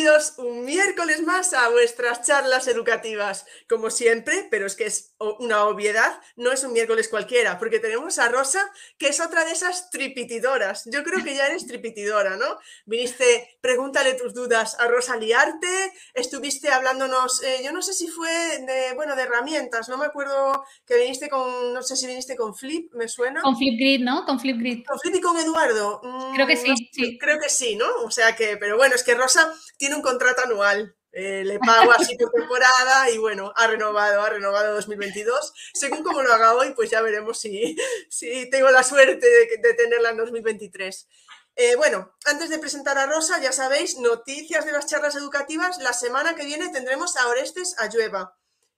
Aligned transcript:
Bienvenidos 0.00 0.38
un 0.38 0.64
miércoles 0.64 1.22
más 1.24 1.52
a 1.52 1.68
vuestras 1.68 2.26
charlas 2.26 2.66
educativas. 2.68 3.44
Como 3.68 3.90
siempre, 3.90 4.48
pero 4.50 4.64
es 4.64 4.74
que 4.74 4.86
es 4.86 5.14
una 5.18 5.66
obviedad, 5.66 6.18
no 6.36 6.52
es 6.52 6.64
un 6.64 6.72
miércoles 6.72 7.08
cualquiera, 7.08 7.58
porque 7.58 7.80
tenemos 7.80 8.18
a 8.18 8.30
Rosa, 8.30 8.66
que 8.96 9.08
es 9.08 9.20
otra 9.20 9.44
de 9.44 9.52
esas 9.52 9.90
tripitidoras. 9.90 10.88
Yo 10.90 11.04
creo 11.04 11.22
que 11.22 11.34
ya 11.34 11.48
eres 11.48 11.66
tripitidora, 11.66 12.38
¿no? 12.38 12.46
Viniste, 12.86 13.58
pregúntale 13.60 14.14
tus 14.14 14.32
dudas 14.32 14.74
a 14.80 14.88
Rosa 14.88 15.16
Liarte, 15.16 15.92
estuviste 16.14 16.70
hablándonos, 16.70 17.42
eh, 17.42 17.60
yo 17.62 17.70
no 17.70 17.82
sé 17.82 17.92
si 17.92 18.08
fue 18.08 18.30
de, 18.30 18.94
bueno, 18.94 19.14
de 19.14 19.22
herramientas, 19.24 19.90
no 19.90 19.98
me 19.98 20.06
acuerdo 20.06 20.64
que 20.86 20.96
viniste 20.96 21.28
con, 21.28 21.74
no 21.74 21.82
sé 21.82 21.96
si 21.96 22.06
viniste 22.06 22.36
con 22.36 22.54
Flip, 22.54 22.90
me 22.94 23.06
suena. 23.06 23.42
Con 23.42 23.54
Flipgrid, 23.54 24.00
¿no? 24.00 24.24
Con 24.24 24.40
Flipgrid. 24.40 24.82
Con 24.86 24.98
Flip 24.98 25.16
y 25.16 25.20
con 25.20 25.36
Eduardo. 25.36 26.00
creo 26.34 26.46
que 26.46 26.56
sí, 26.56 26.70
mm, 26.70 26.76
sí. 26.90 27.18
Creo 27.18 27.38
que 27.38 27.50
sí, 27.50 27.76
¿no? 27.76 27.86
O 28.06 28.10
sea 28.10 28.34
que, 28.34 28.56
pero 28.56 28.78
bueno, 28.78 28.94
es 28.94 29.04
que 29.04 29.14
Rosa 29.14 29.52
tiene 29.76 29.89
un 29.96 30.02
contrato 30.02 30.42
anual. 30.42 30.96
Eh, 31.12 31.42
le 31.44 31.58
pago 31.58 31.90
así 31.90 32.16
por 32.18 32.30
temporada 32.30 33.10
y 33.10 33.18
bueno, 33.18 33.52
ha 33.56 33.66
renovado, 33.66 34.22
ha 34.22 34.30
renovado 34.30 34.74
2022. 34.74 35.52
Según 35.74 36.02
como 36.02 36.22
lo 36.22 36.32
haga 36.32 36.54
hoy, 36.54 36.72
pues 36.74 36.90
ya 36.90 37.02
veremos 37.02 37.40
si, 37.40 37.76
si 38.08 38.48
tengo 38.50 38.70
la 38.70 38.82
suerte 38.82 39.26
de, 39.26 39.74
tenerla 39.74 40.10
en 40.10 40.16
2023. 40.18 41.08
Eh, 41.56 41.76
bueno, 41.76 42.14
antes 42.24 42.48
de 42.48 42.58
presentar 42.58 42.96
a 42.96 43.06
Rosa, 43.06 43.40
ya 43.40 43.52
sabéis, 43.52 43.98
noticias 43.98 44.64
de 44.64 44.72
las 44.72 44.86
charlas 44.86 45.16
educativas. 45.16 45.78
La 45.78 45.92
semana 45.92 46.34
que 46.34 46.44
viene 46.44 46.70
tendremos 46.70 47.16
a 47.16 47.28
Orestes 47.28 47.74
Ayueva. 47.78 48.36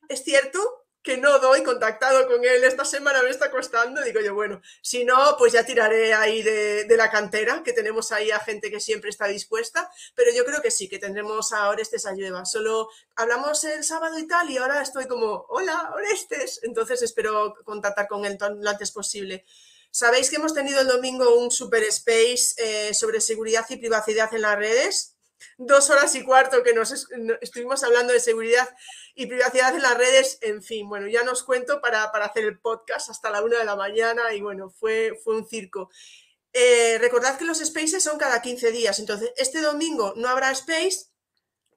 Es 0.09 0.25
cierto 0.25 0.82
que 1.03 1.17
no 1.17 1.39
doy 1.41 1.63
contactado 1.65 2.27
con 2.29 2.45
él 2.45 2.63
esta 2.65 2.85
semana 2.85 3.23
me 3.23 3.31
está 3.31 3.51
costando, 3.51 4.03
digo 4.03 4.21
yo, 4.21 4.35
bueno, 4.35 4.63
si 4.81 5.05
no, 5.05 5.37
pues 5.37 5.53
ya 5.53 5.65
tiraré 5.65 6.15
ahí 6.15 6.43
de, 6.43 6.87
la 6.97 7.11
cantera, 7.11 7.63
que 7.65 7.73
tenemos 7.73 8.13
ahí 8.13 8.31
a 8.31 8.39
gente 8.39 8.71
que 8.71 8.79
siempre 8.79 9.11
está 9.11 9.27
dispuesta, 9.27 9.91
pero 10.15 10.31
yo 10.33 10.45
creo 10.45 10.63
que 10.63 10.71
sí, 10.71 10.89
que 10.89 10.99
tendremos 10.99 11.53
a 11.53 11.69
Orestes 11.69 12.07
Ayueva. 12.07 12.45
Solo 12.45 12.89
hablamos 13.17 13.65
el 13.65 13.83
sábado 13.83 14.19
y 14.19 14.27
tal, 14.27 14.51
y 14.51 14.59
ahora 14.59 14.81
estoy 14.83 15.07
como, 15.07 15.47
hola, 15.49 15.91
Orestes, 15.95 16.61
entonces 16.63 17.03
espero 17.03 17.55
contactar 17.65 18.07
con 18.07 18.25
él 18.25 18.39
lo 18.41 18.71
antes 18.71 18.93
posible. 18.93 19.45
Sabéis 19.91 20.31
que 20.31 20.37
hemos 20.37 20.55
tenido 20.55 20.81
el 20.81 20.87
domingo 20.87 21.37
un 21.37 21.51
super 21.51 21.83
space 21.83 22.55
eh, 22.57 22.95
sobre 22.95 23.21
seguridad 23.21 23.67
y 23.69 23.77
privacidad 23.77 24.33
en 24.33 24.43
las 24.43 24.57
redes. 24.57 25.17
Dos 25.59 25.91
horas 25.91 26.15
y 26.15 26.25
cuarto 26.25 26.63
que 26.63 26.73
nos 26.73 26.93
estuvimos 27.41 27.83
hablando 27.83 28.13
de 28.13 28.21
seguridad 28.21 28.69
y 29.15 29.27
privacidad 29.27 29.75
en 29.75 29.83
las 29.83 29.97
redes, 29.97 30.39
en 30.41 30.63
fin, 30.63 30.89
bueno, 30.89 31.07
ya 31.09 31.23
nos 31.23 31.43
cuento 31.43 31.81
para, 31.81 32.05
hacer 32.05 32.45
el 32.45 32.59
podcast 32.61 33.11
hasta 33.11 33.31
la 33.31 33.43
una 33.43 33.59
de 33.59 33.65
la 33.65 33.77
mañana 33.77 34.33
y 34.35 34.41
bueno, 34.41 34.71
fue, 34.71 35.19
fue 35.23 35.37
un 35.37 35.47
circo. 35.47 35.91
Eh, 36.53 36.99
recordad 36.99 37.39
que 37.39 37.45
los 37.45 37.59
spaces 37.59 38.03
son 38.03 38.19
cada 38.19 38.43
15 38.43 38.71
días, 38.73 38.99
entonces 38.99 39.33
este 39.37 39.61
domingo 39.61 40.15
no 40.17 40.29
habrá 40.29 40.51
space, 40.51 41.13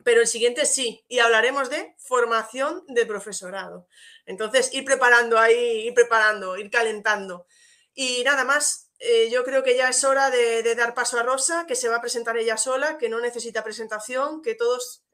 pero 0.03 0.21
el 0.21 0.27
siguiente 0.27 0.65
sí, 0.65 1.03
y 1.07 1.19
hablaremos 1.19 1.69
de 1.69 1.95
formación 1.97 2.83
de 2.87 3.07
profesorado. 3.07 3.87
Entonces, 4.27 4.71
ir 4.71 4.85
preparando 4.85 5.39
ahí, 5.39 5.87
ir 5.87 5.93
preparando, 5.95 6.57
ir 6.57 6.69
calentando. 6.69 7.47
Y 7.95 8.23
nada 8.23 8.43
más, 8.43 8.91
eh, 8.99 9.29
yo 9.31 9.43
creo 9.43 9.63
que 9.63 9.75
ya 9.75 9.89
es 9.89 10.03
hora 10.03 10.29
de, 10.29 10.75
dar 10.75 10.93
paso 10.93 11.19
a 11.19 11.23
Rosa, 11.23 11.65
que 11.67 11.75
se 11.75 11.89
va 11.89 11.97
a 11.97 12.01
presentar 12.01 12.37
ella 12.37 12.57
sola, 12.57 12.97
que 12.97 13.09
no 13.09 13.19
necesita 13.19 13.63
presentación, 13.63 14.41
que 14.41 14.53
todos 14.53 15.04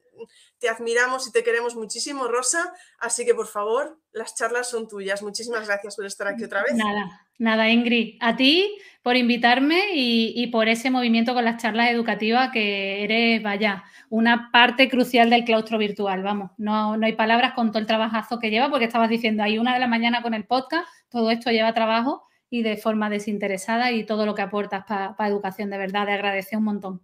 te 0.60 0.70
admiramos 0.70 1.28
y 1.28 1.32
te 1.32 1.44
queremos 1.44 1.76
muchísimo, 1.76 2.28
Rosa. 2.28 2.74
Así 3.00 3.26
que, 3.26 3.34
por 3.34 3.48
favor, 3.48 4.00
las 4.12 4.36
charlas 4.36 4.70
son 4.70 4.88
tuyas. 4.88 5.22
Muchísimas 5.22 5.68
gracias 5.68 5.96
por 5.96 6.06
estar 6.06 6.28
aquí 6.28 6.44
otra 6.44 6.64
vez. 6.64 6.74
Nada, 6.76 7.28
nada, 7.38 7.70
Ingrid. 7.70 8.18
A 8.20 8.36
ti 8.36 8.78
por 9.02 9.16
invitarme 9.16 9.90
y, 9.94 10.48
por 10.48 10.68
ese 10.68 10.92
movimiento 10.92 11.34
con 11.34 11.44
las 11.44 11.62
charlas 11.62 11.90
educativas 11.90 12.52
que 12.52 13.04
eres, 13.04 13.42
vaya, 13.42 13.84
una 14.10 14.52
parte 14.52 14.90
crucial 14.90 15.30
del 15.30 15.44
claustro 15.44 15.80
virtual. 15.80 16.22
Vamos, 16.22 16.52
no, 16.58 16.98
no 16.98 17.06
hay 17.06 17.14
palabras 17.14 17.54
con 17.54 17.72
todo 17.72 17.80
el 17.80 17.88
trabajazo 17.88 18.38
que 18.40 18.52
lleva, 18.52 18.70
porque 18.70 18.86
estabas 18.86 19.10
diciendo 19.10 19.42
ahí 19.42 19.58
una 19.58 19.74
de 19.74 19.80
la 19.80 19.88
mañana 19.88 20.22
con 20.22 20.36
el 20.36 20.46
podcast, 20.46 20.88
todo 21.10 21.32
esto 21.32 21.50
lleva 21.50 21.74
trabajo 21.74 22.28
y 22.50 22.62
de 22.62 22.78
forma 22.78 23.10
desinteresada 23.10 23.92
y 23.92 24.06
todo 24.06 24.26
lo 24.26 24.36
que 24.36 24.44
aportas 24.44 24.86
para 24.86 25.28
educación, 25.28 25.72
de 25.72 25.78
verdad, 25.78 26.06
te 26.06 26.12
agradece 26.12 26.58
un 26.58 26.66
montón. 26.66 27.02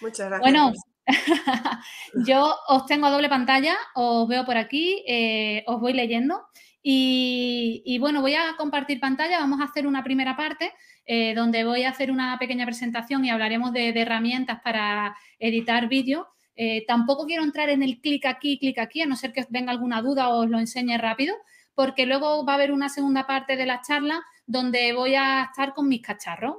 Muchas 0.00 0.28
gracias. 0.28 0.40
Bueno, 0.40 0.72
yo 2.26 2.54
os 2.68 2.86
tengo 2.86 3.10
doble 3.10 3.28
pantalla, 3.28 3.76
os 3.94 4.28
veo 4.28 4.44
por 4.44 4.56
aquí, 4.56 5.02
eh, 5.06 5.64
os 5.66 5.80
voy 5.80 5.92
leyendo 5.92 6.46
y, 6.82 7.98
bueno, 8.00 8.22
voy 8.22 8.34
a 8.34 8.54
compartir 8.56 8.98
pantalla, 8.98 9.40
vamos 9.40 9.60
a 9.60 9.64
hacer 9.64 9.86
una 9.86 10.02
primera 10.02 10.36
parte 10.36 10.72
eh, 11.04 11.34
donde 11.34 11.64
voy 11.64 11.82
a 11.82 11.90
hacer 11.90 12.10
una 12.10 12.38
pequeña 12.38 12.64
presentación 12.64 13.24
y 13.24 13.30
hablaremos 13.30 13.72
de, 13.72 13.90
herramientas 13.90 14.60
para 14.62 15.14
editar 15.38 15.88
vídeo. 15.88 16.28
Eh, 16.56 16.84
tampoco 16.86 17.26
quiero 17.26 17.42
entrar 17.42 17.68
en 17.68 17.82
el 17.82 18.00
clic 18.00 18.24
aquí, 18.24 18.58
clic 18.58 18.78
aquí, 18.78 19.02
a 19.02 19.06
no 19.06 19.16
ser 19.16 19.32
que 19.32 19.44
venga 19.50 19.70
alguna 19.70 20.00
duda 20.00 20.30
o 20.30 20.44
os 20.44 20.50
lo 20.50 20.58
enseñe 20.58 20.96
rápido, 20.96 21.34
porque 21.74 22.06
luego 22.06 22.44
va 22.46 22.52
a 22.52 22.56
haber 22.56 22.72
una 22.72 22.88
segunda 22.88 23.26
parte 23.26 23.56
de 23.56 23.66
la 23.66 23.82
charla 23.82 24.22
donde 24.46 24.94
voy 24.94 25.14
a 25.14 25.44
estar 25.44 25.74
con 25.74 25.88
mis 25.88 26.00
cacharros. 26.00 26.56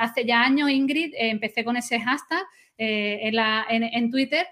Hace 0.00 0.24
ya 0.26 0.42
años, 0.42 0.70
Ingrid, 0.70 1.14
empecé 1.14 1.64
con 1.64 1.76
ese 1.76 2.00
hashtag 2.00 2.44
eh, 2.82 3.30
en, 3.70 4.10
Twitter 4.10 4.46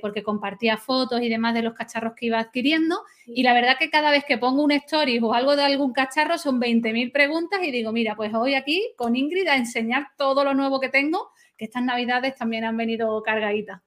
porque 0.00 0.22
compartía 0.22 0.78
fotos 0.78 1.20
y 1.20 1.28
demás 1.28 1.52
de 1.52 1.60
los 1.60 1.74
cacharros 1.74 2.14
que 2.16 2.26
iba 2.26 2.38
adquiriendo. 2.38 3.02
Y 3.26 3.42
la 3.42 3.52
verdad 3.52 3.76
que 3.78 3.90
cada 3.90 4.10
vez 4.10 4.24
que 4.24 4.38
pongo 4.38 4.62
un 4.62 4.70
story 4.70 5.18
o 5.22 5.34
algo 5.34 5.56
de 5.56 5.64
algún 5.64 5.92
cacharro 5.92 6.38
son 6.38 6.60
20.000 6.60 7.12
preguntas 7.12 7.60
y 7.62 7.70
digo, 7.70 7.92
mira, 7.92 8.16
pues 8.16 8.32
hoy 8.32 8.54
aquí 8.54 8.94
con 8.96 9.16
Ingrid 9.16 9.48
a 9.48 9.56
enseñar 9.56 10.08
todo 10.16 10.44
lo 10.44 10.54
nuevo 10.54 10.80
que 10.80 10.88
tengo, 10.88 11.30
que 11.58 11.66
estas 11.66 11.82
navidades 11.82 12.36
también 12.36 12.64
han 12.64 12.76
venido 12.76 13.22
cargaditas. 13.22 13.82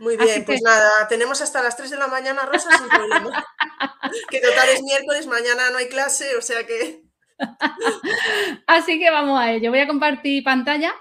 Muy 0.00 0.16
bien, 0.16 0.46
pues 0.46 0.62
nada, 0.62 1.06
tenemos 1.08 1.42
hasta 1.42 1.62
las 1.62 1.76
3 1.76 1.90
de 1.90 1.98
la 1.98 2.06
mañana, 2.06 2.46
Rosa, 2.46 2.70
sin 2.78 2.88
problema. 2.88 3.44
que 4.30 4.40
total 4.40 4.70
es 4.70 4.82
miércoles, 4.82 5.26
mañana 5.26 5.70
no 5.70 5.76
hay 5.76 5.88
clase, 5.88 6.36
o 6.36 6.40
sea 6.40 6.66
que... 6.66 7.02
Así 8.66 8.98
que 8.98 9.10
vamos 9.10 9.38
a 9.38 9.52
ello. 9.52 9.70
Voy 9.70 9.80
a 9.80 9.86
compartir 9.86 10.42
pantalla 10.42 10.94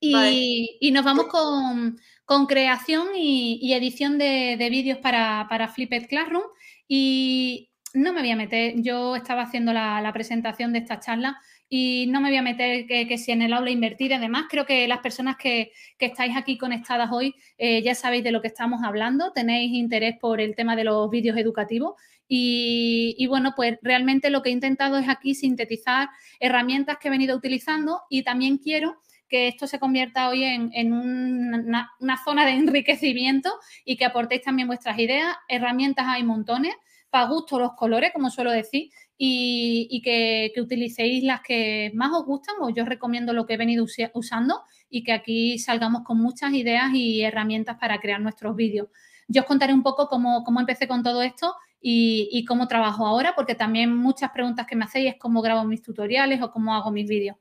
y, 0.00 0.90
nos 0.92 1.04
vamos 1.04 1.26
con, 1.26 2.46
creación 2.46 3.08
y, 3.16 3.72
edición 3.72 4.18
de, 4.18 4.66
vídeos 4.70 4.98
para, 4.98 5.46
para 5.48 5.68
Flipped 5.68 6.08
Classroom. 6.08 6.44
Y 6.88 7.70
no 7.96 8.12
me 8.12 8.20
voy 8.20 8.30
a 8.30 8.36
meter, 8.36 8.74
yo 8.76 9.16
estaba 9.16 9.42
haciendo 9.42 9.72
la, 9.72 10.10
presentación 10.12 10.72
de 10.72 10.80
esta 10.80 11.00
charla 11.00 11.38
y 11.68 12.06
no 12.08 12.20
me 12.20 12.28
voy 12.28 12.36
a 12.36 12.42
meter 12.42 12.86
que, 12.86 13.18
si 13.18 13.32
en 13.32 13.42
el 13.42 13.52
aula 13.52 13.70
invertir. 13.70 14.14
Además, 14.14 14.46
creo 14.48 14.66
que 14.66 14.86
las 14.86 14.98
personas 14.98 15.36
que, 15.36 15.72
estáis 15.98 16.36
aquí 16.36 16.58
conectadas 16.58 17.10
hoy 17.10 17.34
eh, 17.58 17.82
ya 17.82 17.94
sabéis 17.94 18.22
de 18.22 18.32
lo 18.32 18.42
que 18.42 18.48
estamos 18.48 18.82
hablando, 18.84 19.32
tenéis 19.32 19.72
interés 19.72 20.16
por 20.20 20.40
el 20.40 20.54
tema 20.54 20.76
de 20.76 20.84
los 20.84 21.10
vídeos 21.10 21.36
educativos 21.36 21.94
y, 22.28 23.26
bueno, 23.28 23.52
pues 23.56 23.78
realmente 23.82 24.30
lo 24.30 24.42
que 24.42 24.50
he 24.50 24.52
intentado 24.52 24.98
es 24.98 25.08
aquí 25.08 25.34
sintetizar 25.34 26.08
herramientas 26.40 26.98
que 26.98 27.08
he 27.08 27.10
venido 27.10 27.36
utilizando 27.36 28.02
y 28.10 28.22
también 28.22 28.58
quiero 28.58 28.96
que 29.28 29.48
esto 29.48 29.66
se 29.66 29.78
convierta 29.78 30.28
hoy 30.28 30.44
en, 30.44 30.92
una, 30.92 31.90
zona 32.24 32.46
de 32.46 32.52
enriquecimiento 32.52 33.50
y 33.84 33.96
que 33.96 34.04
aportéis 34.04 34.42
también 34.42 34.68
vuestras 34.68 34.98
ideas. 34.98 35.36
Herramientas 35.48 36.06
hay 36.08 36.22
montones, 36.22 36.74
para 37.10 37.26
gusto 37.26 37.58
los 37.58 37.72
colores, 37.74 38.12
como 38.12 38.30
suelo 38.30 38.50
decir, 38.50 38.90
y, 39.18 40.00
que, 40.02 40.52
utilicéis 40.60 41.24
las 41.24 41.40
que 41.40 41.90
más 41.94 42.12
os 42.12 42.24
gustan 42.24 42.56
o 42.60 42.70
yo 42.70 42.82
os 42.82 42.88
recomiendo 42.88 43.32
lo 43.32 43.46
que 43.46 43.54
he 43.54 43.56
venido 43.56 43.86
usando 44.14 44.62
y 44.90 45.02
que 45.02 45.12
aquí 45.12 45.58
salgamos 45.58 46.02
con 46.02 46.18
muchas 46.18 46.52
ideas 46.52 46.92
y 46.92 47.22
herramientas 47.22 47.76
para 47.80 47.98
crear 47.98 48.20
nuestros 48.20 48.54
vídeos. 48.56 48.88
Yo 49.28 49.42
os 49.42 49.46
contaré 49.46 49.72
un 49.72 49.82
poco 49.82 50.08
cómo, 50.08 50.44
cómo 50.44 50.60
empecé 50.60 50.86
con 50.86 51.02
todo 51.02 51.22
esto 51.22 51.54
y, 51.80 52.44
cómo 52.46 52.66
trabajo 52.66 53.06
ahora, 53.06 53.34
porque 53.34 53.54
también 53.54 53.94
muchas 53.96 54.30
preguntas 54.30 54.66
que 54.66 54.76
me 54.76 54.84
hacéis 54.84 55.14
es 55.14 55.18
cómo 55.18 55.40
grabo 55.40 55.64
mis 55.64 55.82
tutoriales 55.82 56.42
o 56.42 56.50
cómo 56.50 56.74
hago 56.74 56.90
mis 56.90 57.08
vídeos. 57.08 57.36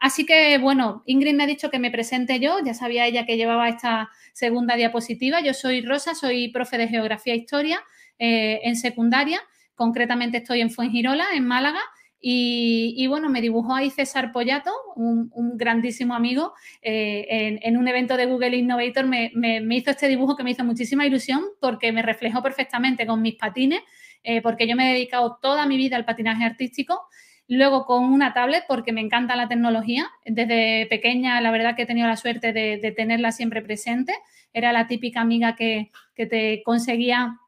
Así 0.00 0.24
que, 0.24 0.56
bueno, 0.56 1.02
Ingrid 1.04 1.34
me 1.34 1.44
ha 1.44 1.46
dicho 1.46 1.70
que 1.70 1.78
me 1.78 1.90
presente 1.90 2.40
yo, 2.40 2.56
ya 2.64 2.72
sabía 2.72 3.06
ella 3.06 3.26
que 3.26 3.36
llevaba 3.36 3.68
esta 3.68 4.08
segunda 4.32 4.74
diapositiva. 4.74 5.40
Yo 5.42 5.52
soy 5.52 5.82
Rosa, 5.82 6.14
soy 6.14 6.48
profe 6.48 6.78
de 6.78 6.88
Geografía 6.88 7.34
e 7.34 7.36
Historia 7.36 7.80
eh, 8.18 8.60
en 8.64 8.76
secundaria, 8.76 9.40
concretamente 9.74 10.38
estoy 10.38 10.62
en 10.62 10.70
Fuengirola, 10.70 11.26
en 11.34 11.46
Málaga, 11.46 11.80
Y, 12.22 13.06
bueno, 13.08 13.30
me 13.30 13.40
dibujó 13.40 13.74
ahí 13.74 13.88
César 13.88 14.30
Pollato, 14.30 14.70
un, 14.94 15.56
grandísimo 15.56 16.14
amigo, 16.14 16.52
eh, 16.82 17.58
en, 17.62 17.76
un 17.78 17.88
evento 17.88 18.18
de 18.18 18.26
Google 18.26 18.58
Innovator 18.58 19.06
me, 19.06 19.32
hizo 19.74 19.90
este 19.90 20.06
dibujo 20.06 20.36
que 20.36 20.44
me 20.44 20.50
hizo 20.50 20.62
muchísima 20.62 21.06
ilusión 21.06 21.42
porque 21.60 21.92
me 21.92 22.02
reflejó 22.02 22.42
perfectamente 22.42 23.06
con 23.06 23.22
mis 23.22 23.36
patines, 23.36 23.80
eh, 24.22 24.42
porque 24.42 24.68
yo 24.68 24.76
me 24.76 24.90
he 24.90 24.92
dedicado 24.92 25.38
toda 25.40 25.64
mi 25.66 25.78
vida 25.78 25.96
al 25.96 26.04
patinaje 26.04 26.44
artístico. 26.44 27.08
Luego 27.52 27.84
con 27.84 28.04
una 28.04 28.32
tablet 28.32 28.62
porque 28.68 28.92
me 28.92 29.00
encanta 29.00 29.34
la 29.34 29.48
tecnología. 29.48 30.08
Desde 30.24 30.86
pequeña 30.86 31.40
la 31.40 31.50
verdad 31.50 31.74
que 31.74 31.82
he 31.82 31.86
tenido 31.86 32.06
la 32.06 32.16
suerte 32.16 32.52
de, 32.52 32.94
tenerla 32.96 33.32
siempre 33.32 33.60
presente. 33.60 34.14
Era 34.52 34.72
la 34.72 34.86
típica 34.86 35.20
amiga 35.20 35.56
que, 35.56 35.90
que 36.14 36.26
te 36.26 36.62
conseguía 36.64 37.40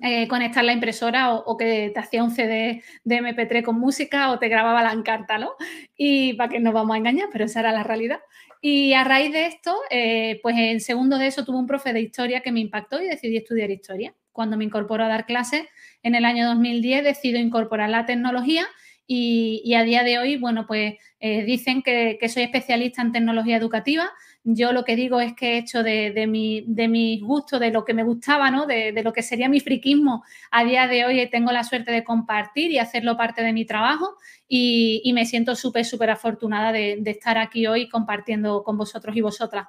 eh, 0.00 0.26
conectar 0.26 0.64
la 0.64 0.72
impresora 0.72 1.34
o, 1.34 1.56
que 1.58 1.90
te 1.92 2.00
hacía 2.00 2.24
un 2.24 2.30
CD 2.30 2.82
de 3.04 3.16
MP3 3.20 3.62
con 3.62 3.78
música 3.78 4.32
o 4.32 4.38
te 4.38 4.48
grababa 4.48 4.82
la 4.82 4.92
encarta, 4.92 5.36
¿no? 5.36 5.52
Y 5.98 6.32
para 6.32 6.48
que 6.48 6.58
nos 6.58 6.72
vamos 6.72 6.94
a 6.94 6.98
engañar, 6.98 7.28
pero 7.30 7.44
esa 7.44 7.60
era 7.60 7.72
la 7.72 7.82
realidad. 7.82 8.20
Y 8.62 8.94
a 8.94 9.04
raíz 9.04 9.32
de 9.32 9.46
esto, 9.46 9.76
eh, 9.90 10.40
pues 10.42 10.56
en 10.56 10.80
segundo 10.80 11.18
de 11.18 11.26
eso 11.26 11.44
tuve 11.44 11.58
un 11.58 11.66
profe 11.66 11.92
de 11.92 12.00
historia 12.00 12.40
que 12.40 12.52
me 12.52 12.60
impactó 12.60 13.02
y 13.02 13.06
decidí 13.06 13.36
estudiar 13.36 13.70
historia. 13.70 14.14
Cuando 14.32 14.56
me 14.56 14.64
incorporo 14.64 15.04
a 15.04 15.08
dar 15.08 15.26
clases 15.26 15.66
en 16.02 16.14
el 16.14 16.24
año 16.24 16.46
2010, 16.46 17.04
decido 17.04 17.38
incorporar 17.38 17.90
la 17.90 18.06
tecnología 18.06 18.66
y, 19.06 19.74
a 19.74 19.82
día 19.84 20.02
de 20.02 20.18
hoy, 20.18 20.36
bueno, 20.36 20.66
pues 20.66 20.94
eh, 21.20 21.44
dicen 21.44 21.82
que, 21.82 22.18
que 22.20 22.28
soy 22.28 22.42
especialista 22.42 23.02
en 23.02 23.12
tecnología 23.12 23.56
educativa 23.56 24.10
yo 24.48 24.72
lo 24.72 24.84
que 24.84 24.94
digo 24.94 25.20
es 25.20 25.34
que 25.34 25.54
he 25.54 25.58
hecho 25.58 25.82
de, 25.82 26.24
mi, 26.28 26.62
de 26.68 26.86
mis 26.86 27.20
gustos, 27.20 27.58
de 27.58 27.72
lo 27.72 27.84
que 27.84 27.94
me 27.94 28.04
gustaba, 28.04 28.48
¿no? 28.48 28.64
De, 28.64 28.92
lo 29.02 29.12
que 29.12 29.22
sería 29.24 29.48
mi 29.48 29.58
friquismo, 29.58 30.22
a 30.52 30.64
día 30.64 30.86
de 30.86 31.04
hoy 31.04 31.28
tengo 31.28 31.50
la 31.50 31.64
suerte 31.64 31.90
de 31.90 32.04
compartir 32.04 32.70
y 32.70 32.78
hacerlo 32.78 33.16
parte 33.16 33.42
de 33.42 33.52
mi 33.52 33.64
trabajo 33.64 34.14
y, 34.46 35.10
me 35.14 35.26
siento 35.26 35.56
súper, 35.56 35.84
súper 35.84 36.10
afortunada 36.10 36.70
de, 36.70 37.02
estar 37.06 37.38
aquí 37.38 37.66
hoy 37.66 37.88
compartiendo 37.88 38.62
con 38.62 38.78
vosotros 38.78 39.16
y 39.16 39.20
vosotras. 39.20 39.66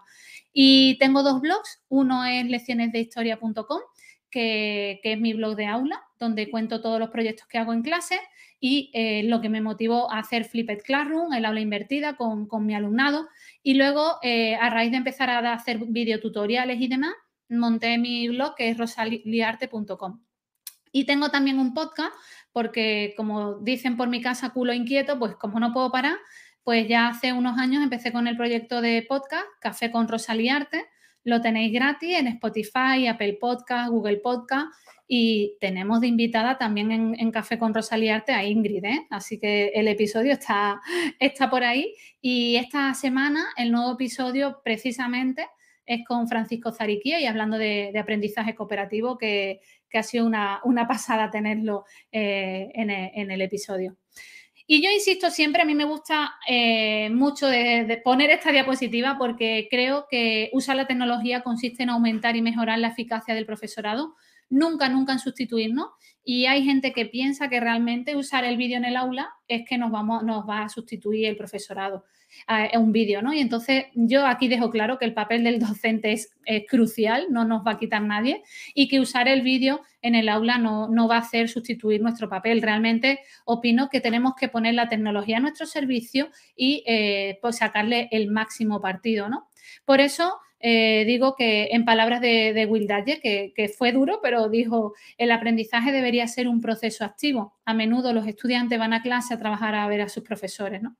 Y 0.54 0.96
tengo 1.00 1.24
dos 1.24 1.42
blogs, 1.42 1.82
uno 1.90 2.24
es 2.26 2.46
leccionesdehistoria.com, 2.46 3.82
que, 4.30 5.00
que 5.02 5.14
es 5.14 5.20
mi 5.20 5.34
blog 5.34 5.56
de 5.56 5.66
aula, 5.66 6.04
donde 6.20 6.52
cuento 6.52 6.82
todos 6.82 7.00
los 7.00 7.10
proyectos 7.10 7.48
que 7.48 7.58
hago 7.58 7.74
en 7.74 7.82
clase 7.82 8.20
y 8.60 8.90
eh, 8.94 9.24
lo 9.24 9.42
que 9.42 9.50
me 9.50 9.62
motivó 9.62 10.12
a 10.12 10.20
hacer 10.20 10.46
Flipped 10.46 10.82
Classroom, 10.84 11.34
el 11.34 11.46
aula 11.46 11.60
invertida 11.60 12.16
con, 12.16 12.48
mi 12.66 12.74
alumnado. 12.74 13.28
Y 13.62 13.76
luego, 13.76 14.18
eh, 14.24 14.56
a 14.56 14.70
raíz 14.70 14.92
de 14.92 14.98
empezar 14.98 15.30
a 15.30 15.54
hacer 15.54 15.80
videotutoriales 15.88 16.82
y 16.82 16.88
demás, 16.88 17.14
monté 17.50 17.98
mi 17.98 18.28
blog 18.30 18.56
que 18.56 18.70
es 18.70 18.78
rosaliarte.com. 18.78 20.22
Y 20.92 21.06
tengo 21.06 21.30
también 21.30 21.60
un 21.60 21.74
podcast 21.74 22.14
porque, 22.52 23.14
como 23.16 23.60
dicen 23.60 23.98
por 23.98 24.08
mi 24.08 24.22
casa, 24.22 24.50
culo 24.50 24.74
inquieto, 24.74 25.20
pues 25.20 25.36
como 25.36 25.60
no 25.60 25.72
puedo 25.72 25.92
parar, 25.92 26.18
pues 26.64 26.88
ya 26.88 27.10
hace 27.10 27.34
unos 27.34 27.60
años 27.60 27.84
empecé 27.84 28.12
con 28.12 28.28
el 28.28 28.36
proyecto 28.36 28.82
de 28.82 29.06
podcast 29.08 29.46
Café 29.62 29.92
con 29.92 30.08
Rosaliarte. 30.08 30.86
Lo 31.24 31.42
tenéis 31.42 31.74
gratis 31.74 32.18
en 32.18 32.28
Spotify, 32.28 33.08
Apple 33.08 33.38
Podcast, 33.40 33.92
Google 33.92 34.18
Podcast 34.18 34.68
y 35.08 35.58
tenemos 35.62 36.02
de 36.02 36.08
invitada 36.08 36.58
también 36.58 36.92
en, 36.92 37.32
Café 37.32 37.58
con 37.58 37.74
Rosaliarte 37.74 38.34
a 38.34 38.44
Ingrid, 38.44 38.84
¿eh? 38.84 39.08
así 39.10 39.40
que 39.40 39.68
el 39.74 39.88
episodio 39.88 40.34
está, 40.34 40.82
está 41.20 41.50
por 41.50 41.64
ahí. 41.64 41.96
Y 42.22 42.58
esta 42.58 42.94
semana 42.94 43.48
el 43.56 43.72
nuevo 43.72 43.94
episodio 43.94 44.60
precisamente 44.64 45.48
es 45.86 46.06
con 46.06 46.28
Francisco 46.28 46.74
Zariquía 46.74 47.22
y 47.22 47.26
hablando 47.26 47.58
de, 47.58 47.98
aprendizaje 47.98 48.54
cooperativo, 48.54 49.18
que, 49.18 49.62
ha 49.94 50.04
sido 50.04 50.26
una, 50.26 50.62
pasada 50.88 51.32
tenerlo 51.32 51.86
eh, 52.12 52.70
en, 52.74 53.32
el, 53.32 53.42
episodio. 53.42 53.96
Y 54.68 54.84
yo 54.84 54.92
insisto 54.92 55.32
siempre, 55.32 55.62
a 55.62 55.66
mí 55.66 55.74
me 55.74 55.86
gusta 55.86 56.36
eh, 56.46 57.10
mucho 57.10 57.48
de, 57.48 58.02
poner 58.04 58.30
esta 58.30 58.52
diapositiva 58.52 59.16
porque 59.18 59.70
creo 59.72 60.06
que 60.12 60.50
usar 60.52 60.76
la 60.76 60.86
tecnología 60.86 61.42
consiste 61.42 61.84
en 61.84 61.90
aumentar 61.90 62.36
y 62.36 62.42
mejorar 62.42 62.78
la 62.80 62.90
eficacia 62.90 63.34
del 63.34 63.46
profesorado 63.46 64.16
nunca, 64.50 64.90
nunca 64.90 65.14
en 65.14 65.20
sustituirnos. 65.20 65.88
Y 66.24 66.46
hay 66.46 66.64
gente 66.64 66.92
que 66.92 67.06
piensa 67.06 67.50
que 67.50 67.60
realmente 67.60 68.16
usar 68.16 68.44
el 68.44 68.58
vídeo 68.58 68.78
en 68.78 68.86
el 68.86 68.98
aula 68.98 69.30
es 69.48 69.64
que 69.68 69.78
nos, 69.78 69.92
vamos, 69.92 70.24
nos 70.24 70.48
va 70.48 70.64
a 70.64 70.70
sustituir 70.70 71.26
el 71.26 71.38
profesorado 71.38 72.04
en 72.48 72.82
un 72.82 72.92
vídeo, 72.92 73.22
¿no? 73.22 73.34
Y 73.34 73.40
entonces 73.40 73.86
yo 73.96 74.26
aquí 74.26 74.48
dejo 74.48 74.70
claro 74.70 74.98
que 74.98 75.06
el 75.06 75.14
papel 75.14 75.44
del 75.44 75.60
docente 75.68 76.12
es, 76.12 76.30
crucial, 76.70 77.28
no 77.30 77.44
nos 77.44 77.66
va 77.66 77.72
a 77.72 77.78
quitar 77.78 78.02
nadie 78.02 78.42
y 78.74 78.88
que 78.88 79.02
usar 79.02 79.28
el 79.28 79.42
vídeo 79.42 79.82
en 80.02 80.16
el 80.16 80.30
aula 80.30 80.58
no, 80.58 81.08
va 81.08 81.16
a 81.16 81.20
hacer 81.20 81.50
sustituir 81.50 82.02
nuestro 82.02 82.30
papel. 82.30 82.62
Realmente 82.62 83.20
opino 83.46 83.90
que 83.90 84.00
tenemos 84.00 84.34
que 84.36 84.48
poner 84.48 84.74
la 84.74 84.88
tecnología 84.88 85.38
a 85.38 85.40
nuestro 85.42 85.66
servicio 85.66 86.30
y 86.56 86.84
eh, 86.88 87.38
pues 87.42 87.58
sacarle 87.58 88.08
el 88.12 88.32
máximo 88.32 88.80
partido, 88.80 89.28
¿no? 89.28 89.50
Por 89.84 90.00
eso 90.00 90.38
eh, 90.60 91.04
digo 91.06 91.36
que 91.36 91.70
en 91.72 91.86
palabras 91.86 92.22
de, 92.22 92.66
Will 92.70 92.88
Dyer, 92.88 93.20
que, 93.22 93.74
fue 93.78 93.92
duro, 93.92 94.20
pero 94.22 94.50
dijo, 94.50 94.94
el 95.18 95.32
aprendizaje 95.32 95.92
debería 95.92 96.28
ser 96.28 96.48
un 96.48 96.62
proceso 96.62 97.06
activo. 97.06 97.54
A 97.66 97.74
menudo 97.74 98.14
los 98.14 98.28
estudiantes 98.28 98.80
van 98.80 98.94
a 98.94 99.02
clase 99.02 99.34
a 99.34 99.40
trabajar 99.40 99.76
a 99.76 99.88
ver 99.88 100.02
a 100.02 100.10
sus 100.10 100.24
profesores, 100.24 100.82
¿no? 100.82 100.96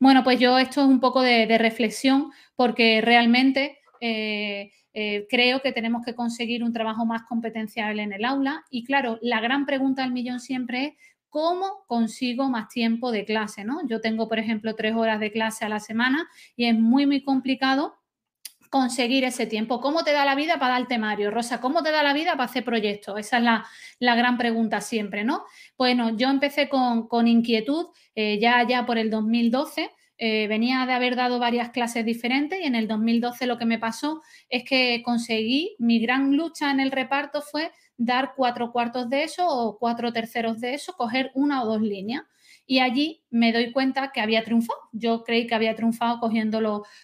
Bueno, 0.00 0.24
pues 0.24 0.40
yo 0.40 0.58
esto 0.58 0.82
es 0.82 0.86
un 0.88 1.00
poco 1.00 1.22
de, 1.22 1.46
reflexión 1.58 2.32
porque 2.56 3.00
realmente 3.00 3.78
eh, 4.00 4.72
eh, 4.94 5.26
creo 5.28 5.60
que 5.60 5.72
tenemos 5.72 6.04
que 6.04 6.14
conseguir 6.14 6.64
un 6.64 6.72
trabajo 6.72 7.04
más 7.06 7.22
competencial 7.22 8.00
en 8.00 8.12
el 8.12 8.24
aula 8.24 8.64
y 8.70 8.84
claro, 8.84 9.18
la 9.22 9.40
gran 9.40 9.64
pregunta 9.64 10.02
al 10.02 10.12
millón 10.12 10.40
siempre 10.40 10.84
es 10.84 10.92
¿cómo 11.28 11.84
consigo 11.86 12.50
más 12.50 12.68
tiempo 12.68 13.10
de 13.10 13.24
clase? 13.24 13.64
¿no? 13.64 13.86
Yo 13.88 14.00
tengo, 14.00 14.28
por 14.28 14.38
ejemplo, 14.38 14.74
tres 14.74 14.94
horas 14.94 15.18
de 15.20 15.32
clase 15.32 15.64
a 15.64 15.68
la 15.70 15.80
semana 15.80 16.28
y 16.56 16.66
es 16.66 16.78
muy, 16.78 17.06
muy 17.06 17.22
complicado 17.22 18.01
conseguir 18.72 19.22
ese 19.24 19.44
tiempo? 19.44 19.82
¿Cómo 19.82 20.02
te 20.02 20.14
da 20.14 20.24
la 20.24 20.34
vida 20.34 20.58
para 20.58 20.78
dar 20.78 20.88
temario? 20.88 21.30
Rosa, 21.30 21.60
¿cómo 21.60 21.82
te 21.82 21.92
da 21.92 22.02
la 22.02 22.14
vida 22.14 22.32
para 22.32 22.44
hacer 22.44 22.64
proyectos? 22.64 23.20
Esa 23.20 23.36
es 23.36 23.44
la, 24.00 24.14
gran 24.16 24.38
pregunta 24.38 24.80
siempre, 24.80 25.24
¿no? 25.24 25.44
Bueno, 25.76 26.16
yo 26.16 26.30
empecé 26.30 26.70
con, 26.70 27.26
inquietud 27.28 27.88
eh, 28.14 28.38
ya, 28.40 28.66
ya 28.66 28.86
por 28.86 28.96
el 28.96 29.10
2012. 29.10 29.90
Eh, 30.16 30.46
venía 30.48 30.86
de 30.86 30.94
haber 30.94 31.16
dado 31.16 31.38
varias 31.38 31.68
clases 31.68 32.06
diferentes 32.06 32.60
y 32.62 32.64
en 32.64 32.74
el 32.74 32.88
2012 32.88 33.46
lo 33.46 33.58
que 33.58 33.66
me 33.66 33.78
pasó 33.78 34.22
es 34.48 34.64
que 34.64 35.02
conseguí, 35.04 35.76
mi 35.78 36.00
gran 36.00 36.34
lucha 36.34 36.70
en 36.70 36.80
el 36.80 36.92
reparto 36.92 37.42
fue 37.42 37.72
dar 37.98 38.32
cuatro 38.34 38.72
cuartos 38.72 39.10
de 39.10 39.24
eso 39.24 39.46
o 39.46 39.76
cuatro 39.78 40.14
terceros 40.14 40.60
de 40.60 40.72
eso, 40.72 40.94
coger 40.94 41.30
una 41.34 41.62
o 41.62 41.66
dos 41.66 41.82
líneas 41.82 42.22
y 42.66 42.78
allí 42.78 43.24
me 43.30 43.52
doy 43.52 43.72
cuenta 43.72 44.12
que 44.12 44.20
había 44.20 44.44
triunfado. 44.44 44.78
Yo 44.92 45.24
creí 45.24 45.46
que 45.46 45.54
había 45.54 45.74
triunfado 45.74 46.20
cogiendo 46.20 46.60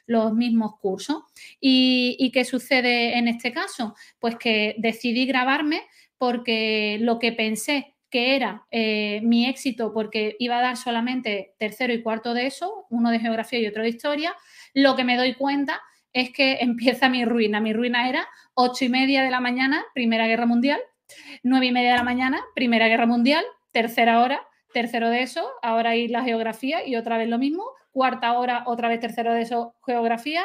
los 0.06 0.32
mismos 0.34 0.78
cursos. 0.80 1.24
¿Y, 1.60 2.30
qué 2.32 2.44
sucede 2.44 3.18
en 3.18 3.28
este 3.28 3.52
caso? 3.52 3.94
Pues 4.18 4.36
que 4.36 4.74
decidí 4.78 5.26
grabarme 5.26 5.82
porque 6.16 6.98
lo 7.00 7.18
que 7.18 7.32
pensé 7.32 7.96
que 8.10 8.36
era 8.36 8.66
eh, 8.70 9.20
mi 9.22 9.46
éxito 9.46 9.92
porque 9.92 10.36
iba 10.38 10.58
a 10.58 10.62
dar 10.62 10.76
solamente 10.76 11.54
tercero 11.58 11.92
y 11.92 12.02
cuarto 12.02 12.32
de 12.32 12.46
eso, 12.46 12.86
uno 12.88 13.10
de 13.10 13.20
geografía 13.20 13.58
y 13.58 13.66
otro 13.66 13.82
de 13.82 13.90
historia, 13.90 14.34
lo 14.72 14.96
que 14.96 15.04
me 15.04 15.16
doy 15.16 15.34
cuenta 15.34 15.80
es 16.12 16.30
que 16.30 16.52
empieza 16.60 17.08
mi 17.08 17.24
ruina. 17.24 17.60
Mi 17.60 17.72
ruina 17.72 18.08
era 18.08 18.26
ocho 18.54 18.84
y 18.84 18.88
media 18.88 19.22
de 19.22 19.30
la 19.30 19.40
mañana, 19.40 19.84
Primera 19.94 20.26
Guerra 20.26 20.46
Mundial, 20.46 20.80
nueve 21.42 21.66
y 21.66 21.72
media 21.72 21.92
de 21.92 21.98
la 21.98 22.04
mañana, 22.04 22.40
Primera 22.54 22.88
Guerra 22.88 23.06
Mundial, 23.06 23.44
tercera 23.72 24.20
hora, 24.20 24.40
tercero 24.78 25.10
de 25.10 25.22
eso, 25.22 25.44
ahora 25.60 25.90
hay 25.90 26.06
la 26.06 26.22
geografía 26.22 26.86
y 26.86 26.94
otra 26.94 27.18
vez 27.18 27.28
lo 27.28 27.36
mismo, 27.36 27.64
cuarta 27.90 28.38
hora, 28.38 28.62
otra 28.66 28.88
vez 28.88 29.00
tercero 29.00 29.34
de 29.34 29.42
eso, 29.42 29.74
geografía, 29.84 30.44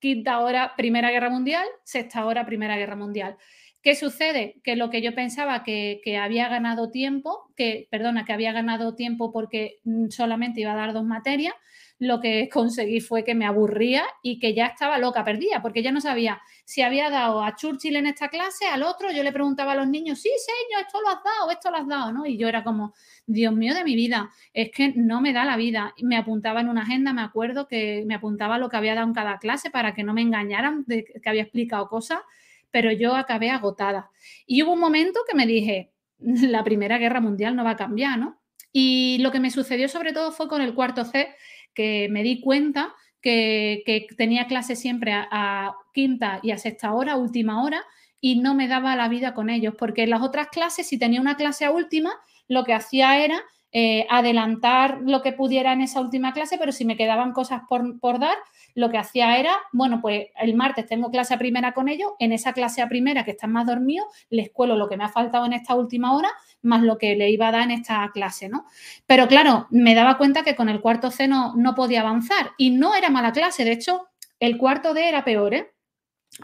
quinta 0.00 0.40
hora, 0.40 0.74
Primera 0.76 1.12
Guerra 1.12 1.30
Mundial, 1.30 1.64
sexta 1.84 2.26
hora, 2.26 2.44
Primera 2.44 2.76
Guerra 2.76 2.96
Mundial. 2.96 3.36
¿Qué 3.80 3.94
sucede? 3.94 4.60
Que 4.64 4.74
lo 4.74 4.90
que 4.90 5.02
yo 5.02 5.14
pensaba 5.14 5.62
que, 5.62 6.00
que, 6.02 6.16
había 6.16 6.48
ganado 6.48 6.90
tiempo, 6.90 7.52
que, 7.56 7.86
perdona, 7.92 8.24
que 8.24 8.32
había 8.32 8.50
ganado 8.50 8.96
tiempo 8.96 9.30
porque 9.32 9.78
mm, 9.84 10.08
solamente 10.08 10.60
iba 10.62 10.72
a 10.72 10.76
dar 10.76 10.92
dos 10.92 11.04
materias, 11.04 11.54
lo 12.00 12.18
que 12.18 12.48
conseguí 12.48 13.00
fue 13.00 13.22
que 13.24 13.34
me 13.34 13.46
aburría 13.46 14.02
y 14.22 14.38
que 14.40 14.54
ya 14.54 14.66
estaba 14.66 14.98
loca, 14.98 15.22
perdida, 15.22 15.62
porque 15.62 15.82
ya 15.82 15.92
no 15.92 16.00
sabía 16.00 16.40
si 16.64 16.82
había 16.82 17.10
dado 17.10 17.42
a 17.42 17.56
Churchill 17.56 17.96
en 17.96 18.06
esta 18.06 18.28
clase, 18.28 18.66
al 18.66 18.84
otro, 18.84 19.10
yo 19.10 19.22
le 19.22 19.32
preguntaba 19.32 19.72
a 19.72 19.74
los 19.74 19.88
niños, 19.88 20.20
sí, 20.20 20.30
señor, 20.38 20.86
esto 20.86 21.00
lo 21.02 21.08
has 21.08 21.22
dado, 21.22 21.50
esto 21.50 21.70
lo 21.70 21.76
has 21.76 21.86
dado, 21.86 22.12
¿no? 22.12 22.26
Y 22.26 22.38
yo 22.38 22.48
era 22.48 22.64
como, 22.64 22.94
Dios 23.26 23.52
mío 23.52 23.74
de 23.74 23.84
mi 23.84 23.96
vida, 23.96 24.30
es 24.54 24.70
que 24.70 24.92
no 24.94 25.20
me 25.20 25.32
da 25.32 25.44
la 25.44 25.56
vida. 25.56 25.94
Me 26.00 26.16
apuntaba 26.16 26.60
en 26.60 26.68
una 26.68 26.82
agenda, 26.82 27.12
me 27.12 27.22
acuerdo 27.22 27.66
que 27.66 28.04
me 28.06 28.14
apuntaba 28.14 28.56
lo 28.56 28.68
que 28.68 28.76
había 28.76 28.94
dado 28.94 29.08
en 29.08 29.14
cada 29.14 29.38
clase 29.38 29.70
para 29.70 29.94
que 29.94 30.04
no 30.04 30.14
me 30.14 30.22
engañaran 30.22 30.84
de 30.86 31.04
que 31.04 31.28
había 31.28 31.42
explicado 31.42 31.88
cosas, 31.88 32.20
pero 32.70 32.92
yo 32.92 33.16
acabé 33.16 33.50
agotada. 33.50 34.10
Y 34.46 34.62
hubo 34.62 34.72
un 34.72 34.80
momento 34.80 35.20
que 35.28 35.36
me 35.36 35.46
dije, 35.46 35.90
la 36.20 36.62
Primera 36.64 36.98
Guerra 36.98 37.20
Mundial 37.20 37.56
no 37.56 37.64
va 37.64 37.70
a 37.70 37.76
cambiar, 37.76 38.16
¿no? 38.16 38.40
Y 38.72 39.18
lo 39.20 39.32
que 39.32 39.40
me 39.40 39.50
sucedió 39.50 39.88
sobre 39.88 40.12
todo 40.12 40.30
fue 40.30 40.46
con 40.46 40.62
el 40.62 40.74
cuarto 40.74 41.04
C, 41.04 41.34
que 41.74 42.08
me 42.10 42.22
di 42.22 42.40
cuenta 42.40 42.94
que, 43.20 44.06
tenía 44.16 44.46
clase 44.46 44.76
siempre 44.76 45.12
a, 45.14 45.74
quinta 45.92 46.40
y 46.42 46.52
a 46.52 46.58
sexta 46.58 46.92
hora, 46.92 47.16
última 47.16 47.62
hora, 47.62 47.84
y 48.20 48.36
no 48.36 48.54
me 48.54 48.68
daba 48.68 48.96
la 48.96 49.08
vida 49.08 49.34
con 49.34 49.50
ellos, 49.50 49.74
porque 49.78 50.04
en 50.04 50.10
las 50.10 50.22
otras 50.22 50.48
clases, 50.48 50.86
si 50.86 50.98
tenía 50.98 51.20
una 51.20 51.36
clase 51.36 51.64
a 51.64 51.70
última, 51.70 52.12
lo 52.48 52.64
que 52.64 52.74
hacía 52.74 53.24
era 53.24 53.42
eh, 53.72 54.06
adelantar 54.10 54.98
lo 55.04 55.22
que 55.22 55.32
pudiera 55.32 55.72
en 55.72 55.80
esa 55.80 56.00
última 56.00 56.32
clase, 56.32 56.58
pero 56.58 56.72
si 56.72 56.84
me 56.84 56.96
quedaban 56.96 57.32
cosas 57.32 57.62
por, 57.68 58.00
por, 58.00 58.18
dar, 58.18 58.36
lo 58.74 58.90
que 58.90 58.98
hacía 58.98 59.38
era, 59.38 59.52
bueno, 59.72 60.00
pues 60.00 60.26
el 60.40 60.54
martes 60.54 60.86
tengo 60.86 61.10
clase 61.10 61.34
a 61.34 61.38
primera 61.38 61.72
con 61.72 61.88
ellos, 61.88 62.10
en 62.18 62.32
esa 62.32 62.52
clase 62.52 62.82
a 62.82 62.88
primera 62.88 63.24
que 63.24 63.30
están 63.30 63.52
más 63.52 63.66
dormidos, 63.66 64.06
les 64.28 64.50
cuelo 64.50 64.76
lo 64.76 64.88
que 64.88 64.96
me 64.96 65.04
ha 65.04 65.08
faltado 65.08 65.46
en 65.46 65.52
esta 65.52 65.74
última 65.76 66.16
hora, 66.16 66.30
más 66.62 66.82
lo 66.82 66.98
que 66.98 67.14
le 67.14 67.30
iba 67.30 67.48
a 67.48 67.52
dar 67.52 67.62
en 67.62 67.70
esta 67.70 68.10
clase, 68.12 68.48
¿no? 68.48 68.66
Pero 69.06 69.28
claro, 69.28 69.66
me 69.70 69.94
daba 69.94 70.18
cuenta 70.18 70.42
que 70.42 70.56
con 70.56 70.68
el 70.68 70.80
cuarto 70.80 71.10
C 71.10 71.28
no, 71.28 71.54
no 71.54 71.74
podía 71.74 72.00
avanzar 72.00 72.50
y 72.58 72.70
no 72.70 72.94
era 72.94 73.08
mala 73.08 73.32
clase, 73.32 73.64
de 73.64 73.72
hecho, 73.72 74.08
el 74.40 74.58
cuarto 74.58 74.94
D 74.94 75.08
era 75.08 75.24
peor, 75.24 75.54
¿eh? 75.54 75.70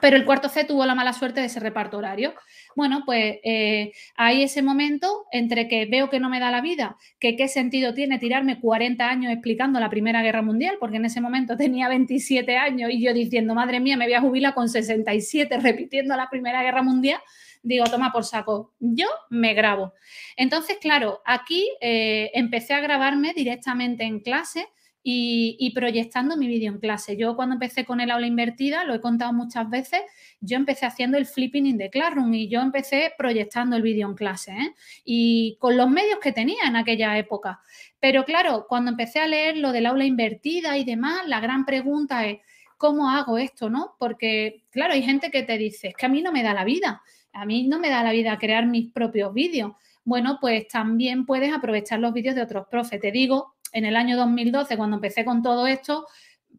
Pero 0.00 0.16
el 0.16 0.25
cuarto 0.25 0.49
C 0.49 0.64
tuvo 0.64 0.85
la 0.85 0.95
mala 0.95 1.12
suerte 1.12 1.40
de 1.40 1.47
ese 1.47 1.61
reparto 1.61 1.99
horario. 1.99 2.35
Bueno, 2.76 3.04
pues 3.06 3.38
eh, 3.42 3.92
hay 4.16 4.42
ese 4.42 4.61
momento 4.61 5.25
entre 5.33 5.66
que 5.66 5.87
veo 5.87 6.11
que 6.11 6.21
no 6.21 6.28
me 6.28 6.40
da 6.40 6.50
la 6.50 6.61
vida, 6.61 6.99
que 7.18 7.35
qué 7.35 7.49
sentido 7.49 7.95
tiene 7.95 8.18
tirarme 8.18 8.61
40 8.61 9.09
años 9.09 9.33
explicando 9.33 9.80
la 9.80 9.88
Primera 9.88 10.23
Guerra 10.23 10.42
Mundial, 10.42 10.76
porque 10.78 10.99
en 10.99 11.06
ese 11.06 11.23
momento 11.23 11.56
tenía 11.56 11.88
27 11.88 12.54
años 12.59 12.90
y 12.92 13.02
yo 13.02 13.14
diciendo, 13.14 13.54
madre 13.54 13.80
mía, 13.80 13.97
me 13.97 14.04
voy 14.04 14.12
a 14.12 14.21
jubilar 14.21 14.52
con 14.52 14.68
67 14.68 15.59
repitiendo 15.62 16.14
la 16.16 16.28
Primera 16.28 16.62
Guerra 16.62 16.83
Mundial, 16.83 17.18
digo, 17.62 17.87
toma 17.87 18.12
por 18.12 18.25
saco, 18.25 18.75
yo 18.78 19.06
me 19.30 19.54
grabo. 19.54 19.95
Entonces, 20.37 20.76
claro, 20.78 21.23
aquí 21.25 21.66
eh, 21.80 22.30
empecé 22.35 22.75
a 22.75 22.80
grabarme 22.80 23.33
directamente 23.33 24.04
en 24.04 24.21
clase 24.21 24.68
y, 25.09 25.71
proyectando 25.71 26.37
mi 26.37 26.49
vídeo 26.49 26.73
en 26.73 26.81
clase. 26.81 27.17
Yo 27.17 27.37
cuando 27.37 27.55
empecé 27.55 27.85
con 27.85 28.01
el 28.01 28.11
aula 28.11 28.27
invertida, 28.27 28.83
lo 28.83 28.93
he 28.93 29.01
contado 29.01 29.33
muchas 29.33 29.71
veces, 29.71 30.01
yo 30.41 30.57
empecé 30.57 30.85
haciendo 30.85 31.17
el 31.17 31.27
flipping 31.27 31.65
in 31.65 31.79
the 31.79 31.91
classroom 31.91 32.35
y 32.35 32.49
yo 32.49 32.61
empecé 32.61 33.13
proyectando 33.17 33.77
el 33.77 33.83
vídeo 33.83 34.09
en 34.09 34.17
clase 34.17 34.51
¿eh? 34.51 34.75
y 35.05 35.57
con 35.61 35.77
los 35.77 35.89
medios 35.89 36.19
que 36.21 36.33
tenía 36.33 36.65
en 36.67 36.75
aquella 36.75 37.17
época. 37.19 37.61
Pero 38.01 38.25
claro, 38.25 38.67
cuando 38.69 38.91
empecé 38.91 39.21
a 39.21 39.29
leer 39.29 39.59
lo 39.59 39.71
del 39.71 39.87
aula 39.87 40.05
invertida 40.05 40.77
y 40.77 40.83
demás, 40.83 41.25
la 41.29 41.39
gran 41.39 41.65
pregunta 41.65 42.27
es, 42.27 42.41
¿cómo 42.77 43.09
hago 43.09 43.39
esto? 43.39 43.71
¿no? 43.71 43.95
Porque 44.01 44.65
claro, 44.71 44.95
hay 44.95 45.05
gente 45.05 45.31
que 45.31 45.45
te 45.45 45.57
dice, 45.57 45.89
es 45.89 45.95
que 45.95 46.07
a 46.07 46.09
mí 46.09 46.21
no 46.21 46.33
me 46.33 46.43
da 46.43 46.53
la 46.53 46.65
vida, 46.65 47.01
a 47.33 47.47
mí 47.47 47.69
no 47.69 47.79
me 47.79 47.91
da 47.91 48.03
la 48.03 48.11
vida 48.11 48.37
crear 48.39 48.67
mis 48.67 48.91
propios 48.91 49.33
vídeos. 49.33 49.71
Bueno, 50.03 50.39
pues 50.41 50.67
también 50.67 51.27
puedes 51.27 51.53
aprovechar 51.53 52.01
los 52.01 52.13
vídeos 52.13 52.35
de 52.35 52.43
otros 52.43 52.67
profes. 52.69 53.01
Te 53.01 53.13
digo 53.13 53.56
en 53.76 53.85
el 53.85 53.95
año 53.95 54.16
2012, 54.16 54.76
cuando 54.78 54.97
empecé 54.97 55.23
con 55.25 55.42
todo 55.42 55.66
esto, 55.66 56.06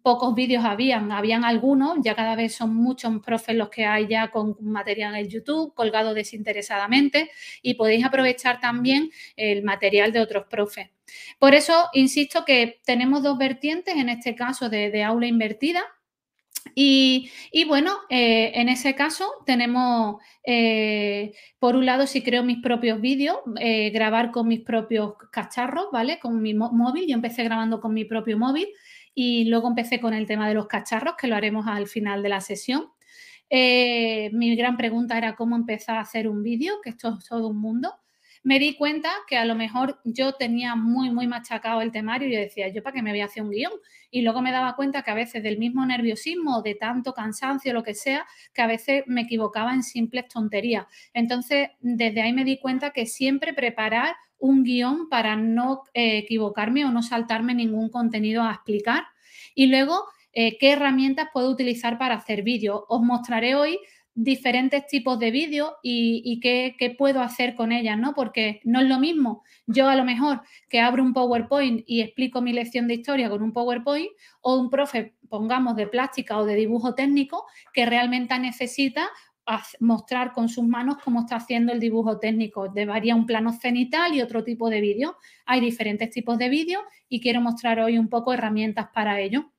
pocos 0.03 0.35
vídeos 0.35 0.63
habían, 0.63 1.11
habían 1.11 1.43
algunos, 1.43 1.97
ya 2.03 2.13
cada 2.15 2.35
vez 2.35 2.53
son 2.53 2.75
muchos 2.75 3.11
profes 3.25 3.55
los 3.55 3.69
que 3.69 3.87
hay 3.87 4.07
ya 4.07 4.29
con 4.29 4.55
material 4.61 5.15
en 5.15 5.27
YouTube, 5.27 5.73
colgado 5.73 6.13
desinteresadamente, 6.13 7.31
y 7.63 7.73
podéis 7.73 8.05
aprovechar 8.05 8.59
también 8.59 9.09
el 9.35 9.63
material 9.63 10.11
de 10.11 10.19
otros 10.19 10.45
profes. 10.45 10.91
Por 11.39 11.55
eso, 11.55 11.89
insisto 11.93 12.45
que 12.45 12.79
tenemos 12.85 13.23
dos 13.23 13.37
vertientes, 13.39 13.95
en 13.95 14.09
este 14.09 14.35
caso 14.35 14.69
de, 14.69 15.03
aula 15.03 15.25
invertida, 15.25 15.83
y, 16.75 17.29
bueno, 17.67 17.93
eh, 18.09 18.51
en 18.55 18.69
ese 18.69 18.95
caso 18.95 19.25
tenemos, 19.45 20.21
eh, 20.43 21.33
por 21.59 21.75
un 21.75 21.85
lado, 21.85 22.07
si 22.07 22.21
creo 22.21 22.43
mis 22.43 22.61
propios 22.61 23.01
vídeos, 23.01 23.37
eh, 23.59 23.89
grabar 23.91 24.31
con 24.31 24.47
mis 24.47 24.61
propios 24.61 25.13
cacharros, 25.31 25.87
¿vale? 25.91 26.19
Con 26.19 26.41
mi 26.41 26.53
móvil, 26.53 27.07
yo 27.07 27.15
empecé 27.15 27.43
grabando 27.43 27.79
con 27.79 27.93
mi 27.93 28.05
propio 28.05 28.37
móvil 28.37 28.67
y 29.13 29.45
luego 29.45 29.67
empecé 29.67 29.99
con 29.99 30.13
el 30.13 30.25
tema 30.27 30.47
de 30.47 30.55
los 30.55 30.67
cacharros, 30.67 31.15
que 31.17 31.27
lo 31.27 31.35
haremos 31.35 31.67
al 31.67 31.87
final 31.87 32.23
de 32.23 32.29
la 32.29 32.41
sesión. 32.41 32.91
mi 33.49 34.55
gran 34.55 34.77
pregunta 34.77 35.17
era 35.17 35.35
cómo 35.35 35.55
empezar 35.55 35.97
a 35.97 36.01
hacer 36.01 36.27
un 36.27 36.43
vídeo, 36.43 36.75
que 36.83 36.91
esto 36.91 37.17
es 37.19 37.25
todo 37.27 37.47
un 37.47 37.59
mundo 37.59 37.93
me 38.43 38.59
di 38.59 38.75
cuenta 38.75 39.11
que 39.27 39.37
a 39.37 39.45
lo 39.45 39.55
mejor 39.55 39.99
yo 40.03 40.33
tenía 40.33 40.75
muy, 40.75 41.09
muy 41.11 41.27
machacado 41.27 41.81
el 41.81 41.91
temario 41.91 42.27
y 42.27 42.33
yo 42.33 42.39
decía, 42.39 42.67
¿yo 42.69 42.83
para 42.83 42.95
qué 42.95 43.01
me 43.01 43.11
voy 43.11 43.21
a 43.21 43.25
hacer 43.25 43.43
un 43.43 43.49
guion? 43.49 43.73
Y 44.09 44.21
luego 44.21 44.41
me 44.41 44.51
daba 44.51 44.75
cuenta 44.75 45.01
que 45.01 45.11
a 45.11 45.15
veces 45.15 45.43
del 45.43 45.57
mismo 45.57 45.85
nerviosismo, 45.85 46.61
de 46.61 46.75
tanto 46.75 47.13
cansancio, 47.13 47.73
lo 47.73 47.83
que 47.83 47.93
sea, 47.93 48.25
que 48.53 48.61
a 48.61 48.67
veces 48.67 49.03
me 49.07 49.21
equivocaba 49.21 49.73
en 49.73 49.83
simples 49.83 50.27
tonterías. 50.27 50.85
Entonces, 51.13 51.69
desde 51.79 52.21
ahí 52.21 52.33
me 52.33 52.45
di 52.45 52.57
cuenta 52.57 52.91
que 52.91 53.05
siempre 53.05 53.53
preparar 53.53 54.15
un 54.39 54.63
guion 54.63 55.09
para 55.09 55.35
no 55.35 55.83
eh, 55.93 56.19
equivocarme 56.19 56.85
o 56.85 56.91
no 56.91 57.01
saltarme 57.01 57.53
ningún 57.53 57.89
contenido 57.89 58.43
a 58.43 58.53
explicar. 58.53 59.03
Y 59.55 59.67
luego, 59.67 60.05
eh, 60.33 60.57
¿qué 60.59 60.71
herramientas 60.71 61.29
puedo 61.33 61.49
utilizar 61.49 61.97
para 61.97 62.15
hacer 62.15 62.43
vídeos? 62.43 62.83
Os 62.87 63.01
mostraré 63.01 63.55
hoy 63.55 63.79
diferentes 64.17 64.87
tipos 64.87 65.19
de 65.19 65.29
vídeos 65.29 65.73
y, 65.83 66.39
qué, 66.41 66.95
puedo 66.97 67.21
hacer 67.21 67.53
con 67.53 67.71
ellas, 67.71 67.99
¿no? 67.99 68.15
Porque 68.15 68.61
no 68.63 68.81
es 68.81 68.87
lo 68.87 68.99
mismo 68.99 69.43
yo 69.67 69.89
a 69.89 69.95
lo 69.95 70.03
mejor 70.03 70.41
que 70.69 70.79
abro 70.79 71.03
un 71.03 71.13
PowerPoint 71.13 71.83
y 71.85 72.01
explico 72.01 72.41
mi 72.41 72.51
lección 72.51 72.87
de 72.87 72.95
historia 72.95 73.29
con 73.29 73.43
un 73.43 73.53
PowerPoint 73.53 74.09
o 74.41 74.57
un 74.57 74.69
profe, 74.71 75.13
pongamos, 75.29 75.75
de 75.75 75.87
plástica 75.87 76.37
o 76.39 76.45
de 76.45 76.55
dibujo 76.55 76.95
técnico 76.95 77.45
que 77.73 77.85
realmente 77.85 78.37
necesita 78.39 79.07
mostrar 79.79 80.33
con 80.33 80.49
sus 80.49 80.65
manos 80.65 80.97
cómo 81.03 81.21
está 81.21 81.35
haciendo 81.35 81.71
el 81.71 81.79
dibujo 81.79 82.17
técnico. 82.17 82.69
Debería 82.69 83.15
un 83.15 83.25
plano 83.25 83.53
cenital 83.53 84.15
y 84.15 84.21
otro 84.21 84.43
tipo 84.43 84.69
de 84.69 84.81
vídeo. 84.81 85.15
Hay 85.45 85.61
diferentes 85.61 86.09
tipos 86.09 86.37
de 86.37 86.49
vídeos 86.49 86.81
y 87.07 87.21
quiero 87.21 87.39
mostrar 87.39 87.79
hoy 87.79 87.97
un 87.99 88.09
poco 88.09 88.33
herramientas 88.33 88.87
para 88.93 89.21
ello. 89.21 89.51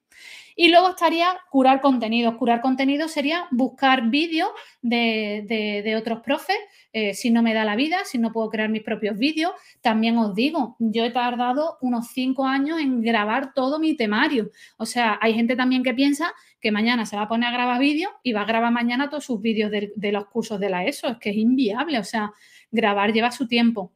Y 0.60 0.70
luego 0.70 0.88
estaría 0.88 1.38
curar 1.50 1.80
contenidos. 1.80 2.34
Curar 2.34 2.60
contenidos 2.60 3.12
sería 3.12 3.46
buscar 3.52 4.10
vídeos 4.10 4.48
de, 4.82 5.94
otros 5.96 6.18
profes, 6.18 6.56
eh, 6.92 7.14
si 7.14 7.30
no 7.30 7.44
me 7.44 7.54
da 7.54 7.64
la 7.64 7.76
vida, 7.76 7.98
si 8.04 8.18
no 8.18 8.32
puedo 8.32 8.50
crear 8.50 8.68
mis 8.68 8.82
propios 8.82 9.16
vídeos. 9.16 9.52
También 9.82 10.18
os 10.18 10.34
digo, 10.34 10.74
yo 10.80 11.04
he 11.04 11.12
tardado 11.12 11.78
unos 11.80 12.08
cinco 12.08 12.44
años 12.44 12.80
en 12.80 13.02
grabar 13.02 13.54
todo 13.54 13.78
mi 13.78 13.94
temario. 13.96 14.50
O 14.78 14.84
sea, 14.84 15.16
hay 15.22 15.32
gente 15.32 15.54
también 15.54 15.84
que 15.84 15.94
piensa 15.94 16.34
que 16.60 16.72
mañana 16.72 17.06
se 17.06 17.14
va 17.14 17.22
a 17.22 17.28
poner 17.28 17.50
a 17.50 17.52
grabar 17.52 17.78
vídeos 17.78 18.10
y 18.24 18.32
va 18.32 18.40
a 18.40 18.46
grabar 18.46 18.72
mañana 18.72 19.08
todos 19.08 19.26
sus 19.26 19.40
vídeos 19.40 19.70
de, 19.70 19.92
de 19.94 20.10
los 20.10 20.26
cursos 20.26 20.58
de 20.58 20.70
la 20.70 20.84
ESO. 20.84 21.06
Es 21.06 21.18
que 21.18 21.30
es 21.30 21.36
inviable. 21.36 22.00
O 22.00 22.04
sea, 22.04 22.32
grabar 22.72 23.12
lleva 23.12 23.30
su 23.30 23.46
tiempo. 23.46 23.92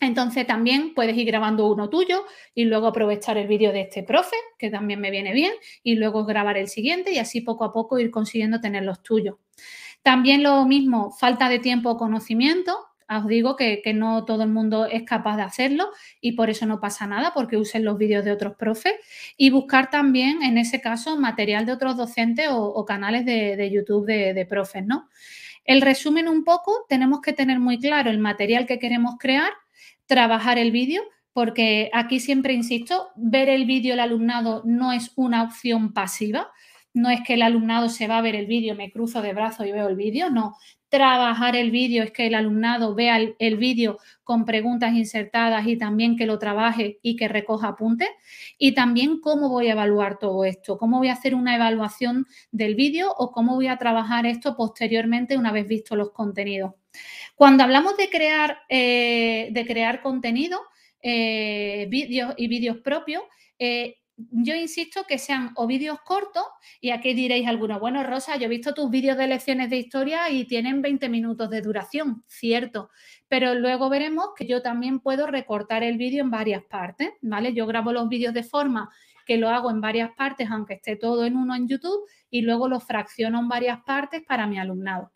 Entonces 0.00 0.46
también 0.46 0.94
puedes 0.94 1.16
ir 1.16 1.26
grabando 1.26 1.66
uno 1.66 1.90
tuyo 1.90 2.24
y 2.54 2.64
luego 2.64 2.86
aprovechar 2.86 3.36
el 3.36 3.48
vídeo 3.48 3.72
de 3.72 3.82
este 3.82 4.02
profe, 4.02 4.36
que 4.58 4.70
también 4.70 5.00
me 5.00 5.10
viene 5.10 5.32
bien, 5.32 5.52
y 5.82 5.96
luego 5.96 6.24
grabar 6.24 6.56
el 6.56 6.68
siguiente 6.68 7.12
y 7.12 7.18
así 7.18 7.40
poco 7.40 7.64
a 7.64 7.72
poco 7.72 7.98
ir 7.98 8.10
consiguiendo 8.10 8.60
tener 8.60 8.84
los 8.84 9.02
tuyos. 9.02 9.36
También 10.02 10.42
lo 10.42 10.64
mismo, 10.64 11.10
falta 11.10 11.48
de 11.48 11.58
tiempo 11.58 11.90
o 11.90 11.96
conocimiento. 11.96 12.78
Os 13.10 13.26
digo 13.26 13.56
que, 13.56 13.82
no 13.94 14.24
todo 14.24 14.42
el 14.42 14.50
mundo 14.50 14.84
es 14.84 15.02
capaz 15.02 15.36
de 15.36 15.42
hacerlo 15.42 15.88
y 16.20 16.32
por 16.32 16.50
eso 16.50 16.66
no 16.66 16.78
pasa 16.78 17.06
nada 17.06 17.32
porque 17.34 17.56
usen 17.56 17.84
los 17.84 17.96
vídeos 17.96 18.24
de 18.24 18.32
otros 18.32 18.54
profes 18.54 18.92
y 19.36 19.50
buscar 19.50 19.90
también, 19.90 20.42
en 20.42 20.58
ese 20.58 20.80
caso, 20.80 21.16
material 21.16 21.64
de 21.66 21.72
otros 21.72 21.96
docentes 21.96 22.48
o, 22.50 22.84
canales 22.84 23.24
de, 23.24 23.70
YouTube 23.70 24.06
de, 24.06 24.34
de 24.34 24.46
profes, 24.46 24.86
¿no? 24.86 25.08
El 25.64 25.80
resumen 25.80 26.28
un 26.28 26.44
poco, 26.44 26.86
tenemos 26.88 27.20
que 27.20 27.32
tener 27.32 27.58
muy 27.58 27.78
claro 27.78 28.10
el 28.10 28.18
material 28.18 28.66
que 28.66 28.78
queremos 28.78 29.16
crear, 29.18 29.52
trabajar 30.08 30.58
el 30.58 30.72
vídeo, 30.72 31.02
porque 31.32 31.90
aquí 31.92 32.18
siempre 32.18 32.54
insisto, 32.54 33.10
ver 33.14 33.48
el 33.48 33.66
vídeo 33.66 33.94
el 33.94 34.00
alumnado 34.00 34.62
no 34.64 34.92
es 34.92 35.12
una 35.14 35.44
opción 35.44 35.92
pasiva, 35.92 36.50
no 36.94 37.10
es 37.10 37.20
que 37.22 37.34
el 37.34 37.42
alumnado 37.42 37.88
se 37.88 38.08
va 38.08 38.18
a 38.18 38.22
ver 38.22 38.34
el 38.34 38.46
vídeo, 38.46 38.74
me 38.74 38.90
cruzo 38.90 39.22
de 39.22 39.32
brazos 39.32 39.66
y 39.66 39.72
veo 39.72 39.86
el 39.86 39.94
vídeo, 39.94 40.30
no. 40.30 40.56
Trabajar 40.88 41.54
el 41.54 41.70
vídeo 41.70 42.02
es 42.02 42.12
que 42.12 42.26
el 42.26 42.34
alumnado 42.34 42.94
vea 42.94 43.18
el, 43.38 43.56
vídeo 43.58 43.98
con 44.24 44.46
preguntas 44.46 44.94
insertadas 44.94 45.66
y 45.66 45.76
también 45.76 46.16
que 46.16 46.24
lo 46.24 46.38
trabaje 46.38 46.98
y 47.02 47.14
que 47.14 47.28
recoja 47.28 47.68
apuntes. 47.68 48.08
Y 48.56 48.72
también 48.72 49.20
cómo 49.20 49.50
voy 49.50 49.68
a 49.68 49.72
evaluar 49.72 50.18
todo 50.18 50.46
esto, 50.46 50.78
cómo 50.78 50.96
voy 50.96 51.08
a 51.08 51.12
hacer 51.12 51.34
una 51.34 51.54
evaluación 51.54 52.26
del 52.52 52.74
vídeo 52.74 53.12
o 53.18 53.32
cómo 53.32 53.54
voy 53.54 53.66
a 53.66 53.76
trabajar 53.76 54.24
esto 54.24 54.56
posteriormente 54.56 55.36
una 55.36 55.52
vez 55.52 55.68
visto 55.68 55.94
los 55.94 56.10
contenidos. 56.10 56.72
Cuando 57.38 57.62
hablamos 57.62 57.96
de 57.96 58.10
crear, 58.10 58.62
eh, 58.68 59.50
de 59.52 59.64
crear 59.64 60.02
contenido, 60.02 60.58
eh, 61.00 61.86
vídeos 61.88 62.34
y 62.36 62.48
vídeos 62.48 62.78
propios, 62.78 63.22
eh, 63.60 63.98
yo 64.16 64.56
insisto 64.56 65.04
que 65.06 65.18
sean 65.18 65.52
o 65.54 65.68
vídeos 65.68 66.00
cortos, 66.00 66.42
y 66.80 66.90
aquí 66.90 67.14
diréis 67.14 67.46
algunos, 67.46 67.78
bueno, 67.78 68.02
Rosa, 68.02 68.36
yo 68.36 68.46
he 68.46 68.48
visto 68.48 68.74
tus 68.74 68.90
vídeos 68.90 69.16
de 69.16 69.28
lecciones 69.28 69.70
de 69.70 69.76
historia 69.76 70.28
y 70.30 70.46
tienen 70.46 70.82
20 70.82 71.08
minutos 71.08 71.48
de 71.48 71.62
duración, 71.62 72.24
cierto, 72.26 72.90
pero 73.28 73.54
luego 73.54 73.88
veremos 73.88 74.30
que 74.36 74.44
yo 74.44 74.60
también 74.60 74.98
puedo 74.98 75.28
recortar 75.28 75.84
el 75.84 75.96
vídeo 75.96 76.24
en 76.24 76.32
varias 76.32 76.64
partes, 76.64 77.10
¿vale? 77.22 77.54
Yo 77.54 77.66
grabo 77.68 77.92
los 77.92 78.08
vídeos 78.08 78.34
de 78.34 78.42
forma 78.42 78.90
que 79.24 79.36
lo 79.36 79.48
hago 79.48 79.70
en 79.70 79.80
varias 79.80 80.10
partes, 80.16 80.50
aunque 80.50 80.74
esté 80.74 80.96
todo 80.96 81.24
en 81.24 81.36
uno 81.36 81.54
en 81.54 81.68
YouTube, 81.68 82.04
y 82.30 82.40
luego 82.40 82.68
lo 82.68 82.80
fracciono 82.80 83.38
en 83.38 83.46
varias 83.46 83.78
partes 83.84 84.24
para 84.26 84.48
mi 84.48 84.58
alumnado. 84.58 85.12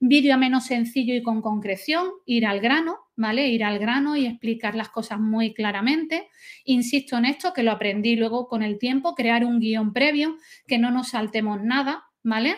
Vídeo 0.00 0.38
menos 0.38 0.66
sencillo 0.66 1.14
y 1.14 1.22
con 1.22 1.42
concreción, 1.42 2.08
ir 2.24 2.46
al 2.46 2.60
grano, 2.60 2.98
¿vale? 3.16 3.48
Ir 3.48 3.64
al 3.64 3.78
grano 3.78 4.16
y 4.16 4.26
explicar 4.26 4.74
las 4.74 4.90
cosas 4.90 5.18
muy 5.18 5.54
claramente. 5.54 6.28
Insisto 6.64 7.16
en 7.16 7.24
esto, 7.24 7.52
que 7.52 7.62
lo 7.62 7.72
aprendí 7.72 8.16
luego 8.16 8.48
con 8.48 8.62
el 8.62 8.78
tiempo, 8.78 9.14
crear 9.14 9.44
un 9.44 9.60
guion 9.60 9.92
previo, 9.92 10.36
que 10.66 10.78
no 10.78 10.90
nos 10.90 11.08
saltemos 11.08 11.62
nada, 11.62 12.04
¿vale? 12.22 12.56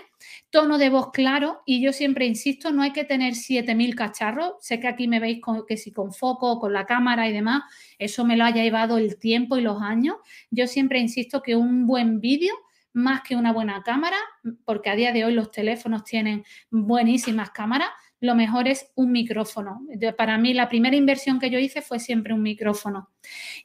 Tono 0.50 0.78
de 0.78 0.90
voz 0.90 1.12
claro 1.12 1.62
y 1.64 1.80
yo 1.80 1.92
siempre 1.92 2.26
insisto, 2.26 2.72
no 2.72 2.82
hay 2.82 2.92
que 2.92 3.04
tener 3.04 3.34
7000 3.34 3.94
cacharros. 3.94 4.54
Sé 4.60 4.80
que 4.80 4.88
aquí 4.88 5.08
me 5.08 5.20
veis 5.20 5.40
que 5.66 5.76
si 5.76 5.92
con 5.92 6.12
foco, 6.12 6.58
con 6.58 6.72
la 6.72 6.86
cámara 6.86 7.28
y 7.28 7.32
demás, 7.32 7.62
eso 7.98 8.24
me 8.24 8.36
lo 8.36 8.44
haya 8.44 8.62
llevado 8.62 8.98
el 8.98 9.18
tiempo 9.18 9.56
y 9.56 9.62
los 9.62 9.80
años. 9.80 10.16
Yo 10.50 10.66
siempre 10.66 10.98
insisto 10.98 11.42
que 11.42 11.56
un 11.56 11.86
buen 11.86 12.20
vídeo 12.20 12.54
más 12.92 13.22
que 13.22 13.36
una 13.36 13.52
buena 13.52 13.82
cámara, 13.82 14.16
porque 14.64 14.90
a 14.90 14.96
día 14.96 15.12
de 15.12 15.24
hoy 15.24 15.32
los 15.32 15.50
teléfonos 15.50 16.04
tienen 16.04 16.44
buenísimas 16.70 17.50
cámaras, 17.50 17.90
lo 18.20 18.34
mejor 18.34 18.68
es 18.68 18.90
un 18.94 19.12
micrófono. 19.12 19.80
Para 20.16 20.36
mí 20.36 20.52
la 20.52 20.68
primera 20.68 20.94
inversión 20.94 21.40
que 21.40 21.50
yo 21.50 21.58
hice 21.58 21.80
fue 21.80 21.98
siempre 21.98 22.34
un 22.34 22.42
micrófono. 22.42 23.10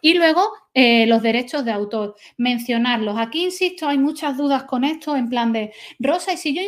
Y 0.02 0.14
luego 0.14 0.50
eh, 0.74 1.06
los 1.08 1.22
derechos 1.22 1.66
de 1.66 1.72
autor, 1.72 2.16
mencionarlos. 2.38 3.18
Aquí, 3.20 3.44
insisto, 3.44 3.88
hay 3.88 3.98
muchas 3.98 4.38
dudas 4.38 4.64
con 4.64 4.86
esto 4.86 5.16
en 5.16 5.30
plan 5.30 5.52
de, 5.52 5.74
Rosa, 6.00 6.34
¿y 6.34 6.38
si 6.38 6.56
yo 6.56 6.62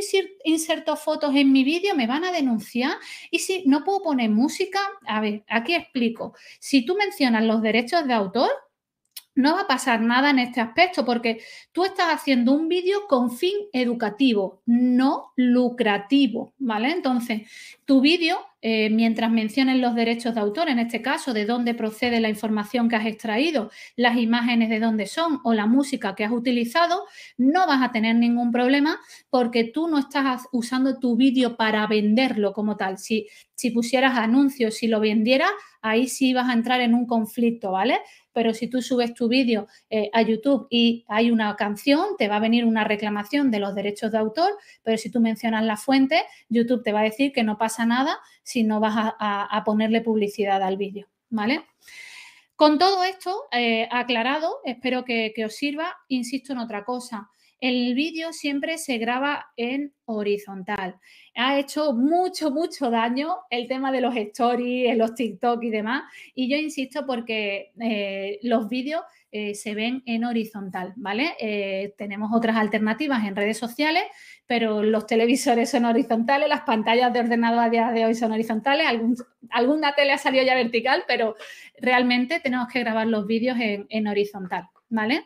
inserto 0.44 0.98
fotos 0.98 1.34
en 1.36 1.52
mi 1.52 1.64
vídeo 1.64 1.96
me 1.96 2.08
van 2.08 2.26
a 2.26 2.32
denunciar? 2.32 2.98
¿Y 3.32 3.40
si 3.40 3.64
no 3.66 3.84
puedo 3.86 4.04
poner 4.04 4.30
música? 4.30 4.80
A 5.06 5.22
ver, 5.22 5.44
aquí 5.48 5.74
explico. 5.74 6.36
Si 6.60 6.86
tú 6.86 6.96
mencionas 6.96 7.46
los 7.46 7.62
derechos 7.62 8.06
de 8.06 8.14
autor, 8.14 8.50
no 9.38 9.54
va 9.54 9.62
a 9.62 9.68
pasar 9.68 10.02
nada 10.02 10.32
en 10.32 10.40
este 10.40 10.60
aspecto 10.60 11.06
porque 11.06 11.42
tú 11.72 11.86
estás 11.86 12.08
haciendo 12.08 12.52
un 12.54 12.68
vídeo 12.68 13.08
con 13.08 13.32
fin 13.32 13.56
educativo, 13.72 14.62
no 14.66 15.32
lucrativo, 15.36 16.54
¿vale? 16.58 16.92
Entonces, 16.92 17.44
tu 17.86 18.02
vídeo, 18.02 18.40
eh, 18.62 18.90
mientras 18.90 19.32
menciones 19.32 19.78
los 19.78 19.94
derechos 19.94 20.34
de 20.34 20.42
autor, 20.42 20.70
en 20.70 20.80
este 20.80 21.02
caso, 21.02 21.34
de 21.34 21.46
dónde 21.46 21.74
procede 21.74 22.20
la 22.20 22.30
información 22.30 22.90
que 22.90 22.96
has 22.96 23.06
extraído, 23.06 23.70
las 23.96 24.18
imágenes 24.18 24.70
de 24.70 24.80
dónde 24.80 25.06
son 25.06 25.40
o 25.44 25.54
la 25.54 25.68
música 25.68 26.16
que 26.16 26.24
has 26.26 26.32
utilizado, 26.32 27.04
no 27.38 27.68
vas 27.68 27.84
a 27.84 27.92
tener 27.92 28.16
ningún 28.16 28.52
problema 28.52 29.00
porque 29.30 29.64
tú 29.64 29.88
no 29.88 30.00
estás 30.00 30.48
usando 30.52 31.00
tu 31.00 31.16
vídeo 31.16 31.56
para 31.56 31.86
venderlo 31.86 32.54
como 32.54 32.78
tal. 32.78 32.98
Si, 32.98 33.28
si 33.54 33.72
pusieras 33.72 34.18
anuncios, 34.18 34.76
si 34.76 34.88
lo 34.88 35.00
vendieras, 35.00 35.52
ahí 35.82 36.08
sí 36.08 36.34
vas 36.34 36.50
a 36.50 36.54
entrar 36.54 36.82
en 36.82 36.96
un 36.96 37.06
conflicto, 37.06 37.72
¿vale? 37.72 38.00
pero 38.38 38.54
si 38.54 38.68
tú 38.68 38.84
subes 38.84 39.16
tu 39.16 39.28
vídeo 39.28 39.66
eh, 39.90 40.12
a 40.14 40.22
YouTube 40.22 40.68
y 40.70 41.04
hay 41.08 41.32
una 41.32 41.56
canción, 41.56 42.16
te 42.20 42.28
va 42.28 42.36
a 42.36 42.40
venir 42.40 42.66
una 42.66 42.84
reclamación 42.84 43.50
de 43.50 43.58
los 43.58 43.74
derechos 43.74 44.12
de 44.12 44.20
autor, 44.20 44.52
pero 44.84 44.96
si 45.00 45.10
tú 45.10 45.20
mencionas 45.20 45.66
la 45.66 45.76
fuente, 45.76 46.22
YouTube 46.48 46.84
te 46.84 46.92
va 46.92 47.00
a 47.00 47.06
decir 47.06 47.32
que 47.32 47.42
no 47.42 47.58
pasa 47.58 47.88
nada 47.88 48.20
no 48.64 48.80
vas 48.80 49.14
a, 49.20 49.64
ponerle 49.66 50.02
publicidad 50.02 50.62
al 50.64 50.78
vídeo, 50.78 51.08
¿vale? 51.30 51.66
Con 52.56 52.80
todo 52.80 53.04
esto 53.04 53.44
eh, 53.52 53.88
aclarado, 53.92 54.62
espero 54.64 55.06
que 55.06 55.34
os 55.46 55.56
sirva. 55.56 55.96
Insisto 56.08 56.54
en 56.54 56.60
otra 56.60 56.84
cosa. 56.84 57.30
El 57.60 57.96
vídeo 57.96 58.34
siempre 58.34 58.78
se 58.78 59.00
graba 59.00 59.48
en 59.58 59.94
horizontal. 60.06 61.00
Ha 61.36 61.58
hecho 61.58 61.94
mucho, 61.94 62.52
mucho 62.52 62.92
daño 62.92 63.38
el 63.50 63.68
tema 63.68 63.92
de 63.92 64.02
los 64.02 64.16
stories, 64.16 64.96
los 64.96 65.16
TikTok 65.16 65.64
y 65.64 65.72
demás. 65.72 66.04
Y 66.36 66.50
yo 66.50 66.58
insisto 66.58 67.06
porque 67.08 67.74
eh, 67.82 68.40
los 68.44 68.70
vídeos 68.70 69.02
eh, 69.32 69.56
se 69.56 69.76
ven 69.76 70.04
en 70.06 70.24
horizontal, 70.24 70.94
¿vale? 70.96 71.36
Eh, 71.40 71.94
tenemos 71.98 72.32
otras 72.34 72.56
alternativas 72.58 73.26
en 73.26 73.36
redes 73.36 73.58
sociales, 73.58 74.04
pero 74.46 74.84
los 74.84 75.06
televisores 75.06 75.70
son 75.70 75.86
horizontales, 75.86 76.48
las 76.48 76.62
pantallas 76.62 77.12
de 77.14 77.20
ordenador 77.20 77.60
a 77.60 77.70
día 77.70 77.92
de 77.92 78.06
hoy 78.06 78.16
son 78.16 78.32
horizontales, 78.32 78.88
algún, 78.88 79.16
alguna 79.50 79.96
tele 79.96 80.14
ha 80.14 80.18
salido 80.18 80.46
ya 80.46 80.56
vertical, 80.56 81.04
pero 81.08 81.36
realmente 81.80 82.40
tenemos 82.40 82.68
que 82.68 82.80
grabar 82.80 83.08
los 83.08 83.28
vídeos 83.28 83.58
en 83.60 84.08
horizontal. 84.08 84.70
¿vale? 84.90 85.26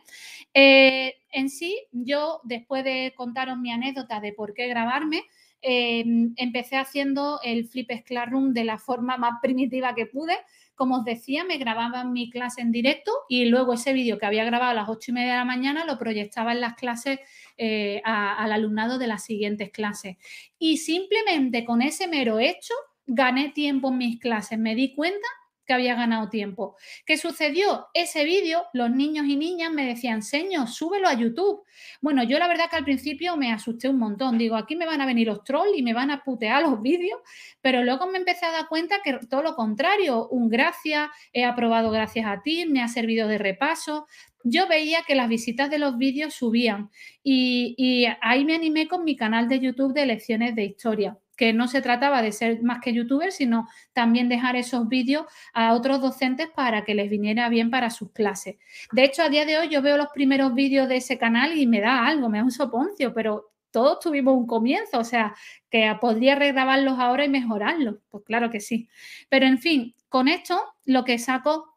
Eh, 0.54 1.14
en 1.30 1.48
sí, 1.48 1.78
yo 1.92 2.40
después 2.44 2.84
de 2.84 3.12
contaros 3.16 3.58
mi 3.58 3.72
anécdota 3.72 4.20
de 4.20 4.32
por 4.32 4.54
qué 4.54 4.68
grabarme, 4.68 5.22
em, 5.60 6.34
empecé 6.36 6.76
haciendo 6.76 7.40
el 7.42 7.66
Flip 7.66 7.88
Classroom 8.04 8.52
de 8.52 8.64
la 8.64 8.78
forma 8.78 9.16
más 9.16 9.34
primitiva 9.40 9.94
que 9.94 10.06
pude. 10.06 10.36
Como 10.82 10.96
os 10.96 11.04
decía, 11.04 11.44
me 11.44 11.58
grababa 11.58 12.02
mi 12.02 12.28
clase 12.28 12.60
en 12.60 12.72
directo 12.72 13.12
y 13.28 13.44
luego 13.44 13.74
ese 13.74 13.92
vídeo 13.92 14.18
que 14.18 14.26
había 14.26 14.44
grabado 14.44 14.72
a 14.72 14.74
las 14.74 14.88
ocho 14.88 15.12
y 15.12 15.14
media 15.14 15.34
de 15.34 15.38
la 15.38 15.44
mañana 15.44 15.84
lo 15.84 15.96
proyectaba 15.96 16.50
en 16.50 16.60
las 16.60 16.74
clases 16.74 17.20
eh, 17.56 18.02
al 18.04 18.50
alumnado 18.50 18.98
de 18.98 19.06
las 19.06 19.22
siguientes 19.22 19.70
clases. 19.70 20.16
Y 20.58 20.78
simplemente 20.78 21.64
con 21.64 21.82
ese 21.82 22.08
mero 22.08 22.40
hecho 22.40 22.74
gané 23.06 23.50
tiempo 23.50 23.90
en 23.90 23.98
mis 23.98 24.18
clases. 24.18 24.58
Me 24.58 24.74
di 24.74 24.92
cuenta 24.92 25.28
que 25.66 25.72
había 25.72 25.94
ganado 25.94 26.28
tiempo. 26.28 26.76
¿Qué 27.06 27.16
sucedió? 27.16 27.86
Ese 27.94 28.24
vídeo, 28.24 28.64
los 28.72 28.90
niños 28.90 29.26
y 29.26 29.36
niñas 29.36 29.72
me 29.72 29.86
decían, 29.86 30.22
señor, 30.22 30.68
súbelo 30.68 31.08
a 31.08 31.14
YouTube. 31.14 31.62
Bueno, 32.00 32.22
yo 32.24 32.38
la 32.38 32.48
verdad 32.48 32.68
que 32.70 32.76
al 32.76 32.84
principio 32.84 33.36
me 33.36 33.52
asusté 33.52 33.88
un 33.88 33.98
montón. 33.98 34.38
Digo, 34.38 34.56
aquí 34.56 34.76
me 34.76 34.86
van 34.86 35.00
a 35.00 35.06
venir 35.06 35.28
los 35.28 35.44
trolls 35.44 35.76
y 35.76 35.82
me 35.82 35.94
van 35.94 36.10
a 36.10 36.22
putear 36.22 36.62
los 36.62 36.82
vídeos, 36.82 37.20
pero 37.60 37.82
luego 37.82 38.06
me 38.06 38.18
empecé 38.18 38.46
a 38.46 38.52
dar 38.52 38.68
cuenta 38.68 39.00
que 39.02 39.18
todo 39.28 39.42
lo 39.42 39.54
contrario, 39.54 40.28
un 40.28 40.48
gracias, 40.48 41.10
he 41.32 41.44
aprobado 41.44 41.90
gracias 41.90 42.26
a 42.26 42.42
ti, 42.42 42.66
me 42.66 42.82
ha 42.82 42.88
servido 42.88 43.28
de 43.28 43.38
repaso. 43.38 44.06
Yo 44.44 44.66
veía 44.66 45.02
que 45.06 45.14
las 45.14 45.28
visitas 45.28 45.70
de 45.70 45.78
los 45.78 45.96
vídeos 45.98 46.34
subían 46.34 46.90
y, 47.22 47.74
y 47.78 48.06
ahí 48.20 48.44
me 48.44 48.56
animé 48.56 48.88
con 48.88 49.04
mi 49.04 49.14
canal 49.16 49.48
de 49.48 49.60
YouTube 49.60 49.94
de 49.94 50.06
lecciones 50.06 50.56
de 50.56 50.64
historia 50.64 51.16
que 51.42 51.52
no 51.52 51.66
se 51.66 51.82
trataba 51.82 52.22
de 52.22 52.30
ser 52.30 52.62
más 52.62 52.78
que 52.80 52.92
youtuber, 52.92 53.32
sino 53.32 53.66
también 53.92 54.28
dejar 54.28 54.54
esos 54.54 54.88
vídeos 54.88 55.26
a 55.52 55.72
otros 55.72 56.00
docentes 56.00 56.46
para 56.54 56.84
que 56.84 56.94
les 56.94 57.10
viniera 57.10 57.48
bien 57.48 57.68
para 57.68 57.90
sus 57.90 58.12
clases. 58.12 58.58
De 58.92 59.02
hecho, 59.02 59.24
a 59.24 59.28
día 59.28 59.44
de 59.44 59.58
hoy 59.58 59.68
yo 59.68 59.82
veo 59.82 59.96
los 59.96 60.06
primeros 60.14 60.54
vídeos 60.54 60.88
de 60.88 60.98
ese 60.98 61.18
canal 61.18 61.58
y 61.58 61.66
me 61.66 61.80
da 61.80 62.06
algo, 62.06 62.28
me 62.28 62.38
da 62.38 62.44
un 62.44 62.52
soponcio, 62.52 63.12
pero 63.12 63.50
todos 63.72 63.98
tuvimos 63.98 64.36
un 64.36 64.46
comienzo, 64.46 65.00
o 65.00 65.04
sea, 65.04 65.34
que 65.68 65.92
podría 66.00 66.36
regrabarlos 66.36 67.00
ahora 67.00 67.24
y 67.24 67.28
mejorarlos. 67.28 67.96
Pues 68.08 68.22
claro 68.22 68.48
que 68.48 68.60
sí. 68.60 68.88
Pero 69.28 69.44
en 69.44 69.58
fin, 69.58 69.96
con 70.08 70.28
esto 70.28 70.62
lo 70.84 71.02
que 71.02 71.18
saco 71.18 71.72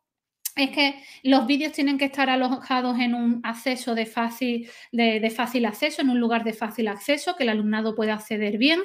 es 0.55 0.69
que 0.69 1.03
los 1.23 1.47
vídeos 1.47 1.73
tienen 1.73 1.97
que 1.97 2.05
estar 2.05 2.29
alojados 2.29 2.97
en 2.99 3.13
un 3.13 3.41
acceso 3.43 3.95
de 3.95 4.05
fácil, 4.05 4.69
de 4.91 5.33
fácil 5.35 5.65
acceso, 5.65 6.03
en 6.03 6.11
un 6.11 6.19
lugar 6.19 6.43
de 6.43 6.53
fácil 6.53 6.87
acceso, 6.87 7.35
que 7.35 7.43
el 7.43 7.49
alumnado 7.49 7.95
pueda 7.95 8.13
acceder 8.13 8.57
bien. 8.57 8.79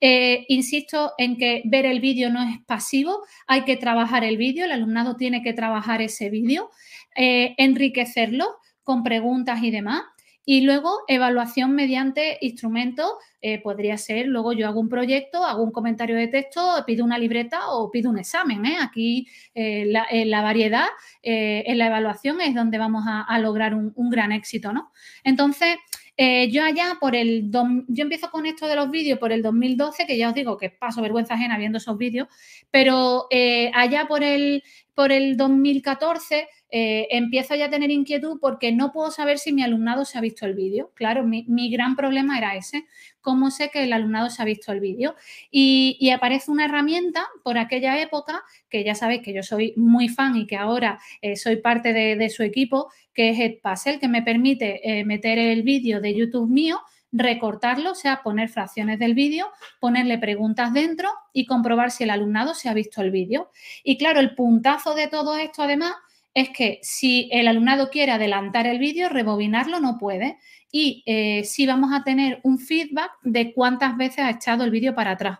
Eh, 0.00 0.46
insisto 0.48 1.12
en 1.18 1.36
que 1.36 1.60
ver 1.66 1.84
el 1.84 2.00
vídeo 2.00 2.30
no 2.30 2.42
es 2.42 2.58
pasivo, 2.64 3.22
hay 3.46 3.64
que 3.64 3.76
trabajar 3.76 4.24
el 4.24 4.38
vídeo, 4.38 4.64
el 4.64 4.72
alumnado 4.72 5.16
tiene 5.16 5.42
que 5.42 5.52
trabajar 5.52 6.00
ese 6.00 6.30
vídeo, 6.30 6.70
eh, 7.14 7.54
enriquecerlo 7.58 8.46
con 8.82 9.02
preguntas 9.02 9.62
y 9.62 9.70
demás. 9.70 10.02
Y 10.46 10.62
luego 10.62 10.90
evaluación 11.06 11.74
mediante 11.74 12.38
instrumentos, 12.40 13.10
eh, 13.42 13.60
podría 13.60 13.98
ser, 13.98 14.26
luego 14.26 14.52
yo 14.54 14.66
hago 14.66 14.80
un 14.80 14.88
proyecto, 14.88 15.44
hago 15.44 15.62
un 15.62 15.70
comentario 15.70 16.16
de 16.16 16.28
texto, 16.28 16.82
pido 16.86 17.04
una 17.04 17.18
libreta 17.18 17.68
o 17.68 17.90
pido 17.90 18.10
un 18.10 18.18
examen. 18.18 18.66
Aquí 18.80 19.28
la, 19.54 20.42
variedad 20.42 20.86
en 21.22 21.78
la 21.78 21.86
evaluación 21.86 22.40
es 22.40 22.54
donde 22.54 22.78
vamos 22.78 23.04
a, 23.06 23.38
lograr 23.38 23.74
un, 23.74 23.92
un, 23.94 24.10
gran 24.10 24.32
éxito. 24.32 24.72
¿no? 24.72 24.90
Entonces, 25.24 25.76
eh, 26.22 26.50
yo 26.50 26.62
allá 26.62 26.98
por 27.00 27.16
el, 27.16 27.50
yo 27.50 28.02
empiezo 28.02 28.30
con 28.30 28.44
esto 28.44 28.66
de 28.66 28.76
los 28.76 28.90
vídeos 28.90 29.18
por 29.18 29.32
el 29.32 29.40
2012, 29.40 30.04
que 30.04 30.18
ya 30.18 30.28
os 30.28 30.34
digo 30.34 30.58
que 30.58 30.68
paso 30.68 31.00
vergüenza 31.00 31.32
ajena 31.32 31.56
viendo 31.56 31.78
esos 31.78 31.96
vídeos, 31.96 32.28
pero 32.70 33.26
eh, 33.30 33.70
allá 33.72 34.04
por 34.06 34.22
el, 34.22 34.62
por 34.94 35.12
el 35.12 35.36
2014 35.36 36.48
eh, 36.72 37.08
empiezo 37.10 37.56
ya 37.56 37.66
a 37.66 37.70
tener 37.70 37.90
inquietud 37.90 38.38
porque 38.40 38.70
no 38.70 38.92
puedo 38.92 39.10
saber 39.10 39.38
si 39.38 39.52
mi 39.52 39.62
alumnado 39.62 40.04
se 40.04 40.18
ha 40.18 40.20
visto 40.20 40.46
el 40.46 40.54
vídeo. 40.54 40.92
Claro, 40.94 41.24
mi, 41.24 41.70
gran 41.70 41.96
problema 41.96 42.38
era 42.38 42.54
ese, 42.54 42.86
cómo 43.20 43.50
sé 43.50 43.70
que 43.70 43.82
el 43.82 43.92
alumnado 43.92 44.30
se 44.30 44.40
ha 44.40 44.44
visto 44.44 44.70
el 44.72 44.80
vídeo. 44.80 45.16
Y, 45.50 46.10
aparece 46.10 46.50
una 46.50 46.64
herramienta 46.64 47.26
por 47.42 47.58
aquella 47.58 48.00
época, 48.00 48.42
que 48.68 48.84
ya 48.84 48.94
sabéis 48.94 49.22
que 49.22 49.32
yo 49.32 49.42
soy 49.42 49.74
muy 49.76 50.08
fan 50.08 50.36
y 50.36 50.46
que 50.46 50.56
ahora 50.56 50.98
eh, 51.22 51.36
soy 51.36 51.56
parte 51.56 51.92
de, 51.92 52.30
su 52.30 52.42
equipo, 52.42 52.90
que 53.14 53.30
es 53.30 53.38
Edpuzzle, 53.40 53.98
que 53.98 54.08
me 54.08 54.22
permite 54.22 54.80
eh, 55.00 55.04
meter 55.04 55.38
el 55.38 55.62
vídeo 55.62 56.00
de 56.00 56.14
YouTube 56.14 56.48
mío 56.48 56.80
recortarlo, 57.12 57.92
o 57.92 57.94
sea, 57.94 58.22
poner 58.22 58.48
fracciones 58.48 58.98
del 58.98 59.14
vídeo, 59.14 59.50
ponerle 59.80 60.18
preguntas 60.18 60.72
dentro 60.72 61.08
y 61.32 61.46
comprobar 61.46 61.90
si 61.90 62.04
el 62.04 62.10
alumnado 62.10 62.54
se 62.54 62.68
ha 62.68 62.74
visto 62.74 63.02
el 63.02 63.10
vídeo. 63.10 63.50
Y 63.82 63.98
claro, 63.98 64.20
el 64.20 64.34
puntazo 64.34 64.94
de 64.94 65.08
todo 65.08 65.36
esto 65.36 65.62
además 65.62 65.94
es 66.34 66.50
que 66.50 66.78
si 66.82 67.28
el 67.32 67.48
alumnado 67.48 67.90
quiere 67.90 68.12
adelantar 68.12 68.66
el 68.66 68.78
vídeo, 68.78 69.08
rebobinarlo 69.08 69.80
no 69.80 69.98
puede. 69.98 70.38
Y 70.70 71.02
eh, 71.06 71.44
sí 71.44 71.66
vamos 71.66 71.92
a 71.92 72.04
tener 72.04 72.40
un 72.42 72.58
feedback 72.58 73.12
de 73.22 73.52
cuántas 73.52 73.96
veces 73.96 74.20
ha 74.20 74.30
echado 74.30 74.64
el 74.64 74.70
vídeo 74.70 74.94
para 74.94 75.12
atrás. 75.12 75.38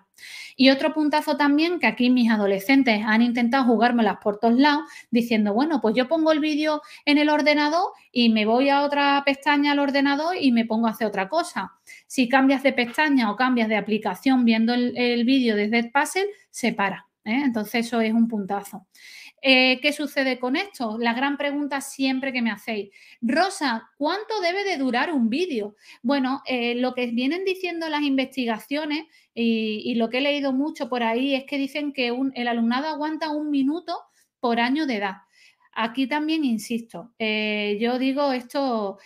Y 0.56 0.70
otro 0.70 0.92
puntazo 0.92 1.36
también 1.36 1.78
que 1.78 1.86
aquí 1.86 2.10
mis 2.10 2.30
adolescentes 2.30 3.02
han 3.06 3.22
intentado 3.22 3.64
jugármelas 3.64 4.18
por 4.22 4.38
todos 4.38 4.58
lados, 4.58 4.84
diciendo, 5.10 5.54
bueno, 5.54 5.80
pues 5.80 5.94
yo 5.94 6.08
pongo 6.08 6.32
el 6.32 6.40
vídeo 6.40 6.82
en 7.06 7.18
el 7.18 7.30
ordenador 7.30 7.92
y 8.12 8.28
me 8.28 8.44
voy 8.44 8.68
a 8.68 8.82
otra 8.82 9.22
pestaña 9.24 9.72
al 9.72 9.78
ordenador 9.78 10.36
y 10.38 10.52
me 10.52 10.66
pongo 10.66 10.86
a 10.86 10.90
hacer 10.90 11.06
otra 11.06 11.28
cosa. 11.28 11.72
Si 12.06 12.28
cambias 12.28 12.62
de 12.62 12.72
pestaña 12.72 13.30
o 13.30 13.36
cambias 13.36 13.68
de 13.68 13.76
aplicación 13.76 14.44
viendo 14.44 14.74
el, 14.74 15.24
vídeo 15.24 15.56
desde 15.56 15.90
Puzzle, 15.90 16.28
se 16.50 16.72
para. 16.72 17.06
¿eh? 17.24 17.40
Entonces 17.44 17.86
eso 17.86 18.00
es 18.00 18.12
un 18.12 18.28
puntazo. 18.28 18.86
Eh, 19.42 19.80
¿Qué 19.80 19.92
sucede 19.92 20.38
con 20.38 20.56
esto? 20.56 20.98
La 20.98 21.14
gran 21.14 21.36
pregunta 21.36 21.80
siempre 21.80 22.32
que 22.32 22.42
me 22.42 22.50
hacéis. 22.50 22.90
Rosa, 23.22 23.90
¿cuánto 23.96 24.40
debe 24.40 24.64
de 24.64 24.76
durar 24.76 25.12
un 25.12 25.30
vídeo? 25.30 25.76
Bueno, 26.02 26.42
eh, 26.46 26.74
lo 26.74 26.94
que 26.94 27.06
vienen 27.06 27.44
diciendo 27.44 27.88
las 27.88 28.02
investigaciones 28.02 29.06
y, 29.34 29.94
lo 29.94 30.10
que 30.10 30.18
he 30.18 30.20
leído 30.20 30.52
mucho 30.52 30.88
por 30.88 31.02
ahí 31.02 31.34
es 31.34 31.44
que 31.44 31.56
dicen 31.58 31.92
que 31.92 32.14
el 32.34 32.48
alumnado 32.48 32.88
aguanta 32.88 33.30
un 33.30 33.50
minuto 33.50 33.98
por 34.40 34.60
año 34.60 34.86
de 34.86 34.96
edad. 34.96 35.16
Aquí 35.72 36.06
también 36.06 36.44
insisto, 36.44 37.12
eh, 37.18 37.78
yo 37.80 37.98
digo 37.98 38.32
esto 38.32 38.98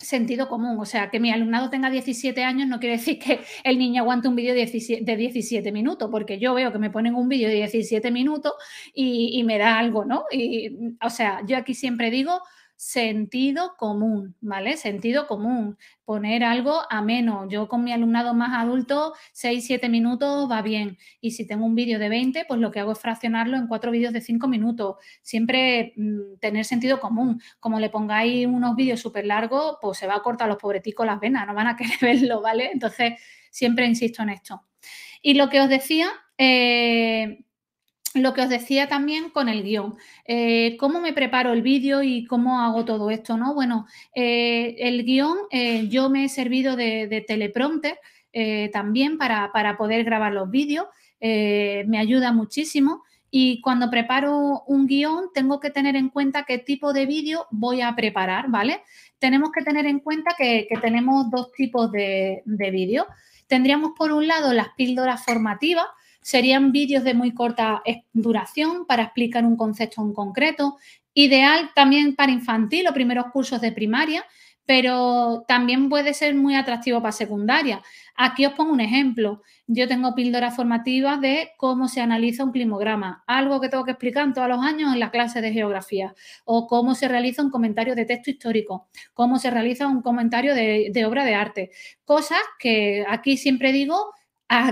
sentido 0.00 0.48
común. 0.48 0.78
O 0.80 0.84
sea, 0.84 1.10
que 1.10 1.20
mi 1.20 1.30
alumnado 1.30 1.70
tenga 1.70 1.90
17 1.90 2.42
años 2.42 2.66
no 2.68 2.80
quiere 2.80 2.96
decir 2.96 3.18
que 3.18 3.40
el 3.64 3.78
niño 3.78 4.02
aguante 4.02 4.28
un 4.28 4.36
vídeo 4.36 4.54
de 4.54 4.66
17, 4.66 5.72
minutos, 5.72 6.08
porque 6.10 6.38
yo 6.38 6.54
veo 6.54 6.72
que 6.72 6.78
me 6.78 6.90
ponen 6.90 7.14
un 7.14 7.28
vídeo 7.28 7.48
de 7.48 7.54
17 7.54 8.10
minutos 8.10 8.54
y, 8.94 9.42
me 9.44 9.58
da 9.58 9.78
algo, 9.78 10.04
¿no? 10.04 10.24
Y, 10.30 10.96
o 11.02 11.10
sea, 11.10 11.42
yo 11.46 11.56
aquí 11.56 11.74
siempre 11.74 12.10
digo 12.10 12.40
sentido 12.80 13.74
común, 13.76 14.36
¿vale? 14.40 14.78
Sentido 14.78 15.26
común, 15.26 15.76
poner 16.06 16.42
algo 16.42 16.80
ameno. 16.88 17.46
Yo 17.46 17.68
con 17.68 17.84
mi 17.84 17.92
alumnado 17.92 18.32
más 18.32 18.58
adulto, 18.58 19.12
6, 19.32 19.66
7 19.66 19.90
minutos 19.90 20.50
va 20.50 20.62
bien. 20.62 20.96
Y 21.20 21.32
si 21.32 21.46
tengo 21.46 21.66
un 21.66 21.74
vídeo 21.74 21.98
de 21.98 22.08
20, 22.08 22.46
pues 22.48 22.58
lo 22.58 22.70
que 22.70 22.80
hago 22.80 22.92
es 22.92 22.98
fraccionarlo 22.98 23.58
en 23.58 23.66
cuatro 23.66 23.90
vídeos 23.90 24.14
de 24.14 24.22
5 24.22 24.48
minutos. 24.48 24.96
Siempre 25.20 25.92
mm, 25.94 26.38
tener 26.40 26.64
sentido 26.64 27.00
común. 27.00 27.42
Como 27.60 27.78
le 27.80 27.90
pongáis 27.90 28.46
unos 28.46 28.74
vídeos 28.76 28.98
súper 28.98 29.26
largos, 29.26 29.76
pues 29.82 29.98
se 29.98 30.06
va 30.06 30.14
a 30.14 30.22
cortar 30.22 30.48
los 30.48 30.56
pobreticos 30.56 31.04
las 31.04 31.20
venas, 31.20 31.46
no 31.46 31.52
van 31.52 31.66
a 31.66 31.76
querer 31.76 31.98
verlo, 32.00 32.40
¿vale? 32.40 32.70
Entonces, 32.72 33.12
siempre 33.50 33.84
insisto 33.84 34.22
en 34.22 34.30
esto. 34.30 34.64
Y 35.20 35.34
lo 35.34 35.50
que 35.50 35.60
os 35.60 35.68
decía, 35.68 36.08
eh, 36.38 37.44
lo 38.14 38.34
que 38.34 38.42
os 38.42 38.48
decía 38.48 38.88
también 38.88 39.30
con 39.30 39.48
el 39.48 39.62
guion, 39.62 39.96
eh, 40.24 40.76
cómo 40.78 41.00
me 41.00 41.12
preparo 41.12 41.52
el 41.52 41.62
vídeo 41.62 42.02
y 42.02 42.24
cómo 42.26 42.60
hago 42.60 42.84
todo 42.84 43.10
esto, 43.10 43.36
¿no? 43.36 43.54
Bueno, 43.54 43.86
eh, 44.14 44.74
el 44.78 45.04
guion 45.04 45.36
eh, 45.50 45.86
yo 45.88 46.10
me 46.10 46.24
he 46.24 46.28
servido 46.28 46.76
de, 46.76 47.24
teleprompter 47.26 47.98
también 48.72 49.18
para, 49.18 49.76
poder 49.76 50.04
grabar 50.04 50.32
los 50.32 50.50
vídeos, 50.50 50.86
me 51.20 51.98
ayuda 51.98 52.32
muchísimo 52.32 53.02
y 53.28 53.60
cuando 53.60 53.90
preparo 53.90 54.62
un 54.66 54.86
guion 54.86 55.30
tengo 55.34 55.58
que 55.58 55.70
tener 55.70 55.96
en 55.96 56.08
cuenta 56.08 56.44
qué 56.44 56.58
tipo 56.58 56.92
de 56.92 57.06
vídeo 57.06 57.46
voy 57.50 57.80
a 57.80 57.94
preparar, 57.96 58.48
¿vale? 58.48 58.82
Tenemos 59.18 59.50
que 59.50 59.62
tener 59.62 59.86
en 59.86 59.98
cuenta 59.98 60.34
que, 60.38 60.68
tenemos 60.80 61.28
dos 61.30 61.50
tipos 61.52 61.90
de, 61.90 62.42
de 62.44 62.70
vídeos. 62.70 63.06
Tendríamos 63.48 63.92
por 63.96 64.12
un 64.12 64.28
lado 64.28 64.52
las 64.52 64.68
píldoras 64.76 65.24
formativas, 65.24 65.86
Serían 66.22 66.72
vídeos 66.72 67.04
de 67.04 67.14
muy 67.14 67.32
corta 67.32 67.82
duración 68.12 68.86
para 68.86 69.04
explicar 69.04 69.44
un 69.44 69.56
concepto 69.56 70.02
en 70.02 70.12
concreto, 70.12 70.76
ideal 71.14 71.70
también 71.74 72.14
para 72.14 72.32
infantil 72.32 72.88
o 72.88 72.94
primeros 72.94 73.26
cursos 73.32 73.60
de 73.60 73.72
primaria, 73.72 74.24
pero 74.70 75.44
también 75.48 75.88
puede 75.88 76.14
ser 76.14 76.36
muy 76.36 76.54
atractivo 76.54 77.02
para 77.02 77.10
secundaria. 77.10 77.82
Aquí 78.14 78.46
os 78.46 78.52
pongo 78.52 78.72
un 78.72 78.80
ejemplo. 78.80 79.42
Yo 79.66 79.88
tengo 79.88 80.14
píldoras 80.14 80.54
formativas 80.54 81.20
de 81.20 81.50
cómo 81.56 81.88
se 81.88 82.00
analiza 82.00 82.44
un 82.44 82.52
climograma, 82.52 83.24
algo 83.26 83.60
que 83.60 83.68
tengo 83.68 83.84
que 83.84 83.90
explicar 83.90 84.32
todos 84.32 84.48
los 84.48 84.64
años 84.64 84.92
en 84.92 85.00
la 85.00 85.10
clase 85.10 85.40
de 85.40 85.52
geografía, 85.52 86.14
o 86.44 86.68
cómo 86.68 86.94
se 86.94 87.08
realiza 87.08 87.42
un 87.42 87.50
comentario 87.50 87.96
de 87.96 88.04
texto 88.04 88.30
histórico, 88.30 88.88
cómo 89.12 89.40
se 89.40 89.50
realiza 89.50 89.88
un 89.88 90.02
comentario 90.02 90.54
de, 90.54 90.90
de 90.92 91.04
obra 91.04 91.24
de 91.24 91.34
arte. 91.34 91.70
Cosas 92.04 92.38
que 92.60 93.04
aquí 93.08 93.36
siempre 93.36 93.72
digo 93.72 94.12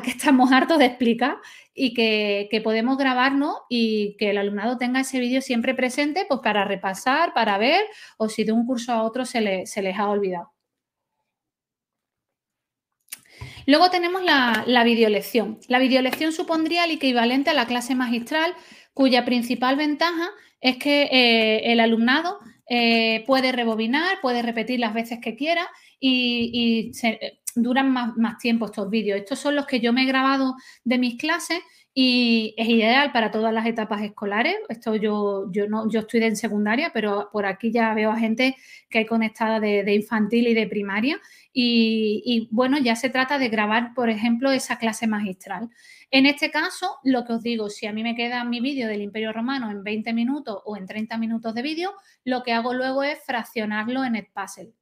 que 0.03 0.11
estamos 0.11 0.51
hartos 0.53 0.79
de 0.79 0.87
explicar 0.87 1.37
y 1.73 1.95
que, 1.95 2.61
podemos 2.65 2.99
grabarnos 2.99 3.55
y 3.69 4.17
que 4.19 4.31
el 4.31 4.39
alumnado 4.39 4.77
tenga 4.77 5.01
ese 5.01 5.21
vídeo 5.21 5.41
siempre 5.41 5.75
presente 5.75 6.27
pues 6.29 6.41
para 6.43 6.65
repasar, 6.65 7.33
para 7.33 7.59
ver 7.59 7.85
o 8.17 8.29
si 8.29 8.45
de 8.45 8.53
un 8.53 8.67
curso 8.67 8.93
a 8.93 9.05
otro 9.05 9.25
se, 9.25 9.67
se 9.67 9.83
les 9.83 9.97
ha 9.97 10.09
olvidado. 10.09 10.53
Luego 13.67 13.91
tenemos 13.91 14.25
la, 14.25 14.65
la 14.67 14.83
videolección. 14.83 15.61
La 15.69 15.79
videolección 15.79 16.33
supondría 16.33 16.85
el 16.85 16.93
equivalente 16.93 17.51
a 17.51 17.55
la 17.55 17.67
clase 17.67 17.95
magistral, 17.95 18.55
cuya 18.95 19.25
principal 19.25 19.77
ventaja 19.77 20.31
es 20.61 20.77
que 20.79 21.03
eh, 21.03 21.73
el 21.73 21.79
alumnado 21.79 22.41
eh, 22.69 23.25
puede 23.27 23.53
rebobinar, 23.53 24.21
puede 24.21 24.43
repetir 24.43 24.81
las 24.81 24.93
veces 24.95 25.19
que 25.21 25.37
quiera 25.37 25.69
y, 25.99 26.93
duran 27.55 27.91
más, 27.93 28.39
tiempo 28.39 28.67
estos 28.67 28.91
vídeos. 28.91 29.19
Estos 29.19 29.39
son 29.39 29.57
los 29.57 29.67
que 29.67 29.81
yo 29.81 29.93
me 29.93 30.03
he 30.03 30.07
grabado 30.07 30.55
de 30.85 30.99
mis 30.99 31.17
clases 31.17 31.61
y 32.01 32.55
es 32.57 32.69
ideal 32.69 33.11
para 33.11 33.33
todas 33.33 33.53
las 33.53 33.67
etapas 33.67 34.03
escolares. 34.03 34.55
Esto 34.69 34.95
yo, 34.95 35.51
yo 35.51 35.67
no, 35.67 35.91
yo 35.91 35.99
estoy 35.99 36.23
en 36.23 36.37
secundaria, 36.37 36.93
pero 36.95 37.29
por 37.33 37.45
aquí 37.45 37.73
ya 37.73 37.93
veo 37.93 38.13
a 38.13 38.17
gente 38.17 38.55
que 38.89 38.99
hay 38.99 39.07
conectada 39.07 39.59
de, 39.59 39.93
infantil 39.93 40.47
y 40.47 40.55
de 40.55 40.69
primaria. 40.69 41.21
Y, 41.53 42.47
bueno, 42.53 42.79
ya 42.79 42.95
se 42.95 43.11
trata 43.11 43.37
de 43.41 43.49
grabar, 43.49 43.95
por 43.95 44.11
ejemplo, 44.11 44.53
esa 44.53 44.79
clase 44.79 45.09
magistral. 45.09 45.71
En 46.13 46.27
este 46.27 46.53
caso, 46.53 46.99
lo 47.03 47.25
que 47.25 47.33
os 47.33 47.43
digo, 47.43 47.69
si 47.69 47.89
a 47.89 47.93
mí 47.93 48.05
me 48.05 48.15
queda 48.15 48.45
mi 48.45 48.61
vídeo 48.61 48.87
del 48.87 49.03
Imperio 49.03 49.33
Romano 49.33 49.69
en 49.69 49.83
20 49.83 50.13
minutos 50.13 50.63
o 50.67 50.77
en 50.77 50.87
30 50.87 51.19
minutos 51.19 51.53
de 51.53 51.63
vídeo, 51.63 51.95
lo 52.23 52.45
que 52.45 52.53
hago 52.53 52.75
luego 52.75 53.03
es 53.03 53.19
fraccionarlo 53.27 54.05
en 54.05 54.15
el 54.15 54.29
puzzle. 54.33 54.73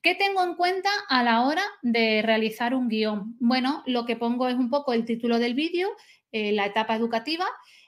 ¿Qué 0.00 0.16
tengo 0.16 0.42
en 0.42 0.54
cuenta 0.54 0.90
a 1.08 1.22
la 1.22 1.42
hora 1.42 1.62
de 1.82 2.22
realizar 2.22 2.74
un 2.74 2.88
guion? 2.88 3.36
Bueno, 3.38 3.84
lo 3.86 4.04
que 4.04 4.16
pongo 4.16 4.48
es 4.48 4.56
un 4.56 4.68
poco 4.68 4.92
el 4.92 5.04
título 5.04 5.38
del 5.38 5.54
vídeo, 5.54 5.90
eh, 6.32 6.52
la 6.52 6.66
etapa 6.66 6.96
educativa. 6.96 7.44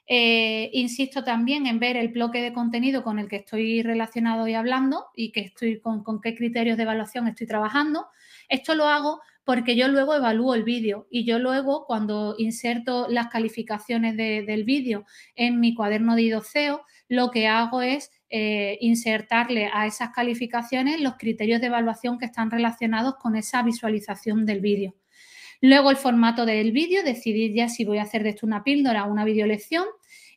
Eh, 0.07 0.68
insisto 0.74 1.24
también 1.24 1.66
en 1.66 1.78
ver 1.78 1.96
el 1.96 2.09
bloque 2.09 2.42
de 2.42 2.52
contenido 2.52 3.02
con 3.02 3.18
el 3.18 3.26
que 3.26 3.37
estoy 3.37 3.83
relacionado 3.83 4.46
y 4.46 4.52
hablando 4.52 5.07
y 5.16 5.33
que 5.33 5.40
estoy 5.40 5.80
con, 5.80 6.20
qué 6.20 6.35
criterios 6.35 6.76
de 6.76 6.83
evaluación 6.83 7.26
estoy 7.26 7.46
trabajando. 7.46 8.07
Esto 8.48 8.74
lo 8.74 8.87
hago 8.87 9.22
porque 9.44 9.76
yo 9.76 9.88
luego 9.88 10.14
evalúo 10.14 10.54
el 10.54 10.62
vídeo 10.62 11.07
y 11.11 11.24
yo 11.24 11.38
luego 11.38 11.87
cuando 11.87 12.35
inserto 12.38 13.07
las 13.09 13.28
calificaciones 13.28 14.16
del 14.16 14.64
vídeo 14.64 15.07
en 15.37 15.61
mi 15.61 15.74
cuaderno 15.74 16.16
de 16.16 16.22
idoceo, 16.22 16.83
lo 17.09 17.30
que 17.30 17.46
hago 17.46 17.83
es 17.83 18.11
eh, 18.30 18.78
insertarle 18.80 19.70
a 19.72 19.87
esas 19.87 20.11
calificaciones 20.11 21.00
los 21.00 21.14
criterios 21.16 21.61
de 21.61 21.68
evaluación 21.68 22.18
que 22.18 22.26
están 22.26 22.50
relacionados 22.50 23.16
con 23.16 23.37
esa 23.37 23.62
visualización 23.62 24.44
del 24.44 24.61
vídeo. 24.61 24.94
Luego 25.60 25.90
el 25.90 25.96
formato 25.96 26.46
del 26.46 26.72
vídeo, 26.72 27.02
decidir 27.02 27.52
ya 27.54 27.68
si 27.68 27.84
voy 27.84 27.98
a 27.98 28.02
hacer 28.02 28.22
de 28.22 28.30
esto 28.30 28.46
una 28.46 28.64
píldora 28.64 29.04
o 29.04 29.10
una 29.10 29.24
videolección 29.24 29.84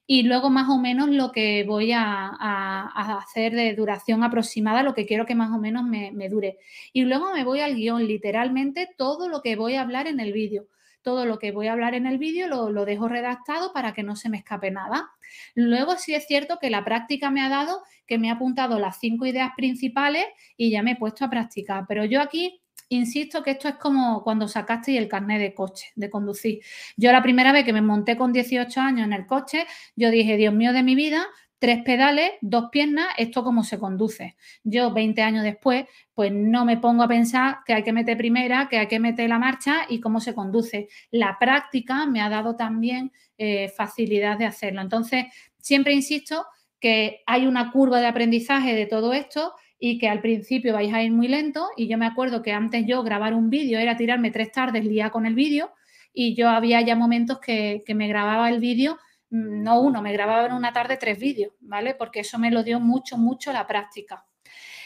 y 0.09 0.23
luego 0.23 0.49
más 0.49 0.69
o 0.69 0.77
menos 0.77 1.09
lo 1.09 1.33
que 1.33 1.65
voy 1.65 1.91
a, 1.91 3.17
hacer 3.19 3.53
de 3.53 3.75
duración 3.75 4.23
aproximada, 4.23 4.81
lo 4.81 4.93
que 4.93 5.05
quiero 5.05 5.25
que 5.25 5.35
más 5.35 5.51
o 5.51 5.59
menos 5.59 5.83
me, 5.83 6.29
dure. 6.29 6.57
Y 6.93 7.03
luego 7.03 7.33
me 7.33 7.43
voy 7.43 7.59
al 7.59 7.75
guion, 7.75 8.07
literalmente 8.07 8.87
todo 8.97 9.27
lo 9.27 9.41
que 9.41 9.57
voy 9.57 9.75
a 9.75 9.81
hablar 9.81 10.07
en 10.07 10.19
el 10.19 10.31
vídeo 10.31 10.67
todo 11.03 11.25
lo 11.25 11.39
que 11.39 11.53
voy 11.53 11.67
a 11.67 11.71
hablar 11.71 11.93
en 11.93 12.05
el 12.05 12.17
vídeo 12.17 12.49
lo, 12.49 12.83
dejo 12.83 13.07
redactado 13.07 13.71
para 13.71 13.93
que 13.93 14.03
no 14.03 14.17
se 14.17 14.27
me 14.27 14.39
escape 14.39 14.71
nada. 14.71 15.09
Luego 15.55 15.95
sí 15.95 16.13
es 16.13 16.27
cierto 16.27 16.57
que 16.59 16.69
la 16.69 16.83
práctica 16.83 17.31
me 17.31 17.39
ha 17.39 17.47
dado 17.47 17.81
que 18.05 18.17
me 18.17 18.29
ha 18.29 18.33
apuntado 18.33 18.77
las 18.77 18.99
cinco 18.99 19.25
ideas 19.25 19.51
principales 19.55 20.25
y 20.57 20.69
ya 20.69 20.83
me 20.83 20.91
he 20.91 20.95
puesto 20.97 21.23
a 21.23 21.29
practicar. 21.29 21.85
Pero 21.87 22.03
yo 22.03 22.19
aquí 22.19 22.59
insisto 22.89 23.43
que 23.43 23.51
esto 23.51 23.67
es 23.67 23.75
como 23.75 24.23
cuando 24.23 24.47
sacaste 24.47 24.97
el 24.97 25.07
carnet 25.07 25.39
de 25.39 25.53
coche, 25.53 25.91
de 25.95 26.09
conducir. 26.09 26.59
Yo 26.95 27.11
la 27.11 27.21
primera 27.21 27.51
vez 27.51 27.65
que 27.65 27.73
me 27.73 27.81
monté 27.81 28.17
con 28.17 28.33
18 28.33 28.79
años 28.79 29.05
en 29.05 29.13
el 29.13 29.25
coche, 29.25 29.65
yo 29.95 30.09
dije, 30.11 30.37
Dios 30.37 30.53
mío 30.53 30.73
de 30.73 30.83
mi 30.83 30.95
vida, 30.95 31.25
tres 31.59 31.83
pedales, 31.83 32.31
dos 32.41 32.69
piernas, 32.71 33.07
esto 33.17 33.43
cómo 33.43 33.63
se 33.63 33.79
conduce. 33.79 34.35
Yo 34.63 34.93
20 34.93 35.21
años 35.21 35.43
después, 35.43 35.85
pues 36.13 36.31
no 36.31 36.65
me 36.65 36.77
pongo 36.77 37.03
a 37.03 37.07
pensar 37.07 37.59
que 37.65 37.73
hay 37.73 37.83
que 37.83 37.93
meter 37.93 38.17
primera, 38.17 38.67
que 38.69 38.77
hay 38.77 38.87
que 38.87 38.99
meter 38.99 39.29
la 39.29 39.39
marcha 39.39 39.85
y 39.89 39.99
cómo 39.99 40.19
se 40.19 40.33
conduce. 40.33 40.87
La 41.11 41.37
práctica 41.39 42.05
me 42.05 42.21
ha 42.21 42.29
dado 42.29 42.55
también 42.55 43.11
eh, 43.37 43.69
facilidad 43.75 44.37
de 44.37 44.45
hacerlo. 44.45 44.81
Entonces, 44.81 45.25
siempre 45.57 45.93
insisto 45.93 46.45
que 46.79 47.23
hay 47.25 47.47
una 47.47 47.71
curva 47.71 47.99
de 47.99 48.07
aprendizaje 48.07 48.75
de 48.75 48.85
todo 48.85 49.13
esto 49.13 49.53
y 49.79 49.99
que 49.99 50.09
al 50.09 50.21
principio 50.21 50.73
vais 50.73 50.93
a 50.93 51.03
ir 51.03 51.11
muy 51.11 51.27
lento 51.27 51.67
y 51.77 51.87
yo 51.87 51.97
me 51.97 52.05
acuerdo 52.05 52.41
que 52.41 52.51
antes 52.51 52.85
yo 52.87 53.03
grabar 53.03 53.33
un 53.33 53.49
vídeo 53.49 53.79
era 53.79 53.97
tirarme 53.97 54.31
tres 54.31 54.51
tardes 54.51 54.87
día 54.87 55.09
con 55.09 55.25
el 55.25 55.35
vídeo 55.35 55.71
y 56.13 56.35
yo 56.35 56.49
había 56.49 56.81
ya 56.81 56.95
momentos 56.95 57.39
que, 57.39 57.83
que 57.85 57.93
me 57.93 58.07
grababa 58.07 58.49
el 58.49 58.59
vídeo 58.59 58.97
Mm, 59.29 59.63
no 59.63 59.81
uno, 59.81 60.01
me 60.01 60.13
grababa 60.13 60.45
en 60.45 60.53
una 60.53 60.73
tarde 60.73 60.97
tres 60.97 61.19
vídeos, 61.19 61.53
¿vale? 61.59 61.95
Porque 61.95 62.21
eso 62.21 62.39
me 62.39 62.51
lo 62.51 62.63
dio 62.63 62.79
mucho, 62.79 63.17
mucho 63.17 63.51
la 63.51 63.67
práctica. 63.67 64.25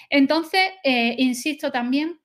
Entonces, 0.10 0.62
eh, 0.84 1.16
insisto 1.20 1.72
también, 1.72 2.20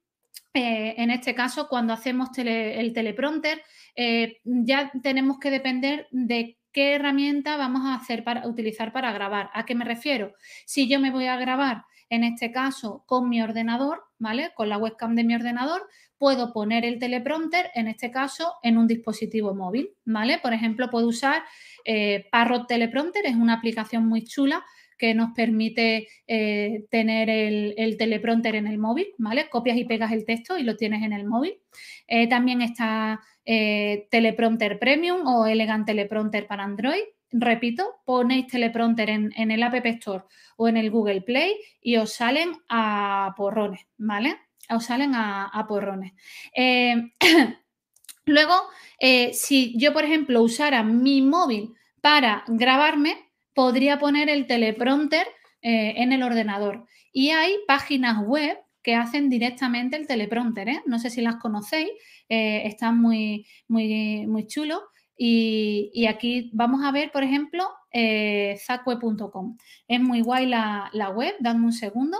eh, 0.54 0.94
en 0.98 1.10
este 1.10 1.34
caso, 1.34 1.68
cuando 1.68 1.92
hacemos 1.92 2.30
el 2.38 2.92
teleprompter, 2.92 3.62
eh, 3.94 4.38
ya 4.44 4.90
tenemos 5.02 5.38
que 5.38 5.50
depender 5.50 6.08
de 6.10 6.58
qué 6.72 6.94
herramienta 6.94 7.56
vamos 7.56 7.82
a 7.86 7.94
hacer 7.94 8.24
para 8.24 8.46
utilizar 8.46 8.92
para 8.92 9.12
grabar. 9.12 9.50
¿A 9.54 9.64
qué 9.66 9.74
me 9.74 9.84
refiero? 9.84 10.34
Si 10.66 10.88
yo 10.88 11.00
me 11.00 11.10
voy 11.10 11.26
a 11.26 11.36
grabar 11.36 11.84
en 12.08 12.24
este 12.24 12.52
caso 12.52 13.04
con 13.06 13.28
mi 13.28 13.42
ordenador, 13.42 14.04
¿vale? 14.18 14.52
Con 14.54 14.68
la 14.68 14.78
webcam 14.78 15.14
de 15.14 15.24
mi 15.24 15.34
ordenador, 15.34 15.82
puedo 16.18 16.52
poner 16.52 16.84
el 16.84 16.98
teleprompter, 16.98 17.70
en 17.74 17.88
este 17.88 18.10
caso, 18.10 18.54
en 18.62 18.78
un 18.78 18.86
dispositivo 18.86 19.54
móvil, 19.54 19.90
¿vale? 20.04 20.38
Por 20.38 20.52
ejemplo, 20.52 20.90
puedo 20.90 21.08
usar 21.08 21.42
eh, 21.84 22.26
Parrot 22.30 22.66
Teleprompter, 22.66 23.26
es 23.26 23.36
una 23.36 23.54
aplicación 23.54 24.06
muy 24.06 24.24
chula 24.24 24.64
que 24.98 25.14
nos 25.14 25.32
permite 25.32 26.08
eh, 26.26 26.86
tener 26.90 27.28
el, 27.28 27.96
teleprompter 27.98 28.54
en 28.54 28.66
el 28.66 28.78
móvil, 28.78 29.08
¿vale? 29.18 29.50
Copias 29.50 29.76
y 29.76 29.84
pegas 29.84 30.10
el 30.12 30.24
texto 30.24 30.56
y 30.56 30.62
lo 30.62 30.76
tienes 30.76 31.02
en 31.02 31.12
el 31.12 31.26
móvil. 31.26 31.60
Eh, 32.08 32.28
también 32.28 32.62
está 32.62 33.20
Teleprompter 33.44 34.78
Premium 34.78 35.24
o 35.26 35.46
Elegant 35.46 35.86
Teleprompter 35.86 36.46
para 36.46 36.64
Android. 36.64 37.04
Repito, 37.32 37.96
ponéis 38.04 38.46
teleprompter 38.46 39.10
en, 39.10 39.50
el 39.50 39.62
App 39.62 39.74
Store 39.74 40.24
o 40.56 40.68
en 40.68 40.76
el 40.76 40.90
Google 40.90 41.22
Play 41.22 41.56
y 41.80 41.96
os 41.96 42.12
salen 42.12 42.52
a 42.68 43.34
porrones, 43.36 43.80
¿vale? 43.98 44.36
Os 44.70 44.84
salen 44.84 45.12
a, 45.14 45.64
porrones. 45.68 46.12
Eh, 46.54 47.10
luego, 48.26 48.54
eh, 49.00 49.32
si 49.34 49.76
yo, 49.76 49.92
por 49.92 50.04
ejemplo, 50.04 50.40
usara 50.40 50.82
mi 50.84 51.20
móvil 51.20 51.74
para 52.00 52.44
grabarme, 52.46 53.16
podría 53.54 53.98
poner 53.98 54.28
el 54.28 54.46
teleprompter 54.46 55.26
eh, 55.62 55.94
en 55.96 56.12
el 56.12 56.22
ordenador. 56.22 56.86
Y 57.12 57.30
hay 57.30 57.56
páginas 57.66 58.22
web 58.24 58.56
que 58.82 58.94
hacen 58.94 59.28
directamente 59.28 59.96
el 59.96 60.06
teleprompter. 60.06 60.82
No 60.86 61.00
sé 61.00 61.10
si 61.10 61.20
las 61.20 61.36
conocéis, 61.36 61.90
están 62.28 63.00
muy, 63.00 63.46
muy, 63.66 64.26
muy 64.28 64.46
chulos. 64.46 64.80
Y, 65.16 66.06
aquí 66.06 66.50
vamos 66.52 66.84
a 66.84 66.92
ver, 66.92 67.10
por 67.10 67.22
ejemplo, 67.22 67.68
eh, 67.90 68.58
zacue.com. 68.66 69.56
Es 69.88 70.00
muy 70.00 70.20
guay 70.20 70.46
la, 70.46 70.90
web, 71.14 71.34
dame 71.40 71.64
un 71.64 71.72
segundo. 71.72 72.18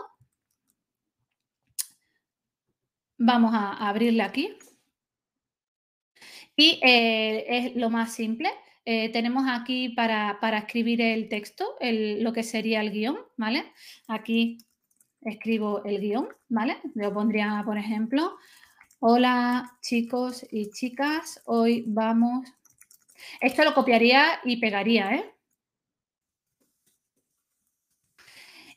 Vamos 3.19 3.53
a, 3.55 3.89
abrirle 3.89 4.23
aquí. 4.23 4.57
Y 6.57 6.81
eh, 6.83 7.45
es 7.49 7.77
lo 7.77 7.91
más 7.91 8.15
simple. 8.15 8.51
Eh, 8.85 9.11
tenemos 9.11 9.45
aquí 9.49 9.91
para, 9.91 10.39
escribir 10.59 11.03
el 11.03 11.29
texto, 11.29 11.77
lo 11.81 12.33
que 12.33 12.43
sería 12.43 12.81
el 12.81 12.93
guion, 12.93 13.19
¿vale? 13.37 13.65
Aquí 14.07 14.59
escribo 15.23 15.85
el 15.85 16.01
guion, 16.01 16.29
¿vale? 16.49 16.79
Yo 16.95 17.13
pondría, 17.13 17.63
por 17.65 17.77
ejemplo, 17.77 18.37
hola 19.01 19.77
chicos 19.83 20.47
y 20.51 20.71
chicas, 20.71 21.43
hoy 21.47 21.85
vamos 21.87 22.47
esto 23.40 23.64
lo 23.64 23.74
copiaría 23.74 24.40
y 24.44 24.59
pegaría, 24.59 25.14
¿eh? 25.14 25.37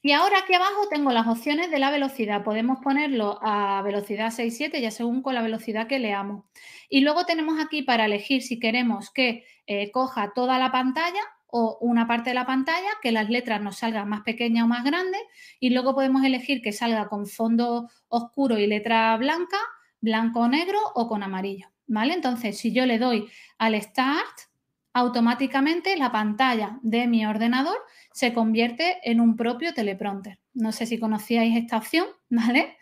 Y 0.02 0.13
ahora 0.13 0.39
aquí 0.39 0.54
abajo 0.54 0.88
tengo 0.89 1.12
las 1.12 1.28
opciones 1.28 1.69
de 1.71 1.80
la 1.80 1.91
velocidad. 1.91 2.43
Podemos 2.43 2.80
ponerlo 2.82 3.38
a 3.41 3.82
velocidad 3.82 4.32
6-7, 4.32 4.80
ya 4.80 4.91
según 4.91 5.21
con 5.21 5.36
la 5.36 5.41
velocidad 5.41 5.88
que 5.88 5.99
leamos. 5.99 6.45
Y 6.88 7.02
luego 7.02 7.25
tenemos 7.25 7.60
aquí 7.60 7.82
para 7.82 8.06
elegir 8.06 8.41
si 8.41 8.60
queremos 8.60 9.12
que 9.12 9.43
eh, 9.67 9.91
coja 9.91 10.32
toda 10.34 10.58
la 10.58 10.71
pantalla 10.71 11.19
o 11.47 11.78
una 11.82 12.08
parte 12.08 12.30
de 12.30 12.36
la 12.36 12.45
pantalla, 12.45 12.89
que 13.02 13.12
las 13.12 13.30
letras 13.30 13.62
nos 13.62 13.78
salgan 13.78 14.08
más 14.08 14.21
pequeñas 14.21 14.63
o 14.63 14.67
más 14.67 14.86
grandes. 14.86 15.21
Y 15.60 15.71
luego 15.71 15.93
podemos 15.93 16.23
elegir 16.23 16.62
que 16.62 16.71
salga 16.71 17.10
con 17.10 17.28
fondo 17.28 17.89
oscuro 18.08 18.58
y 18.58 18.67
letra 18.67 19.17
blanca, 19.17 19.58
blanco 19.99 20.41
o 20.41 20.47
negro 20.47 20.80
o 20.95 21.10
con 21.10 21.23
amarillo. 21.23 21.67
Entonces, 21.89 22.58
si 22.58 22.71
yo 22.71 22.86
le 22.86 22.99
doy 22.99 23.28
al 23.58 23.80
Start, 23.82 24.49
automáticamente 24.93 25.95
la 25.97 26.12
pantalla 26.12 26.78
de 26.82 27.08
mi 27.08 27.25
ordenador 27.25 27.78
se 28.13 28.34
convierte 28.34 28.97
en 29.04 29.19
un 29.19 29.36
propio 29.36 29.73
teleprompter. 29.73 30.39
No 30.54 30.71
sé 30.71 30.86
si 30.86 30.99
conocíais 30.99 31.56
esta 31.58 31.78
opción, 31.78 32.08
¿vale? 32.30 32.78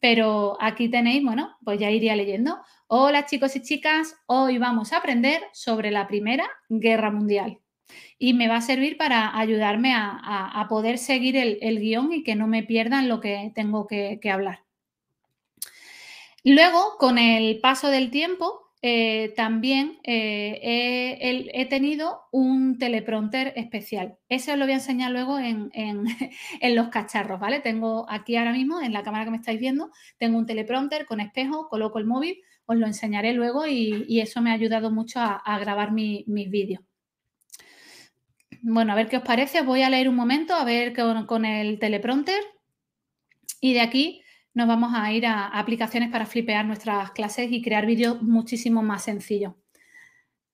Pero 0.00 0.56
aquí 0.60 0.88
tenéis, 0.88 1.22
bueno, 1.22 1.56
pues 1.64 1.78
ya 1.78 1.90
iría 1.90 2.16
leyendo. 2.16 2.58
Hola 2.88 3.24
chicos 3.24 3.56
y 3.56 3.62
chicas, 3.62 4.16
hoy 4.26 4.58
vamos 4.58 4.92
a 4.92 4.98
aprender 4.98 5.40
sobre 5.52 5.90
la 5.90 6.06
Primera 6.06 6.46
Guerra 6.68 7.10
Mundial. 7.10 7.58
Y 8.18 8.34
me 8.34 8.48
va 8.48 8.56
a 8.56 8.62
servir 8.62 8.96
para 8.96 9.38
ayudarme 9.38 9.92
a, 9.94 10.66
poder 10.68 10.98
seguir 10.98 11.36
el, 11.36 11.80
guion 11.80 12.12
y 12.12 12.22
que 12.22 12.36
no 12.36 12.46
me 12.46 12.62
pierdan 12.62 13.08
lo 13.08 13.20
que 13.20 13.52
tengo 13.54 13.86
que 13.86 14.30
hablar. 14.30 14.61
Luego, 16.44 16.96
con 16.98 17.18
el 17.18 17.60
paso 17.60 17.88
del 17.88 18.10
tiempo, 18.10 18.72
eh, 18.84 19.32
también 19.36 20.00
eh, 20.02 21.18
he, 21.52 21.66
tenido 21.66 22.22
un 22.32 22.78
teleprompter 22.78 23.52
especial. 23.54 24.18
Ese 24.28 24.52
os 24.52 24.58
lo 24.58 24.64
voy 24.64 24.72
a 24.72 24.76
enseñar 24.76 25.12
luego 25.12 25.38
en, 25.38 26.04
los 26.74 26.88
cacharros, 26.88 27.38
¿vale? 27.38 27.60
Tengo 27.60 28.06
aquí 28.10 28.36
ahora 28.36 28.52
mismo, 28.52 28.80
en 28.80 28.92
la 28.92 29.04
cámara 29.04 29.24
que 29.24 29.30
me 29.30 29.36
estáis 29.36 29.60
viendo, 29.60 29.92
tengo 30.18 30.36
un 30.36 30.46
teleprompter 30.46 31.06
con 31.06 31.20
espejo, 31.20 31.68
coloco 31.68 32.00
el 32.00 32.06
móvil, 32.06 32.42
os 32.66 32.76
lo 32.76 32.86
enseñaré 32.86 33.32
luego 33.34 33.66
y, 33.68 34.20
eso 34.20 34.40
me 34.42 34.50
ha 34.50 34.54
ayudado 34.54 34.90
mucho 34.90 35.20
a, 35.20 35.58
grabar 35.60 35.92
mis 35.92 36.26
vídeos. 36.26 36.82
Bueno, 38.62 38.92
a 38.92 38.96
ver 38.96 39.08
qué 39.08 39.16
os 39.16 39.22
parece. 39.22 39.62
voy 39.62 39.82
a 39.82 39.90
leer 39.90 40.08
un 40.08 40.16
momento, 40.16 40.54
a 40.54 40.64
ver 40.64 40.92
con 41.26 41.44
el 41.44 41.78
teleprompter. 41.78 42.42
Y 43.60 43.74
de 43.74 43.80
aquí 43.80 44.21
nos 44.54 44.68
vamos 44.68 44.92
a 44.94 45.12
ir 45.12 45.26
a 45.26 45.46
aplicaciones 45.46 46.10
para 46.10 46.26
flipear 46.26 46.64
nuestras 46.64 47.10
clases 47.12 47.50
y 47.50 47.62
crear 47.62 47.86
vídeos 47.86 48.22
muchísimo 48.22 48.82
más 48.82 49.04
sencillos. 49.04 49.54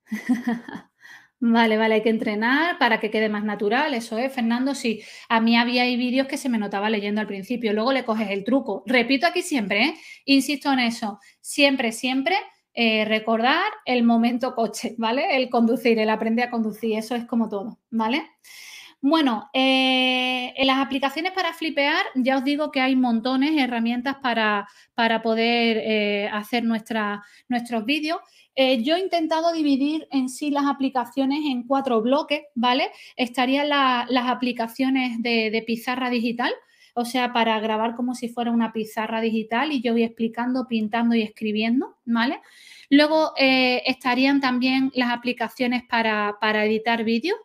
Vale, 1.40 1.76
vale, 1.78 1.94
hay 1.94 2.02
que 2.02 2.10
entrenar 2.10 2.78
para 2.78 2.98
que 2.98 3.12
quede 3.12 3.28
más 3.28 3.44
natural, 3.44 3.94
eso 3.94 4.18
es, 4.18 4.32
Fernando, 4.32 4.74
sí. 4.74 5.02
A 5.28 5.40
mí 5.40 5.56
había 5.56 5.84
vídeos 5.84 6.26
que 6.26 6.36
se 6.36 6.48
me 6.48 6.58
notaba 6.58 6.90
leyendo 6.90 7.20
al 7.20 7.28
principio, 7.28 7.72
luego 7.72 7.92
le 7.92 8.04
coges 8.04 8.30
el 8.30 8.42
truco. 8.42 8.82
Repito 8.86 9.24
aquí 9.24 9.42
siempre, 9.42 9.84
¿eh? 9.84 9.94
insisto 10.24 10.72
en 10.72 10.80
eso, 10.80 11.20
siempre, 11.40 11.92
siempre 11.92 12.34
eh, 12.74 13.04
recordar 13.04 13.62
el 13.84 14.02
momento 14.02 14.56
coche, 14.56 14.96
¿vale? 14.98 15.36
El 15.36 15.48
conducir, 15.48 16.00
el 16.00 16.10
aprender 16.10 16.48
a 16.48 16.50
conducir, 16.50 16.98
eso 16.98 17.14
es 17.14 17.24
como 17.24 17.48
todo, 17.48 17.78
¿vale? 17.90 18.28
Bueno, 19.00 19.48
eh, 19.52 20.52
en 20.56 20.66
las 20.66 20.78
aplicaciones 20.78 21.30
para 21.30 21.52
flipear 21.52 22.04
ya 22.16 22.38
os 22.38 22.44
digo 22.44 22.72
que 22.72 22.80
hay 22.80 22.96
montones 22.96 23.54
de 23.54 23.62
herramientas 23.62 24.16
para, 24.20 24.66
poder 25.22 25.78
eh, 25.84 26.28
hacer 26.32 26.64
nuestros 26.64 27.84
vídeos. 27.84 28.18
Eh, 28.56 28.82
yo 28.82 28.96
he 28.96 29.00
intentado 29.00 29.52
dividir 29.52 30.08
en 30.10 30.28
sí 30.28 30.50
las 30.50 30.66
aplicaciones 30.66 31.44
en 31.44 31.62
cuatro 31.62 32.02
bloques, 32.02 32.42
¿vale? 32.56 32.90
Estarían 33.16 33.68
las 33.68 34.26
aplicaciones 34.26 35.22
de, 35.22 35.62
pizarra 35.64 36.10
digital, 36.10 36.52
o 36.94 37.04
sea, 37.04 37.32
para 37.32 37.60
grabar 37.60 37.94
como 37.94 38.16
si 38.16 38.28
fuera 38.28 38.50
una 38.50 38.72
pizarra 38.72 39.20
digital 39.20 39.70
y 39.70 39.80
yo 39.80 39.92
voy 39.92 40.02
explicando, 40.02 40.66
pintando 40.66 41.14
y 41.14 41.22
escribiendo, 41.22 41.98
¿vale? 42.04 42.40
Luego 42.90 43.32
estarían 43.36 44.40
también 44.40 44.90
las 44.94 45.10
aplicaciones 45.10 45.84
para, 45.84 46.38
para 46.40 46.64
editar 46.64 47.04
vídeos, 47.04 47.38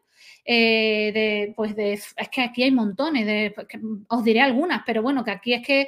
eh, 0.45 1.53
pues 1.56 1.75
de, 1.75 1.93
es 1.93 2.29
que 2.32 2.41
aquí 2.41 2.63
hay 2.63 2.71
montones, 2.71 3.25
de, 3.25 3.51
pues 3.56 3.67
os 4.08 4.23
diré 4.23 4.41
algunas, 4.41 4.84
pero 4.86 5.01
bueno, 5.01 5.23
que 5.23 5.32
aquí 5.32 5.53
es 5.53 5.65
que, 5.65 5.88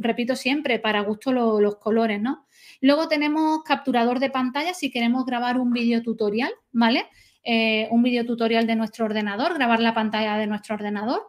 repito 0.00 0.36
siempre, 0.36 0.78
para 0.78 1.00
gusto 1.00 1.32
los 1.32 1.76
colores, 1.76 2.20
¿no? 2.20 2.46
Luego 2.80 3.08
tenemos 3.08 3.62
capturador 3.64 4.18
de 4.18 4.30
pantalla 4.30 4.74
si 4.74 4.90
queremos 4.90 5.24
grabar 5.24 5.58
un 5.58 5.72
vídeo 5.72 6.02
tutorial, 6.02 6.52
¿vale? 6.72 7.06
Eh, 7.42 7.86
un 7.90 8.02
vídeo 8.02 8.26
tutorial 8.26 8.66
de 8.66 8.76
nuestro 8.76 9.04
ordenador, 9.04 9.54
grabar 9.54 9.80
la 9.80 9.94
pantalla 9.94 10.36
de 10.36 10.46
nuestro 10.46 10.74
ordenador. 10.74 11.22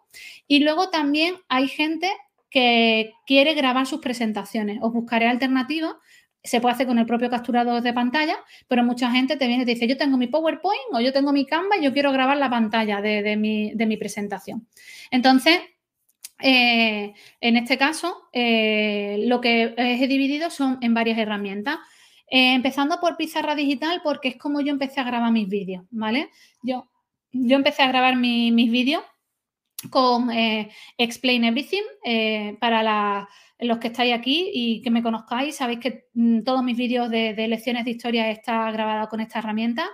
Y 0.48 0.60
luego 0.60 0.90
también 0.90 1.36
hay 1.48 1.68
gente 1.68 2.12
que 2.50 3.14
quiere 3.26 3.54
grabar 3.54 3.86
sus 3.86 4.02
presentaciones. 4.02 4.80
Os 4.82 4.92
buscaré 4.94 5.28
alternativas 5.28 5.96
se 6.48 6.62
puede 6.62 6.76
hacer 6.76 6.88
con 6.88 6.98
el 6.98 7.06
propio 7.06 7.30
capturador 7.30 7.82
de 7.82 7.94
pantalla, 7.94 8.38
pero 8.68 8.84
mucha 8.84 9.12
gente 9.12 9.38
te 9.38 9.48
viene 9.48 9.64
y 9.64 9.66
te 9.66 9.74
dice, 9.74 9.88
yo 9.88 9.98
tengo 9.98 10.18
mi 10.18 10.28
PowerPoint 10.28 10.94
o 10.94 11.00
yo 11.00 11.14
tengo 11.14 11.32
mi 11.32 11.46
Canva 11.46 11.78
y 11.78 11.84
yo 11.84 11.94
quiero 11.94 12.12
grabar 12.12 12.38
la 12.38 12.50
pantalla 12.50 13.02
de, 13.02 13.36
mi, 13.38 13.98
presentación. 13.98 14.68
Entonces, 15.12 15.60
eh, 16.42 17.14
en 17.42 17.58
este 17.58 17.78
caso, 17.78 18.30
eh, 18.32 19.24
lo 19.28 19.42
que 19.42 19.74
he 19.78 20.08
dividido 20.08 20.50
son 20.50 20.78
en 20.82 20.94
varias 20.94 21.18
herramientas. 21.18 21.78
Eh, 22.30 22.54
empezando 22.54 23.00
por 23.00 23.16
pizarra 23.16 23.56
digital, 23.56 24.02
porque 24.04 24.28
es 24.30 24.38
como 24.38 24.60
yo 24.60 24.72
empecé 24.72 25.00
a 25.00 25.06
grabar 25.06 25.32
mis 25.32 25.48
vídeos, 25.48 25.86
¿vale? 25.92 26.30
Yo, 26.62 26.90
yo 27.32 27.56
empecé 27.56 27.84
a 27.84 27.88
grabar 27.88 28.18
mis 28.18 28.72
vídeos 28.72 29.02
con 29.90 30.30
Explain 30.98 31.44
Everything 31.44 31.84
para 32.60 32.84
la 32.84 33.30
los 33.60 33.80
que 33.80 33.88
estáis 33.88 34.14
aquí 34.14 34.52
y 34.54 34.82
que 34.82 34.92
me 34.92 35.02
conozcáis, 35.02 35.56
sabéis 35.56 35.80
que 35.80 36.06
mm, 36.14 36.44
todos 36.44 36.64
mis 36.64 36.78
vídeos 36.78 37.10
de, 37.10 37.34
lecciones 37.48 37.86
de 37.86 37.92
historia 37.92 38.30
están 38.30 38.72
grabados 38.74 39.10
con 39.10 39.20
esta 39.20 39.40
herramienta. 39.40 39.88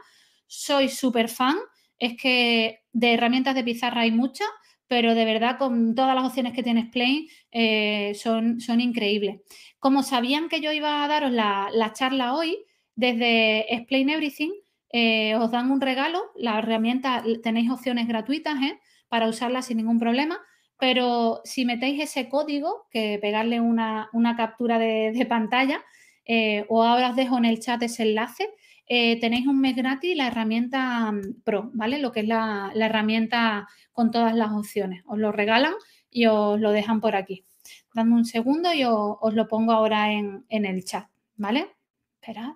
Soy 0.47 0.89
súper 0.89 1.29
fan. 1.29 1.55
Es 1.97 2.17
que 2.17 2.81
de 2.91 3.13
herramientas 3.13 3.55
de 3.55 3.63
pizarra 3.63 4.01
hay 4.01 4.11
muchas, 4.11 4.47
pero 4.87 5.15
de 5.15 5.25
verdad 5.25 5.57
con 5.57 5.95
todas 5.95 6.15
las 6.15 6.25
opciones 6.25 6.53
que 6.53 6.63
tiene 6.63 6.81
Explain 6.81 7.27
eh, 7.51 8.13
son, 8.15 8.59
son 8.59 8.81
increíbles. 8.81 9.41
Como 9.79 10.03
sabían 10.03 10.49
que 10.49 10.59
yo 10.59 10.71
iba 10.73 11.03
a 11.03 11.07
daros 11.07 11.31
la, 11.31 11.91
charla 11.93 12.33
hoy, 12.33 12.65
desde 12.95 13.73
Explain 13.73 14.09
Everything 14.09 14.51
eh, 14.91 15.35
os 15.35 15.51
dan 15.51 15.71
un 15.71 15.79
regalo. 15.79 16.21
La 16.35 16.59
herramienta 16.59 17.23
tenéis 17.41 17.71
opciones 17.71 18.07
gratuitas 18.07 18.61
¿eh? 18.61 18.79
Para 19.13 19.29
usarla 19.29 19.61
sin 19.61 19.77
ningún 19.77 19.99
problema 19.99 20.39
pero 20.79 21.41
si 21.45 21.65
metéis 21.65 22.01
ese 22.01 22.27
código, 22.27 22.87
que 22.91 23.17
pegarle 23.21 23.61
una, 23.61 24.09
captura 24.35 24.77
de, 24.79 25.25
pantalla, 25.29 25.81
eh, 26.25 26.65
o 26.67 26.83
ahora 26.83 27.11
os 27.11 27.15
dejo 27.15 27.37
en 27.37 27.45
el 27.45 27.61
chat 27.61 27.81
ese 27.83 28.03
enlace, 28.03 28.49
eh, 28.87 29.17
tenéis 29.21 29.47
un 29.47 29.61
mes 29.61 29.77
gratis 29.77 30.17
la 30.17 30.27
herramienta 30.27 31.09
mm, 31.09 31.41
Pro, 31.45 31.71
¿vale? 31.73 31.99
Lo 31.99 32.11
que 32.11 32.21
es 32.21 32.27
la, 32.27 32.73
herramienta 32.75 33.67
con 33.93 34.11
todas 34.11 34.35
las 34.35 34.51
opciones. 34.51 35.03
Os 35.05 35.17
lo 35.17 35.31
regalan 35.31 35.73
y 36.09 36.25
os 36.25 36.59
lo 36.59 36.71
dejan 36.71 36.99
por 36.99 37.15
aquí. 37.15 37.45
Dame 37.93 38.15
un 38.15 38.25
segundo 38.25 38.73
y 38.73 38.83
os, 38.83 39.33
lo 39.33 39.47
pongo 39.47 39.71
ahora 39.71 40.11
en, 40.11 40.45
en, 40.49 40.65
el 40.65 40.83
chat, 40.83 41.07
¿vale? 41.37 41.67
Esperad. 42.15 42.51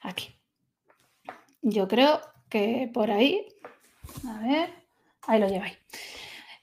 Aquí. 0.00 0.34
Yo 1.62 1.86
creo 1.86 2.20
que 2.48 2.90
por 2.92 3.10
ahí, 3.10 3.46
a 4.26 4.46
ver, 4.46 4.70
ahí 5.26 5.40
lo 5.40 5.48
lleváis. 5.48 5.78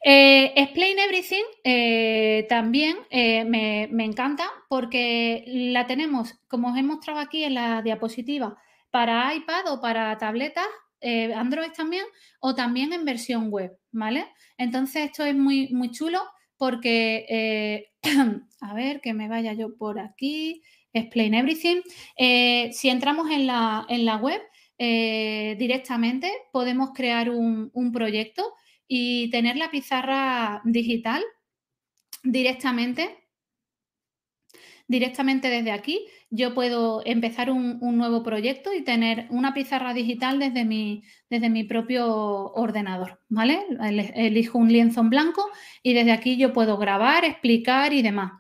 Eh, 0.08 0.54
Explain 0.56 1.00
Everything 1.00 1.44
eh, 1.64 2.46
también 2.48 2.96
eh, 3.10 3.44
me, 3.44 4.06
encanta 4.06 4.48
porque 4.70 5.44
la 5.48 5.88
tenemos, 5.88 6.36
como 6.48 6.72
os 6.72 6.78
he 6.78 6.84
mostrado 6.84 7.20
aquí 7.20 7.44
en 7.44 7.56
la 7.56 7.82
diapositiva, 7.82 8.56
para 8.92 9.34
iPad 9.34 9.74
o 9.74 9.82
para 9.82 10.16
tabletas, 10.20 10.68
Android 11.36 11.72
también, 11.72 12.06
o 12.40 12.56
también 12.56 12.92
en 12.94 13.06
versión 13.06 13.50
web, 13.52 13.78
¿vale? 13.92 14.26
Entonces 14.58 15.06
esto 15.06 15.24
es 15.24 15.36
muy, 15.36 15.70
muy 15.70 15.92
chulo 15.92 16.20
porque, 16.58 17.92
a 18.62 18.74
ver, 18.74 19.02
que 19.02 19.14
me 19.14 19.28
vaya 19.28 19.54
yo 19.54 19.76
por 19.76 20.00
aquí, 20.00 20.62
Explain 20.94 21.34
Everything. 21.34 21.82
si 22.72 22.90
entramos 22.90 23.30
en 23.32 23.48
la, 23.48 23.86
en 23.90 24.06
la 24.06 24.18
web, 24.18 24.42
directamente 24.78 26.32
podemos 26.52 26.92
crear 26.94 27.30
un, 27.30 27.72
un 27.74 27.92
proyecto 27.92 28.54
y 28.88 29.30
tener 29.30 29.58
la 29.58 29.72
pizarra 29.72 30.62
digital 30.66 31.24
directamente, 32.26 33.18
directamente 34.88 35.50
desde 35.50 35.72
aquí, 35.72 36.06
yo 36.30 36.54
puedo 36.54 37.02
empezar 37.06 37.50
un, 37.50 37.80
nuevo 37.98 38.24
proyecto 38.24 38.74
y 38.74 38.84
tener 38.84 39.28
una 39.30 39.54
pizarra 39.54 39.94
digital 39.94 40.40
desde 40.40 40.66
mi, 40.66 41.04
desde 41.30 41.50
mi 41.50 41.64
propio 41.64 42.08
ordenador, 42.54 43.22
¿vale? 43.30 43.66
Elijo 44.16 44.58
un 44.58 44.72
lienzo 44.72 45.02
en 45.02 45.10
blanco 45.10 45.50
y 45.82 45.94
desde 45.94 46.12
aquí 46.12 46.38
yo 46.38 46.52
puedo 46.52 46.78
grabar, 46.78 47.24
explicar 47.24 47.94
y 47.94 48.02
demás. 48.02 48.34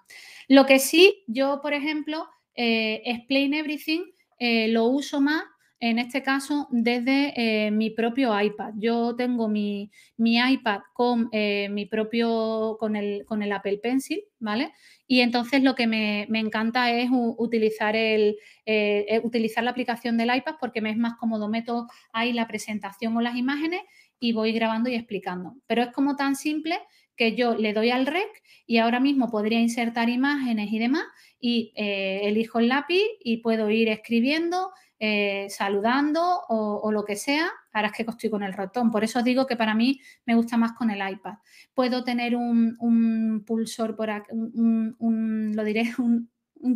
Lo 0.47 0.65
que 0.65 0.79
sí, 0.79 1.23
yo, 1.27 1.61
por 1.61 1.73
ejemplo, 1.73 2.27
eh, 2.55 3.01
Explain 3.05 3.53
Everything 3.53 4.01
eh, 4.37 4.67
lo 4.67 4.85
uso 4.85 5.21
más 5.21 5.43
en 5.85 5.99
este 5.99 6.23
caso 6.23 6.67
desde 6.71 7.33
eh, 7.35 7.69
mi 7.69 7.91
propio 7.91 8.39
iPad. 8.41 8.73
Yo 8.77 9.15
tengo 9.15 9.47
mi, 9.47 9.91
iPad 10.17 10.79
con 10.93 11.29
eh, 11.31 11.69
mi 11.69 11.85
propio, 11.85 12.75
con 12.79 12.95
el, 12.95 13.23
con 13.25 13.43
el, 13.43 13.51
Apple 13.51 13.77
Pencil, 13.77 14.23
¿vale? 14.39 14.71
Y 15.05 15.19
entonces 15.19 15.61
lo 15.61 15.75
que 15.75 15.85
me, 15.85 16.23
encanta 16.23 16.91
es 16.91 17.09
utilizar, 17.11 17.95
el, 17.95 18.35
eh, 18.65 19.21
utilizar 19.23 19.63
la 19.63 19.69
aplicación 19.71 20.17
del 20.17 20.35
iPad 20.35 20.55
porque 20.59 20.81
me 20.81 20.89
es 20.89 20.97
más 20.97 21.17
cómodo. 21.19 21.49
Meto 21.49 21.85
ahí 22.11 22.33
la 22.33 22.47
presentación 22.47 23.15
o 23.15 23.21
las 23.21 23.35
imágenes 23.35 23.81
y 24.19 24.33
voy 24.33 24.53
grabando 24.53 24.89
y 24.89 24.95
explicando. 24.95 25.53
Pero 25.67 25.83
es 25.83 25.91
como 25.91 26.15
tan 26.15 26.35
simple 26.35 26.79
que 27.15 27.35
yo 27.35 27.53
le 27.53 27.73
doy 27.73 27.91
al 27.91 28.07
rec 28.07 28.27
y 28.65 28.79
ahora 28.79 28.99
mismo 28.99 29.29
podría 29.29 29.59
insertar 29.59 30.09
imágenes 30.09 30.73
y 30.73 30.79
demás 30.79 31.05
y 31.39 31.71
elijo 31.75 32.57
el 32.57 32.69
lápiz 32.69 33.03
y 33.23 33.37
puedo 33.37 33.69
ir 33.69 33.87
escribiendo, 33.87 34.71
eh, 34.97 35.47
saludando 35.49 36.45
o, 36.47 36.89
lo 36.89 37.03
que 37.03 37.17
sea, 37.17 37.51
ahora 37.73 37.89
es 37.89 37.93
que 37.93 38.05
estoy 38.07 38.29
con 38.29 38.43
el 38.43 38.53
ratón. 38.53 38.91
Por 38.91 39.03
eso 39.03 39.21
digo 39.23 39.45
que 39.45 39.57
para 39.57 39.73
mí 39.73 39.99
me 40.25 40.35
gusta 40.35 40.55
más 40.55 40.71
con 40.71 40.89
el 40.89 41.07
iPad. 41.07 41.35
Puedo 41.73 42.05
tener 42.05 42.35
un, 42.35 43.43
pulsor 43.45 43.97
por 43.97 44.09
aquí, 44.09 44.29
un, 44.31 45.51
lo 45.53 45.63
diré, 45.65 45.93
un, 45.97 46.29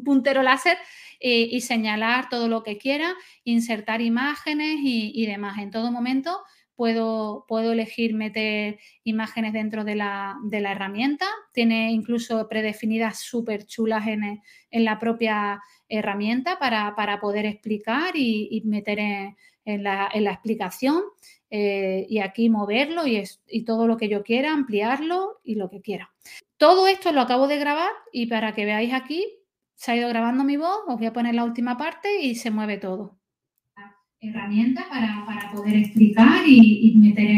puntero 0.03 0.43
láser 0.43 0.77
eh, 1.19 1.47
y 1.49 1.61
señalar 1.61 2.29
todo 2.29 2.47
lo 2.47 2.61
que 2.61 2.77
quiera, 2.77 3.15
insertar 3.45 4.01
imágenes 4.01 4.79
y, 4.81 5.25
demás. 5.25 5.57
En 5.57 5.71
todo 5.71 5.89
momento 5.89 6.41
puedo, 6.75 7.45
puedo 7.47 7.71
elegir 7.71 8.13
meter 8.13 8.79
imágenes 9.03 9.53
dentro 9.53 9.85
de 9.85 9.95
la, 9.95 10.37
herramienta. 10.51 11.25
Tiene 11.53 11.91
incluso 11.93 12.49
predefinidas 12.49 13.19
súper 13.19 13.65
chulas 13.65 14.07
en, 14.07 14.41
en 14.71 14.85
la 14.85 14.99
propia 14.99 15.61
herramienta 15.89 16.59
para, 16.59 17.19
poder 17.19 17.45
explicar 17.45 18.15
y, 18.15 18.61
meter 18.65 18.99
en, 18.99 19.83
la, 19.83 20.09
explicación 20.13 21.01
eh, 21.49 22.05
y 22.07 22.19
aquí 22.19 22.49
moverlo 22.49 23.05
y, 23.07 23.23
y 23.47 23.63
todo 23.63 23.87
lo 23.87 23.97
que 23.97 24.07
yo 24.07 24.23
quiera, 24.23 24.53
ampliarlo 24.53 25.41
y 25.43 25.55
lo 25.55 25.69
que 25.69 25.81
quiera. 25.81 26.11
Todo 26.57 26.87
esto 26.87 27.11
lo 27.11 27.21
acabo 27.21 27.47
de 27.47 27.57
grabar 27.57 27.91
y 28.13 28.27
para 28.27 28.53
que 28.53 28.65
veáis 28.65 28.93
aquí, 28.93 29.25
se 29.75 29.91
ha 29.91 29.95
ido 29.95 30.09
grabando 30.09 30.43
mi 30.43 30.57
voz, 30.57 30.79
os 30.87 30.97
voy 30.97 31.07
a 31.07 31.13
poner 31.13 31.33
la 31.33 31.45
última 31.45 31.77
parte 31.77 32.21
y 32.21 32.35
se 32.35 32.51
mueve 32.51 32.77
todo. 32.77 33.17
Herramienta 34.21 34.85
para, 34.89 35.25
poder 35.53 35.77
explicar 35.77 36.45
y, 36.45 36.93
meter 36.97 37.29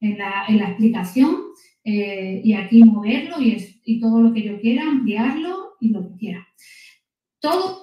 en, 0.00 0.18
la, 0.18 0.46
explicación 0.48 1.36
eh, 1.82 2.40
y 2.44 2.54
aquí 2.54 2.84
moverlo 2.84 3.40
y, 3.40 3.80
y 3.84 4.00
todo 4.00 4.22
lo 4.22 4.32
que 4.32 4.42
yo 4.42 4.60
quiera, 4.60 4.84
ampliarlo 4.84 5.72
y 5.80 5.88
lo 5.88 6.08
que 6.08 6.16
quiera. 6.16 6.48
Todo, 7.40 7.81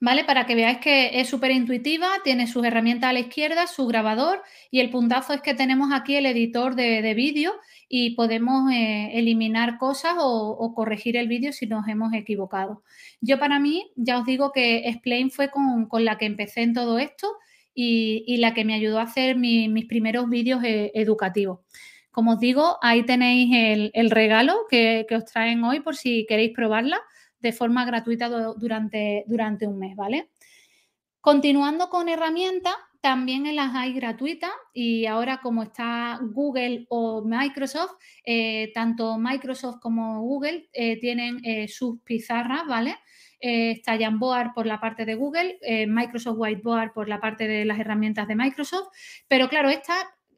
¿vale? 0.00 0.24
Para 0.24 0.46
que 0.46 0.54
veáis 0.54 0.78
que 0.78 1.20
es 1.20 1.28
súper 1.28 1.50
intuitiva, 1.50 2.08
tiene 2.24 2.46
sus 2.46 2.64
herramientas 2.64 3.10
a 3.10 3.12
la 3.12 3.20
izquierda, 3.20 3.66
su 3.66 3.86
grabador 3.86 4.42
y 4.70 4.80
el 4.80 4.90
puntazo 4.90 5.34
es 5.34 5.42
que 5.42 5.54
tenemos 5.54 5.92
aquí 5.92 6.16
el 6.16 6.26
editor 6.26 6.74
de, 6.74 7.14
vídeo 7.14 7.52
y 7.88 8.14
podemos 8.14 8.72
eh, 8.72 9.10
eliminar 9.14 9.76
cosas 9.78 10.14
o, 10.18 10.72
corregir 10.74 11.16
el 11.16 11.28
vídeo 11.28 11.52
si 11.52 11.66
nos 11.66 11.86
hemos 11.86 12.14
equivocado. 12.14 12.82
Yo 13.20 13.38
para 13.38 13.58
mí, 13.58 13.90
ya 13.94 14.18
os 14.18 14.24
digo 14.24 14.52
que 14.52 14.88
Explain 14.88 15.30
fue 15.30 15.50
con, 15.50 15.86
la 16.04 16.16
que 16.16 16.26
empecé 16.26 16.62
en 16.62 16.72
todo 16.72 16.98
esto 16.98 17.28
y, 17.74 18.36
la 18.38 18.54
que 18.54 18.64
me 18.64 18.74
ayudó 18.74 19.00
a 19.00 19.02
hacer 19.02 19.36
mis 19.36 19.84
primeros 19.86 20.28
vídeos 20.30 20.64
eh, 20.64 20.92
educativos. 20.94 21.60
Como 22.10 22.32
os 22.32 22.40
digo, 22.40 22.78
ahí 22.82 23.04
tenéis 23.04 23.90
el, 23.94 24.10
regalo 24.10 24.66
que, 24.70 25.04
que 25.08 25.16
os 25.16 25.24
traen 25.26 25.62
hoy 25.62 25.80
por 25.80 25.94
si 25.94 26.26
queréis 26.26 26.52
probarla 26.54 27.00
de 27.40 27.52
forma 27.52 27.84
gratuita 27.84 28.28
durante, 28.28 29.24
durante 29.26 29.66
un 29.66 29.78
mes, 29.78 29.96
¿vale? 29.96 30.30
Continuando 31.20 31.90
con 31.90 32.08
herramientas, 32.08 32.74
también 33.00 33.54
las 33.56 33.74
hay 33.74 33.94
gratuitas 33.94 34.50
y 34.74 35.06
ahora 35.06 35.40
como 35.42 35.62
está 35.62 36.18
Google 36.22 36.86
o 36.88 37.22
Microsoft, 37.24 37.92
eh, 38.24 38.70
tanto 38.74 39.16
Microsoft 39.18 39.80
como 39.80 40.20
Google 40.20 40.68
eh, 40.72 41.00
tienen 41.00 41.40
eh, 41.44 41.66
sus 41.68 42.00
pizarras, 42.02 42.66
¿vale? 42.66 42.96
está 43.42 43.96
Jamboard 43.96 44.52
por 44.52 44.66
la 44.66 44.78
parte 44.78 45.06
de 45.06 45.14
Google, 45.14 45.58
Microsoft 45.88 46.36
Whiteboard 46.36 46.92
por 46.92 47.08
la 47.08 47.22
parte 47.22 47.48
de 47.48 47.64
las 47.64 47.78
herramientas 47.78 48.28
de 48.28 48.36
Microsoft, 48.36 48.88
pero 49.28 49.48
claro, 49.48 49.70
estas 49.70 49.96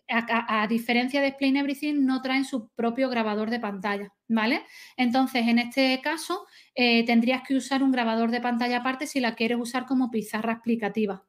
a, 0.09 0.67
diferencia 0.69 1.21
de 1.21 1.29
Explain 1.29 1.57
Everything, 1.57 2.05
no 2.05 2.23
traen 2.23 2.45
su 2.45 2.69
propio 2.71 3.09
grabador 3.09 3.51
de 3.51 3.61
pantalla, 3.61 4.13
¿vale? 4.29 4.63
Entonces, 4.97 5.49
en 5.49 5.59
este 5.59 6.01
caso, 6.03 6.47
eh, 6.75 7.05
tendrías 7.05 7.43
que 7.47 7.55
usar 7.55 7.83
un 7.83 7.93
grabador 7.93 8.31
de 8.31 8.41
pantalla 8.41 8.79
aparte 8.79 9.07
si 9.07 9.21
la 9.21 9.35
quieres 9.35 9.59
usar 9.59 9.87
como 9.87 10.11
pizarra 10.11 10.55
explicativa. 10.55 11.25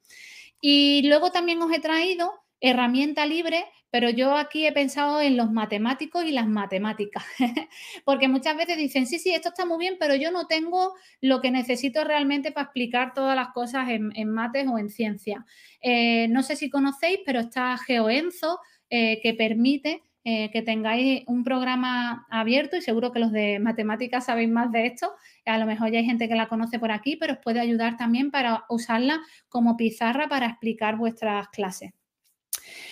Y 0.62 1.08
luego 1.08 1.32
también 1.32 1.62
os 1.62 1.72
he 1.72 1.80
traído 1.80 2.32
herramienta 2.60 3.26
libre, 3.26 3.66
pero 3.94 4.10
yo 4.10 4.36
aquí 4.36 4.66
he 4.66 4.72
pensado 4.72 5.22
en 5.22 5.38
los 5.38 5.52
matemáticos 5.52 6.26
y 6.26 6.32
las 6.32 6.48
matemáticas, 6.48 7.24
porque 8.06 8.28
muchas 8.28 8.58
veces 8.58 8.76
dicen, 8.76 9.06
sí, 9.06 9.20
sí, 9.20 9.32
esto 9.36 9.50
está 9.50 9.68
muy 9.68 9.78
bien, 9.78 9.98
pero 10.00 10.16
yo 10.16 10.32
no 10.32 10.48
tengo 10.48 10.96
lo 11.22 11.42
que 11.42 11.52
necesito 11.52 12.04
realmente 12.04 12.52
para 12.52 12.64
explicar 12.64 13.14
todas 13.14 13.36
las 13.36 13.50
cosas 13.50 13.90
en, 13.90 14.30
mates 14.30 14.66
o 14.68 14.80
en 14.80 14.90
ciencia. 14.90 15.46
Eh, 15.80 16.28
no 16.30 16.42
sé 16.42 16.56
si 16.56 16.72
conocéis, 16.72 17.20
pero 17.24 17.42
está 17.42 17.78
GeoEnzo, 17.78 18.58
eh, 18.90 19.20
que 19.22 19.36
permite 19.36 20.02
eh, 20.24 20.50
que 20.50 20.64
tengáis 20.64 21.22
un 21.28 21.44
programa 21.44 22.26
abierto 22.32 22.76
y 22.76 22.82
seguro 22.82 23.12
que 23.12 23.20
los 23.20 23.32
de 23.32 23.60
matemáticas 23.60 24.26
sabéis 24.26 24.50
más 24.50 24.72
de 24.72 24.88
esto. 24.88 25.12
A 25.46 25.60
lo 25.60 25.68
mejor 25.68 25.92
ya 25.92 26.00
hay 26.00 26.06
gente 26.06 26.28
que 26.28 26.34
la 26.34 26.50
conoce 26.50 26.80
por 26.80 26.92
aquí, 26.92 27.16
pero 27.16 27.34
os 27.34 27.40
puede 27.44 27.60
ayudar 27.60 27.96
también 27.98 28.32
para 28.32 28.64
usarla 28.70 29.22
como 29.50 29.78
pizarra 29.78 30.28
para 30.30 30.48
explicar 30.48 30.98
vuestras 30.98 31.48
clases. 31.50 31.92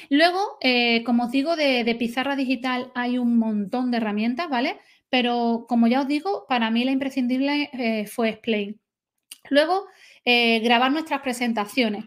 Luego, 0.10 0.58
eh, 0.62 1.04
como 1.04 1.26
os 1.26 1.32
digo, 1.32 1.56
de, 1.56 1.96
pizarra 1.98 2.36
digital 2.36 2.91
hay 2.96 3.17
un 3.17 3.38
montón 3.38 3.91
de 3.91 3.98
herramientas, 3.98 4.50
¿vale? 4.50 4.78
Pero 5.10 5.65
como 5.67 5.88
ya 5.88 6.02
os 6.02 6.08
digo, 6.08 6.46
para 6.48 6.72
mí 6.72 6.84
la 6.84 6.91
imprescindible 6.91 8.06
fue 8.10 8.30
Explain. 8.30 8.80
Luego, 9.50 9.86
grabar 10.26 10.91
nuestras 10.91 11.22
presentaciones. 11.22 12.06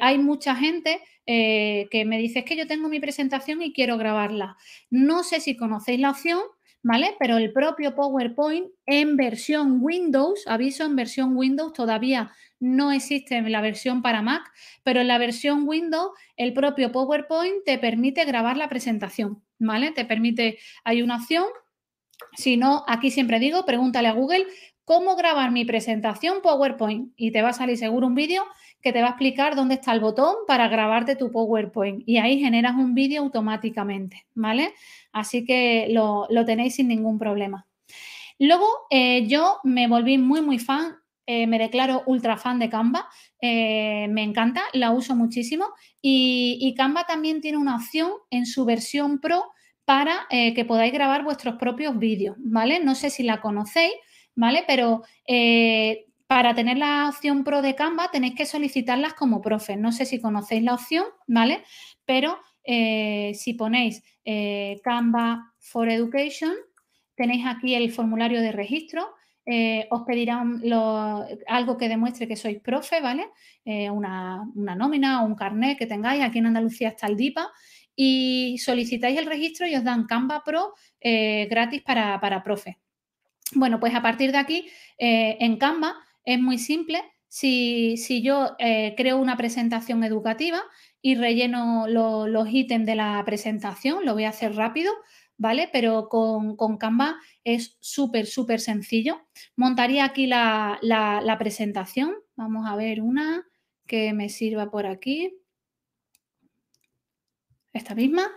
hay 0.00 0.18
mucha 0.18 0.56
gente 0.56 1.00
eh, 1.24 1.86
que 1.92 2.04
me 2.04 2.18
dices 2.18 2.44
que 2.44 2.56
yo 2.56 2.66
tengo 2.66 2.88
mi 2.88 2.98
presentación 2.98 3.62
y 3.62 3.72
quiero 3.72 3.96
grabarla. 3.96 4.56
No 4.90 5.22
sé 5.22 5.40
si 5.40 5.56
conocéis 5.56 6.00
la 6.00 6.10
opción, 6.10 6.40
¿vale? 6.82 7.14
Pero 7.18 7.36
el 7.36 7.52
propio 7.52 7.94
PowerPoint 7.94 8.68
en 8.86 9.16
versión 9.16 9.78
Windows, 9.80 10.44
aviso, 10.46 10.84
en 10.84 10.96
versión 10.96 11.36
Windows 11.36 11.72
todavía 11.72 12.32
no 12.58 12.92
existe 12.92 13.36
en 13.36 13.50
la 13.50 13.60
versión 13.60 14.02
para 14.02 14.22
Mac, 14.22 14.42
pero 14.82 15.00
en 15.00 15.08
la 15.08 15.18
versión 15.18 15.66
Windows 15.66 16.12
el 16.36 16.52
propio 16.52 16.92
PowerPoint 16.92 17.64
te 17.64 17.78
permite 17.78 18.24
grabar 18.24 18.56
la 18.56 18.68
presentación, 18.68 19.42
¿vale? 19.58 19.92
Te 19.92 20.04
permite, 20.04 20.58
hay 20.84 21.02
una 21.02 21.16
opción, 21.16 21.44
si 22.36 22.56
no, 22.56 22.84
aquí 22.86 23.10
siempre 23.10 23.38
digo, 23.38 23.64
pregúntale 23.64 24.08
a 24.08 24.12
Google 24.12 24.46
cómo 24.84 25.16
grabar 25.16 25.50
mi 25.50 25.64
presentación 25.64 26.40
PowerPoint 26.42 27.12
y 27.16 27.30
te 27.30 27.42
va 27.42 27.50
a 27.50 27.52
salir 27.52 27.78
seguro 27.78 28.06
un 28.06 28.14
vídeo 28.14 28.44
que 28.82 28.92
te 28.92 29.00
va 29.00 29.06
a 29.06 29.10
explicar 29.10 29.54
dónde 29.54 29.74
está 29.74 29.92
el 29.92 30.00
botón 30.00 30.34
para 30.46 30.68
grabarte 30.68 31.14
tu 31.14 31.30
PowerPoint 31.30 32.02
y 32.04 32.18
ahí 32.18 32.40
generas 32.40 32.74
un 32.74 32.94
vídeo 32.94 33.22
automáticamente, 33.22 34.26
¿vale? 34.34 34.74
Así 35.12 35.44
que 35.44 35.86
lo, 35.90 36.26
tenéis 36.44 36.74
sin 36.74 36.88
ningún 36.88 37.18
problema. 37.18 37.66
Luego 38.38 38.66
eh, 38.90 39.26
yo 39.28 39.58
me 39.62 39.86
volví 39.86 40.18
muy, 40.18 40.42
muy 40.42 40.58
fan, 40.58 40.96
eh, 41.26 41.46
me 41.46 41.60
declaro 41.60 42.02
ultra 42.06 42.36
fan 42.36 42.58
de 42.58 42.68
Canva, 42.68 43.08
eh, 43.40 44.08
me 44.10 44.24
encanta, 44.24 44.62
la 44.72 44.90
uso 44.90 45.14
muchísimo 45.14 45.66
y, 46.00 46.58
y, 46.60 46.74
Canva 46.74 47.04
también 47.04 47.40
tiene 47.40 47.58
una 47.58 47.76
opción 47.76 48.10
en 48.30 48.46
su 48.46 48.64
versión 48.64 49.20
Pro 49.20 49.44
para 49.84 50.26
que 50.30 50.64
podáis 50.64 50.92
grabar 50.92 51.24
vuestros 51.24 51.56
propios 51.56 51.98
vídeos, 51.98 52.36
¿vale? 52.38 52.78
No 52.78 52.94
sé 52.94 53.10
si 53.10 53.24
la 53.24 53.40
conocéis, 53.40 53.92
¿vale? 54.34 54.64
Pero 54.66 55.02
para 56.32 56.54
tener 56.54 56.78
la 56.78 57.10
opción 57.10 57.44
Pro 57.44 57.60
de 57.60 57.74
Canva 57.74 58.10
tenéis 58.10 58.34
que 58.34 58.46
solicitarlas 58.46 59.12
como 59.12 59.42
profe. 59.42 59.76
No 59.76 59.92
sé 59.92 60.06
si 60.06 60.18
conocéis 60.18 60.62
la 60.62 60.72
opción, 60.72 61.04
¿vale? 61.26 61.62
Pero 62.06 62.38
eh, 62.64 63.32
si 63.34 63.52
ponéis 63.52 64.02
eh, 64.24 64.80
Canva 64.82 65.52
for 65.58 65.90
Education, 65.90 66.54
tenéis 67.14 67.44
aquí 67.44 67.74
el 67.74 67.92
formulario 67.92 68.40
de 68.40 68.50
registro. 68.50 69.10
Eh, 69.44 69.86
os 69.90 70.04
pedirán 70.04 70.62
algo 71.48 71.76
que 71.76 71.90
demuestre 71.90 72.26
que 72.26 72.36
sois 72.36 72.60
profe, 72.60 73.02
¿vale? 73.02 73.26
una, 73.90 74.42
nómina 74.54 75.22
o 75.22 75.26
un 75.26 75.34
carnet 75.34 75.76
que 75.76 75.86
tengáis. 75.86 76.22
Aquí 76.22 76.38
en 76.38 76.46
Andalucía 76.46 76.88
está 76.88 77.08
el 77.08 77.18
DIPA. 77.18 77.50
Y 77.94 78.56
solicitáis 78.56 79.18
el 79.18 79.26
registro 79.26 79.66
y 79.66 79.74
os 79.74 79.84
dan 79.84 80.06
Canva 80.06 80.42
Pro 80.42 80.72
gratis 80.98 81.82
para, 81.82 82.18
para 82.22 82.42
profe. 82.42 82.78
Bueno, 83.54 83.78
pues 83.78 83.94
a 83.94 84.00
partir 84.00 84.32
de 84.32 84.38
aquí, 84.38 84.66
en 84.96 85.58
Canva, 85.58 85.94
es 86.24 86.40
muy 86.40 86.58
simple. 86.58 87.02
Si, 87.28 88.22
yo 88.22 88.56
eh, 88.58 88.94
creo 88.96 89.16
una 89.16 89.36
presentación 89.36 90.04
educativa 90.04 90.62
y 91.00 91.14
relleno 91.14 91.86
los 91.88 92.48
ítems 92.50 92.86
de 92.86 92.94
la 92.94 93.22
presentación, 93.24 94.04
lo 94.04 94.12
voy 94.14 94.24
a 94.24 94.28
hacer 94.28 94.54
rápido, 94.54 94.92
¿vale? 95.38 95.70
Pero 95.72 96.08
con, 96.08 96.56
Canva 96.76 97.16
es 97.42 97.78
súper, 97.80 98.26
súper 98.26 98.60
sencillo. 98.60 99.22
Montaría 99.56 100.04
aquí 100.04 100.26
la, 100.26 100.78
la 100.82 101.38
presentación. 101.38 102.14
Vamos 102.36 102.66
a 102.68 102.76
ver 102.76 103.00
una 103.00 103.46
que 103.86 104.12
me 104.12 104.28
sirva 104.28 104.70
por 104.70 104.86
aquí. 104.86 105.34
Esta 107.72 107.94
misma. 107.94 108.30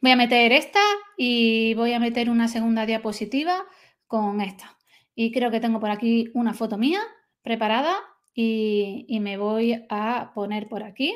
Voy 0.00 0.12
a 0.12 0.16
meter 0.16 0.52
esta 0.52 0.80
y 1.16 1.74
voy 1.74 1.92
a 1.92 2.00
meter 2.00 2.30
una 2.30 2.48
segunda 2.48 2.86
diapositiva 2.86 3.64
con 4.06 4.40
esta. 4.40 4.76
Y 5.14 5.32
creo 5.32 5.50
que 5.50 5.60
tengo 5.60 5.80
por 5.80 5.90
aquí 5.90 6.30
una 6.34 6.54
foto 6.54 6.78
mía 6.78 7.00
preparada 7.42 7.94
y, 8.34 9.18
me 9.20 9.36
voy 9.36 9.84
a 9.90 10.32
poner 10.34 10.68
por 10.68 10.82
aquí. 10.82 11.14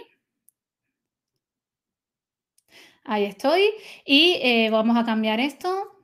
Ahí 3.05 3.25
estoy. 3.25 3.63
Y 4.05 4.39
eh, 4.43 4.69
vamos 4.71 4.97
a 4.97 5.05
cambiar 5.05 5.41
esto. 5.41 5.97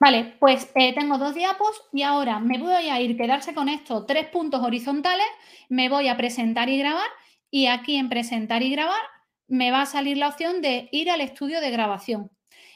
Vale, 0.00 0.34
pues 0.38 0.70
eh, 0.74 0.92
tengo 0.94 1.18
dos 1.18 1.34
diapos 1.34 1.82
y 1.92 2.02
ahora 2.02 2.38
me 2.38 2.58
voy 2.58 2.72
a 2.72 3.00
ir, 3.00 3.16
quedarse 3.16 3.54
con 3.54 3.68
esto, 3.68 4.04
tres 4.04 4.26
puntos 4.28 4.62
horizontales, 4.62 5.26
me 5.68 5.88
voy 5.88 6.08
a 6.08 6.16
presentar 6.16 6.68
y 6.68 6.78
grabar 6.78 7.08
y 7.50 7.66
aquí 7.68 7.96
en 7.96 8.08
presentar 8.10 8.62
y 8.62 8.70
grabar 8.70 9.00
me 9.48 9.70
va 9.70 9.82
a 9.82 9.86
salir 9.86 10.16
la 10.16 10.28
opción 10.28 10.60
de 10.62 10.88
ir 10.92 11.10
al 11.10 11.20
estudio 11.20 11.60
de 11.60 11.70
grabación. 11.70 12.30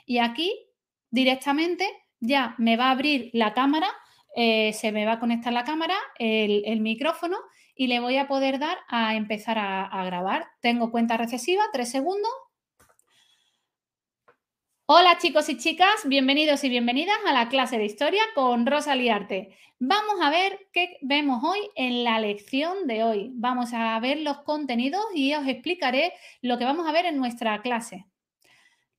Y 0.06 0.18
aquí 0.18 0.52
directamente 1.10 1.88
ya 2.20 2.54
me 2.58 2.76
va 2.76 2.86
a 2.86 2.90
abrir 2.92 3.30
la 3.32 3.54
cámara, 3.54 3.88
eh, 4.34 4.72
se 4.72 4.92
me 4.92 5.06
va 5.06 5.12
a 5.12 5.20
conectar 5.20 5.52
la 5.52 5.64
cámara, 5.64 5.96
el, 6.18 6.80
micrófono 6.80 7.38
y 7.74 7.86
le 7.86 8.00
voy 8.00 8.16
a 8.16 8.28
poder 8.28 8.58
dar 8.58 8.78
a 8.88 9.14
empezar 9.14 9.58
a, 9.58 9.84
a 9.84 10.04
grabar. 10.04 10.46
Tengo 10.60 10.90
cuenta 10.90 11.16
recesiva, 11.16 11.62
tres 11.72 11.90
segundos. 11.90 12.30
Hola 14.91 15.18
chicos 15.18 15.51
y 15.51 15.59
chicas, 15.59 16.07
bienvenidos 16.07 16.64
y 16.64 16.70
bienvenidas 16.70 17.18
a 17.26 17.34
la 17.34 17.51
clase 17.51 17.76
de 17.76 17.84
historia 17.84 18.22
con 18.34 18.64
Rosa 18.64 18.97
Liarte. 18.97 19.55
Vamos 19.78 20.14
a 20.22 20.30
ver 20.30 20.66
qué 20.72 20.97
vemos 21.03 21.45
hoy 21.45 21.59
en 21.76 22.05
la 22.05 22.18
lección 22.18 22.86
de 22.86 23.05
hoy. 23.05 23.30
Vamos 23.34 23.74
a 23.74 24.01
ver 24.01 24.20
los 24.20 24.39
contenidos 24.45 25.05
y 25.14 25.34
os 25.34 25.47
explicaré 25.47 26.14
lo 26.41 26.57
que 26.57 26.64
vamos 26.64 26.89
a 26.89 26.93
ver 26.93 27.05
en 27.05 27.18
nuestra 27.18 27.61
clase. 27.61 28.07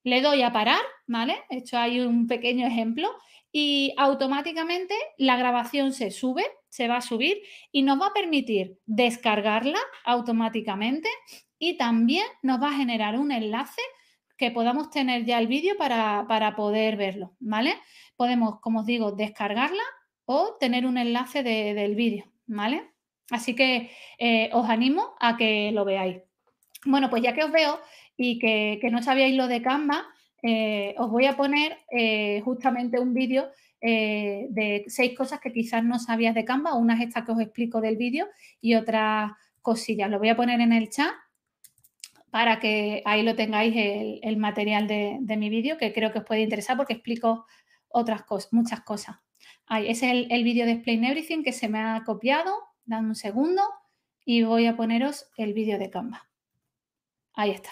Le 0.04 0.22
doy 0.22 0.44
a 0.44 0.54
parar, 0.54 0.80
¿vale? 1.08 1.38
He 1.50 1.58
hecho 1.58 1.80
ahí 1.80 2.02
un 2.02 2.28
pequeño 2.28 2.68
ejemplo 2.68 3.10
y 3.52 3.96
automáticamente 3.98 4.94
la 5.18 5.38
grabación 5.38 5.92
se 5.92 6.12
sube, 6.12 6.46
se 6.70 6.88
va 6.88 6.98
a 6.98 7.02
subir 7.02 7.42
y 7.72 7.82
nos 7.82 8.00
va 8.00 8.10
a 8.10 8.14
permitir 8.14 8.78
descargarla 8.86 9.80
automáticamente 10.06 11.10
y 11.58 11.78
también 11.78 12.28
nos 12.44 12.62
va 12.62 12.68
a 12.68 12.78
generar 12.78 13.18
un 13.18 13.32
enlace 13.32 13.82
que 14.40 14.52
podamos 14.52 14.90
tener 14.90 15.26
ya 15.26 15.38
el 15.38 15.48
vídeo 15.48 15.76
para, 15.78 16.54
poder 16.56 16.96
verlo, 16.96 17.36
¿vale? 17.40 17.76
Podemos, 18.16 18.62
como 18.62 18.80
os 18.80 18.86
digo, 18.86 19.12
descargarla 19.12 19.84
o 20.26 20.56
tener 20.58 20.86
un 20.86 20.98
enlace 20.98 21.44
del 21.44 21.94
vídeo, 21.96 22.32
¿vale? 22.48 22.90
Así 23.30 23.54
que 23.54 23.92
eh, 24.18 24.50
os 24.54 24.68
animo 24.70 25.14
a 25.20 25.36
que 25.36 25.72
lo 25.74 25.84
veáis. 25.84 26.22
Bueno, 26.86 27.10
pues 27.10 27.22
ya 27.22 27.34
que 27.34 27.44
os 27.44 27.52
veo 27.52 27.80
y 28.16 28.40
que, 28.40 28.80
no 28.90 29.04
sabíais 29.04 29.36
lo 29.36 29.48
de 29.48 29.62
Canva, 29.62 30.08
eh, 30.42 30.96
os 30.98 31.12
voy 31.12 31.26
a 31.26 31.36
poner 31.36 31.78
eh, 31.92 32.42
justamente 32.46 32.98
un 32.98 33.14
vídeo 33.14 33.52
de 33.82 34.84
seis 34.88 35.18
cosas 35.18 35.40
que 35.40 35.54
quizás 35.54 35.84
no 35.84 36.00
sabías 36.00 36.36
de 36.36 36.44
Canva, 36.44 36.76
unas 36.76 37.02
estas 37.02 37.26
que 37.26 37.32
os 37.32 37.40
explico 37.40 37.80
del 37.80 37.98
vídeo 37.98 38.28
y 38.62 38.76
otras 38.76 39.32
cosillas. 39.62 40.10
Lo 40.10 40.20
voy 40.20 40.30
a 40.30 40.36
poner 40.36 40.60
en 40.62 40.74
el 40.74 40.90
chat 40.90 41.12
para 42.32 42.60
que 42.60 43.02
ahí 43.06 43.24
lo 43.24 43.36
tengáis 43.36 43.74
el, 43.76 44.38
material 44.38 44.88
de, 44.88 45.38
mi 45.38 45.50
vídeo, 45.50 45.78
que 45.78 45.94
creo 45.94 46.12
que 46.12 46.20
os 46.20 46.26
puede 46.26 46.42
interesar 46.42 46.78
porque 46.78 46.94
explico 46.94 47.46
otras 47.88 48.24
cosas, 48.24 48.54
muchas 48.54 48.82
cosas. 48.82 49.18
Ahí, 49.66 49.90
es 49.90 50.04
el, 50.04 50.28
vídeo 50.44 50.66
de 50.66 50.74
Explain 50.74 51.06
Everything 51.06 51.44
que 51.44 51.54
se 51.54 51.68
me 51.68 51.80
ha 51.80 52.04
copiado. 52.06 52.54
Dame 52.86 53.10
un 53.10 53.16
segundo 53.16 53.62
y 54.26 54.44
voy 54.44 54.68
a 54.68 54.76
poneros 54.76 55.30
el 55.38 55.54
vídeo 55.54 55.80
de 55.80 55.90
Canva. 55.90 56.30
Ahí 57.34 57.52
está. 57.52 57.72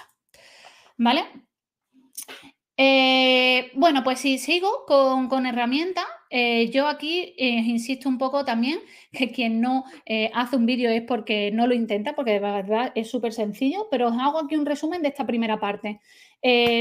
¿Vale? 0.98 1.47
Eh, 2.80 3.72
bueno, 3.74 4.04
pues 4.04 4.20
si 4.20 4.38
sigo 4.38 4.86
con, 4.86 5.30
con 5.30 5.48
herramientas, 5.48 6.06
eh, 6.30 6.70
yo 6.70 6.88
aquí 6.88 7.34
eh, 7.38 7.50
insisto 7.66 8.08
un 8.08 8.20
poco 8.20 8.46
también 8.46 8.80
que 9.12 9.32
quien 9.32 9.62
no 9.62 9.86
hace 10.34 10.56
un 10.56 10.66
vídeo 10.68 10.92
es 10.92 11.02
porque 11.02 11.52
no 11.52 11.66
lo 11.66 11.74
intenta, 11.74 12.16
porque 12.16 12.34
de 12.34 12.40
verdad 12.40 12.92
es 12.96 13.10
súper 13.10 13.34
sencillo, 13.34 13.88
pero 13.90 14.10
os 14.10 14.18
hago 14.20 14.40
aquí 14.40 14.56
un 14.56 14.66
resumen 14.66 15.02
de 15.02 15.10
esta 15.10 15.26
primera 15.26 15.60
parte. 15.60 16.00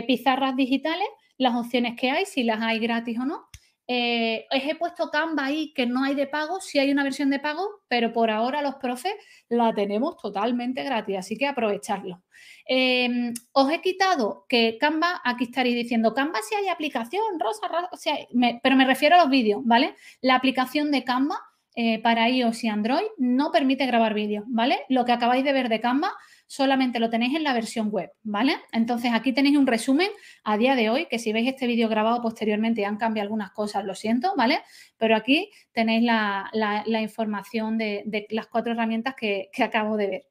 pizarras 0.07 0.55
digitales, 0.57 1.09
las 1.39 1.55
opciones 1.55 1.99
que 1.99 2.11
hay, 2.11 2.27
si 2.27 2.45
las 2.45 2.61
hay 2.61 2.79
gratis 2.79 3.19
o 3.19 3.25
no. 3.25 3.47
Eh, 3.89 4.47
os 4.51 4.63
he 4.65 4.75
puesto 4.75 5.11
Canva 5.11 5.45
ahí 5.45 5.73
que 5.73 5.87
no 5.87 6.03
hay 6.03 6.15
de 6.15 6.27
pago, 6.27 6.61
sí 6.61 6.79
hay 6.79 6.91
una 6.91 7.05
versión 7.05 7.31
de 7.31 7.39
pago, 7.39 7.83
pero 7.87 8.13
por 8.13 8.31
ahora 8.31 8.61
los 8.61 8.77
profes 8.77 9.15
la 9.49 9.73
tenemos 9.75 10.17
totalmente 10.17 10.83
gratis, 10.83 11.19
así 11.19 11.39
que 11.39 11.47
aprovecharlo. 11.47 12.23
Em, 12.67 13.33
os 13.53 13.71
he 13.71 13.81
quitado 13.81 14.45
que 14.49 14.77
Canva, 14.79 15.21
aquí 15.25 15.45
estaréis 15.45 15.77
diciendo, 15.77 16.15
Canva 16.15 16.41
si 16.43 16.57
hay 16.57 16.69
aplicación, 16.69 17.39
Rosa, 17.39 17.69
Rosa 17.69 18.17
pero 18.63 18.77
me 18.77 18.85
refiero 18.85 19.15
a 19.17 19.19
los 19.19 19.31
vídeos, 19.31 19.63
¿vale? 19.65 19.95
La 20.21 20.35
aplicación 20.35 20.91
de 20.91 21.05
Canva 21.05 21.39
eh, 21.77 22.01
para 22.03 22.29
iOS 22.29 22.65
y 22.65 22.69
Android 22.69 23.07
no 23.19 23.53
permite 23.53 23.87
grabar 23.87 24.15
vídeos, 24.15 24.45
¿vale? 24.49 24.81
Lo 24.89 25.05
que 25.05 25.13
acabáis 25.13 25.45
de 25.45 25.53
ver 25.53 25.69
de 25.69 25.81
Canva 25.81 26.13
solamente 26.47 27.01
lo 27.01 27.11
tenéis 27.11 27.35
en 27.37 27.45
la 27.45 27.53
versión 27.53 27.91
web, 27.91 28.11
¿vale? 28.23 28.61
Entonces 28.73 29.11
aquí 29.13 29.33
tenéis 29.33 29.57
un 29.57 29.67
resumen 29.67 30.09
a 30.45 30.57
día 30.57 30.75
de 30.77 30.91
hoy, 30.91 31.07
que 31.07 31.19
si 31.19 31.33
veis 31.33 31.49
este 31.49 31.67
vídeo 31.67 31.89
grabado 31.89 32.23
posteriormente 32.23 32.85
han 32.85 32.97
cambiado 32.97 33.25
algunas 33.25 33.51
cosas, 33.51 33.85
lo 33.85 33.95
siento, 33.95 34.35
¿vale? 34.37 34.63
Pero 34.97 35.17
aquí 35.17 35.51
tenéis 35.73 36.05
la, 36.05 36.51
información 37.01 37.79
de, 37.79 38.27
las 38.31 38.47
cuatro 38.47 38.73
herramientas 38.73 39.15
que, 39.17 39.51
acabo 39.63 39.97
de 39.97 40.07
ver. 40.07 40.27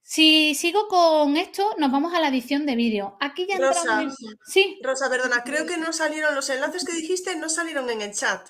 Si 0.00 0.54
sigo 0.54 0.88
con 0.88 1.36
esto, 1.36 1.74
nos 1.78 1.90
vamos 1.90 2.12
a 2.14 2.20
la 2.20 2.28
edición 2.28 2.66
de 2.66 2.76
vídeo. 2.76 3.16
Aquí 3.20 3.46
ya 3.46 3.58
Rosa, 3.58 4.02
Sí. 4.46 4.78
Rosa, 4.82 5.08
perdona, 5.08 5.42
creo 5.42 5.66
que 5.66 5.76
no 5.76 5.92
salieron 5.92 6.34
los 6.34 6.50
enlaces 6.50 6.84
que 6.84 6.92
dijiste, 6.92 7.36
no 7.36 7.48
salieron 7.48 7.88
en 7.88 8.02
el 8.02 8.12
chat. 8.12 8.48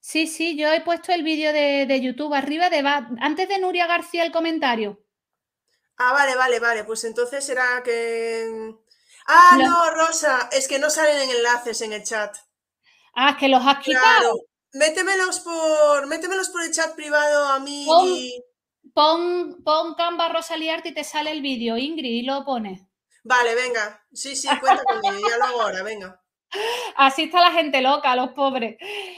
Sí, 0.00 0.26
sí, 0.26 0.56
yo 0.56 0.72
he 0.72 0.82
puesto 0.82 1.12
el 1.12 1.22
vídeo 1.22 1.52
de, 1.52 1.84
de 1.86 2.00
YouTube 2.00 2.32
arriba, 2.32 2.70
de, 2.70 2.78
antes 2.78 3.48
de 3.48 3.58
Nuria 3.58 3.86
García 3.86 4.24
el 4.24 4.30
comentario. 4.30 5.05
Ah, 5.98 6.12
vale, 6.12 6.36
vale, 6.36 6.60
vale. 6.60 6.84
Pues 6.84 7.04
entonces 7.04 7.44
será 7.44 7.82
que. 7.82 8.74
Ah, 9.26 9.58
no, 9.58 9.90
Rosa, 9.90 10.48
es 10.52 10.68
que 10.68 10.78
no 10.78 10.90
salen 10.90 11.18
en 11.22 11.30
enlaces 11.30 11.80
en 11.80 11.92
el 11.92 12.04
chat. 12.04 12.36
Ah, 13.14 13.36
que 13.38 13.48
los 13.48 13.66
has 13.66 13.82
quitado. 13.82 14.40
Métemelos 14.72 15.40
por, 15.40 16.06
métemelos 16.06 16.50
por 16.50 16.62
el 16.62 16.70
chat 16.70 16.94
privado 16.94 17.48
a 17.48 17.58
mí. 17.58 17.86
Pon, 18.94 19.62
pon, 19.64 19.94
Canva 19.94 20.28
Rosaliarte 20.28 20.90
y 20.90 20.94
te 20.94 21.02
sale 21.02 21.30
el 21.30 21.42
vídeo, 21.42 21.76
Ingrid, 21.76 22.10
y 22.10 22.22
lo 22.22 22.44
pones. 22.44 22.82
Vale, 23.24 23.54
venga. 23.54 24.04
Sí, 24.12 24.36
sí, 24.36 24.48
cuenta 24.60 24.84
conmigo, 24.84 25.28
ya 25.28 25.38
lo 25.38 25.44
hago 25.44 25.62
ahora, 25.62 25.82
venga. 25.82 26.22
Así 26.96 27.24
está 27.24 27.40
la 27.40 27.52
gente 27.52 27.80
loca, 27.80 28.14
los 28.16 28.30
pobres. 28.30 28.76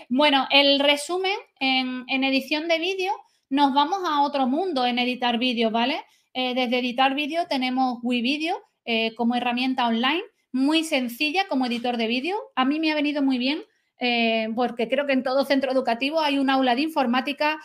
Bueno, 0.08 0.46
el 0.50 0.80
resumen 0.80 1.36
en, 1.60 2.24
edición 2.24 2.68
de 2.68 2.78
vídeo, 2.78 3.12
nos 3.50 3.74
vamos 3.74 4.00
a 4.06 4.22
otro 4.22 4.46
mundo 4.46 4.86
en 4.86 4.98
editar 4.98 5.38
vídeos, 5.38 5.72
¿vale? 5.72 6.04
Eh, 6.34 6.54
desde 6.54 6.78
editar 6.78 7.14
vídeo 7.14 7.46
tenemos 7.48 7.98
WeVideo 8.02 8.56
eh, 8.84 9.14
como 9.16 9.34
herramienta 9.34 9.86
online, 9.86 10.22
muy 10.52 10.84
sencilla 10.84 11.46
como 11.48 11.66
editor 11.66 11.96
de 11.96 12.06
vídeo. 12.06 12.36
A 12.54 12.64
mí 12.64 12.80
me 12.80 12.92
ha 12.92 12.94
venido 12.94 13.22
muy 13.22 13.38
bien 13.38 13.62
eh, 14.00 14.48
porque 14.54 14.88
creo 14.88 15.06
que 15.06 15.12
en 15.12 15.22
todo 15.22 15.44
centro 15.44 15.72
educativo 15.72 16.20
hay 16.20 16.38
un 16.38 16.50
aula 16.50 16.74
de 16.74 16.82
informática 16.82 17.58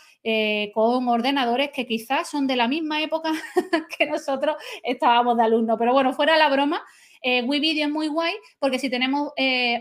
con 0.72 1.06
ordenadores 1.08 1.70
que 1.72 1.86
quizás 1.86 2.28
son 2.28 2.46
de 2.46 2.56
la 2.56 2.66
misma 2.66 3.02
época 3.02 3.30
que 3.98 4.06
nosotros 4.06 4.56
estábamos 4.82 5.36
de 5.36 5.44
alumnos. 5.44 5.76
Pero 5.78 5.92
bueno, 5.92 6.12
fuera 6.12 6.36
la 6.36 6.48
broma, 6.48 6.82
WeVideo 7.22 7.86
es 7.86 7.92
muy 7.92 8.08
guay 8.08 8.34
porque 8.58 8.78
si 8.78 8.90
tenemos 8.90 9.32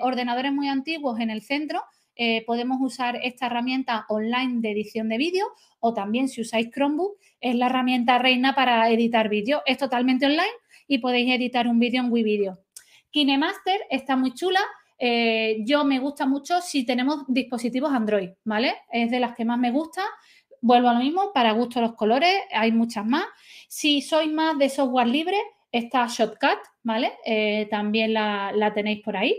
ordenadores 0.01 0.53
muy 0.53 0.67
antiguos 0.67 1.19
en 1.19 1.29
el 1.29 1.41
centro, 1.41 1.81
eh, 2.15 2.43
podemos 2.45 2.77
usar 2.81 3.17
esta 3.23 3.47
herramienta 3.47 4.05
online 4.09 4.61
de 4.61 4.71
edición 4.71 5.09
de 5.09 5.17
vídeo 5.17 5.45
o 5.79 5.93
también 5.93 6.29
si 6.29 6.41
usáis 6.41 6.69
Chromebook, 6.71 7.17
es 7.41 7.55
la 7.55 7.67
herramienta 7.67 8.17
reina 8.19 8.55
para 8.55 8.89
editar 8.89 9.29
vídeo. 9.29 9.61
Es 9.65 9.77
totalmente 9.77 10.25
online 10.25 10.47
y 10.87 10.99
podéis 10.99 11.33
editar 11.33 11.67
un 11.67 11.79
vídeo 11.79 12.01
en 12.01 12.11
WeVideo. 12.11 12.59
KineMaster 13.11 13.81
está 13.89 14.15
muy 14.15 14.33
chula. 14.33 14.61
yo 15.65 15.83
me 15.83 15.99
gusta 15.99 16.25
mucho 16.25 16.61
si 16.61 16.85
tenemos 16.85 17.25
dispositivos 17.27 17.91
Android, 17.91 18.29
¿vale? 18.45 18.75
Es 18.91 19.11
de 19.11 19.19
las 19.19 19.35
que 19.35 19.43
más 19.43 19.59
me 19.59 19.71
gusta. 19.71 20.03
Vuelvo 20.61 20.87
a 20.87 20.93
lo 20.93 20.99
mismo, 20.99 21.33
para 21.33 21.51
gusto 21.51 21.81
los 21.81 21.93
colores, 21.93 22.33
hay 22.53 22.71
muchas 22.71 23.05
más. 23.05 23.25
Si 23.67 24.01
sois 24.01 24.31
más 24.31 24.57
de 24.57 24.69
software 24.69 25.07
libre, 25.07 25.37
está 25.73 26.05
Shotcut, 26.07 26.59
¿vale? 26.83 27.13
Eh, 27.25 27.67
también 27.69 28.13
la, 28.13 28.71
tenéis 28.73 29.01
por 29.03 29.17
ahí. 29.17 29.35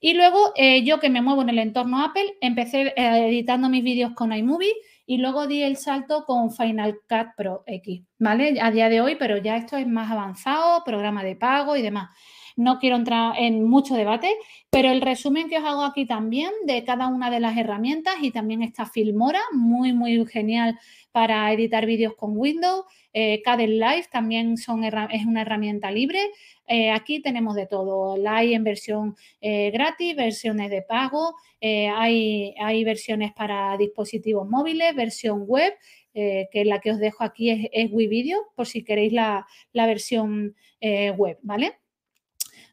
Y 0.00 0.14
luego 0.14 0.52
eh, 0.56 0.82
yo 0.82 0.98
que 0.98 1.10
me 1.10 1.22
muevo 1.22 1.42
en 1.42 1.50
el 1.50 1.58
entorno 1.58 2.02
Apple, 2.02 2.36
empecé 2.40 2.94
eh, 2.96 3.28
editando 3.28 3.68
mis 3.68 3.84
vídeos 3.84 4.12
con 4.14 4.32
iMovie 4.32 4.74
y 5.06 5.18
luego 5.18 5.46
di 5.46 5.62
el 5.62 5.76
salto 5.76 6.24
con 6.24 6.50
Final 6.50 7.00
Cut 7.06 7.34
Pro 7.36 7.62
X, 7.66 8.02
¿vale? 8.18 8.58
A 8.60 8.70
día 8.70 8.88
de 8.88 9.02
hoy, 9.02 9.16
pero 9.16 9.36
ya 9.36 9.56
esto 9.58 9.76
es 9.76 9.86
más 9.86 10.10
avanzado, 10.10 10.82
programa 10.84 11.22
de 11.22 11.36
pago 11.36 11.76
y 11.76 11.82
demás. 11.82 12.08
No 12.56 12.78
quiero 12.78 12.96
entrar 12.96 13.34
en 13.38 13.64
mucho 13.64 13.94
debate, 13.94 14.32
pero 14.70 14.90
el 14.90 15.00
resumen 15.00 15.48
que 15.48 15.58
os 15.58 15.64
hago 15.64 15.82
aquí 15.82 16.06
también 16.06 16.50
de 16.66 16.84
cada 16.84 17.08
una 17.08 17.30
de 17.30 17.40
las 17.40 17.56
herramientas 17.56 18.14
y 18.20 18.30
también 18.30 18.62
esta 18.62 18.86
Filmora, 18.86 19.40
muy, 19.52 19.92
muy 19.92 20.24
genial 20.26 20.78
para 21.10 21.52
editar 21.52 21.86
vídeos 21.86 22.14
con 22.16 22.36
Windows. 22.36 22.84
Eh, 23.12 23.42
Live 23.46 24.06
también 24.10 24.56
son, 24.56 24.82
es 24.84 25.24
una 25.26 25.42
herramienta 25.42 25.90
libre. 25.90 26.20
Eh, 26.66 26.90
aquí 26.90 27.20
tenemos 27.20 27.54
de 27.54 27.66
todo. 27.66 28.16
La 28.16 28.36
hay 28.36 28.54
en 28.54 28.64
versión 28.64 29.16
eh, 29.40 29.70
gratis, 29.70 30.16
versiones 30.16 30.70
de 30.70 30.82
pago, 30.82 31.34
eh, 31.60 31.88
hay, 31.88 32.54
hay, 32.60 32.84
versiones 32.84 33.32
para 33.32 33.76
dispositivos 33.76 34.48
móviles, 34.48 34.94
versión 34.94 35.44
web, 35.46 35.74
que 36.12 36.64
la 36.64 36.78
que 36.78 36.92
os 36.92 37.00
dejo 37.00 37.24
aquí 37.24 37.50
es, 37.50 37.68
es 37.72 37.90
WeVideo, 37.90 38.38
por 38.54 38.66
si 38.66 38.84
queréis 38.84 39.12
la, 39.12 39.46
la 39.72 39.86
versión 39.86 40.54
web, 40.80 41.38
¿vale? 41.42 41.78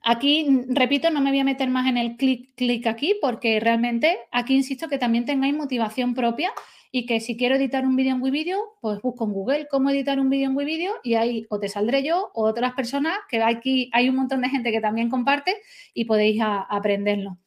Aquí, 0.03 0.47
repito, 0.67 1.11
no 1.11 1.21
me 1.21 1.29
voy 1.29 1.39
a 1.39 1.43
meter 1.43 1.69
más 1.69 1.87
en 1.87 1.97
el 1.97 2.17
clic, 2.17 2.55
clic 2.55 2.87
aquí 2.87 3.15
porque 3.21 3.59
realmente 3.59 4.17
aquí 4.31 4.55
insisto 4.55 4.87
que 4.87 4.97
también 4.97 5.25
tengáis 5.25 5.55
motivación 5.55 6.15
propia 6.15 6.51
y 6.91 7.05
que 7.05 7.19
si 7.19 7.37
quiero 7.37 7.55
editar 7.55 7.85
un 7.85 7.95
vídeo 7.95 8.15
en 8.15 8.21
WeVideo, 8.21 8.77
pues 8.81 8.99
busco 9.01 9.25
en 9.25 9.31
Google 9.31 9.67
cómo 9.69 9.91
editar 9.91 10.19
un 10.19 10.29
vídeo 10.29 10.49
en 10.49 10.57
WeVideo 10.57 10.93
y 11.03 11.13
ahí 11.13 11.45
o 11.49 11.59
te 11.59 11.69
saldré 11.69 12.03
yo 12.03 12.31
o 12.33 12.43
otras 12.43 12.73
personas, 12.73 13.17
que 13.29 13.43
aquí 13.43 13.89
hay 13.93 14.09
un 14.09 14.15
montón 14.15 14.41
de 14.41 14.49
gente 14.49 14.71
que 14.71 14.81
también 14.81 15.09
comparte 15.09 15.55
y 15.93 16.05
podéis 16.05 16.41
aprenderlo. 16.41 17.37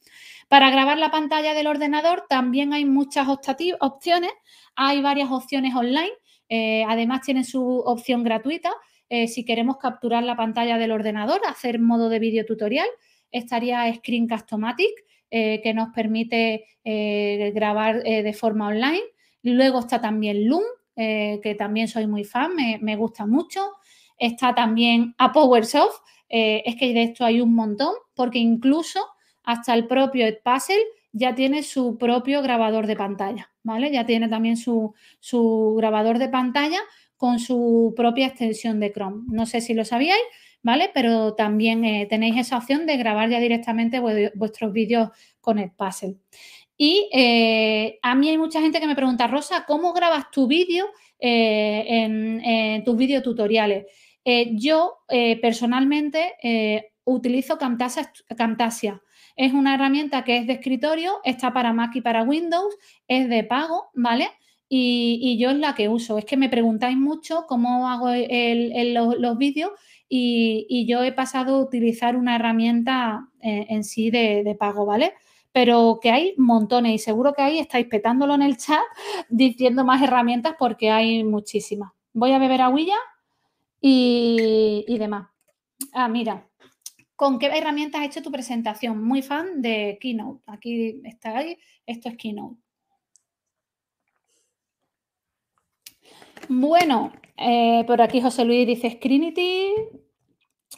Para 0.47 0.71
grabar 0.71 0.97
la 0.97 1.11
pantalla 1.11 1.53
del 1.53 1.67
ordenador 1.67 2.25
también 2.29 2.73
hay 2.73 2.85
muchas 2.85 3.27
opciones, 3.27 4.31
hay 4.75 5.01
varias 5.01 5.29
opciones 5.29 5.75
online, 5.75 6.11
eh, 6.49 6.85
además 6.87 7.21
tiene 7.21 7.43
su 7.43 7.79
opción 7.79 8.23
gratuita 8.23 8.71
eh, 9.09 9.27
si 9.27 9.45
queremos 9.45 9.77
capturar 9.77 10.23
la 10.23 10.35
pantalla 10.35 10.77
del 10.77 10.91
ordenador, 10.91 11.41
hacer 11.47 11.79
modo 11.79 12.09
de 12.09 12.19
vídeo 12.19 12.45
tutorial, 12.45 12.87
estaría 13.31 13.93
Screencast-O-Matic, 13.93 15.05
eh, 15.31 15.61
que 15.61 15.73
nos 15.73 15.89
permite 15.89 16.65
eh, 16.83 17.51
grabar 17.53 18.03
de 18.03 18.33
forma 18.33 18.67
online. 18.67 19.03
Luego 19.43 19.79
está 19.79 19.99
también 19.99 20.47
Loom, 20.47 20.63
que 20.95 21.55
también 21.57 21.87
soy 21.87 22.07
muy 22.07 22.23
fan, 22.23 22.55
me, 22.55 22.79
me 22.81 22.95
gusta 22.95 23.25
mucho. 23.25 23.71
Está 24.17 24.55
también 24.55 25.13
a 25.17 25.33
PowerSoft, 25.33 26.01
es 26.29 26.75
que 26.77 26.93
de 26.93 27.03
esto 27.03 27.25
hay 27.25 27.41
un 27.41 27.53
montón, 27.53 27.93
porque 28.15 28.39
incluso 28.39 29.05
hasta 29.43 29.73
el 29.73 29.87
propio 29.87 30.25
Edpuzzle 30.25 30.85
ya 31.11 31.33
tiene 31.33 31.63
su 31.63 31.97
propio 31.97 32.41
grabador 32.41 32.87
de 32.87 32.97
pantalla, 32.97 33.49
¿vale? 33.63 33.89
Ya 33.89 34.05
tiene 34.05 34.27
también 34.27 34.57
su, 34.57 34.93
su 35.21 35.75
grabador 35.77 36.19
de 36.19 36.27
pantalla 36.27 36.79
con 37.17 37.39
su 37.39 37.93
propia 37.95 38.27
extensión 38.27 38.79
de 38.79 38.91
Chrome. 38.91 39.23
No 39.27 39.45
sé 39.45 39.61
si 39.61 39.73
lo 39.73 39.85
sabíais, 39.85 40.21
¿vale? 40.61 40.89
Pero 40.93 41.35
también 41.35 41.85
eh, 41.85 42.07
tenéis 42.09 42.37
esa 42.37 42.57
opción 42.57 42.85
de 42.85 42.97
grabar 42.97 43.29
ya 43.29 43.39
directamente 43.39 43.99
vuestros 43.99 44.73
vídeos 44.73 45.09
con 45.39 45.59
el 45.59 45.71
puzzle. 45.71 46.15
Y 46.77 47.09
eh, 47.13 47.99
a 48.01 48.15
mí 48.15 48.29
hay 48.29 48.37
mucha 48.37 48.59
gente 48.59 48.79
que 48.79 48.87
me 48.87 48.95
pregunta, 48.95 49.27
Rosa, 49.27 49.63
¿cómo 49.65 49.93
grabas 49.93 50.29
tu 50.31 50.47
vídeo 50.47 50.87
eh, 51.19 51.85
en, 51.87 52.83
tus 52.83 52.97
videotutoriales? 52.97 53.85
yo 54.53 54.97
personalmente 55.39 56.33
utilizo 57.03 57.59
Camtasia, 57.59 58.11
Camtasia. 58.35 59.03
Es 59.35 59.53
una 59.53 59.75
herramienta 59.75 60.23
que 60.23 60.37
es 60.37 60.47
de 60.47 60.53
escritorio, 60.53 61.19
está 61.23 61.53
para 61.53 61.73
Mac 61.73 61.95
y 61.95 62.01
para 62.01 62.23
Windows, 62.23 62.75
es 63.07 63.29
de 63.29 63.43
pago, 63.43 63.91
¿vale? 63.93 64.29
Y, 64.67 65.37
yo 65.39 65.51
es 65.51 65.57
la 65.57 65.75
que 65.75 65.89
uso. 65.89 66.17
Es 66.17 66.25
que 66.25 66.37
me 66.37 66.49
preguntáis 66.49 66.97
mucho 66.97 67.45
cómo 67.47 67.87
hago 67.87 68.07
los, 68.09 69.37
vídeos 69.37 69.71
y, 70.09 70.85
yo 70.87 71.03
he 71.03 71.11
pasado 71.11 71.55
a 71.55 71.61
utilizar 71.63 72.15
una 72.15 72.35
herramienta 72.35 73.29
eh, 73.41 73.67
en, 73.69 73.83
sí 73.83 74.11
de, 74.11 74.55
pago, 74.59 74.85
¿vale? 74.85 75.13
Pero 75.51 75.99
que 76.01 76.11
hay 76.11 76.33
montones 76.37 76.93
y 76.93 76.97
seguro 76.97 77.33
que 77.33 77.41
ahí 77.41 77.59
estáis 77.59 77.87
petándolo 77.87 78.35
en 78.35 78.41
el 78.41 78.57
chat 78.57 78.83
diciendo 79.29 79.85
más 79.85 80.01
herramientas 80.01 80.55
porque 80.59 80.91
hay 80.91 81.23
muchísimas. 81.23 81.91
Voy 82.13 82.31
a 82.31 82.39
beber 82.39 82.61
agüilla 82.61 82.97
y, 83.81 84.85
y 84.87 84.97
demás. 84.97 85.27
Ah, 85.93 86.07
mira, 86.07 86.47
¿Con 87.15 87.39
qué 87.39 87.47
herramientas 87.47 88.01
has 88.01 88.07
hecho 88.07 88.21
tu 88.21 88.31
presentación? 88.31 89.01
Muy 89.01 89.21
fan 89.21 89.61
de 89.61 89.97
Keynote. 90.01 90.43
Aquí 90.47 91.01
está. 91.05 91.41
Esto 91.85 92.09
es 92.09 92.17
Keynote. 92.17 92.64
Bueno, 96.47 97.11
eh, 97.37 97.83
por 97.87 98.01
aquí 98.01 98.21
José 98.21 98.45
Luis 98.45 98.67
dice 98.67 98.91
Screenity, 98.91 99.73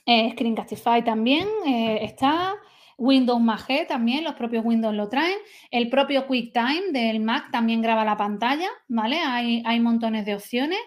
eh, 0.05 0.31
Screencastify 0.31 1.03
también 1.03 1.47
eh, 1.65 1.99
está, 2.03 2.55
Windows 2.97 3.41
G 3.41 3.85
también, 3.87 4.23
los 4.23 4.35
propios 4.35 4.63
Windows 4.65 4.95
lo 4.95 5.09
traen, 5.09 5.37
el 5.69 5.89
propio 5.89 6.25
QuickTime 6.25 6.91
del 6.91 7.19
Mac 7.19 7.51
también 7.51 7.81
graba 7.81 8.05
la 8.05 8.17
pantalla, 8.17 8.69
¿vale? 8.87 9.19
Hay, 9.19 9.61
hay 9.65 9.79
montones 9.79 10.25
de 10.25 10.35
opciones 10.35 10.79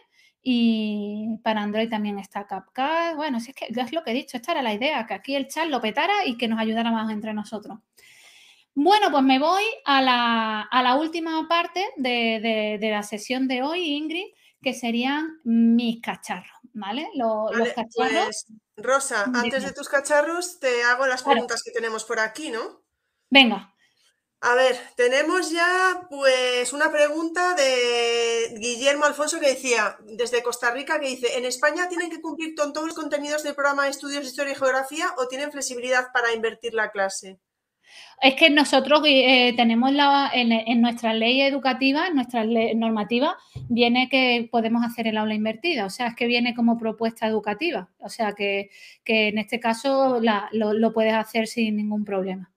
y 0.42 1.36
para 1.42 1.62
Android 1.62 1.88
también 1.88 2.18
está 2.18 2.46
CapCut. 2.46 3.16
Bueno, 3.16 3.40
si 3.40 3.50
es 3.50 3.56
que 3.56 3.66
es 3.68 3.92
lo 3.92 4.02
que 4.02 4.12
he 4.12 4.14
dicho, 4.14 4.36
esta 4.36 4.52
era 4.52 4.62
la 4.62 4.72
idea, 4.72 5.06
que 5.06 5.14
aquí 5.14 5.34
el 5.34 5.46
chat 5.48 5.68
lo 5.68 5.80
petara 5.80 6.24
y 6.24 6.36
que 6.36 6.48
nos 6.48 6.58
ayudara 6.58 6.90
más 6.90 7.10
entre 7.12 7.34
nosotros. 7.34 7.78
Bueno, 8.74 9.10
pues 9.10 9.22
me 9.22 9.38
voy 9.38 9.62
a 9.84 10.00
la, 10.00 10.96
última 10.96 11.46
parte 11.48 11.84
de, 11.96 12.78
de, 12.80 12.90
la 12.90 13.02
sesión 13.02 13.46
de 13.46 13.62
hoy, 13.62 13.80
Ingrid, 13.96 14.24
que 14.61 14.74
serían 14.74 15.40
mis 15.44 16.00
cacharros, 16.02 16.58
¿vale? 16.72 17.08
los 17.14 17.50
cacharros. 17.68 18.46
Pues, 18.46 18.46
Rosa, 18.76 19.24
antes 19.34 19.64
de 19.64 19.72
tus 19.72 19.88
cacharros 19.88 20.58
te 20.58 20.82
hago 20.84 21.06
las 21.06 21.22
preguntas 21.22 21.62
que 21.62 21.70
tenemos 21.70 22.04
por 22.04 22.18
aquí, 22.18 22.50
¿no? 22.50 22.82
Venga. 23.30 23.74
A 24.42 24.54
ver, 24.54 24.78
tenemos 24.96 25.50
ya 25.50 26.06
pues 26.08 26.72
una 26.72 26.90
pregunta 26.90 27.54
de 27.54 28.56
Guillermo 28.58 29.04
Alfonso 29.04 29.38
que 29.38 29.48
decía, 29.50 29.98
desde 30.00 30.42
Costa 30.42 30.70
Rica, 30.70 30.98
que 30.98 31.08
dice, 31.08 31.36
¿en 31.36 31.44
España 31.44 31.90
tienen 31.90 32.08
que 32.08 32.22
cumplir 32.22 32.54
con 32.54 32.72
todos 32.72 32.86
los 32.86 32.96
contenidos 32.96 33.42
del 33.42 33.54
programa 33.54 33.84
de 33.84 33.90
estudios 33.90 34.22
de 34.22 34.30
historia 34.30 34.52
y 34.52 34.56
geografía 34.56 35.14
o 35.18 35.28
tienen 35.28 35.52
flexibilidad 35.52 36.08
para 36.14 36.32
invertir 36.32 36.72
la 36.72 36.90
clase? 36.90 37.38
Es 38.22 38.34
que 38.34 38.51
nosotros 38.51 39.01
eh, 39.07 39.55
tenemos 39.57 39.93
la, 39.93 40.30
en, 40.32 40.80
nuestra 40.82 41.14
ley 41.14 41.41
educativa, 41.41 42.07
en 42.07 42.16
nuestra 42.16 42.45
normativa, 42.45 43.36
viene 43.68 44.09
que 44.11 44.49
podemos 44.51 44.84
hacer 44.84 45.07
el 45.07 45.16
aula 45.16 45.34
invertida, 45.34 45.86
o 45.86 45.91
sea, 45.91 46.09
es 46.09 46.16
que 46.16 46.26
viene 46.26 46.55
como 46.55 46.78
propuesta 46.78 47.26
educativa, 47.26 47.88
o 47.99 48.09
sea, 48.09 48.34
que, 48.34 48.70
en 49.07 49.38
este 49.38 49.59
caso 49.59 50.20
lo, 50.53 50.72
lo 50.72 50.93
puedes 50.93 51.14
hacer 51.14 51.47
sin 51.47 51.76
ningún 51.76 52.05
problema. 52.05 52.51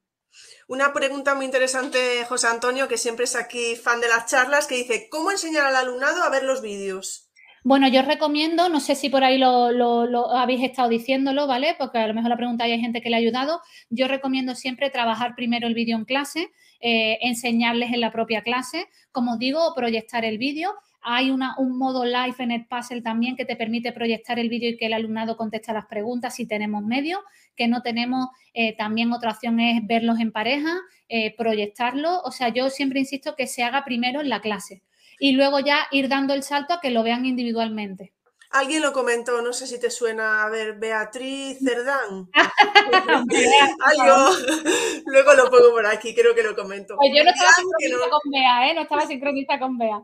Una 0.68 0.94
pregunta 0.94 1.36
muy 1.36 1.46
interesante, 1.46 2.26
José 2.28 2.48
Antonio, 2.48 2.88
que 2.88 2.98
siempre 2.98 3.26
es 3.26 3.36
aquí 3.36 3.76
fan 3.76 4.02
de 4.02 4.08
las 4.08 4.26
charlas, 4.26 4.68
que 4.68 4.76
dice, 4.76 5.08
¿cómo 5.10 5.32
enseñar 5.32 5.66
al 5.66 5.76
alumnado 5.76 6.24
a 6.24 6.30
ver 6.30 6.44
los 6.44 6.62
vídeos? 6.62 7.30
Bueno, 7.66 7.88
yo 7.88 8.01
recomiendo, 8.01 8.68
no 8.68 8.82
sé 8.82 8.93
si 8.93 9.09
por 9.09 9.24
ahí 9.24 9.38
lo, 9.38 10.36
habéis 10.36 10.61
estado 10.64 10.89
diciéndolo, 10.89 11.47
¿vale? 11.47 11.76
Porque 11.80 11.97
a 11.97 12.07
lo 12.07 12.14
mejor 12.14 12.30
la 12.30 12.36
pregunta 12.36 12.66
hay 12.66 12.78
gente 12.82 13.01
que 13.01 13.09
le 13.09 13.16
ha 13.16 13.20
ayudado. 13.20 13.61
Yo 13.89 14.09
recomiendo 14.09 14.53
siempre 14.53 14.89
trabajar 14.89 15.34
primero 15.34 15.66
el 15.66 15.74
vídeo 15.74 15.95
en 15.95 16.03
clase, 16.03 16.51
eh, 16.82 17.20
enseñarles 17.22 17.93
en 17.93 18.01
la 18.01 18.11
propia 18.11 18.41
clase, 18.41 18.88
como 19.14 19.38
digo, 19.38 19.74
proyectar 19.78 20.26
el 20.26 20.38
vídeo. 20.39 20.74
Hay 21.01 21.32
un 21.32 21.78
modo 21.78 22.03
live 22.03 22.36
en 22.39 22.51
el 22.51 22.66
Puzzle 22.66 23.01
también 23.01 23.38
que 23.38 23.45
te 23.45 23.55
permite 23.55 23.93
proyectar 23.93 24.39
el 24.39 24.49
vídeo 24.49 24.70
y 24.70 24.78
que 24.78 24.88
el 24.88 24.93
alumnado 24.93 25.38
conteste 25.38 25.72
las 25.72 25.86
preguntas 25.86 26.36
si 26.36 26.45
tenemos 26.45 26.84
medios, 26.84 27.22
que 27.55 27.70
no 27.70 27.82
tenemos. 27.82 28.28
Eh, 28.53 28.76
también 28.76 29.14
otra 29.14 29.32
opción 29.32 29.61
es 29.61 29.86
verlos 29.88 30.20
en 30.20 30.34
pareja, 30.34 30.74
eh, 31.07 31.34
proyectarlo. 31.38 32.22
O 32.24 32.32
sea, 32.32 32.49
yo 32.49 32.70
siempre 32.70 32.99
insisto 32.99 33.36
que 33.38 33.47
se 33.47 33.64
haga 33.64 33.86
primero 33.86 34.20
en 34.20 34.28
la 34.28 34.41
clase 34.41 34.82
y 35.24 35.32
luego 35.32 35.61
ya 35.61 35.88
ir 35.89 36.09
dando 36.09 36.34
el 36.34 36.43
salto 36.43 36.74
a 36.74 36.82
que 36.82 36.89
lo 36.89 37.01
vean 37.01 37.26
individualmente. 37.26 38.13
Alguien 38.49 38.82
lo 38.82 38.91
comentó, 38.91 39.41
no 39.41 39.53
sé 39.53 39.67
si 39.67 39.80
te 39.80 39.89
suena, 39.89 40.43
a 40.43 40.49
ver, 40.49 40.74
Beatriz 40.74 41.59
Cerdán. 41.63 42.30
luego 45.05 45.34
lo 45.34 45.49
pongo 45.49 45.71
por 45.71 45.86
aquí, 45.86 46.13
creo 46.13 46.36
que 46.36 46.43
lo 46.43 46.57
comento. 46.57 46.97
Pues 46.97 47.13
yo 47.15 47.24
no 47.24 47.30
estaba 47.30 47.53
sincronista 47.53 48.09
con 48.09 48.32
Bea, 48.32 48.69
¿eh? 48.69 48.74
No 48.74 48.82
estaba 48.82 49.07
sincronista 49.07 49.59
con 49.59 49.78
Bea. 49.78 50.01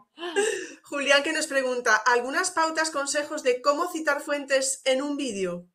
Julián 0.83 1.21
que 1.21 1.33
nos 1.33 1.47
pregunta, 1.47 1.97
¿algunas 1.97 2.51
pautas, 2.51 2.89
consejos 2.89 3.43
de 3.43 3.61
cómo 3.61 3.91
citar 3.91 4.21
fuentes 4.21 4.81
en 4.85 5.01
un 5.01 5.17
vídeo? 5.17 5.65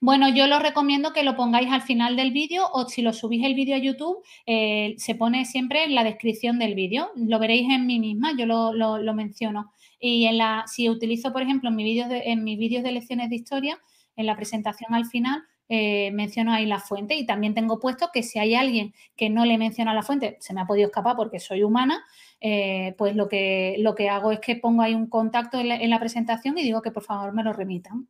Bueno, 0.00 0.28
yo 0.28 0.46
lo 0.46 0.58
recomiendo 0.58 1.12
que 1.12 1.22
lo 1.22 1.36
pongáis 1.36 1.70
al 1.70 1.82
final 1.82 2.16
del 2.16 2.32
vídeo 2.32 2.68
o 2.72 2.88
si 2.88 3.02
lo 3.02 3.12
subís 3.12 3.44
el 3.44 3.54
vídeo 3.54 3.76
a 3.76 3.78
YouTube, 3.78 4.22
eh, 4.46 4.94
se 4.98 5.14
pone 5.14 5.44
siempre 5.44 5.84
en 5.84 5.94
la 5.94 6.04
descripción 6.04 6.58
del 6.58 6.74
vídeo. 6.74 7.10
Lo 7.16 7.38
veréis 7.38 7.70
en 7.70 7.86
mí 7.86 7.98
misma, 7.98 8.32
yo 8.36 8.46
lo, 8.46 9.14
menciono. 9.14 9.72
Y 10.00 10.26
en 10.26 10.38
la, 10.38 10.64
si 10.66 10.88
utilizo, 10.88 11.32
por 11.32 11.42
ejemplo, 11.42 11.70
en, 11.70 11.76
mi 11.76 11.94
de, 11.94 12.22
en 12.26 12.44
mis 12.44 12.58
vídeos 12.58 12.82
de 12.82 12.92
lecciones 12.92 13.30
de 13.30 13.36
historia, 13.36 13.78
en 14.16 14.26
la 14.26 14.36
presentación 14.36 14.94
al 14.94 15.06
final, 15.06 15.42
eh, 15.68 16.10
menciono 16.12 16.52
ahí 16.52 16.66
la 16.66 16.78
fuente 16.78 17.14
y 17.14 17.24
también 17.24 17.54
tengo 17.54 17.80
puesto 17.80 18.10
que 18.12 18.22
si 18.22 18.38
hay 18.38 18.54
alguien 18.54 18.92
que 19.16 19.30
no 19.30 19.46
le 19.46 19.56
menciona 19.56 19.94
la 19.94 20.02
fuente, 20.02 20.36
se 20.40 20.52
me 20.52 20.60
ha 20.60 20.66
podido 20.66 20.88
escapar 20.88 21.16
porque 21.16 21.40
soy 21.40 21.62
humana, 21.62 22.04
eh, 22.40 22.94
pues 22.98 23.16
lo 23.16 23.28
que, 23.28 23.76
lo 23.78 23.94
que 23.94 24.10
hago 24.10 24.30
es 24.30 24.40
que 24.40 24.56
pongo 24.56 24.82
ahí 24.82 24.94
un 24.94 25.06
contacto 25.06 25.58
en 25.58 25.90
la 25.90 25.98
presentación 25.98 26.58
y 26.58 26.62
digo 26.62 26.82
que 26.82 26.90
por 26.90 27.02
favor 27.02 27.32
me 27.32 27.42
lo 27.42 27.54
remitan. 27.54 28.08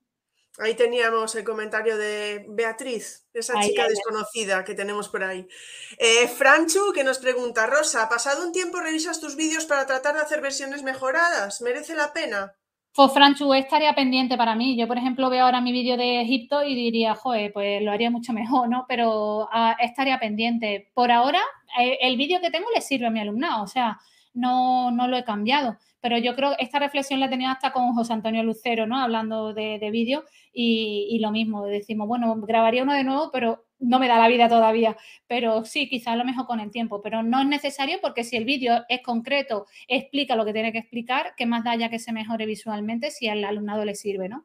Ahí 0.58 0.74
teníamos 0.74 1.34
el 1.34 1.42
comentario 1.42 1.96
de 1.96 2.46
Beatriz, 2.48 3.26
esa 3.34 3.60
chica 3.60 3.88
desconocida 3.88 4.64
que 4.64 4.74
tenemos 4.74 5.08
por 5.08 5.24
ahí. 5.24 5.48
Eh, 5.98 6.28
Franchu 6.28 6.92
que 6.94 7.02
nos 7.02 7.18
pregunta, 7.18 7.66
Rosa, 7.66 8.08
¿pasado 8.08 8.46
un 8.46 8.52
tiempo 8.52 8.78
revisas 8.78 9.20
tus 9.20 9.34
vídeos 9.34 9.66
para 9.66 9.84
tratar 9.84 10.14
de 10.14 10.20
hacer 10.20 10.40
versiones 10.40 10.84
mejoradas? 10.84 11.60
¿Merece 11.60 11.96
la 11.96 12.12
pena? 12.12 12.54
Pues 12.94 13.12
Franchu, 13.12 13.52
es 13.52 13.66
tarea 13.66 13.96
pendiente 13.96 14.36
para 14.36 14.54
mí. 14.54 14.78
Yo, 14.78 14.86
por 14.86 14.96
ejemplo, 14.96 15.28
veo 15.28 15.44
ahora 15.44 15.60
mi 15.60 15.72
vídeo 15.72 15.96
de 15.96 16.20
Egipto 16.20 16.62
y 16.62 16.76
diría, 16.76 17.16
joder, 17.16 17.52
pues 17.52 17.82
lo 17.82 17.90
haría 17.90 18.12
mucho 18.12 18.32
mejor, 18.32 18.68
¿no? 18.68 18.84
Pero 18.86 19.48
ah, 19.50 19.76
es 19.80 19.92
tarea 19.94 20.20
pendiente. 20.20 20.92
Por 20.94 21.10
ahora, 21.10 21.40
eh, 21.80 21.98
el 22.00 22.16
vídeo 22.16 22.40
que 22.40 22.52
tengo 22.52 22.68
le 22.72 22.80
sirve 22.80 23.08
a 23.08 23.10
mi 23.10 23.18
alumnado, 23.18 23.64
o 23.64 23.66
sea, 23.66 23.98
no, 24.34 24.92
no 24.92 25.08
lo 25.08 25.16
he 25.16 25.24
cambiado 25.24 25.76
pero 26.04 26.18
yo 26.18 26.36
creo 26.36 26.50
que 26.50 26.62
esta 26.62 26.78
reflexión 26.78 27.18
la 27.18 27.26
he 27.26 27.28
tenido 27.30 27.50
hasta 27.50 27.72
con 27.72 27.94
José 27.94 28.12
Antonio 28.12 28.42
Lucero, 28.42 28.86
¿no? 28.86 28.98
Hablando 28.98 29.54
de, 29.54 29.78
vídeo 29.90 30.24
y, 30.52 31.18
lo 31.22 31.30
mismo, 31.30 31.64
decimos, 31.64 32.06
bueno, 32.06 32.36
grabaría 32.42 32.82
uno 32.82 32.92
de 32.92 33.04
nuevo, 33.04 33.30
pero 33.32 33.64
no 33.78 33.98
me 33.98 34.06
da 34.06 34.18
la 34.18 34.28
vida 34.28 34.46
todavía, 34.46 34.98
pero 35.26 35.64
sí, 35.64 35.88
quizás 35.88 36.18
lo 36.18 36.26
mejor 36.26 36.44
con 36.44 36.60
el 36.60 36.70
tiempo, 36.70 37.00
pero 37.00 37.22
no 37.22 37.40
es 37.40 37.46
necesario 37.46 38.00
porque 38.02 38.22
si 38.22 38.36
el 38.36 38.44
vídeo 38.44 38.84
es 38.90 39.00
concreto, 39.00 39.64
explica 39.88 40.36
lo 40.36 40.44
que 40.44 40.52
tiene 40.52 40.72
que 40.72 40.78
explicar, 40.80 41.32
¿qué 41.38 41.46
más 41.46 41.64
da 41.64 41.74
ya 41.74 41.88
que 41.88 41.98
se 41.98 42.12
mejore 42.12 42.44
visualmente 42.44 43.10
si 43.10 43.28
al 43.28 43.42
alumnado 43.42 43.86
le 43.86 43.94
sirve, 43.94 44.28
¿no? 44.28 44.44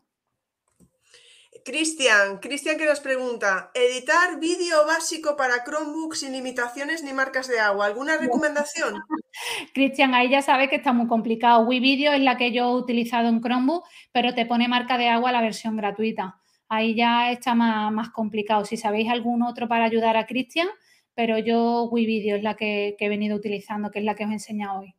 Cristian, 1.69 2.39
Cristian 2.39 2.79
que 2.79 2.87
nos 2.87 2.99
pregunta, 2.99 3.69
editar 3.75 4.39
vídeo 4.39 4.87
básico 4.87 5.37
para 5.37 5.63
Chromebook 5.63 6.15
sin 6.15 6.31
limitaciones 6.31 7.03
ni 7.03 7.13
marcas 7.13 7.47
de 7.47 7.59
agua, 7.59 7.85
¿alguna 7.85 8.17
recomendación? 8.17 8.95
Cristian, 9.75 10.15
ahí 10.15 10.31
ya 10.31 10.41
sabe 10.41 10.67
que 10.67 10.77
está 10.77 10.93
muy 10.93 11.05
complicado. 11.05 11.67
WeVideo 11.67 12.13
es 12.13 12.21
la 12.21 12.37
que 12.37 12.51
yo 12.51 12.63
he 12.63 12.75
utilizado 12.75 13.29
en 13.29 13.39
Chromebook, 13.39 13.83
pero 14.11 14.33
te 14.33 14.47
pone 14.47 14.67
marca 14.67 14.97
de 14.97 15.09
agua 15.09 15.31
la 15.31 15.41
versión 15.41 15.77
gratuita. 15.77 16.41
Ahí 16.69 16.95
ya 16.95 17.31
está 17.31 17.53
más, 17.53 18.09
complicado. 18.09 18.65
Si 18.65 18.75
sabéis 18.75 19.07
algún 19.07 19.43
otro 19.43 19.67
para 19.67 19.85
ayudar 19.85 20.17
a 20.17 20.25
Cristian, 20.25 20.69
pero 21.13 21.37
yo 21.37 21.83
WeVideo 21.91 22.37
es 22.37 22.41
la 22.41 22.55
que 22.55 22.95
he 22.97 23.09
venido 23.09 23.37
utilizando, 23.37 23.91
que 23.91 23.99
es 23.99 24.05
la 24.05 24.15
que 24.15 24.23
os 24.23 24.31
he 24.31 24.33
enseñado 24.33 24.79
hoy. 24.79 24.95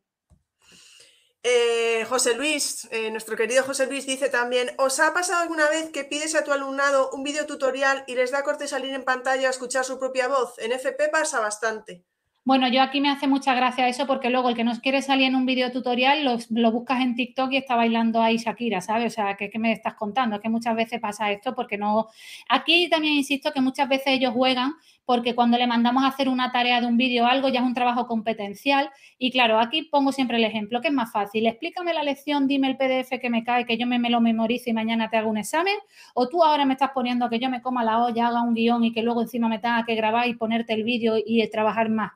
Eh, 1.43 2.05
José 2.07 2.35
Luis, 2.37 2.87
eh, 2.91 3.11
nuestro 3.11 3.35
querido 3.35 3.65
José 3.65 3.87
Luis 3.87 4.07
dice 4.07 4.29
también, 4.29 4.73
¿os 4.77 5.01
ha 5.01 5.15
pasado 5.15 5.41
alguna 5.41 5.71
vez 5.71 5.91
que 5.91 6.05
pides 6.05 6.35
a 6.35 6.45
tu 6.45 6.53
alumnado 6.53 7.11
un 7.13 7.23
video 7.23 7.47
tutorial 7.47 8.05
y 8.07 8.15
les 8.15 8.31
da 8.31 8.43
corte 8.43 8.69
salir 8.69 8.93
en 8.93 9.05
pantalla 9.05 9.49
a 9.49 9.51
escuchar 9.51 9.85
su 9.87 9.99
propia 9.99 10.29
voz? 10.29 10.59
En 10.59 10.73
FP 10.73 11.09
pasa 11.09 11.41
bastante. 11.41 12.05
Bueno, 12.45 12.69
yo 12.69 12.83
aquí 12.83 13.01
me 13.01 13.11
hace 13.11 13.27
mucha 13.27 13.55
gracia 13.55 13.89
eso 13.89 14.07
porque 14.07 14.29
luego 14.29 14.49
el 14.49 14.57
que 14.57 14.65
nos 14.65 14.81
quiere 14.81 15.03
salir 15.03 15.27
en 15.27 15.35
un 15.35 15.47
video 15.47 15.71
tutorial 15.71 16.25
lo, 16.25 16.73
buscas 16.73 17.01
en 17.01 17.15
TikTok 17.15 17.53
y 17.53 17.59
está 17.59 17.77
bailando 17.77 18.21
ahí 18.23 18.39
Shakira, 18.39 18.81
¿sabes? 18.81 19.13
O 19.13 19.15
sea, 19.15 19.37
¿qué, 19.37 19.51
me 19.59 19.73
estás 19.73 19.95
contando? 19.95 20.37
Es 20.37 20.43
que 20.43 20.49
muchas 20.49 20.75
veces 20.75 21.01
pasa 21.01 21.31
esto 21.31 21.55
porque 21.55 21.79
no... 21.79 22.09
Aquí 22.49 22.89
también 22.91 23.15
insisto 23.15 23.53
que 23.53 23.61
muchas 23.61 23.89
veces 23.89 24.09
ellos 24.09 24.33
juegan 24.33 24.73
porque 25.05 25.35
cuando 25.35 25.59
le 25.59 25.67
mandamos 25.67 26.05
a 26.05 26.09
hacer 26.09 26.29
una 26.29 26.53
tarea 26.53 26.81
de 26.81 26.87
un 26.87 26.97
vídeo 26.97 27.25
o 27.25 27.27
algo 27.27 27.49
ya 27.49 27.61
es 27.61 27.67
un 27.67 27.75
trabajo 27.75 28.07
competencial 28.07 28.91
y 29.19 29.31
claro, 29.31 29.59
aquí 29.59 29.83
pongo 29.83 30.13
siempre 30.13 30.37
el 30.37 30.45
ejemplo, 30.45 30.81
que 30.81 30.89
es 30.89 30.95
más 30.95 31.13
fácil, 31.13 31.47
explícame 31.47 31.93
la 31.93 32.03
lección, 32.03 32.47
dime 32.47 32.69
el 32.69 32.77
PDF 32.77 33.19
que 33.21 33.31
me 33.31 33.45
cae, 33.45 33.67
que 33.67 33.77
yo 33.77 33.87
me, 33.87 33.99
lo 34.11 34.21
memorice 34.21 34.71
y 34.71 34.73
mañana 34.73 35.11
te 35.11 35.17
hago 35.17 35.31
un 35.31 35.39
examen 35.39 35.75
o 36.15 36.29
tú 36.29 36.45
ahora 36.45 36.65
me 36.65 36.75
estás 36.75 36.91
poniendo 36.95 37.29
que 37.29 37.39
yo 37.39 37.51
me 37.51 37.63
coma 37.63 37.85
la 37.85 38.03
olla, 38.03 38.29
haga 38.29 38.43
un 38.43 38.55
guion 38.55 38.85
y 38.85 38.93
que 38.93 39.03
luego 39.03 39.23
encima 39.23 39.49
me 39.49 39.59
tenga 39.59 39.85
que 39.85 39.95
grabar 39.95 40.29
y 40.29 40.35
ponerte 40.35 40.75
el 40.75 40.85
vídeo 40.85 41.15
y 41.17 41.47
trabajar 41.51 41.89
más. 41.89 42.13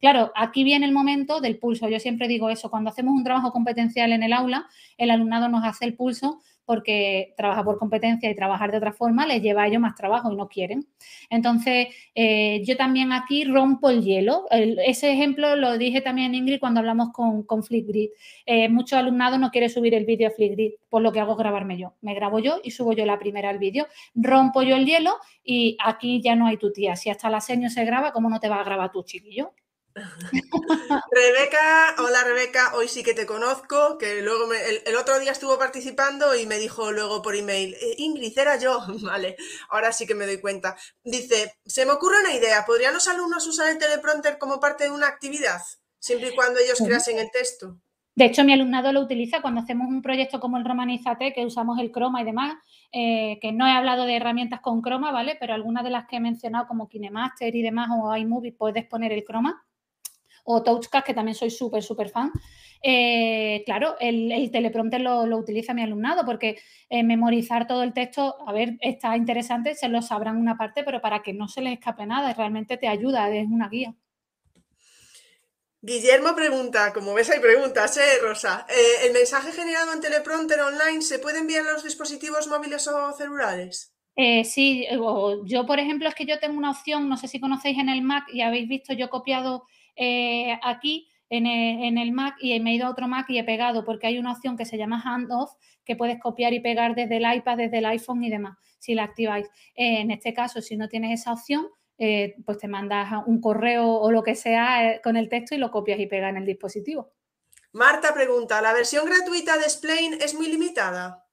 Claro, 0.00 0.30
aquí 0.36 0.62
viene 0.62 0.86
el 0.86 0.92
momento 0.92 1.40
del 1.40 1.58
pulso. 1.58 1.88
Yo 1.88 1.98
siempre 1.98 2.28
digo 2.28 2.50
eso, 2.50 2.70
cuando 2.70 2.90
hacemos 2.90 3.14
un 3.14 3.24
trabajo 3.24 3.50
competencial 3.50 4.12
en 4.12 4.22
el 4.22 4.32
aula, 4.32 4.68
el 4.96 5.10
alumnado 5.10 5.48
nos 5.48 5.64
hace 5.64 5.86
el 5.86 5.96
pulso 5.96 6.40
porque 6.68 7.32
trabaja 7.34 7.64
por 7.64 7.78
competencia 7.78 8.30
y 8.30 8.34
trabajar 8.34 8.70
de 8.70 8.76
otra 8.76 8.92
forma 8.92 9.26
les 9.26 9.40
lleva 9.40 9.62
a 9.62 9.68
ellos 9.68 9.80
más 9.80 9.94
trabajo 9.94 10.30
y 10.30 10.36
no 10.36 10.48
quieren. 10.48 10.86
Entonces, 11.30 11.88
eh, 12.14 12.62
yo 12.62 12.76
también 12.76 13.10
aquí 13.10 13.44
rompo 13.44 13.88
el 13.88 14.02
hielo. 14.02 14.44
ese 14.50 15.10
ejemplo 15.10 15.56
lo 15.56 15.78
dije 15.78 16.02
también 16.02 16.34
Ingrid 16.34 16.60
cuando 16.60 16.80
hablamos 16.80 17.08
con, 17.14 17.62
Flipgrid. 17.62 18.10
Eh, 18.44 18.68
muchos 18.68 18.98
alumnados 18.98 19.40
no 19.40 19.50
quieren 19.50 19.70
subir 19.70 19.94
el 19.94 20.04
vídeo 20.04 20.28
a 20.28 20.30
Flipgrid, 20.30 20.72
por 20.90 21.00
lo 21.00 21.10
que 21.10 21.20
hago 21.20 21.32
es 21.32 21.38
grabarme 21.38 21.78
yo. 21.78 21.94
Me 22.02 22.14
grabo 22.14 22.38
yo 22.38 22.60
y 22.62 22.70
subo 22.70 22.92
yo 22.92 23.06
la 23.06 23.18
primera 23.18 23.48
al 23.48 23.58
vídeo. 23.58 23.86
Rompo 24.14 24.62
yo 24.62 24.76
el 24.76 24.84
hielo 24.84 25.14
y 25.42 25.78
aquí 25.82 26.20
ya 26.20 26.36
no 26.36 26.46
hay 26.48 26.58
tu 26.58 26.70
tía. 26.70 26.96
Si 26.96 27.08
hasta 27.08 27.30
la 27.30 27.40
seño 27.40 27.70
se 27.70 27.86
graba, 27.86 28.12
¿cómo 28.12 28.28
no 28.28 28.40
te 28.40 28.50
va 28.50 28.60
a 28.60 28.64
grabar 28.64 28.92
tu 28.92 29.02
chiquillo? 29.04 29.54
Rebeca, 31.10 31.94
hola 31.98 32.24
Rebeca, 32.24 32.72
hoy 32.74 32.88
sí 32.88 33.02
que 33.02 33.14
te 33.14 33.26
conozco, 33.26 33.98
que 33.98 34.22
luego 34.22 34.52
el, 34.52 34.96
otro 34.96 35.18
día 35.18 35.32
estuvo 35.32 35.58
participando 35.58 36.34
y 36.34 36.46
me 36.46 36.58
dijo 36.58 36.92
luego 36.92 37.22
por 37.22 37.36
email, 37.36 37.74
eh, 37.74 37.94
Ingrid, 37.98 38.38
era 38.38 38.58
yo, 38.58 38.80
vale, 39.02 39.36
ahora 39.70 39.92
sí 39.92 40.06
que 40.06 40.14
me 40.14 40.26
doy 40.26 40.40
cuenta. 40.40 40.76
Dice, 41.02 41.58
se 41.64 41.86
me 41.86 41.92
ocurre 41.92 42.20
una 42.20 42.34
idea, 42.34 42.64
¿podrían 42.66 42.94
los 42.94 43.08
alumnos 43.08 43.46
usar 43.46 43.70
el 43.70 43.78
teleprompter 43.78 44.38
como 44.38 44.60
parte 44.60 44.84
de 44.84 44.90
una 44.90 45.08
actividad? 45.08 45.60
Siempre 45.98 46.30
y 46.30 46.34
cuando 46.34 46.60
ellos 46.60 46.78
creasen 46.78 47.18
el 47.18 47.30
texto. 47.30 47.80
De 48.18 48.24
hecho, 48.24 48.42
mi 48.42 48.52
alumnado 48.52 48.92
lo 48.92 49.00
utiliza 49.00 49.40
cuando 49.40 49.60
hacemos 49.60 49.86
un 49.88 50.02
proyecto 50.02 50.40
como 50.40 50.56
el 50.56 50.64
Romanizate, 50.64 51.32
que 51.32 51.46
usamos 51.46 51.78
el 51.78 51.92
croma 51.92 52.20
y 52.20 52.24
demás, 52.24 52.56
eh, 52.90 53.38
que 53.40 53.52
no 53.52 53.64
he 53.64 53.70
hablado 53.70 54.06
de 54.06 54.16
herramientas 54.16 54.60
con 54.60 54.82
croma, 54.82 55.12
¿vale? 55.12 55.36
Pero 55.38 55.54
algunas 55.54 55.84
de 55.84 55.90
las 55.90 56.08
que 56.08 56.16
he 56.16 56.20
mencionado, 56.20 56.66
como 56.66 56.88
KineMaster 56.88 57.54
y 57.54 57.62
demás, 57.62 57.90
o 57.92 58.16
iMovie, 58.16 58.52
puedes 58.52 58.86
poner 58.86 59.12
el 59.12 59.22
croma 59.22 59.64
o 60.50 60.62
Touchcast, 60.62 61.06
que 61.06 61.12
también 61.12 61.34
soy 61.34 61.50
súper, 61.50 61.82
súper 61.82 62.08
fan. 62.08 62.32
Eh, 62.82 63.62
claro, 63.66 63.96
el, 64.00 64.50
teleprompter 64.50 65.02
lo, 65.02 65.24
utiliza 65.36 65.74
mi 65.74 65.82
alumnado 65.82 66.24
porque 66.24 66.58
eh, 66.88 67.02
memorizar 67.02 67.66
todo 67.66 67.82
el 67.82 67.92
texto, 67.92 68.36
a 68.46 68.52
ver, 68.52 68.78
está 68.80 69.14
interesante, 69.16 69.74
se 69.74 69.88
lo 69.88 70.00
sabrán 70.00 70.38
una 70.38 70.56
parte, 70.56 70.84
pero 70.84 71.02
para 71.02 71.22
que 71.22 71.34
no 71.34 71.48
se 71.48 71.60
les 71.60 71.74
escape 71.74 72.06
nada, 72.06 72.32
realmente 72.32 72.78
te 72.78 72.88
ayuda, 72.88 73.28
es 73.30 73.46
una 73.46 73.68
guía. 73.68 73.94
Guillermo 75.82 76.34
pregunta, 76.34 76.94
como 76.94 77.12
ves 77.12 77.30
hay 77.30 77.40
preguntas, 77.40 77.98
¿eh, 77.98 78.18
Rosa? 78.22 78.66
Eh, 78.70 79.06
¿El 79.06 79.12
mensaje 79.12 79.52
generado 79.52 79.92
en 79.92 80.00
teleprompter 80.00 80.60
online 80.60 81.02
se 81.02 81.18
puede 81.18 81.40
enviar 81.40 81.68
a 81.68 81.72
los 81.72 81.84
dispositivos 81.84 82.48
móviles 82.48 82.88
o 82.88 83.12
celulares? 83.12 83.94
Eh, 84.16 84.44
sí, 84.44 84.86
yo 85.44 85.66
por 85.66 85.78
ejemplo 85.78 86.08
es 86.08 86.14
que 86.14 86.26
yo 86.26 86.40
tengo 86.40 86.58
una 86.58 86.70
opción, 86.72 87.08
no 87.08 87.16
sé 87.16 87.28
si 87.28 87.38
conocéis 87.38 87.78
en 87.78 87.90
el 87.90 88.02
Mac 88.02 88.24
y 88.32 88.40
habéis 88.40 88.68
visto, 88.68 88.92
yo 88.92 89.06
he 89.06 89.10
copiado 89.10 89.66
eh, 89.98 90.58
aquí 90.62 91.08
en 91.30 91.98
el, 91.98 92.12
Mac 92.12 92.36
y 92.40 92.58
me 92.60 92.70
he 92.70 92.74
ido 92.74 92.86
a 92.86 92.90
otro 92.90 93.06
Mac 93.06 93.26
y 93.28 93.38
he 93.38 93.44
pegado 93.44 93.84
porque 93.84 94.06
hay 94.06 94.18
una 94.18 94.32
opción 94.32 94.56
que 94.56 94.64
se 94.64 94.78
llama 94.78 95.02
Handoff 95.04 95.52
que 95.84 95.96
puedes 95.96 96.18
copiar 96.20 96.52
y 96.52 96.60
pegar 96.60 96.94
desde 96.94 97.16
el 97.18 97.36
iPad, 97.36 97.56
desde 97.56 97.78
el 97.78 97.86
iPhone 97.86 98.22
y 98.22 98.30
demás, 98.30 98.56
si 98.78 98.94
la 98.94 99.04
activáis. 99.04 99.46
Eh, 99.74 100.00
en 100.00 100.10
este 100.10 100.32
caso, 100.32 100.60
si 100.60 100.76
no 100.76 100.88
tienes 100.88 101.20
esa 101.20 101.32
opción, 101.32 101.66
eh, 101.98 102.36
pues 102.44 102.58
te 102.58 102.68
mandas 102.68 103.12
un 103.26 103.40
correo 103.40 103.86
o 103.86 104.10
lo 104.10 104.22
que 104.22 104.34
sea 104.34 104.84
eh, 104.84 105.00
con 105.02 105.16
el 105.16 105.28
texto 105.28 105.54
y 105.54 105.58
lo 105.58 105.70
copias 105.70 105.98
y 105.98 106.06
pegas 106.06 106.30
en 106.30 106.38
el 106.38 106.46
dispositivo. 106.46 107.12
Marta 107.72 108.14
pregunta, 108.14 108.62
¿la 108.62 108.72
versión 108.72 109.04
gratuita 109.06 109.58
de 109.58 109.68
Splane 109.68 110.18
es 110.20 110.34
muy 110.34 110.48
limitada? 110.48 111.24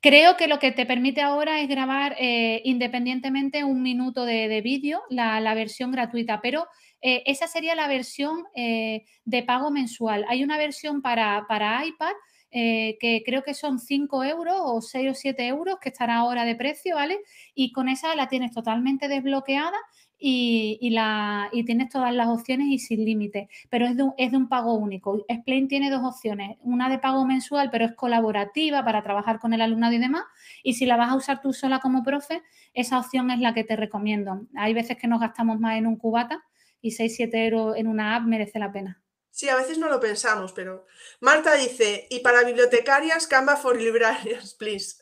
Creo 0.00 0.36
que 0.36 0.48
lo 0.48 0.58
que 0.58 0.72
te 0.72 0.86
permite 0.86 1.20
ahora 1.20 1.60
es 1.60 1.68
grabar 1.68 2.16
independientemente 2.18 3.64
un 3.64 3.82
minuto 3.82 4.24
de, 4.24 4.60
vídeo, 4.60 5.02
la, 5.08 5.40
la, 5.40 5.54
versión 5.54 5.90
gratuita, 5.90 6.40
pero 6.40 6.66
eh, 7.06 7.22
esa 7.26 7.46
sería 7.46 7.74
la 7.74 7.86
versión 7.86 8.44
eh, 8.54 9.04
de 9.26 9.42
pago 9.42 9.70
mensual. 9.70 10.24
Hay 10.26 10.42
una 10.42 10.56
versión 10.56 11.02
para, 11.02 11.44
iPad 11.86 12.14
eh, 12.50 12.96
que 12.98 13.22
creo 13.26 13.42
que 13.42 13.52
son 13.52 13.78
5 13.78 14.24
euros 14.24 14.56
o 14.58 14.80
6 14.80 15.10
o 15.10 15.14
7 15.14 15.46
euros, 15.46 15.76
que 15.82 15.90
estará 15.90 16.16
ahora 16.16 16.46
de 16.46 16.56
precio, 16.56 16.94
¿vale? 16.96 17.18
Y 17.54 17.72
con 17.72 17.90
esa 17.90 18.14
la 18.16 18.28
tienes 18.28 18.52
totalmente 18.52 19.08
desbloqueada 19.08 19.76
y, 20.18 20.88
la, 20.92 21.50
tienes 21.66 21.90
todas 21.90 22.14
las 22.14 22.28
opciones 22.28 22.68
y 22.68 22.78
sin 22.78 23.04
límite, 23.04 23.50
pero 23.68 23.84
es 23.84 23.98
de, 23.98 24.04
un, 24.04 24.14
es 24.16 24.30
de 24.30 24.38
un 24.38 24.48
pago 24.48 24.72
único. 24.72 25.26
Explain 25.28 25.68
tiene 25.68 25.90
dos 25.90 26.02
opciones, 26.02 26.56
una 26.62 26.88
de 26.88 26.98
pago 26.98 27.26
mensual, 27.26 27.68
pero 27.70 27.84
es 27.84 27.92
colaborativa 27.92 28.82
para 28.82 29.02
trabajar 29.02 29.40
con 29.40 29.52
el 29.52 29.60
alumnado 29.60 29.92
y 29.92 29.98
demás, 29.98 30.22
y 30.62 30.72
si 30.72 30.86
la 30.86 30.96
vas 30.96 31.10
a 31.10 31.16
usar 31.16 31.42
tú 31.42 31.52
sola 31.52 31.80
como 31.80 32.02
profe, 32.02 32.40
esa 32.72 32.98
opción 32.98 33.30
es 33.30 33.40
la 33.40 33.52
que 33.52 33.64
te 33.64 33.76
recomiendo. 33.76 34.46
Hay 34.56 34.72
veces 34.72 34.96
que 34.96 35.06
nos 35.06 35.20
gastamos 35.20 35.60
más 35.60 35.76
en 35.76 35.86
un 35.86 35.96
cubata 35.96 36.42
y 36.84 36.90
6-7 36.90 37.30
euros 37.46 37.76
en 37.78 37.86
una 37.86 38.14
app 38.14 38.24
merece 38.24 38.58
la 38.58 38.70
pena. 38.70 39.02
Sí, 39.30 39.48
a 39.48 39.56
veces 39.56 39.78
no 39.78 39.88
lo 39.88 39.98
pensamos, 40.00 40.52
pero 40.52 40.84
Marta 41.20 41.54
dice, 41.54 42.06
y 42.10 42.20
para 42.20 42.44
bibliotecarias, 42.44 43.26
Canva 43.26 43.56
for 43.56 43.80
Librarians, 43.80 44.52
please. 44.54 44.96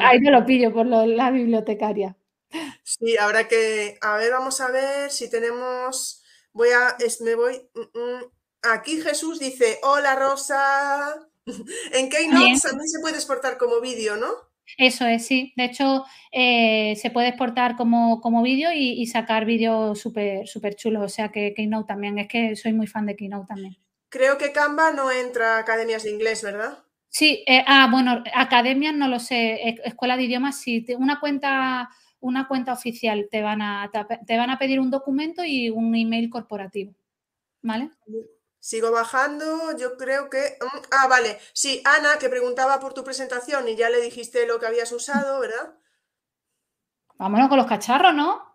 ahí 0.00 0.20
te 0.22 0.30
lo 0.30 0.44
pillo 0.46 0.72
por 0.72 0.86
la 0.86 1.30
bibliotecaria. 1.30 2.16
Sí, 2.82 3.18
habrá 3.18 3.46
que, 3.46 3.98
a 4.00 4.16
ver, 4.16 4.32
vamos 4.32 4.60
a 4.62 4.70
ver 4.70 5.10
si 5.10 5.28
tenemos, 5.28 6.24
voy 6.52 6.70
a, 6.70 6.96
me 7.20 7.34
voy, 7.34 7.60
mm, 7.74 7.98
mm, 7.98 8.24
aquí 8.62 9.02
Jesús 9.02 9.38
dice, 9.38 9.78
hola 9.82 10.16
Rosa, 10.16 11.28
en 11.92 12.08
Keynote 12.08 12.58
también 12.62 12.88
se 12.88 13.00
puede 13.00 13.16
exportar 13.16 13.58
como 13.58 13.82
vídeo, 13.82 14.16
¿no? 14.16 14.49
Eso 14.76 15.06
es, 15.06 15.26
sí. 15.26 15.52
De 15.56 15.64
hecho, 15.64 16.04
eh, 16.32 16.94
se 16.96 17.10
puede 17.10 17.28
exportar 17.28 17.76
como, 17.76 18.20
como 18.20 18.42
vídeo 18.42 18.70
y, 18.72 19.06
sacar 19.06 19.44
vídeos 19.44 19.98
súper 19.98 20.46
super 20.46 20.74
chulos. 20.74 21.02
O 21.02 21.08
sea 21.08 21.30
que 21.30 21.54
Keynote 21.54 21.88
también. 21.88 22.18
Es 22.18 22.28
que 22.28 22.56
soy 22.56 22.72
muy 22.72 22.86
fan 22.86 23.06
de 23.06 23.16
Keynote 23.16 23.48
también. 23.48 23.76
Creo 24.08 24.38
que 24.38 24.52
Canva 24.52 24.92
no 24.92 25.10
entra 25.10 25.56
a 25.56 25.60
academias 25.60 26.02
de 26.04 26.10
inglés, 26.10 26.42
¿verdad? 26.42 26.78
Sí, 27.08 27.44
eh, 27.46 27.64
ah, 27.66 27.88
bueno, 27.90 28.22
academias 28.34 28.94
no 28.94 29.08
lo 29.08 29.18
sé. 29.18 29.76
Escuela 29.84 30.16
de 30.16 30.24
idiomas 30.24 30.60
sí. 30.60 30.84
Una 30.98 31.20
cuenta, 31.20 31.88
una 32.20 32.46
cuenta 32.48 32.72
oficial 32.72 33.28
te 33.30 33.42
van 33.42 33.62
a, 33.62 33.90
te 34.26 34.36
van 34.36 34.50
a 34.50 34.58
pedir 34.58 34.80
un 34.80 34.90
documento 34.90 35.44
y 35.44 35.70
un 35.70 35.94
email 35.94 36.30
corporativo. 36.30 36.94
¿Vale? 37.62 37.90
Sigo 38.60 38.90
bajando, 38.90 39.74
yo 39.78 39.96
creo 39.96 40.28
que... 40.28 40.58
Mm, 40.60 40.80
ah, 40.90 41.08
vale. 41.08 41.40
Sí, 41.54 41.82
Ana, 41.84 42.18
que 42.18 42.28
preguntaba 42.28 42.78
por 42.78 42.92
tu 42.92 43.02
presentación 43.02 43.66
y 43.68 43.74
ya 43.74 43.88
le 43.88 44.02
dijiste 44.02 44.46
lo 44.46 44.60
que 44.60 44.66
habías 44.66 44.92
usado, 44.92 45.40
¿verdad? 45.40 45.74
Vámonos 47.16 47.48
con 47.48 47.56
los 47.56 47.66
cacharros, 47.66 48.14
¿no? 48.14 48.50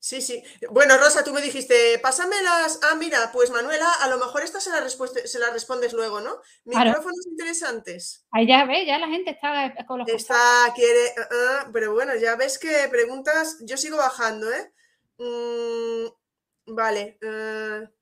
Sí, 0.00 0.20
sí. 0.20 0.42
Bueno, 0.70 0.96
Rosa, 0.96 1.22
tú 1.24 1.32
me 1.32 1.40
dijiste, 1.40 1.98
pásame 2.00 2.40
las... 2.42 2.80
Ah, 2.82 2.96
mira, 2.96 3.30
pues 3.32 3.50
Manuela, 3.50 3.90
a 4.00 4.08
lo 4.08 4.18
mejor 4.18 4.42
esta 4.42 4.60
se 4.60 4.70
la, 4.70 4.88
se 4.88 5.38
la 5.38 5.50
respondes 5.50 5.92
luego, 5.92 6.20
¿no? 6.20 6.40
Micrófonos 6.64 7.26
interesantes. 7.26 8.26
Ahí 8.30 8.46
ya 8.46 8.64
ve, 8.64 8.86
ya 8.86 8.98
la 8.98 9.08
gente 9.08 9.30
está 9.30 9.72
con 9.86 10.00
los 10.00 10.08
Está, 10.08 10.72
quiere... 10.74 11.14
Ah, 11.16 11.28
ah, 11.32 11.70
pero 11.72 11.92
bueno, 11.92 12.14
ya 12.16 12.34
ves 12.36 12.58
que 12.58 12.88
preguntas... 12.90 13.58
Yo 13.60 13.76
sigo 13.76 13.96
bajando, 13.96 14.50
¿eh? 14.52 14.72
Mm, 15.18 16.74
vale. 16.74 17.18
Uh, 17.22 17.97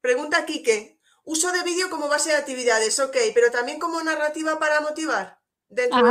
pregunta 0.00 0.44
Quique. 0.46 0.98
Uso 1.24 1.52
de 1.52 1.62
vídeo 1.62 1.88
como 1.88 2.08
base 2.08 2.30
de 2.30 2.36
actividades, 2.36 2.98
ok, 2.98 3.16
pero 3.32 3.50
también 3.50 3.78
como 3.78 4.02
narrativa 4.02 4.58
para 4.58 4.80
motivar. 4.80 5.38
Dentro 5.68 6.02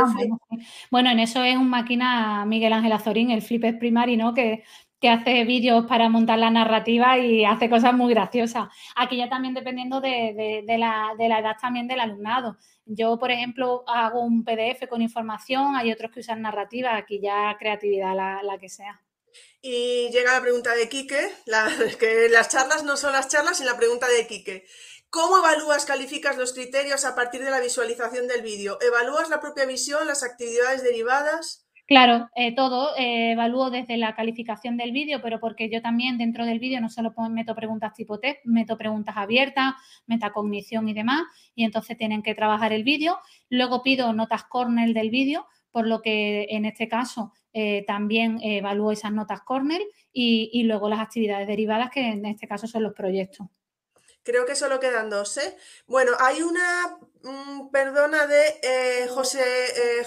Bueno, 0.90 1.10
en 1.10 1.20
eso 1.20 1.44
es 1.44 1.56
un 1.56 1.68
máquina 1.68 2.44
Miguel 2.46 2.72
Ángel 2.72 2.92
Azorín, 2.92 3.30
el 3.30 3.42
Flip 3.42 3.78
Primary, 3.78 4.16
¿no? 4.16 4.34
Que, 4.34 4.64
que 5.02 5.08
hace 5.08 5.44
vídeos 5.44 5.86
para 5.86 6.08
montar 6.08 6.38
la 6.38 6.50
narrativa 6.50 7.18
y 7.18 7.44
hace 7.44 7.68
cosas 7.68 7.92
muy 7.92 8.14
graciosas. 8.14 8.68
Aquí 8.96 9.16
ya 9.16 9.28
también 9.28 9.52
dependiendo 9.52 10.00
de, 10.00 10.64
la, 10.78 11.12
edad 11.18 11.56
también 11.60 11.88
del 11.88 12.00
alumnado. 12.00 12.56
Yo, 12.86 13.18
por 13.18 13.30
ejemplo, 13.30 13.84
hago 13.86 14.20
un 14.20 14.44
PDF 14.44 14.88
con 14.88 15.02
información, 15.02 15.76
hay 15.76 15.92
otros 15.92 16.12
que 16.12 16.20
usan 16.20 16.40
narrativa, 16.40 16.96
aquí 16.96 17.20
ya 17.20 17.56
creatividad 17.58 18.14
la 18.14 18.58
que 18.58 18.68
sea. 18.68 19.02
Y 19.64 20.10
llega 20.10 20.32
la 20.32 20.42
pregunta 20.42 20.74
de 20.74 20.88
Quique, 20.88 21.30
que 22.00 22.28
las 22.28 22.48
charlas 22.48 22.82
no 22.82 22.96
son 22.96 23.12
las 23.12 23.28
charlas, 23.28 23.60
y 23.60 23.64
la 23.64 23.76
pregunta 23.76 24.08
de 24.08 24.26
Quique. 24.26 24.66
¿Cómo 25.08 25.38
evalúas, 25.38 25.84
calificas 25.84 26.36
los 26.36 26.52
criterios 26.52 27.04
a 27.04 27.14
partir 27.14 27.44
de 27.44 27.50
la 27.50 27.60
visualización 27.60 28.26
del 28.26 28.42
vídeo? 28.42 28.78
¿Evalúas 28.80 29.30
la 29.30 29.40
propia 29.40 29.64
visión, 29.64 30.06
las 30.08 30.24
actividades 30.24 30.82
derivadas? 30.82 31.68
Claro, 31.86 32.30
eh, 32.34 32.54
todo 32.54 32.96
eh, 32.96 33.32
evalúo 33.32 33.70
desde 33.70 33.98
la 33.98 34.16
calificación 34.16 34.76
del 34.76 34.90
vídeo, 34.90 35.20
pero 35.22 35.38
porque 35.38 35.70
yo 35.70 35.82
también 35.82 36.16
dentro 36.16 36.44
del 36.46 36.58
vídeo 36.58 36.80
no 36.80 36.88
solo 36.88 37.12
meto 37.30 37.54
preguntas 37.54 37.92
tipo 37.92 38.18
test, 38.18 38.38
meto 38.44 38.78
preguntas 38.78 39.16
abiertas, 39.16 39.74
metacognición 40.06 40.88
y 40.88 40.94
demás, 40.94 41.22
y 41.54 41.64
entonces 41.64 41.96
tienen 41.98 42.22
que 42.22 42.34
trabajar 42.34 42.72
el 42.72 42.82
vídeo. 42.82 43.18
Luego 43.48 43.82
pido 43.82 44.12
notas 44.12 44.44
cornell 44.44 44.94
del 44.94 45.10
vídeo, 45.10 45.46
por 45.70 45.86
lo 45.86 46.02
que 46.02 46.46
en 46.50 46.64
este 46.64 46.88
caso 46.88 47.32
eh, 47.52 47.84
también 47.86 48.38
evalúo 48.42 48.92
esas 48.92 49.12
notas 49.12 49.42
cornell 49.42 49.84
y, 50.12 50.62
luego 50.64 50.88
las 50.88 51.00
actividades 51.00 51.46
derivadas, 51.46 51.90
que 51.90 52.00
en 52.00 52.26
este 52.26 52.46
caso 52.46 52.66
son 52.66 52.82
los 52.82 52.94
proyectos. 52.94 53.46
Creo 54.22 54.46
que 54.46 54.54
solo 54.54 54.78
quedan 54.78 55.10
dos. 55.10 55.36
¿eh? 55.38 55.56
Bueno, 55.86 56.12
hay 56.20 56.42
una 56.42 56.98
mm, 57.22 57.70
perdona 57.70 58.26
de 58.26 58.60
eh, 58.62 59.08
José, 59.08 59.42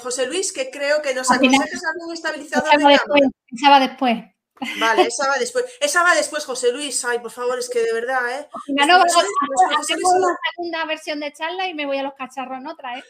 José 0.02 0.28
Luis 0.28 0.54
que 0.54 0.70
creo 0.70 1.02
que 1.02 1.14
nos 1.14 1.30
aconsejas 1.30 1.82
algún 1.93 2.14
estabilizador 2.14 2.70
esa 2.74 2.84
va, 2.84 2.91
después, 2.91 3.22
esa 3.52 3.70
va 3.70 3.80
después. 3.80 4.36
Vale, 4.80 5.04
esa 5.04 5.28
va 5.28 5.38
después. 5.38 5.66
Esa 5.82 6.04
va 6.04 6.16
después, 6.16 6.46
José 6.46 6.72
Luis. 6.72 7.04
Ay, 7.04 7.20
por 7.20 7.32
favor, 7.32 7.60
es 7.60 7.70
que 7.70 7.80
de 7.80 7.91
verdad, 7.91 8.39
¿eh? 8.39 8.48
No, 8.70 8.86
no, 8.86 8.98
una 9.00 9.84
segunda 9.84 10.86
versión 10.86 11.20
de 11.20 11.34
charla 11.34 11.68
y 11.68 11.74
me 11.74 11.86
voy 11.86 11.98
a 11.98 12.04
los 12.04 12.14
cacharros 12.14 12.60
en 12.60 12.68
otra, 12.68 12.98
¿eh? 12.98 13.04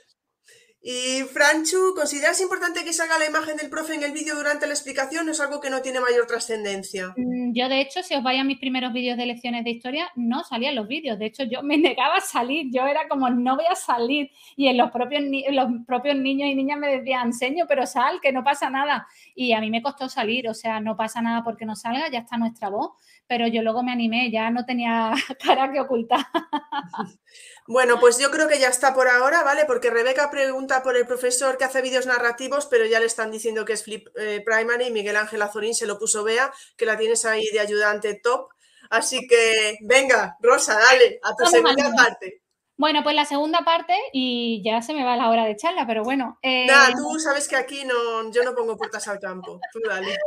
Y 0.88 1.24
Franchu, 1.24 1.96
¿consideras 1.96 2.40
importante 2.42 2.84
que 2.84 2.94
salga 2.94 3.18
la 3.18 3.26
imagen 3.26 3.58
del 3.58 3.72
profe 3.72 3.96
en 3.96 4.04
el 4.04 4.12
vídeo 4.12 4.36
durante 4.36 4.68
la 4.68 4.74
explicación 4.74 5.28
o 5.28 5.32
es 5.32 5.42
algo 5.42 5.60
que 5.60 5.72
no 5.72 5.82
tiene 5.82 6.00
mayor 6.00 6.28
trascendencia? 6.28 7.12
Mm, 7.18 7.54
yo, 7.54 7.68
de 7.70 7.82
hecho, 7.82 8.04
si 8.04 8.14
os 8.14 8.22
vais 8.22 8.40
a 8.40 8.44
mis 8.44 8.60
primeros 8.60 8.94
vídeos 8.94 9.18
de 9.18 9.26
lecciones 9.26 9.64
de 9.64 9.72
historia, 9.72 10.12
no 10.16 10.44
salían 10.44 10.76
los 10.76 10.88
vídeos. 10.88 11.18
De 11.18 11.26
hecho, 11.26 11.44
yo 11.44 11.64
me 11.64 11.78
negaba 11.80 12.18
a 12.18 12.22
salir. 12.22 12.68
Yo 12.72 12.86
era 12.86 13.08
como, 13.08 13.32
no 13.32 13.56
voy 13.56 13.66
a 13.68 13.74
salir. 13.74 14.30
Y 14.56 14.68
en 14.68 14.78
los 14.78 14.92
propios, 14.92 15.24
los 15.50 15.70
propios 15.88 16.18
niños 16.18 16.50
y 16.50 16.54
niñas 16.54 16.78
me 16.78 17.00
decían, 17.00 17.30
enseño, 17.30 17.66
pero 17.68 17.88
sal, 17.88 18.20
que 18.22 18.32
no 18.32 18.44
pasa 18.44 18.70
nada. 18.70 19.08
Y 19.34 19.54
a 19.54 19.62
mí 19.62 19.72
me 19.72 19.82
costó 19.82 20.08
salir. 20.08 20.48
O 20.48 20.54
sea, 20.54 20.80
no 20.82 20.96
pasa 20.96 21.20
nada 21.20 21.44
porque 21.44 21.66
no 21.66 21.76
salga, 21.76 22.12
ya 22.12 22.20
está 22.20 22.38
nuestra 22.38 22.70
voz. 22.70 22.92
Pero 23.26 23.48
yo 23.48 23.64
luego 23.64 23.82
me 23.82 23.92
animé, 23.92 24.30
ya 24.30 24.52
no 24.52 24.66
tenía 24.66 25.14
cara 25.44 25.72
que 25.72 25.80
ocultar. 25.80 26.20
Bueno, 27.68 28.00
pues 28.00 28.20
yo 28.20 28.30
creo 28.30 28.48
que 28.48 28.60
ya 28.60 28.68
está 28.68 28.94
por 28.94 29.08
ahora, 29.08 29.42
¿vale? 29.42 29.66
Porque 29.66 29.90
Rebeca 29.90 30.30
pregunta 30.30 30.75
por 30.84 30.96
el 30.96 31.06
profesor 31.06 31.58
que 31.58 31.64
hace 31.64 31.82
vídeos 31.82 32.06
narrativos, 32.06 32.68
pero 32.68 32.86
ya 32.86 33.00
le 33.00 33.06
están 33.06 33.32
diciendo 33.32 33.66
que 33.66 33.74
es 33.74 33.84
Flip 33.84 34.08
eh, 34.16 34.42
Primary. 34.46 34.92
Miguel 34.92 35.16
Ángel 35.16 35.42
Azorín 35.42 35.76
se 35.76 35.86
lo 35.86 36.00
puso 36.00 36.24
Bea, 36.24 36.54
que 36.78 36.86
la 36.86 36.98
tienes 36.98 37.26
ahí 37.26 37.48
de 37.52 37.60
ayudante 37.60 38.20
top. 38.22 38.50
Así 38.90 39.28
que 39.28 39.78
venga, 39.82 40.38
Rosa, 40.40 40.78
dale, 40.78 41.20
a 41.24 41.36
tu 41.36 41.46
segunda 41.46 41.92
parte. 41.96 42.45
Bueno, 42.78 43.04
pues 43.04 43.16
la 43.16 43.24
segunda 43.24 43.60
parte, 43.62 43.94
y 44.12 44.62
ya 44.64 44.82
se 44.82 44.94
me 44.94 45.06
va 45.06 45.16
la 45.16 45.30
hora 45.30 45.46
de 45.46 45.56
charla, 45.56 45.88
pero 45.88 46.04
bueno. 46.04 46.38
Eh, 46.42 46.66
Nada, 46.68 46.92
tú 46.92 47.18
sabes 47.20 47.48
que 47.48 47.56
aquí 47.56 47.86
no, 47.86 48.30
yo 48.32 48.44
no 48.44 48.54
pongo 48.54 48.76
puertas 48.76 49.08
al 49.08 49.20
campo. 49.20 49.60
Tú 49.72 49.80
dale. 49.88 50.08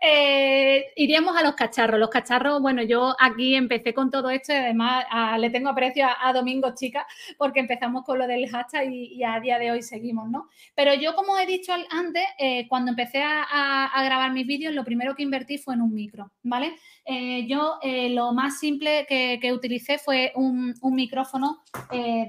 Eh, 0.00 0.92
iríamos 0.94 1.36
a 1.36 1.42
los 1.42 1.54
cacharros. 1.54 1.98
Los 1.98 2.08
cacharros, 2.08 2.62
bueno, 2.62 2.82
yo 2.82 3.16
aquí 3.18 3.56
empecé 3.56 3.92
con 3.92 4.12
todo 4.12 4.30
esto 4.30 4.52
y 4.52 4.56
además 4.56 5.04
le 5.38 5.50
tengo 5.50 5.70
aprecio 5.70 6.06
a, 6.06 6.32
Domingo, 6.32 6.72
chica, 6.74 7.04
porque 7.36 7.58
empezamos 7.58 8.04
con 8.04 8.16
lo 8.18 8.28
del 8.28 8.48
hashtag 8.48 8.92
y, 8.92 9.24
a 9.24 9.40
día 9.40 9.58
de 9.58 9.72
hoy 9.72 9.82
seguimos, 9.82 10.28
¿no? 10.30 10.48
Pero 10.76 10.94
yo, 10.94 11.16
como 11.16 11.36
he 11.36 11.46
dicho 11.46 11.72
antes, 11.90 12.22
eh, 12.38 12.68
cuando 12.68 12.90
empecé 12.90 13.22
a, 13.24 13.90
grabar 14.04 14.32
mis 14.32 14.46
vídeos, 14.46 14.72
lo 14.72 14.84
primero 14.84 15.16
que 15.16 15.24
invertí 15.24 15.58
fue 15.58 15.74
en 15.74 15.82
un 15.82 15.92
micro, 15.92 16.30
¿vale? 16.44 16.76
Yo 17.46 17.78
lo 17.82 18.32
más 18.32 18.58
simple 18.58 19.06
que, 19.08 19.52
utilicé 19.52 19.98
fue 19.98 20.32
un, 20.34 20.74
micrófono 20.82 21.62
eh, 21.90 22.26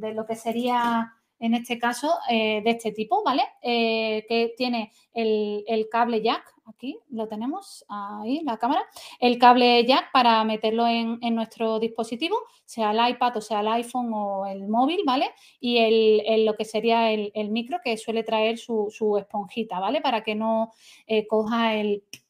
de, 0.00 0.14
lo 0.14 0.26
que 0.26 0.36
sería 0.36 1.12
en 1.40 1.54
este 1.54 1.78
caso 1.78 2.12
de 2.28 2.62
este 2.64 2.92
tipo, 2.92 3.22
¿vale? 3.24 3.42
que 3.62 4.54
tiene 4.56 4.92
el, 5.14 5.64
el 5.66 5.88
cable 5.88 6.22
jack 6.22 6.44
aquí 6.68 6.98
lo 7.10 7.26
tenemos, 7.28 7.84
ahí 7.88 8.40
la 8.44 8.58
cámara, 8.58 8.84
el 9.20 9.38
cable 9.38 9.84
jack 9.86 10.12
para 10.12 10.44
meterlo 10.44 10.86
en, 10.86 11.18
nuestro 11.34 11.78
dispositivo, 11.78 12.36
sea 12.64 12.90
el 12.90 13.14
iPad 13.14 13.36
o 13.36 13.40
sea 13.40 13.60
el 13.60 13.68
iPhone 13.68 14.10
o 14.12 14.46
el 14.46 14.68
móvil, 14.68 15.00
¿vale? 15.06 15.30
Y 15.60 15.78
el, 15.78 16.44
lo 16.44 16.54
que 16.54 16.64
sería 16.64 17.10
el, 17.10 17.50
micro 17.50 17.78
que 17.82 17.96
suele 17.96 18.22
traer 18.22 18.58
su, 18.58 19.16
esponjita, 19.18 19.80
¿vale? 19.80 20.00
Para 20.00 20.22
que 20.22 20.34
no 20.34 20.72
eh, 21.06 21.26
coja 21.26 21.76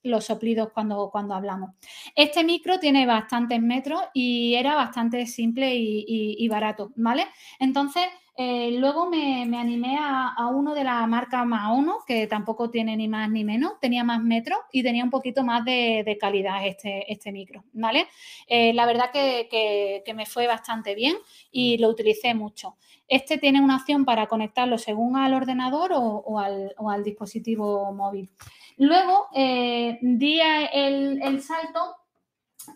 los 0.08 0.24
soplidos 0.24 0.70
cuando, 0.72 1.10
cuando 1.10 1.34
hablamos. 1.34 1.70
Este 2.14 2.44
micro 2.44 2.78
tiene 2.78 3.06
bastantes 3.06 3.60
metros 3.60 4.02
y 4.12 4.54
era 4.54 4.74
bastante 4.74 5.26
simple 5.26 5.74
y, 5.74 6.48
barato, 6.48 6.92
¿vale? 6.96 7.26
Entonces, 7.58 8.04
eh, 8.40 8.70
luego 8.78 9.10
me, 9.10 9.42
animé 9.58 9.98
a, 10.00 10.46
uno 10.54 10.72
de 10.72 10.84
la 10.84 11.04
marca 11.08 11.44
Maono, 11.44 11.98
que 12.06 12.28
tampoco 12.28 12.70
tiene 12.70 12.96
ni 12.96 13.08
más 13.08 13.28
ni 13.28 13.42
menos, 13.42 13.80
tenía 13.80 14.04
más 14.04 14.22
metros 14.22 14.60
y 14.70 14.84
tenía 14.84 15.02
un 15.02 15.10
poquito 15.10 15.42
más 15.42 15.64
de, 15.64 16.16
calidad 16.20 16.64
este, 16.64 17.12
este, 17.12 17.32
micro, 17.32 17.64
¿vale? 17.72 18.06
Eh, 18.46 18.72
la 18.74 18.86
verdad 18.86 19.10
que, 19.12 20.02
me 20.14 20.24
fue 20.24 20.46
bastante 20.46 20.94
bien 20.94 21.16
y 21.50 21.78
lo 21.78 21.88
utilicé 21.88 22.32
mucho. 22.32 22.76
Este 23.08 23.38
tiene 23.38 23.60
una 23.60 23.76
opción 23.76 24.04
para 24.04 24.28
conectarlo 24.28 24.78
según 24.78 25.16
al 25.16 25.34
ordenador 25.34 25.90
o, 25.94 26.38
al, 26.38 27.02
dispositivo 27.02 27.92
móvil. 27.92 28.30
Luego 28.78 29.28
eh, 29.34 29.98
di 30.00 30.40
el, 30.40 31.42
salto 31.42 31.96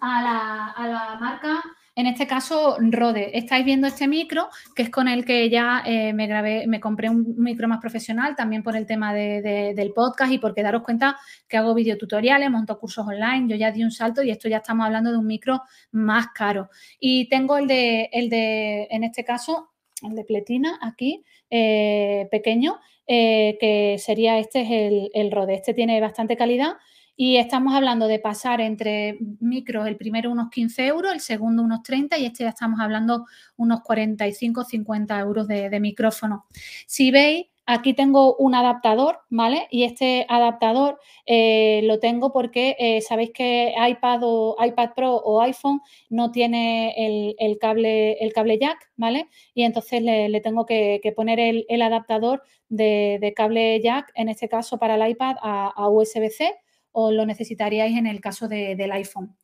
a 0.01 0.23
la, 0.23 0.67
a 0.71 0.87
la 0.87 1.19
marca 1.21 1.63
en 1.95 2.07
este 2.07 2.27
caso, 2.27 2.79
Rode. 2.81 3.37
Estáis 3.37 3.67
viendo 3.67 3.87
este 3.87 4.09
micro, 4.09 4.49
que 4.75 4.83
es 4.83 4.91
con 4.91 5.09
el 5.09 5.27
que 5.27 5.51
ya 5.51 5.83
eh, 5.85 6.15
me 6.15 6.27
grabé, 6.27 6.67
me 6.67 6.81
compré 6.81 7.11
un 7.11 7.35
micro 7.37 7.69
más 7.69 7.81
profesional, 7.81 8.35
también 8.35 8.63
por 8.63 8.77
el 8.77 8.87
tema 8.87 9.13
del 9.13 9.93
podcast 9.93 10.33
y 10.33 10.39
porque 10.39 10.63
daros 10.63 10.83
cuenta 10.83 11.19
que 11.47 11.59
hago 11.59 11.75
videotutoriales, 11.75 12.51
monto 12.51 12.79
cursos 12.79 13.07
online, 13.07 13.47
yo 13.47 13.57
ya 13.57 13.71
di 13.71 13.85
un 13.85 13.91
salto 13.91 14.23
y 14.23 14.31
esto 14.31 14.49
ya 14.49 14.59
estamos 14.59 14.87
hablando 14.87 15.13
de 15.13 15.19
un 15.19 15.27
micro 15.27 15.61
más 15.91 16.29
caro. 16.29 16.71
Y 16.99 17.29
tengo 17.29 17.59
el 17.59 17.67
de, 17.67 18.09
el 18.11 18.31
de 18.31 18.89
en 18.91 19.05
este 19.05 19.23
caso, 19.23 19.73
el 20.03 20.15
de 20.15 20.25
pletina 20.25 20.79
aquí, 20.81 21.23
eh, 21.51 22.27
pequeño, 22.31 22.81
eh, 23.07 23.57
que 23.61 23.97
sería 23.99 24.39
este 24.39 24.63
es 24.63 24.71
el, 24.71 25.11
el 25.15 25.31
Rode. 25.31 25.55
Este 25.55 25.75
tiene 25.75 26.01
bastante 26.01 26.37
calidad 26.37 26.75
y 27.15 27.37
estamos 27.37 27.75
hablando 27.75 28.09
de 28.09 28.19
pasar 28.19 28.61
entre 28.61 29.19
micros, 29.41 29.87
el 29.87 29.97
primero 29.97 30.31
unos 30.31 30.51
15 30.51 30.87
euros, 30.87 31.13
el 31.13 31.21
segundo 31.21 31.63
unos 31.63 31.83
30 31.83 32.19
y 32.19 32.27
este 32.27 32.45
ya 32.45 32.51
estamos 32.51 32.81
hablando 32.81 33.27
unos 33.57 33.83
45, 33.83 34.65
50 34.65 35.21
euros 35.21 35.47
de, 35.47 35.81
micrófono. 35.81 36.47
Si 36.87 37.11
veis, 37.11 37.47
aquí 37.67 37.95
tengo 37.95 38.37
un 38.37 38.55
adaptador, 38.55 39.21
¿vale? 39.31 39.69
Y 39.71 39.85
este 39.85 40.27
adaptador 40.29 40.99
eh, 41.27 41.81
lo 41.85 41.99
tengo 41.99 42.33
porque 42.33 42.77
eh, 42.79 43.01
sabéis 43.01 43.31
que 43.33 43.75
iPad 43.89 44.21
o 44.23 44.57
iPad 44.65 44.91
Pro 44.95 45.17
o 45.17 45.41
iPhone 45.41 45.81
no 46.11 46.31
tiene 46.33 46.95
el, 47.39 47.59
cable, 47.59 48.13
el 48.15 48.33
cable 48.33 48.59
jack, 48.59 48.91
¿vale? 48.97 49.29
Y 49.55 49.63
entonces 49.65 50.03
le, 50.03 50.41
tengo 50.41 50.67
que, 50.67 51.01
poner 51.15 51.41
el, 51.41 51.83
adaptador 51.83 52.43
de, 52.69 53.33
cable 53.37 53.81
jack, 53.83 54.11
en 54.15 54.29
este 54.29 54.49
caso 54.49 54.79
para 54.79 54.95
el 54.95 55.11
iPad, 55.11 55.37
a, 55.43 55.69
a 55.69 55.89
USB-C 55.89 56.55
o 56.93 57.11
lo 57.11 57.27
necesitaríais 57.27 57.97
en 57.97 58.07
el 58.07 58.21
caso 58.21 58.49
del 58.49 58.93
iPhone. 58.93 59.37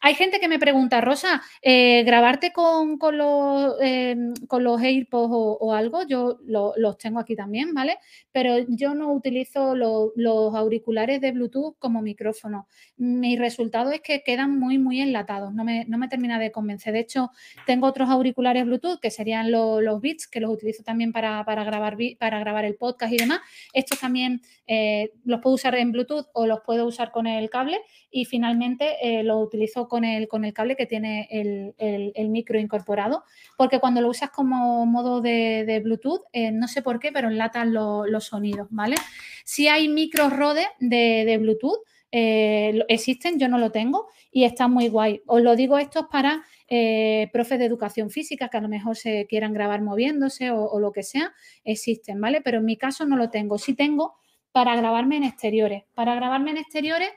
Hay 0.00 0.14
gente 0.14 0.40
que 0.40 0.48
me 0.48 0.58
pregunta, 0.58 1.00
Rosa, 1.00 1.42
eh, 1.62 2.02
grabarte 2.04 2.52
con, 2.52 2.98
los, 3.16 3.76
em, 3.80 4.34
con 4.46 4.64
los 4.64 4.80
AirPods 4.80 5.30
o, 5.32 5.72
algo, 5.72 6.06
yo 6.06 6.38
los 6.44 6.98
tengo 6.98 7.20
aquí 7.20 7.36
también, 7.36 7.74
¿vale? 7.74 7.98
Pero 8.32 8.58
yo 8.68 8.94
no 8.94 9.12
utilizo 9.12 9.74
los 9.74 10.54
auriculares 10.54 11.20
de 11.20 11.32
Bluetooth 11.32 11.76
como 11.78 12.02
micrófono. 12.02 12.68
Mi 12.96 13.36
resultado 13.36 13.90
es 13.92 14.00
que 14.00 14.22
quedan 14.22 14.58
muy, 14.58 14.78
muy 14.78 15.00
enlatados, 15.00 15.54
no 15.54 15.64
me, 15.64 15.84
no 15.86 15.98
me 15.98 16.08
termina 16.08 16.38
de 16.38 16.52
convencer. 16.52 16.92
De 16.92 17.00
hecho, 17.00 17.30
tengo 17.66 17.86
otros 17.86 18.08
auriculares 18.10 18.64
Bluetooth 18.64 19.00
que 19.00 19.10
serían 19.10 19.50
los 19.50 20.00
Beats, 20.00 20.26
que 20.28 20.40
los 20.40 20.50
utilizo 20.50 20.82
también 20.82 21.12
para, 21.12 21.42
grabar, 21.44 21.96
para 22.18 22.38
grabar 22.38 22.64
el 22.64 22.76
podcast 22.76 23.12
y 23.12 23.16
demás. 23.16 23.40
Estos 23.72 24.00
también 24.00 24.40
eh, 24.66 25.12
los 25.24 25.40
puedo 25.40 25.54
usar 25.54 25.74
en 25.74 25.92
Bluetooth 25.92 26.26
o 26.32 26.46
los 26.46 26.60
puedo 26.60 26.86
usar 26.86 27.10
con 27.10 27.26
el 27.26 27.50
cable 27.50 27.78
y 28.10 28.24
finalmente 28.24 28.96
eh, 29.02 29.22
los 29.22 29.44
utilizo 29.44 29.83
con 29.88 30.04
el, 30.04 30.28
con 30.28 30.44
el 30.44 30.52
cable 30.52 30.76
que 30.76 30.86
tiene 30.86 31.28
el, 31.30 32.28
micro 32.28 32.58
incorporado, 32.58 33.24
porque 33.56 33.78
cuando 33.78 34.00
lo 34.00 34.08
usas 34.08 34.30
como 34.30 34.86
modo 34.86 35.20
de, 35.20 35.80
Bluetooth, 35.82 36.22
eh, 36.32 36.50
no 36.50 36.68
sé 36.68 36.82
por 36.82 36.98
qué, 36.98 37.12
pero 37.12 37.28
enlatan 37.28 37.72
los 37.72 38.24
sonidos, 38.24 38.68
¿vale? 38.70 38.96
Si 39.44 39.68
hay 39.68 39.88
micros 39.88 40.32
Rode 40.32 40.66
de, 40.80 41.36
Bluetooth, 41.38 41.78
eh, 42.10 42.84
existen, 42.88 43.38
yo 43.38 43.48
no 43.48 43.58
lo 43.58 43.72
tengo 43.72 44.06
y 44.30 44.44
está 44.44 44.68
muy 44.68 44.88
guay. 44.88 45.22
Os 45.26 45.42
lo 45.42 45.56
digo 45.56 45.78
esto 45.78 46.08
para 46.08 46.44
eh, 46.68 47.28
profes 47.32 47.58
de 47.58 47.64
educación 47.64 48.10
física 48.10 48.48
que 48.48 48.56
a 48.56 48.60
lo 48.60 48.68
mejor 48.68 48.96
se 48.96 49.26
quieran 49.26 49.52
grabar 49.52 49.82
moviéndose 49.82 50.50
o, 50.50 50.64
o, 50.64 50.78
lo 50.78 50.92
que 50.92 51.02
sea, 51.02 51.32
existen, 51.64 52.20
¿vale? 52.20 52.40
Pero 52.40 52.58
en 52.58 52.66
mi 52.66 52.76
caso 52.76 53.04
no 53.04 53.16
lo 53.16 53.30
tengo. 53.30 53.58
Sí 53.58 53.74
tengo 53.74 54.14
para 54.52 54.76
grabarme 54.76 55.16
en 55.16 55.24
exteriores. 55.24 55.82
Para 55.94 56.14
grabarme 56.14 56.52
en 56.52 56.58
exteriores 56.58 57.10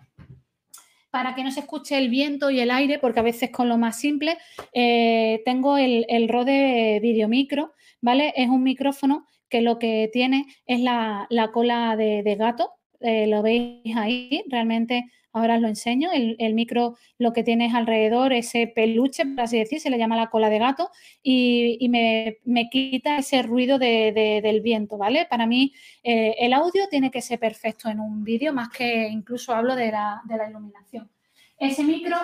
para 1.10 1.36
que 1.36 1.44
no 1.44 1.52
se 1.52 1.62
escuche 1.62 1.98
el 1.98 2.10
viento 2.10 2.50
y 2.50 2.60
el 2.60 2.72
aire, 2.72 3.00
porque 3.00 3.20
a 3.20 3.24
veces 3.24 3.52
con 3.52 3.70
lo 3.70 3.78
más 3.78 4.00
simple 4.00 4.38
eh, 4.74 5.42
tengo 5.46 5.78
el, 5.78 6.28
Rode 6.30 7.00
Video 7.02 7.28
Micro, 7.28 7.74
¿vale? 8.02 8.34
Es 8.36 8.50
un 8.50 8.64
micrófono 8.64 9.26
que 9.50 9.62
lo 9.62 9.80
que 9.80 10.10
tiene 10.12 10.46
es 10.66 10.82
la, 10.82 11.28
cola 11.54 11.96
de, 11.96 12.36
gato, 12.38 12.74
eh, 13.00 13.28
lo 13.28 13.42
veis 13.42 13.96
ahí, 13.96 14.44
realmente 14.50 15.06
ahora 15.38 15.56
os 15.56 15.62
lo 15.62 15.68
enseño, 15.68 16.10
el, 16.12 16.54
micro 16.54 16.98
lo 17.18 17.32
que 17.32 17.44
tiene 17.44 17.68
es 17.68 17.74
alrededor 17.74 18.34
ese 18.34 18.68
peluche, 18.68 19.26
por 19.26 19.42
así 19.42 19.58
decir, 19.58 19.80
se 19.80 19.90
le 19.90 19.98
llama 19.98 20.16
la 20.16 20.30
cola 20.30 20.50
de 20.50 20.60
gato 20.60 20.90
y, 21.22 21.88
me, 21.90 22.70
quita 22.70 23.18
ese 23.18 23.44
ruido 23.44 23.78
del 23.80 24.62
viento, 24.62 24.98
¿vale? 24.98 25.28
Para 25.30 25.46
mí 25.46 25.74
eh, 26.04 26.36
el 26.40 26.54
audio 26.54 26.88
tiene 26.90 27.12
que 27.12 27.22
ser 27.22 27.40
perfecto 27.40 27.90
en 27.90 28.00
un 28.00 28.24
vídeo, 28.24 28.54
más 28.54 28.70
que 28.70 29.08
incluso 29.08 29.54
hablo 29.54 29.76
de 29.76 29.92
la, 29.92 30.22
iluminación. 30.50 31.10
Ese 31.58 31.84
micro 31.84 32.18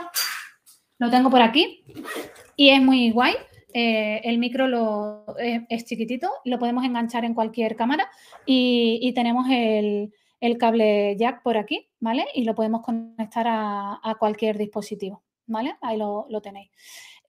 lo 1.00 1.10
tengo 1.10 1.30
por 1.30 1.42
aquí 1.42 1.84
y 2.56 2.70
es 2.70 2.82
muy 2.82 3.12
guay. 3.12 3.34
Eh, 3.76 4.22
el 4.26 4.38
micro 4.38 4.68
lo, 4.68 5.26
es, 5.40 5.86
chiquitito, 5.86 6.30
lo 6.46 6.60
podemos 6.60 6.86
enganchar 6.86 7.26
en 7.26 7.34
cualquier 7.34 7.76
cámara 7.76 8.08
y 8.46 9.12
tenemos 9.16 9.48
el, 9.50 10.14
el 10.44 10.58
cable 10.58 11.16
jack 11.18 11.42
por 11.42 11.56
aquí, 11.56 11.88
¿vale? 12.02 12.26
Y 12.34 12.44
lo 12.44 12.54
podemos 12.54 12.82
conectar 12.82 13.46
a, 13.48 14.16
cualquier 14.20 14.58
dispositivo, 14.58 15.24
¿vale? 15.48 15.78
Ahí 15.82 15.98
lo, 15.98 16.28
tenéis. 16.42 16.70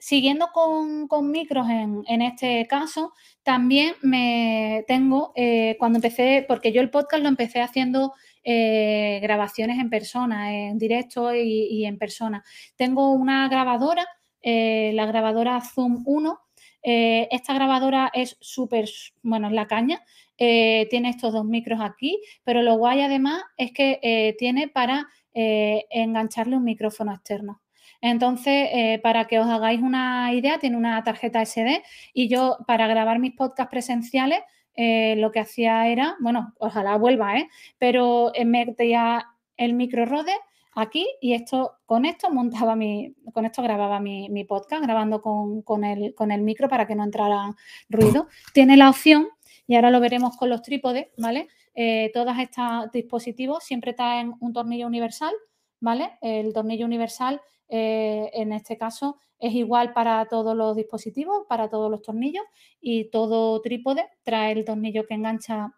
Siguiendo 0.01 0.49
con, 0.53 1.31
micros 1.31 1.69
en, 1.71 2.23
este 2.23 2.67
caso, 2.67 3.12
también 3.45 3.95
me 4.03 4.85
tengo, 4.89 5.33
eh, 5.37 5.77
cuando 5.79 5.99
empecé, 5.99 6.45
porque 6.49 6.73
yo 6.73 6.81
el 6.81 6.91
podcast 6.91 7.23
lo 7.23 7.29
empecé 7.29 7.61
haciendo 7.61 8.15
eh, 8.43 9.21
grabaciones 9.23 9.79
en 9.79 9.91
persona, 9.91 10.53
en 10.53 10.77
directo 10.77 11.33
y, 11.33 11.85
en 11.85 11.99
persona. 11.99 12.43
Tengo 12.75 13.12
una 13.12 13.47
grabadora, 13.49 14.09
eh, 14.43 14.91
la 14.95 15.07
grabadora 15.07 15.61
Zoom 15.61 16.03
1. 16.05 16.41
esta 16.83 17.55
grabadora 17.55 18.11
es 18.12 18.37
súper, 18.41 18.91
bueno, 19.23 19.47
es 19.47 19.55
la 19.55 19.69
caña, 19.69 20.03
eh, 20.39 20.87
tiene 20.91 21.11
estos 21.11 21.32
dos 21.32 21.45
micros 21.45 21.80
aquí, 21.80 22.20
pero 22.43 22.62
lo 22.62 22.76
guay 22.76 23.03
además 23.03 23.43
es 23.57 23.72
que 23.72 24.01
eh, 24.03 24.35
tiene 24.39 24.68
para 24.68 25.09
eh, 25.32 25.85
engancharle 25.91 26.57
un 26.57 26.64
micrófono 26.64 27.12
externo. 27.14 27.61
Entonces, 28.01 29.01
para 29.01 29.24
que 29.24 29.39
os 29.39 29.47
hagáis 29.47 29.80
una 29.80 30.30
idea, 30.35 30.59
tiene 30.59 30.76
una 30.76 31.03
tarjeta 31.03 31.41
SD 31.41 31.82
y 32.12 32.28
yo 32.28 32.59
para 32.66 32.87
grabar 32.87 33.18
mis 33.18 33.35
podcasts 33.35 33.70
presenciales 33.70 34.41
lo 34.76 35.32
que 35.32 35.41
hacía 35.41 35.89
era, 35.89 36.14
bueno, 36.20 36.53
ojalá 36.59 36.99
vuelva, 36.99 37.39
¿eh? 37.39 37.49
pero 37.78 38.30
metía 38.45 39.24
el 39.57 39.72
micro 39.72 40.05
Rode 40.05 40.35
aquí 40.74 41.07
y 41.20 41.35
esto 41.35 41.78
con 41.87 42.05
esto 42.05 42.30
montaba 42.30 42.76
mi, 42.76 43.14
con 43.32 43.45
esto 43.45 43.62
grababa 43.62 44.01
mi, 44.01 44.45
podcast, 44.45 44.82
grabando 44.82 45.22
con, 45.22 45.85
el, 45.85 46.14
con 46.14 46.30
el 46.30 46.43
micro 46.43 46.68
para 46.68 46.87
que 46.87 46.95
no 46.95 47.05
entrara 47.05 47.55
ruido. 47.89 48.28
Tiene 48.53 48.76
la 48.76 48.91
opción 48.91 49.28
y 49.67 49.75
ahora 49.77 49.91
lo 49.91 50.01
veremos 50.01 50.37
con 50.37 50.51
los 50.51 50.62
trípodes, 50.62 51.09
¿vale? 51.17 51.49
Eh, 51.75 52.11
todos 52.12 52.37
estos 52.39 52.91
dispositivos 52.93 53.65
siempre 53.65 53.95
traen 53.95 54.35
un 54.41 54.53
tornillo 54.53 54.87
universal, 54.87 55.33
¿vale? 55.81 56.19
El 56.21 56.53
tornillo 56.53 56.87
universal, 56.87 57.41
eh, 57.69 58.31
en 58.35 58.53
este 58.53 58.77
caso, 58.77 59.19
es 59.39 59.55
igual 59.55 59.93
para 59.93 60.25
todos 60.27 60.57
los 60.57 60.77
dispositivos, 60.77 61.47
para 61.49 61.69
todos 61.69 61.91
los 61.91 62.03
tornillos 62.03 62.45
y 62.81 63.11
todo 63.11 63.61
trípode 63.61 64.09
trae 64.23 64.53
el 64.53 64.65
tornillo 64.65 65.07
que 65.07 65.15
engancha 65.15 65.75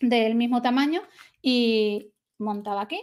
del 0.00 0.34
mismo 0.34 0.62
tamaño 0.62 1.02
y 1.40 2.12
montaba 2.38 2.82
aquí, 2.82 3.00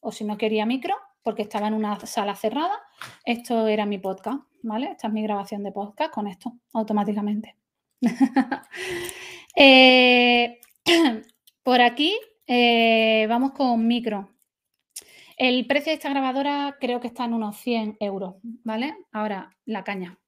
o 0.00 0.10
si 0.10 0.24
no 0.24 0.38
quería 0.38 0.66
micro, 0.66 0.94
porque 1.22 1.42
estaba 1.42 1.68
en 1.68 1.74
una 1.74 2.00
sala 2.00 2.34
cerrada, 2.34 2.78
esto 3.24 3.66
era 3.66 3.86
mi 3.86 3.98
podcast, 3.98 4.42
¿vale? 4.62 4.92
Esta 4.92 5.08
es 5.08 5.12
mi 5.12 5.22
grabación 5.22 5.62
de 5.62 5.72
podcast 5.72 6.12
con 6.12 6.26
esto, 6.26 6.54
automáticamente. 6.72 7.56
Eh, 9.56 10.60
por 11.62 11.80
aquí 11.80 12.16
eh, 12.46 13.26
vamos 13.28 13.52
con 13.52 13.86
micro. 13.86 14.30
El 15.36 15.66
precio 15.66 15.90
de 15.90 15.94
esta 15.94 16.10
grabadora 16.10 16.76
creo 16.80 17.00
que 17.00 17.06
está 17.06 17.24
en 17.24 17.34
unos 17.34 17.56
100 17.58 17.96
euros, 18.00 18.34
¿vale? 18.42 18.94
Ahora, 19.12 19.56
la 19.64 19.84
caña. 19.84 20.18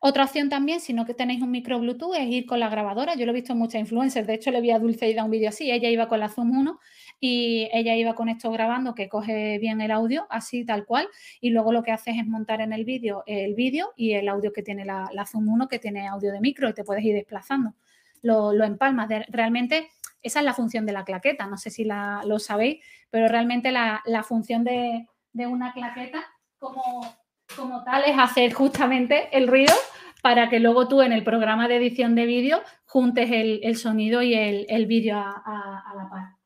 Otra 0.00 0.24
opción 0.24 0.48
también, 0.48 0.80
si 0.80 0.92
no 0.94 1.04
que 1.04 1.12
tenéis 1.12 1.42
un 1.42 1.50
micro 1.50 1.78
Bluetooth, 1.78 2.14
es 2.14 2.26
ir 2.26 2.46
con 2.46 2.60
la 2.60 2.68
grabadora. 2.70 3.14
Yo 3.16 3.26
lo 3.26 3.32
he 3.32 3.34
visto 3.34 3.52
en 3.52 3.58
muchas 3.58 3.80
influencers. 3.80 4.26
De 4.26 4.34
hecho, 4.34 4.50
le 4.50 4.60
vi 4.60 4.70
a 4.70 4.78
Dulceida 4.78 5.24
un 5.24 5.30
vídeo 5.30 5.48
así. 5.50 5.70
Ella 5.70 5.90
iba 5.90 6.08
con 6.08 6.20
la 6.20 6.28
Zoom 6.28 6.56
1 6.56 6.78
y 7.20 7.68
ella 7.72 7.94
iba 7.96 8.14
con 8.14 8.28
esto 8.30 8.50
grabando 8.50 8.94
que 8.94 9.08
coge 9.08 9.58
bien 9.58 9.80
el 9.80 9.90
audio, 9.90 10.26
así 10.30 10.64
tal 10.64 10.86
cual. 10.86 11.08
Y 11.40 11.50
luego 11.50 11.72
lo 11.72 11.82
que 11.82 11.90
haces 11.90 12.16
es 12.18 12.26
montar 12.26 12.60
en 12.62 12.72
el 12.72 12.84
vídeo 12.84 13.24
el 13.26 13.54
vídeo 13.54 13.92
y 13.96 14.12
el 14.12 14.28
audio 14.28 14.52
que 14.52 14.62
tiene 14.62 14.84
la, 14.84 15.10
Zoom 15.30 15.48
1, 15.48 15.68
que 15.68 15.78
tiene 15.78 16.06
audio 16.08 16.32
de 16.32 16.40
micro 16.40 16.68
y 16.68 16.74
te 16.74 16.84
puedes 16.84 17.04
ir 17.04 17.14
desplazando. 17.14 17.74
Lo, 18.22 18.52
lo 18.52 18.64
empalmas. 18.64 19.08
realmente 19.28 19.90
esa 20.22 20.40
es 20.40 20.44
la 20.44 20.54
función 20.54 20.86
de 20.86 20.92
la 20.92 21.04
claqueta. 21.04 21.46
No 21.46 21.56
sé 21.56 21.70
si 21.70 21.84
lo 21.84 22.38
sabéis, 22.38 22.84
pero 23.10 23.28
realmente 23.28 23.72
la, 23.72 24.24
función 24.26 24.64
de, 24.64 25.06
una 25.34 25.72
claqueta 25.72 26.24
como, 26.58 27.16
como 27.56 27.82
tal 27.84 28.04
es 28.04 28.18
hacer 28.18 28.52
justamente 28.52 29.28
el 29.36 29.48
ruido 29.48 29.74
para 30.22 30.50
que 30.50 30.60
luego 30.60 30.86
tú 30.88 31.00
en 31.02 31.12
el 31.12 31.24
programa 31.24 31.68
de 31.68 31.76
edición 31.76 32.14
de 32.14 32.26
vídeo 32.26 32.62
juntes 32.84 33.30
el, 33.30 33.76
sonido 33.76 34.22
y 34.22 34.34
el, 34.34 34.86
vídeo 34.86 35.16
a, 35.18 35.94
la 35.96 36.10
par. 36.10 36.36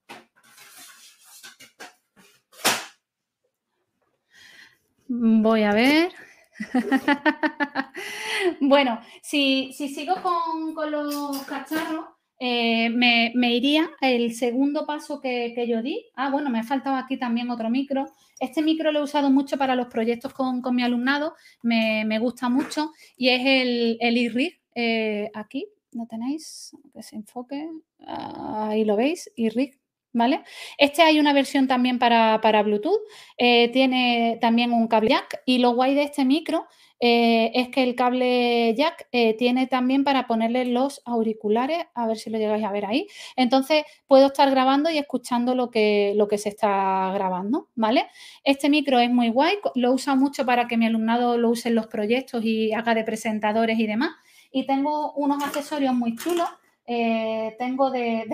Voy 5.08 5.62
a 5.64 5.72
ver. 5.72 6.12
bueno, 8.60 9.00
si, 9.22 9.72
sigo 9.72 10.14
con, 10.22 10.74
con 10.74 10.90
los 10.90 11.42
cacharros, 11.44 12.06
eh, 12.40 12.90
me, 12.90 13.54
iría 13.54 13.90
el 14.00 14.34
segundo 14.34 14.86
paso 14.86 15.20
que, 15.20 15.54
yo 15.68 15.82
di. 15.82 16.04
Ah, 16.14 16.30
bueno, 16.30 16.50
me 16.50 16.58
ha 16.58 16.64
faltado 16.64 16.96
aquí 16.96 17.16
también 17.16 17.50
otro 17.50 17.70
micro. 17.70 18.06
Este 18.40 18.62
micro 18.62 18.92
lo 18.92 19.00
he 19.00 19.02
usado 19.02 19.30
mucho 19.30 19.56
para 19.56 19.76
los 19.76 19.86
proyectos 19.86 20.32
con, 20.34 20.62
mi 20.74 20.82
alumnado, 20.82 21.34
me, 21.62 22.18
gusta 22.18 22.48
mucho 22.48 22.92
y 23.16 23.28
es 23.28 23.40
el, 23.44 23.96
el 24.00 24.16
iRig. 24.18 24.60
Eh, 24.74 25.30
aquí 25.34 25.68
lo 25.92 26.06
tenéis, 26.06 26.76
que 26.92 27.02
se 27.02 27.16
enfoque, 27.16 27.70
ahí 28.06 28.84
lo 28.84 28.96
veis, 28.96 29.30
iRig. 29.36 29.78
¿Vale? 30.14 30.44
Este 30.78 31.02
hay 31.02 31.18
una 31.18 31.32
versión 31.32 31.66
también 31.66 31.98
para, 31.98 32.62
Bluetooth, 32.62 33.00
eh, 33.36 33.68
tiene 33.70 34.38
también 34.40 34.72
un 34.72 34.86
cable 34.86 35.10
jack 35.10 35.42
y 35.44 35.58
lo 35.58 35.72
guay 35.74 35.96
de 35.96 36.04
este 36.04 36.24
micro 36.24 36.68
eh, 37.00 37.50
es 37.54 37.68
que 37.68 37.82
el 37.82 37.94
cable 37.94 38.74
jack 38.76 39.08
eh, 39.12 39.34
tiene 39.34 39.66
también 39.66 40.04
para 40.04 40.26
ponerle 40.26 40.64
los 40.64 41.02
auriculares, 41.04 41.84
a 41.94 42.06
ver 42.06 42.16
si 42.16 42.30
lo 42.30 42.38
llegáis 42.38 42.64
a 42.64 42.72
ver 42.72 42.86
ahí. 42.86 43.08
Entonces 43.36 43.84
puedo 44.06 44.28
estar 44.28 44.50
grabando 44.50 44.88
y 44.88 44.96
escuchando 44.96 45.54
lo 45.54 45.70
que, 45.70 46.14
lo 46.16 46.28
que 46.28 46.38
se 46.38 46.48
está 46.48 47.10
grabando, 47.12 47.68
¿vale? 47.74 48.06
Este 48.42 48.70
micro 48.70 49.00
es 49.00 49.10
muy 49.10 49.28
guay, 49.28 49.58
lo 49.74 49.92
uso 49.92 50.16
mucho 50.16 50.46
para 50.46 50.66
que 50.66 50.76
mi 50.76 50.86
alumnado 50.86 51.36
lo 51.36 51.50
use 51.50 51.68
en 51.68 51.74
los 51.74 51.88
proyectos 51.88 52.42
y 52.44 52.72
haga 52.72 52.94
de 52.94 53.04
presentadores 53.04 53.78
y 53.78 53.86
demás. 53.86 54.12
Y 54.50 54.66
tengo 54.66 55.12
unos 55.14 55.42
accesorios 55.42 55.94
muy 55.94 56.16
chulos, 56.16 56.48
tengo 56.86 57.90
de, 57.90 58.24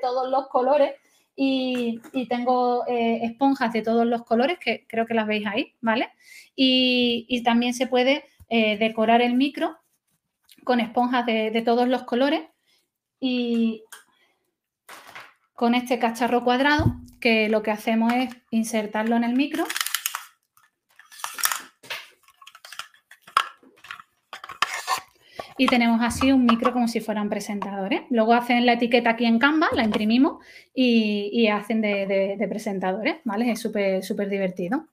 todos 0.00 0.30
los 0.30 0.48
colores. 0.48 0.92
Y, 1.40 2.00
tengo 2.28 2.84
esponjas 2.88 3.72
de 3.72 3.82
todos 3.82 4.04
los 4.04 4.24
colores, 4.24 4.58
que 4.58 4.86
creo 4.88 5.06
que 5.06 5.14
las 5.14 5.28
veis 5.28 5.46
ahí, 5.46 5.76
¿vale? 5.80 6.08
y, 6.60 7.42
también 7.44 7.72
se 7.72 7.86
puede 7.86 8.24
eh, 8.48 8.76
decorar 8.78 9.22
el 9.22 9.34
micro 9.34 9.76
con 10.64 10.80
esponjas 10.80 11.24
de, 11.24 11.62
todos 11.64 11.88
los 11.88 12.02
colores 12.02 12.42
y 13.20 13.84
con 15.54 15.74
este 15.74 15.98
cacharro 15.98 16.42
cuadrado 16.42 16.96
que 17.20 17.48
lo 17.48 17.62
que 17.62 17.70
hacemos 17.70 18.12
es 18.12 18.30
insertarlo 18.50 19.16
en 19.16 19.24
el 19.24 19.34
micro 19.34 19.64
y 25.58 25.66
tenemos 25.66 26.00
así 26.00 26.32
un 26.32 26.46
micro 26.46 26.72
como 26.72 26.88
si 26.88 27.00
fueran 27.00 27.28
presentadores. 27.28 28.02
Luego 28.10 28.32
hacen 28.32 28.64
la 28.64 28.74
etiqueta 28.74 29.10
aquí 29.10 29.26
en 29.26 29.38
Canva, 29.38 29.68
la 29.74 29.84
imprimimos 29.84 30.42
y, 30.72 31.48
hacen 31.48 31.82
de, 31.82 32.46
presentadores, 32.48 33.16
¿vale? 33.24 33.50
Es 33.50 33.60
súper, 33.60 34.02
súper 34.04 34.28
divertido. 34.30 34.86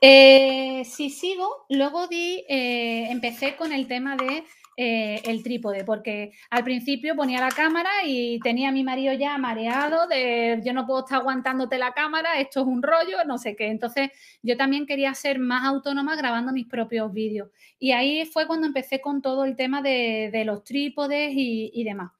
Eh, 0.00 0.84
si 0.84 1.08
sigo, 1.08 1.64
luego 1.70 2.06
di, 2.06 2.44
eh, 2.48 3.08
empecé 3.10 3.56
con 3.56 3.72
el 3.72 3.88
tema 3.88 4.16
de 4.16 4.44
eh, 4.76 5.22
el 5.24 5.42
trípode, 5.42 5.84
porque 5.84 6.32
al 6.50 6.64
principio 6.64 7.14
ponía 7.16 7.40
la 7.40 7.50
cámara 7.50 7.90
y 8.04 8.40
tenía 8.40 8.68
a 8.68 8.72
mi 8.72 8.84
marido 8.84 9.12
ya 9.12 9.38
mareado 9.38 10.06
de 10.08 10.60
yo 10.64 10.72
no 10.72 10.86
puedo 10.86 11.00
estar 11.00 11.20
aguantándote 11.20 11.78
la 11.78 11.92
cámara, 11.92 12.40
esto 12.40 12.60
es 12.60 12.66
un 12.66 12.82
rollo, 12.82 13.24
no 13.26 13.38
sé 13.38 13.56
qué. 13.56 13.68
Entonces 13.68 14.10
yo 14.42 14.56
también 14.56 14.86
quería 14.86 15.14
ser 15.14 15.38
más 15.38 15.64
autónoma 15.64 16.16
grabando 16.16 16.52
mis 16.52 16.66
propios 16.66 17.12
vídeos. 17.12 17.50
Y 17.78 17.92
ahí 17.92 18.24
fue 18.26 18.46
cuando 18.46 18.66
empecé 18.66 19.00
con 19.00 19.22
todo 19.22 19.44
el 19.44 19.56
tema 19.56 19.82
de, 19.82 20.42
los 20.44 20.64
trípodes 20.64 21.32
y, 21.34 21.84
demás. 21.84 22.12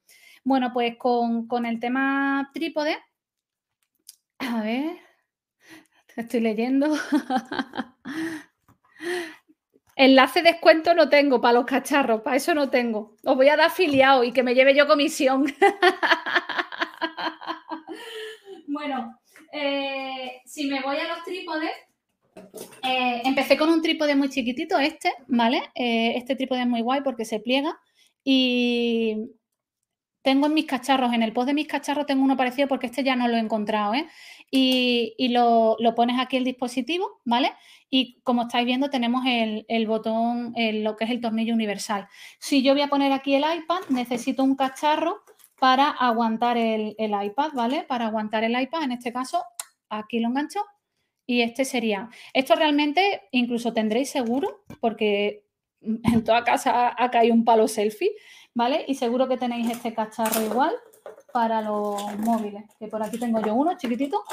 Bueno, 0.44 0.72
pues 0.72 0.96
con, 0.96 1.46
con 1.46 1.66
el 1.66 1.80
tema 1.80 2.50
trípode, 2.52 2.96
a 4.38 4.62
ver, 4.62 5.04
Estoy 6.16 6.40
leyendo. 6.40 6.94
Enlace 9.96 10.42
descuento 10.42 10.94
no 10.94 11.08
tengo 11.08 11.40
para 11.40 11.54
los 11.54 11.66
cacharros, 11.66 12.22
para 12.22 12.36
eso 12.36 12.54
no 12.54 12.68
tengo. 12.68 13.16
Os 13.24 13.36
voy 13.36 13.48
a 13.48 13.56
dar 13.56 13.68
afiliado 13.68 14.24
y 14.24 14.32
que 14.32 14.42
me 14.42 14.54
lleve 14.54 14.74
yo 14.74 14.88
comisión. 14.88 15.44
bueno, 18.66 19.20
eh, 19.52 20.40
si 20.44 20.66
me 20.66 20.82
voy 20.82 20.96
a 20.96 21.08
los 21.08 21.22
trípodes, 21.24 21.70
eh, 22.82 23.22
empecé 23.24 23.56
con 23.56 23.70
un 23.70 23.80
trípode 23.80 24.16
muy 24.16 24.28
chiquitito, 24.28 24.78
este, 24.78 25.12
¿vale? 25.28 25.70
Eh, 25.74 26.14
este 26.16 26.34
trípode 26.34 26.62
es 26.62 26.66
muy 26.66 26.80
guay 26.80 27.02
porque 27.02 27.24
se 27.24 27.38
pliega 27.38 27.78
y 28.24 29.30
tengo 30.22 30.46
en 30.46 30.54
mis 30.54 30.66
cacharros, 30.66 31.12
en 31.12 31.22
el 31.22 31.32
post 31.32 31.48
de 31.48 31.54
mis 31.54 31.68
cacharros 31.68 32.06
tengo 32.06 32.24
uno 32.24 32.36
parecido 32.36 32.66
porque 32.66 32.86
este 32.86 33.04
ya 33.04 33.14
no 33.14 33.28
lo 33.28 33.36
he 33.36 33.40
encontrado, 33.40 33.94
¿eh? 33.94 34.08
y, 34.56 35.28
lo, 35.28 35.76
pones 35.94 36.18
aquí 36.18 36.36
el 36.36 36.44
dispositivo, 36.44 37.20
¿vale? 37.24 37.52
Y 37.96 38.20
como 38.24 38.42
estáis 38.42 38.66
viendo 38.66 38.90
tenemos 38.90 39.22
el, 39.24 39.86
botón, 39.86 40.52
lo 40.56 40.96
que 40.96 41.04
es 41.04 41.10
el 41.12 41.20
tornillo 41.20 41.54
universal. 41.54 42.08
Si 42.40 42.60
yo 42.60 42.72
voy 42.72 42.82
a 42.82 42.88
poner 42.88 43.12
aquí 43.12 43.36
el 43.36 43.44
iPad, 43.44 43.82
necesito 43.88 44.42
un 44.42 44.56
cacharro 44.56 45.22
para 45.60 45.90
aguantar 45.90 46.56
el, 46.56 46.96
iPad, 46.98 47.52
¿vale? 47.54 47.84
Para 47.84 48.06
aguantar 48.06 48.42
el 48.42 48.60
iPad, 48.60 48.82
en 48.82 48.90
este 48.90 49.12
caso, 49.12 49.44
aquí 49.88 50.18
lo 50.18 50.26
engancho 50.26 50.58
y 51.24 51.42
este 51.42 51.64
sería. 51.64 52.10
Esto 52.32 52.56
realmente 52.56 53.28
incluso 53.30 53.72
tendréis 53.72 54.10
seguro 54.10 54.64
porque 54.80 55.44
en 55.80 56.24
toda 56.24 56.42
casa 56.42 57.00
acá 57.00 57.20
hay 57.20 57.30
un 57.30 57.44
palo 57.44 57.68
selfie, 57.68 58.10
¿vale? 58.54 58.84
Y 58.88 58.96
seguro 58.96 59.28
que 59.28 59.36
tenéis 59.36 59.70
este 59.70 59.94
cacharro 59.94 60.42
igual 60.44 60.74
para 61.32 61.62
los 61.62 62.18
móviles, 62.18 62.64
que 62.76 62.88
por 62.88 63.04
aquí 63.04 63.20
tengo 63.20 63.40
yo 63.40 63.54
uno 63.54 63.76
chiquitito 63.76 64.24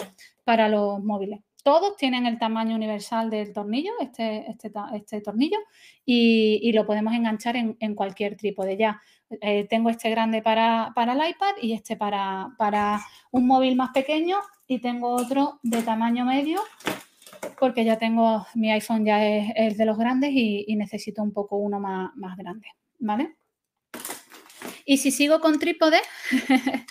para 0.46 0.68
los 0.68 1.04
móviles. 1.04 1.42
Todos 1.64 1.96
tienen 1.96 2.26
el 2.26 2.40
tamaño 2.40 2.76
universal 2.76 3.30
del 3.30 3.54
tornillo, 3.54 3.92
este, 4.00 4.50
este, 4.50 4.72
este 4.94 5.22
tornillo, 5.22 5.58
y, 6.06 6.72
lo 6.74 6.86
podemos 6.86 7.14
enganchar 7.14 7.56
en, 7.56 7.96
cualquier 7.96 8.36
trípode. 8.36 8.78
Ya 8.78 9.02
eh, 9.42 9.68
tengo 9.70 9.90
este 9.90 10.10
grande 10.10 10.42
para, 10.42 10.92
para, 10.96 11.14
el 11.14 11.30
iPad 11.30 11.54
y 11.62 11.74
este 11.74 11.96
para, 11.96 12.50
para 12.58 13.02
un 13.32 13.48
móvil 13.48 13.76
más 13.76 13.92
pequeño 13.92 14.38
y 14.68 14.80
tengo 14.80 15.10
otro 15.10 15.60
de 15.64 15.84
tamaño 15.84 16.26
medio 16.26 16.62
porque 17.60 17.86
ya 17.86 17.98
tengo, 17.98 18.46
mi 18.56 18.72
iPhone 18.72 19.06
ya 19.06 19.24
es, 19.26 19.78
de 19.78 19.86
los 19.86 19.98
grandes 19.98 20.32
y, 20.34 20.66
y, 20.68 20.76
necesito 20.76 21.22
un 21.22 21.32
poco 21.32 21.58
uno 21.58 21.80
más, 21.80 22.12
más 22.16 22.36
grande, 22.38 22.68
¿vale? 23.00 23.36
Y 24.86 24.98
si 24.98 25.12
sigo 25.12 25.40
con 25.40 25.60
trípode, 25.60 26.00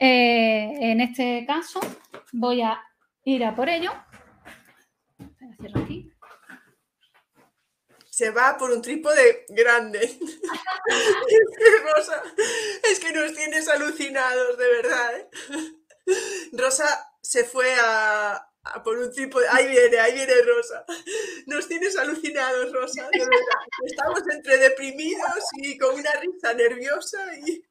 eh, 0.00 0.72
en 0.80 1.00
este 1.00 1.44
caso 1.46 1.80
voy 2.32 2.62
a 2.62 2.80
ir 3.24 3.44
a 3.44 3.54
por 3.54 3.68
ello. 3.68 3.92
Se 8.14 8.30
va 8.30 8.56
por 8.56 8.70
un 8.70 8.80
trípode 8.80 9.44
grande. 9.48 9.98
Rosa, 11.96 12.22
es 12.84 13.00
que 13.00 13.10
nos 13.10 13.34
tienes 13.34 13.68
alucinados, 13.68 14.56
de 14.56 14.68
verdad. 14.68 15.16
¿eh? 15.18 15.28
Rosa 16.52 16.86
se 17.20 17.42
fue 17.42 17.74
a, 17.82 18.48
por 18.84 18.98
un 18.98 19.12
tipo 19.12 19.40
de... 19.40 19.48
Ahí 19.48 19.66
viene, 19.66 19.98
ahí 19.98 20.14
viene 20.14 20.32
Rosa. 20.46 20.84
Nos 21.46 21.66
tienes 21.66 21.98
alucinados, 21.98 22.72
Rosa. 22.72 23.10
Estamos 23.84 24.22
entre 24.32 24.58
deprimidos 24.58 25.44
y 25.56 25.76
con 25.76 25.96
una 25.96 26.12
risa 26.20 26.54
nerviosa 26.54 27.18
y... 27.38 27.64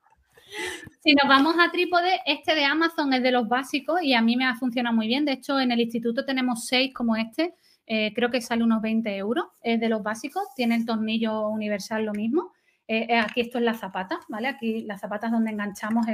Si 1.05 1.13
nos 1.13 1.29
vamos 1.29 1.55
a 1.57 1.71
trípode, 1.71 2.19
este 2.25 2.53
de 2.53 2.65
Amazon 2.65 3.13
es 3.13 3.23
de 3.23 3.31
los 3.31 3.47
básicos 3.47 4.01
y 4.01 4.13
a 4.13 4.21
mí 4.21 4.35
me 4.35 4.45
ha 4.45 4.55
funcionado 4.55 4.93
muy 4.93 5.07
bien. 5.07 5.23
De 5.23 5.31
hecho, 5.31 5.57
en 5.57 5.71
el 5.71 5.79
instituto 5.79 6.25
tenemos 6.25 6.67
seis 6.67 6.93
como 6.93 7.15
este. 7.15 7.55
Eh, 7.85 8.13
creo 8.13 8.31
que 8.31 8.41
sale 8.41 8.63
unos 8.63 8.81
20 8.81 9.15
euros. 9.17 9.45
Es 9.61 9.79
de 9.79 9.89
los 9.89 10.03
básicos. 10.03 10.43
Tiene 10.55 10.75
el 10.75 10.85
tornillo 10.85 11.47
universal 11.49 12.05
lo 12.05 12.13
mismo. 12.13 12.51
aquí 12.87 13.41
esto 13.41 13.57
es 13.57 13.63
la 13.63 13.73
zapata, 13.73 14.19
¿vale? 14.27 14.47
Aquí 14.47 14.81
la 14.83 14.97
zapata 14.97 15.27
es 15.27 15.33
donde 15.33 15.51
enganchamos 15.51 16.05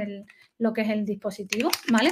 lo 0.58 0.72
que 0.72 0.82
es 0.82 0.88
el 0.88 1.04
dispositivo, 1.04 1.68
¿vale? 1.90 2.10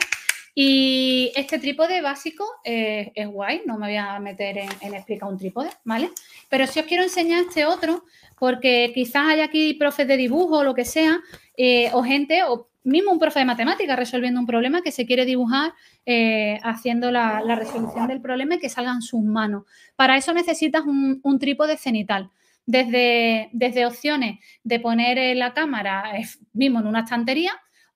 Y 0.54 1.30
este 1.36 1.58
trípode 1.60 2.02
básico 2.02 2.44
es 2.64 3.28
guay, 3.28 3.62
no 3.64 3.78
me 3.78 3.86
voy 3.86 3.96
a 3.96 4.18
meter 4.18 4.58
en, 4.58 4.94
explicar 4.94 5.28
un 5.28 5.38
trípode, 5.38 5.70
¿vale? 5.84 6.10
Pero 6.48 6.66
si 6.66 6.80
os 6.80 6.86
quiero 6.86 7.04
enseñar 7.04 7.44
este 7.44 7.64
otro, 7.64 8.04
porque 8.38 8.92
quizás 8.94 9.26
hay 9.28 9.40
aquí 9.40 9.74
profes 9.74 10.06
de 10.06 10.16
dibujo 10.16 10.58
o 10.58 10.64
lo 10.64 10.74
que 10.74 10.84
sea, 10.84 11.20
eh, 11.56 11.90
o 11.92 12.02
gente, 12.02 12.42
o 12.44 12.67
mismo 12.84 13.12
un 13.12 13.18
profe 13.18 13.40
de 13.40 13.44
matemáticas 13.44 13.98
resolviendo 13.98 14.40
un 14.40 14.46
problema 14.46 14.82
que 14.82 14.92
se 14.92 15.06
quiere 15.06 15.24
dibujar 15.24 15.72
eh, 16.06 16.58
haciendo 16.62 17.10
la, 17.10 17.40
resolución 17.54 18.06
del 18.06 18.20
problema 18.20 18.54
y 18.54 18.58
que 18.58 18.68
salgan 18.68 19.02
sus 19.02 19.22
manos. 19.22 19.64
Para 19.96 20.16
eso 20.16 20.32
necesitas 20.32 20.84
un, 20.84 21.38
trípode 21.38 21.76
cenital. 21.76 22.30
Desde, 22.66 23.48
desde, 23.52 23.86
opciones 23.86 24.40
de 24.62 24.78
poner 24.78 25.34
la 25.36 25.54
cámara 25.54 26.12
mismo 26.52 26.80
en 26.80 26.86
una 26.86 27.00
estantería 27.00 27.52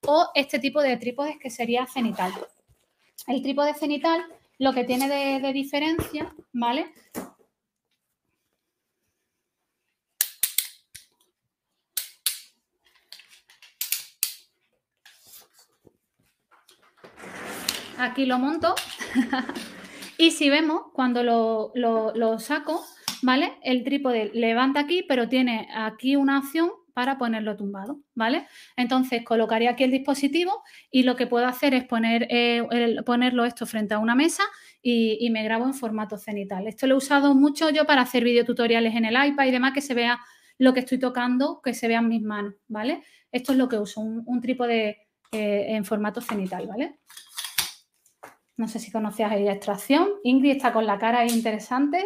o 0.06 0.28
este 0.34 0.58
tipo 0.58 0.80
de 0.80 0.96
trípodes 0.96 1.36
que 1.38 1.50
sería 1.50 1.86
cenital. 1.86 2.32
El 3.26 3.42
trípode 3.42 3.74
cenital 3.74 4.24
lo 4.62 4.72
que 4.72 4.84
tiene 4.84 5.08
de, 5.08 5.52
diferencia, 5.52 6.32
¿vale? 6.52 6.86
Aquí 18.02 18.26
lo 18.26 18.40
monto 18.40 18.74
y 20.18 20.32
si 20.32 20.50
vemos, 20.50 20.82
cuando 20.92 21.22
lo, 21.22 21.70
lo, 21.76 22.38
saco, 22.40 22.84
¿vale? 23.22 23.52
El 23.62 23.84
trípode 23.84 24.32
levanta 24.34 24.80
aquí, 24.80 25.04
pero 25.06 25.28
tiene 25.28 25.68
aquí 25.72 26.16
una 26.16 26.40
opción 26.40 26.70
para 26.94 27.16
ponerlo 27.16 27.56
tumbado, 27.56 28.00
¿vale? 28.16 28.48
Entonces 28.76 29.22
colocaría 29.24 29.70
aquí 29.70 29.84
el 29.84 29.92
dispositivo 29.92 30.64
y 30.90 31.04
lo 31.04 31.14
que 31.14 31.28
puedo 31.28 31.46
hacer 31.46 31.74
es 31.74 31.84
poner, 31.84 32.26
eh, 32.28 32.66
ponerlo 33.06 33.44
esto 33.44 33.66
frente 33.66 33.94
a 33.94 34.00
una 34.00 34.16
mesa 34.16 34.42
y, 34.82 35.30
me 35.30 35.44
grabo 35.44 35.66
en 35.66 35.74
formato 35.74 36.18
cenital. 36.18 36.66
Esto 36.66 36.88
lo 36.88 36.94
he 36.94 36.98
usado 36.98 37.36
mucho 37.36 37.70
yo 37.70 37.86
para 37.86 38.02
hacer 38.02 38.24
videotutoriales 38.24 38.96
en 38.96 39.04
el 39.04 39.14
iPad 39.14 39.46
y 39.46 39.52
demás, 39.52 39.74
que 39.74 39.80
se 39.80 39.94
vea 39.94 40.18
lo 40.58 40.74
que 40.74 40.80
estoy 40.80 40.98
tocando, 40.98 41.60
que 41.62 41.72
se 41.72 41.86
vean 41.86 42.08
mis 42.08 42.22
manos, 42.22 42.54
¿vale? 42.66 43.04
Esto 43.30 43.52
es 43.52 43.58
lo 43.58 43.68
que 43.68 43.78
uso, 43.78 44.00
un, 44.00 44.40
trípode 44.40 45.06
eh, 45.30 45.66
en 45.68 45.84
formato 45.84 46.20
cenital, 46.20 46.66
¿vale? 46.66 46.98
No 48.62 48.68
sé 48.68 48.78
si 48.78 48.92
conocías 48.92 49.32
la 49.32 49.54
extracción. 49.54 50.08
Ingrid 50.22 50.52
está 50.52 50.72
con 50.72 50.86
la 50.86 50.96
cara 50.96 51.26
interesante. 51.26 51.98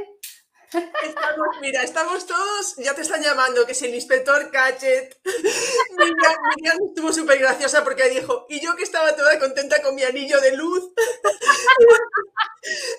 Estamos, 0.72 1.48
mira, 1.60 1.82
estamos 1.82 2.26
todos, 2.26 2.76
ya 2.76 2.92
te 2.94 3.02
están 3.02 3.22
llamando, 3.22 3.64
que 3.64 3.72
es 3.72 3.82
el 3.82 3.94
inspector 3.94 4.50
Cachet. 4.50 5.16
Miriam, 6.56 6.78
estuvo 6.88 7.12
súper 7.12 7.38
graciosa 7.38 7.84
porque 7.84 8.08
dijo, 8.08 8.46
y 8.48 8.60
yo 8.60 8.74
que 8.74 8.82
estaba 8.82 9.14
toda 9.14 9.38
contenta 9.38 9.80
con 9.80 9.94
mi 9.94 10.02
anillo 10.02 10.40
de 10.40 10.56
luz. 10.56 10.92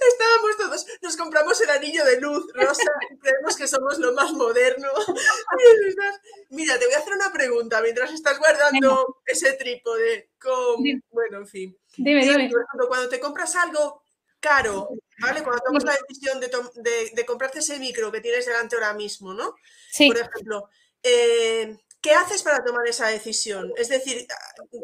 Estábamos 0.09 0.57
todos, 0.57 0.85
nos 1.01 1.17
compramos 1.17 1.59
el 1.59 1.69
anillo 1.69 2.05
de 2.05 2.21
luz, 2.21 2.47
Rosa, 2.53 2.89
creemos 3.21 3.57
que 3.57 3.67
somos 3.67 3.99
lo 3.99 4.13
más 4.13 4.31
moderno. 4.31 4.89
Mira, 6.49 6.79
te 6.79 6.85
voy 6.85 6.93
a 6.93 6.99
hacer 6.99 7.13
una 7.13 7.33
pregunta 7.33 7.81
mientras 7.81 8.13
estás 8.13 8.39
guardando 8.39 9.17
ese 9.25 9.53
trípode. 9.53 10.31
Con, 10.39 10.83
bueno, 11.09 11.39
en 11.39 11.47
fin. 11.47 11.77
Dime, 11.97 12.21
dime. 12.23 12.49
Cuando 12.87 13.09
te 13.09 13.19
compras 13.19 13.55
algo 13.55 14.03
caro, 14.39 14.89
¿vale? 15.19 15.43
Cuando 15.43 15.61
tomas 15.65 15.83
la 15.83 15.95
decisión 16.07 16.39
de, 16.39 17.25
comprarte 17.25 17.59
ese 17.59 17.79
micro 17.79 18.11
que 18.11 18.21
tienes 18.21 18.45
delante 18.45 18.75
ahora 18.75 18.93
mismo, 18.93 19.33
¿no? 19.33 19.55
Sí. 19.91 20.07
Por 20.07 20.17
ejemplo, 20.17 20.69
eh, 21.03 21.77
¿qué 22.01 22.11
haces 22.11 22.43
para 22.43 22.63
tomar 22.63 22.87
esa 22.87 23.07
decisión? 23.07 23.71
Es 23.77 23.89
decir, 23.89 24.27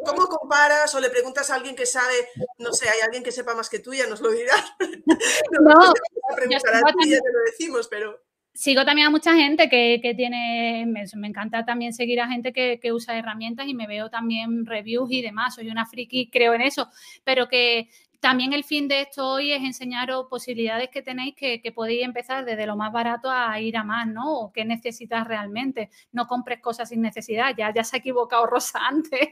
¿cómo 0.06 0.28
comparas 0.28 0.94
o 0.96 1.00
le 1.00 1.10
preguntas 1.10 1.50
a 1.50 1.56
alguien 1.56 1.76
que 1.76 1.86
sabe, 1.86 2.30
no 2.58 2.74
sé, 2.74 2.90
hay 2.90 3.02
alguien 3.02 3.24
que 3.24 3.32
sepa 3.32 3.56
más 3.56 3.70
que 3.70 3.80
tú, 3.80 3.94
ya 3.94 4.08
nos 4.08 4.22
lo 4.22 4.32
dirás? 4.32 4.64
no, 5.52 5.62
no 5.62 5.94
preguntar 6.36 6.76
a 6.76 6.94
ti, 7.00 7.10
ya 7.10 7.20
te 7.20 7.32
lo 7.32 7.40
decimos, 7.46 7.88
pero 7.88 8.20
sigo 8.54 8.86
también 8.86 9.08
a 9.08 9.12
mucha 9.12 9.36
gente 9.36 9.68
que, 9.68 10.14
tiene, 10.16 10.86
me, 10.86 11.28
encanta 11.28 11.66
también 11.66 11.94
seguir 11.94 12.22
a 12.22 12.28
gente 12.28 12.54
que, 12.54 12.94
usa 12.94 13.18
herramientas 13.18 13.68
y 13.68 13.74
me 13.74 13.88
veo 13.88 14.10
también 14.10 14.66
reviews 14.66 15.12
y 15.12 15.22
demás, 15.22 15.56
soy 15.56 15.70
una 15.70 15.86
friki, 15.86 16.30
creo 16.30 16.54
en 16.54 16.62
eso, 16.62 16.90
pero 17.24 17.48
que 17.48 17.90
también 18.24 18.54
el 18.54 18.64
fin 18.64 18.88
de 18.88 19.02
esto 19.02 19.28
hoy 19.34 19.52
es 19.52 19.62
enseñaros 19.62 20.28
posibilidades 20.30 20.88
que 20.88 21.02
tenéis 21.02 21.36
que, 21.36 21.60
podéis 21.76 22.06
empezar 22.06 22.46
desde 22.46 22.66
lo 22.66 22.78
más 22.78 22.94
barato 22.94 23.30
a 23.30 23.60
ir 23.60 23.76
a 23.76 23.84
más, 23.84 24.08
¿no? 24.08 24.40
O 24.40 24.54
qué 24.54 24.64
necesitas 24.64 25.28
realmente. 25.28 25.90
No 26.14 26.26
compres 26.26 26.62
cosas 26.62 26.88
sin 26.88 27.02
necesidad. 27.02 27.54
Ya, 27.58 27.74
ya 27.74 27.84
se 27.84 27.98
ha 27.98 28.00
equivocado 28.00 28.46
Rosa 28.48 28.80
antes. 28.88 29.30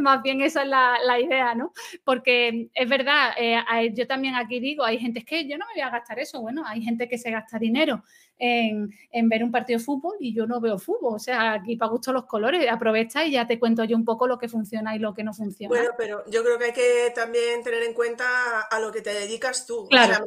Más 0.00 0.22
bien 0.22 0.40
esa 0.40 0.62
es 0.62 0.68
la, 0.68 1.20
idea, 1.20 1.54
¿no? 1.54 1.74
Porque 2.04 2.70
es 2.72 2.88
verdad, 2.88 3.32
eh, 3.36 3.92
yo 3.92 4.06
también 4.06 4.34
aquí 4.34 4.58
digo, 4.58 4.82
hay 4.82 4.98
gente 4.98 5.26
que 5.26 5.46
yo 5.46 5.58
no 5.58 5.66
me 5.66 5.74
voy 5.74 5.82
a 5.82 5.90
gastar 5.90 6.18
eso, 6.18 6.40
bueno, 6.40 6.64
hay 6.66 6.82
gente 6.82 7.06
que 7.06 7.18
se 7.18 7.30
gasta 7.30 7.58
dinero 7.58 8.02
en, 8.38 9.28
ver 9.28 9.44
un 9.44 9.50
partido 9.50 9.78
de 9.78 9.84
fútbol 9.84 10.16
y 10.20 10.34
yo 10.34 10.46
no 10.46 10.60
veo 10.60 10.78
fútbol, 10.78 11.14
o 11.14 11.18
sea, 11.18 11.54
aquí 11.54 11.76
para 11.76 11.90
gusto 11.90 12.12
los 12.12 12.26
colores, 12.26 12.68
aprovecha 12.70 13.24
y 13.24 13.32
ya 13.32 13.46
te 13.46 13.58
cuento 13.58 13.84
yo 13.84 13.96
un 13.96 14.04
poco 14.04 14.26
lo 14.26 14.38
que 14.38 14.48
funciona 14.48 14.94
y 14.96 14.98
lo 14.98 15.14
que 15.14 15.24
no 15.24 15.32
funciona. 15.32 15.74
Bueno, 15.74 15.90
pero 15.96 16.24
yo 16.28 16.42
creo 16.42 16.58
que 16.58 16.64
hay 16.66 16.72
que 16.72 17.12
también 17.14 17.62
tener 17.62 17.82
en 17.82 17.94
cuenta 17.94 18.60
a 18.62 18.80
lo 18.80 18.92
que 18.92 19.02
te 19.02 19.14
dedicas 19.14 19.66
tú, 19.66 19.86
claro. 19.88 20.26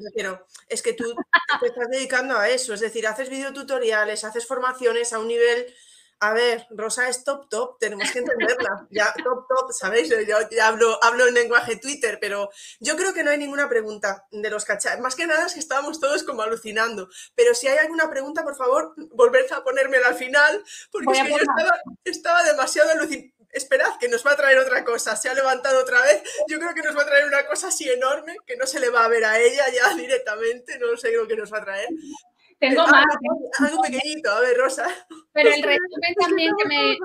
es 0.70 0.82
que 0.82 0.94
tú 0.94 1.06
te 1.60 1.68
estás 1.68 1.90
dedicando 1.90 2.38
a 2.38 2.50
eso, 2.50 2.74
es 2.74 2.80
decir, 2.80 3.06
haces 3.08 3.30
videotutoriales, 3.30 4.24
haces 4.24 4.48
formaciones 4.48 5.14
a 5.14 5.20
un 5.20 5.28
nivel 5.28 5.68
a 6.20 6.34
ver, 6.34 6.66
Rosa 6.72 7.08
es 7.10 7.24
top 7.24 7.48
top, 7.50 7.78
tenemos 7.80 8.12
que 8.12 8.20
entenderla. 8.20 8.88
Ya, 8.90 9.14
top 9.24 9.48
top, 9.48 9.72
¿sabéis? 9.72 10.10
Yo 10.10 10.18
ya 10.22 10.68
hablo, 10.68 10.98
hablo 11.04 11.28
en 11.28 11.34
lenguaje 11.34 11.76
Twitter, 11.76 12.18
pero 12.20 12.50
yo 12.80 12.96
creo 12.96 13.14
que 13.14 13.24
no 13.24 13.32
hay 13.32 13.38
ninguna 13.38 13.70
pregunta 13.70 14.26
de 14.32 14.50
los 14.50 14.66
cachas. 14.66 15.00
Más 15.00 15.16
que 15.16 15.28
nada 15.28 15.46
es 15.46 15.54
que 15.54 15.60
estábamos 15.60 16.00
todos 16.00 16.24
como 16.24 16.42
alucinando. 16.42 17.10
Pero 17.36 17.54
si 17.54 17.68
hay 17.68 17.78
alguna 17.78 18.10
pregunta, 18.10 18.44
por 18.44 18.56
favor, 18.56 18.94
volved 19.12 19.52
a 19.52 19.64
ponérmela 19.64 20.08
al 20.08 20.16
final, 20.16 20.64
porque 20.92 21.12
es 21.12 21.24
que 21.24 21.30
yo 21.30 21.38
estaba, 21.38 21.82
estaba 22.04 22.44
demasiado 22.44 22.92
alucinada 22.92 23.38
esperad 23.54 23.98
que 24.00 24.10
nos 24.10 24.26
va 24.26 24.34
a 24.34 24.36
traer 24.36 24.60
otra 24.60 24.84
cosa, 24.84 25.16
se 25.16 25.30
ha 25.30 25.34
levantado 25.34 25.80
otra 25.80 26.02
vez, 26.02 26.22
yo 26.48 26.60
creo 26.60 26.74
que 26.74 26.82
nos 26.82 26.96
va 26.96 27.02
a 27.02 27.06
traer 27.06 27.26
una 27.26 27.48
cosa 27.48 27.70
así 27.70 27.90
enorme 27.90 28.38
que 28.46 28.58
no 28.58 28.68
se 28.68 28.80
le 28.80 28.90
va 28.90 29.06
a 29.06 29.08
ver 29.08 29.26
a 29.26 29.40
ella 29.40 29.66
ya 29.74 29.94
directamente, 29.96 30.78
no 30.78 30.96
sé 30.98 31.12
lo 31.14 31.28
que 31.28 31.36
nos 31.36 31.52
va 31.52 31.60
a 31.60 31.66
traer, 31.66 31.88
tengo 32.60 32.82
ah, 32.82 32.92
más. 32.92 33.06
Algo 33.60 33.82
pequeñito, 33.82 34.32
a 34.32 34.42
ver, 34.42 34.58
Rosa. 34.58 34.86
Pero 35.34 35.50
el 35.50 35.64
resumen 35.64 36.16
también 36.20 36.52
que 36.58 36.68
me... 36.68 36.98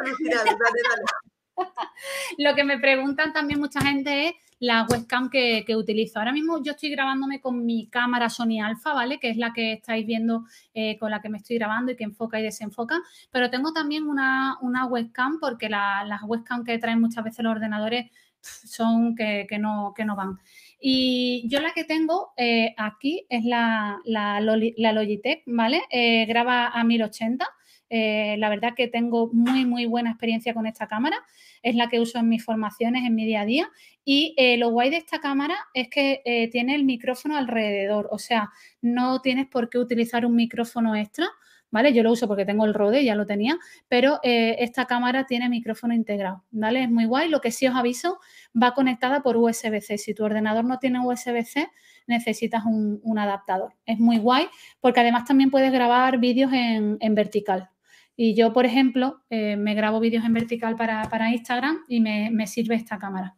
Lo 2.38 2.55
que 2.55 2.64
me 2.64 2.78
preguntan 2.78 3.32
también 3.32 3.61
mucha 3.61 3.80
gente 3.80 4.28
es 4.28 4.34
la 4.62 4.86
webcam 4.88 5.28
que, 5.28 5.64
utilizo. 5.76 6.20
Ahora 6.20 6.32
mismo 6.32 6.62
yo 6.62 6.72
estoy 6.72 6.90
grabándome 6.90 7.40
con 7.40 7.66
mi 7.66 7.88
cámara 7.88 8.30
Sony 8.30 8.61
Alpha, 8.64 8.94
¿vale? 8.94 9.18
Que 9.18 9.30
es 9.30 9.36
la 9.36 9.53
que 9.53 9.72
estáis 9.72 10.07
viendo 10.07 10.44
eh, 10.72 10.96
con 10.98 11.11
la 11.11 11.20
que 11.20 11.28
me 11.28 11.38
estoy 11.38 11.59
grabando 11.59 11.90
y 11.90 11.96
que 11.96 12.05
enfoca 12.05 12.38
y 12.38 12.44
desenfoca. 12.44 13.00
Pero 13.32 13.50
tengo 13.50 13.72
también 13.72 14.07
una, 14.07 14.57
webcam 14.88 15.40
porque 15.40 15.68
las 15.68 16.22
webcam 16.22 16.64
que 16.64 16.78
traen 16.78 17.00
muchas 17.00 17.24
veces 17.24 17.42
los 17.42 17.50
ordenadores 17.50 18.11
son 18.40 19.16
que, 19.16 19.46
no, 19.59 19.92
que 19.96 20.05
no 20.05 20.14
van. 20.14 20.38
Y 20.84 21.48
yo 21.48 21.60
la 21.60 21.70
que 21.72 21.84
tengo 21.84 22.32
eh, 22.36 22.74
aquí 22.76 23.24
es 23.28 23.44
la, 23.44 24.00
la, 24.04 24.40
Logitech, 24.40 25.44
¿vale? 25.46 25.80
Eh, 25.90 26.26
graba 26.26 26.66
a 26.66 26.82
1080. 26.82 27.46
Eh, 27.88 28.34
la 28.38 28.48
verdad 28.48 28.72
que 28.74 28.88
tengo 28.88 29.30
muy, 29.32 29.64
muy 29.64 29.86
buena 29.86 30.10
experiencia 30.10 30.52
con 30.52 30.66
esta 30.66 30.88
cámara. 30.88 31.16
Es 31.62 31.76
la 31.76 31.88
que 31.88 32.00
uso 32.00 32.18
en 32.18 32.28
mis 32.28 32.44
formaciones, 32.44 33.04
en 33.06 33.14
mi 33.14 33.24
día 33.24 33.42
a 33.42 33.46
día. 33.46 33.70
Y 34.04 34.34
lo 34.58 34.70
guay 34.70 34.90
de 34.90 34.96
esta 34.96 35.20
cámara 35.20 35.54
es 35.72 35.88
que 35.88 36.48
tiene 36.50 36.74
el 36.74 36.82
micrófono 36.82 37.36
alrededor. 37.36 38.08
O 38.10 38.18
sea, 38.18 38.50
no 38.80 39.20
tienes 39.20 39.46
por 39.46 39.70
qué 39.70 39.78
utilizar 39.78 40.26
un 40.26 40.34
micrófono 40.34 40.96
extra. 40.96 41.28
¿Vale? 41.72 41.92
Yo 41.92 42.04
lo 42.04 42.12
uso 42.12 42.28
porque 42.28 42.44
tengo 42.44 42.64
el 42.64 42.74
Rode, 42.74 43.04
ya 43.04 43.16
lo 43.16 43.26
tenía, 43.26 43.58
pero 43.88 44.20
eh, 44.22 44.56
esta 44.60 44.86
cámara 44.86 45.26
tiene 45.26 45.48
micrófono 45.48 45.94
integrado, 45.94 46.44
¿vale? 46.52 46.84
Es 46.84 46.90
muy 46.90 47.06
guay. 47.06 47.28
Lo 47.28 47.40
que 47.40 47.50
sí 47.50 47.66
os 47.66 47.74
aviso, 47.74 48.20
va 48.60 48.74
conectada 48.74 49.22
por 49.22 49.36
USB-C. 49.36 49.98
Si 49.98 50.14
tu 50.14 50.24
ordenador 50.24 50.64
no 50.64 50.78
tiene 50.78 51.01
USB-C, 51.01 51.68
necesitas 52.06 52.62
un, 52.64 53.18
adaptador. 53.18 53.74
Es 53.86 53.98
muy 53.98 54.18
guay 54.18 54.47
porque 54.80 55.01
además 55.01 55.24
también 55.24 55.51
puedes 55.51 55.72
grabar 55.72 56.18
vídeos 56.18 56.52
en, 56.52 57.14
vertical. 57.14 57.70
Y 58.14 58.34
yo, 58.34 58.52
por 58.52 58.66
ejemplo, 58.66 59.22
eh, 59.30 59.56
me 59.56 59.74
grabo 59.74 59.98
vídeos 59.98 60.24
en 60.24 60.34
vertical 60.34 60.76
para, 60.76 61.30
Instagram 61.30 61.78
y 61.88 62.01
me 62.01 62.47
sirve 62.47 62.74
esta 62.74 62.98
cámara. 62.98 63.36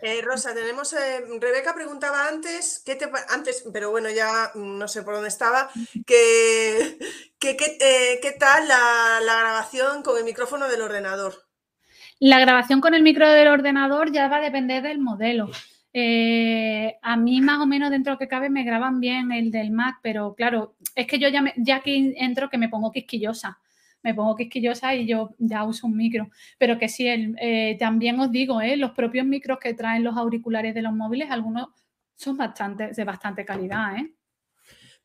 Eh, 0.00 0.20
Rosa, 0.22 0.54
tenemos. 0.54 0.92
Eh, 0.92 1.24
Rebeca 1.40 1.74
preguntaba 1.74 2.28
antes, 2.28 2.82
¿qué 2.84 2.96
te, 2.96 3.10
antes, 3.28 3.64
pero 3.72 3.90
bueno, 3.90 4.10
ya 4.10 4.50
no 4.54 4.88
sé 4.88 5.02
por 5.02 5.14
dónde 5.14 5.28
estaba, 5.28 5.70
que, 6.06 6.98
eh, 7.40 8.20
¿qué 8.22 8.36
tal 8.38 8.68
la, 8.68 9.20
grabación 9.24 10.02
con 10.02 10.18
el 10.18 10.24
micrófono 10.24 10.68
del 10.68 10.82
ordenador? 10.82 11.46
La 12.18 12.38
grabación 12.38 12.80
con 12.80 12.94
el 12.94 13.02
micro 13.02 13.28
del 13.28 13.48
ordenador 13.48 14.12
ya 14.12 14.28
va 14.28 14.36
a 14.36 14.40
depender 14.40 14.82
del 14.82 14.98
modelo. 14.98 15.50
A 15.94 17.16
mí 17.16 17.40
más 17.40 17.60
o 17.60 17.66
menos 17.66 17.90
dentro 17.90 18.16
que 18.16 18.28
cabe 18.28 18.48
me 18.48 18.64
graban 18.64 19.00
bien 19.00 19.32
el 19.32 19.50
del 19.50 19.72
Mac, 19.72 19.98
pero 20.02 20.34
claro, 20.34 20.74
es 20.94 21.06
que 21.06 21.18
yo 21.18 21.28
ya, 21.28 21.42
ya 21.56 21.76
aquí 21.76 22.14
entro 22.16 22.48
que 22.48 22.58
me 22.58 22.68
pongo 22.68 22.92
quisquillosa 22.92 23.58
me 24.02 24.14
pongo 24.14 24.36
quisquillosa 24.36 24.94
y 24.94 25.06
yo 25.06 25.34
ya 25.38 25.64
uso 25.64 25.86
un 25.86 25.96
micro. 25.96 26.28
Pero 26.58 26.78
que 26.78 26.88
sí, 26.88 27.06
eh, 27.08 27.76
también 27.78 28.18
os 28.20 28.30
digo, 28.30 28.60
eh, 28.60 28.76
los 28.76 28.92
propios 28.92 29.26
micros 29.26 29.58
que 29.58 29.74
traen 29.74 30.04
los 30.04 30.16
auriculares 30.16 30.74
de 30.74 30.82
los 30.82 30.92
móviles, 30.92 31.30
algunos 31.30 31.68
son 32.14 32.36
bastante, 32.36 32.88
de 32.88 33.04
bastante 33.04 33.44
calidad. 33.44 33.96
¿eh? 33.96 34.14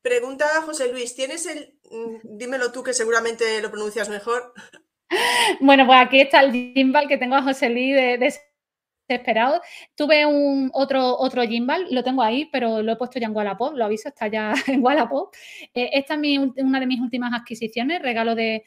Pregunta 0.02 0.46
José 0.66 0.92
Luis, 0.92 1.16
¿tienes 1.16 1.46
el, 1.46 1.80
mm, 1.92 2.38
dímelo 2.38 2.72
tú 2.72 2.84
que 2.84 2.94
seguramente 2.94 3.62
lo 3.62 3.72
pronuncias 3.72 4.10
mejor? 4.10 4.54
Bueno, 5.62 5.86
pues 5.86 6.00
aquí 6.02 6.20
está 6.20 6.42
el 6.42 6.52
gimbal 6.52 7.08
que 7.08 7.18
tengo 7.18 7.36
a 7.36 7.42
José 7.42 7.70
Luis 7.70 7.96
de, 7.96 8.18
de 8.18 8.28
esperado. 9.16 9.62
Tuve 9.96 10.26
un 10.26 10.70
otro, 10.74 11.18
otro 11.18 11.44
gimbal, 11.44 11.88
lo 11.92 12.04
tengo 12.04 12.22
ahí, 12.22 12.50
pero 12.52 12.82
lo 12.82 12.94
he 12.94 12.96
puesto 12.96 13.20
ya 13.20 13.28
en 13.28 13.36
Wallapop, 13.36 13.74
lo 13.76 13.86
aviso, 13.86 14.10
está 14.10 14.28
ya 14.28 14.54
en 14.68 14.84
Wallapop. 14.84 15.34
Eh, 15.74 15.90
esta 15.94 16.16
es 16.16 16.40
una 16.58 16.80
de 16.80 16.86
mis 16.88 17.00
últimas 17.00 17.34
adquisiciones, 17.34 18.02
regalo 18.02 18.36
de, 18.36 18.64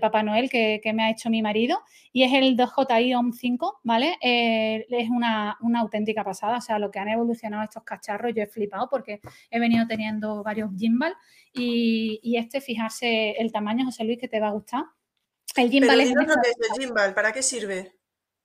Papá 0.00 0.22
Noel 0.22 0.50
que, 0.50 0.80
me 0.94 1.04
ha 1.04 1.10
hecho 1.10 1.30
mi 1.30 1.42
marido, 1.42 1.80
y 2.12 2.22
es 2.22 2.32
el 2.32 2.56
2JI 2.56 3.16
OM 3.16 3.32
5, 3.32 3.80
¿vale? 3.82 4.16
Eh, 4.22 4.86
es 4.88 5.08
una, 5.10 5.58
auténtica 5.76 6.24
pasada, 6.24 6.58
o 6.58 6.60
sea, 6.60 6.78
lo 6.78 6.90
que 6.90 6.98
han 6.98 7.08
evolucionado 7.08 7.62
estos 7.62 7.82
cacharros, 7.82 8.32
yo 8.34 8.42
he 8.42 8.46
flipado 8.46 8.88
porque 8.88 9.20
he 9.50 9.58
venido 9.58 9.86
teniendo 9.86 10.42
varios 10.42 10.70
gimbal 10.76 11.14
y, 11.52 12.20
y 12.22 12.36
este, 12.36 12.60
fijarse 12.60 13.32
el 13.32 13.52
tamaño, 13.52 13.84
José 13.84 14.04
Luis, 14.04 14.18
que 14.18 14.28
te 14.28 14.40
va 14.40 14.48
a 14.48 14.52
gustar. 14.52 14.84
El 15.56 15.70
gimbal 15.70 16.00
es... 16.00 16.10
el 16.10 16.80
gimbal, 16.80 17.14
¿para 17.14 17.32
qué 17.32 17.42
sirve? 17.42 17.96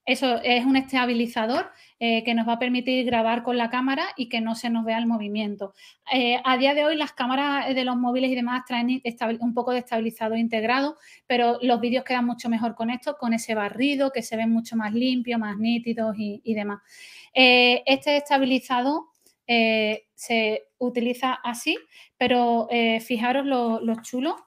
Eso 0.06 0.42
es 0.42 0.66
un 0.66 0.76
estabilizador 0.78 1.70
eh, 2.00 2.24
que 2.24 2.34
nos 2.34 2.48
va 2.48 2.54
a 2.54 2.60
permitir 2.60 3.06
grabar 3.06 3.44
con 3.44 3.58
la 3.58 3.70
cámara 3.70 4.08
y 4.18 4.30
que 4.30 4.42
no 4.42 4.56
se 4.56 4.72
nos 4.72 4.84
vea 4.84 4.98
el 4.98 5.06
movimiento. 5.06 5.76
Eh, 6.12 6.42
a 6.44 6.58
día 6.58 6.74
de 6.74 6.84
hoy 6.86 6.96
las 6.96 7.14
cámaras 7.14 7.74
de 7.74 7.86
los 7.86 7.96
móviles 7.96 8.32
y 8.32 8.36
demás 8.36 8.64
traen 8.66 9.02
un 9.40 9.54
poco 9.54 9.72
de 9.72 9.80
estabilizador 9.80 10.40
integrado, 10.40 10.98
pero 11.28 11.60
los 11.62 11.80
vídeos 11.80 12.04
quedan 12.04 12.26
mucho 12.26 12.50
mejor 12.50 12.74
con 12.74 12.90
esto, 12.90 13.18
con 13.20 13.34
ese 13.34 13.54
barrido, 13.54 14.12
que 14.12 14.24
se 14.24 14.38
ven 14.38 14.52
mucho 14.52 14.76
más 14.76 14.94
limpios, 14.94 15.40
más 15.40 15.58
nítidos 15.58 16.16
y, 16.18 16.54
demás. 16.56 16.82
Eh, 17.36 17.84
este 17.86 18.18
estabilizador 18.18 19.04
se 20.16 20.64
utiliza 20.78 21.34
así, 21.44 21.78
pero 22.18 22.70
fijaros 23.02 23.46
lo, 23.46 23.82
lo 23.82 24.02
chulo 24.02 24.38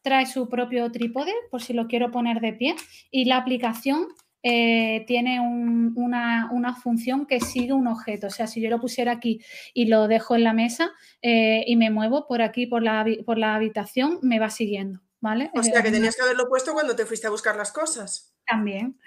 trae 0.00 0.26
su 0.26 0.48
propio 0.48 0.90
trípode 0.90 1.32
por 1.50 1.62
si 1.62 1.72
lo 1.72 1.86
quiero 1.86 2.10
poner 2.10 2.40
de 2.40 2.52
pie 2.52 2.74
y 3.10 3.26
la 3.26 3.36
aplicación 3.36 4.08
eh, 4.42 5.04
tiene 5.06 5.40
una, 5.40 6.74
función 6.82 7.26
que 7.26 7.40
sigue 7.40 7.72
un 7.72 7.86
objeto. 7.86 8.26
O 8.26 8.30
sea, 8.30 8.46
si 8.46 8.60
yo 8.60 8.70
lo 8.70 8.80
pusiera 8.80 9.12
aquí 9.12 9.40
y 9.74 9.86
lo 9.86 10.08
dejo 10.08 10.34
en 10.34 10.44
la 10.44 10.52
mesa 10.52 10.90
eh, 11.20 11.64
y 11.66 11.76
me 11.76 11.90
muevo 11.90 12.26
por 12.26 12.42
aquí, 12.42 12.66
por 12.66 12.82
la, 12.82 13.06
por 13.24 13.38
la 13.38 13.54
habitación, 13.54 14.18
me 14.22 14.38
va 14.38 14.50
siguiendo. 14.50 15.00
¿vale? 15.20 15.50
O 15.54 15.62
sea, 15.62 15.82
que 15.82 15.88
eh, 15.88 15.92
tenías 15.92 16.16
que 16.16 16.22
haberlo 16.22 16.48
puesto 16.48 16.72
cuando 16.72 16.96
te 16.96 17.06
fuiste 17.06 17.28
a 17.28 17.30
buscar 17.30 17.56
las 17.56 17.70
cosas. 17.70 18.34
También. 18.44 18.98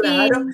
Claro. 0.00 0.46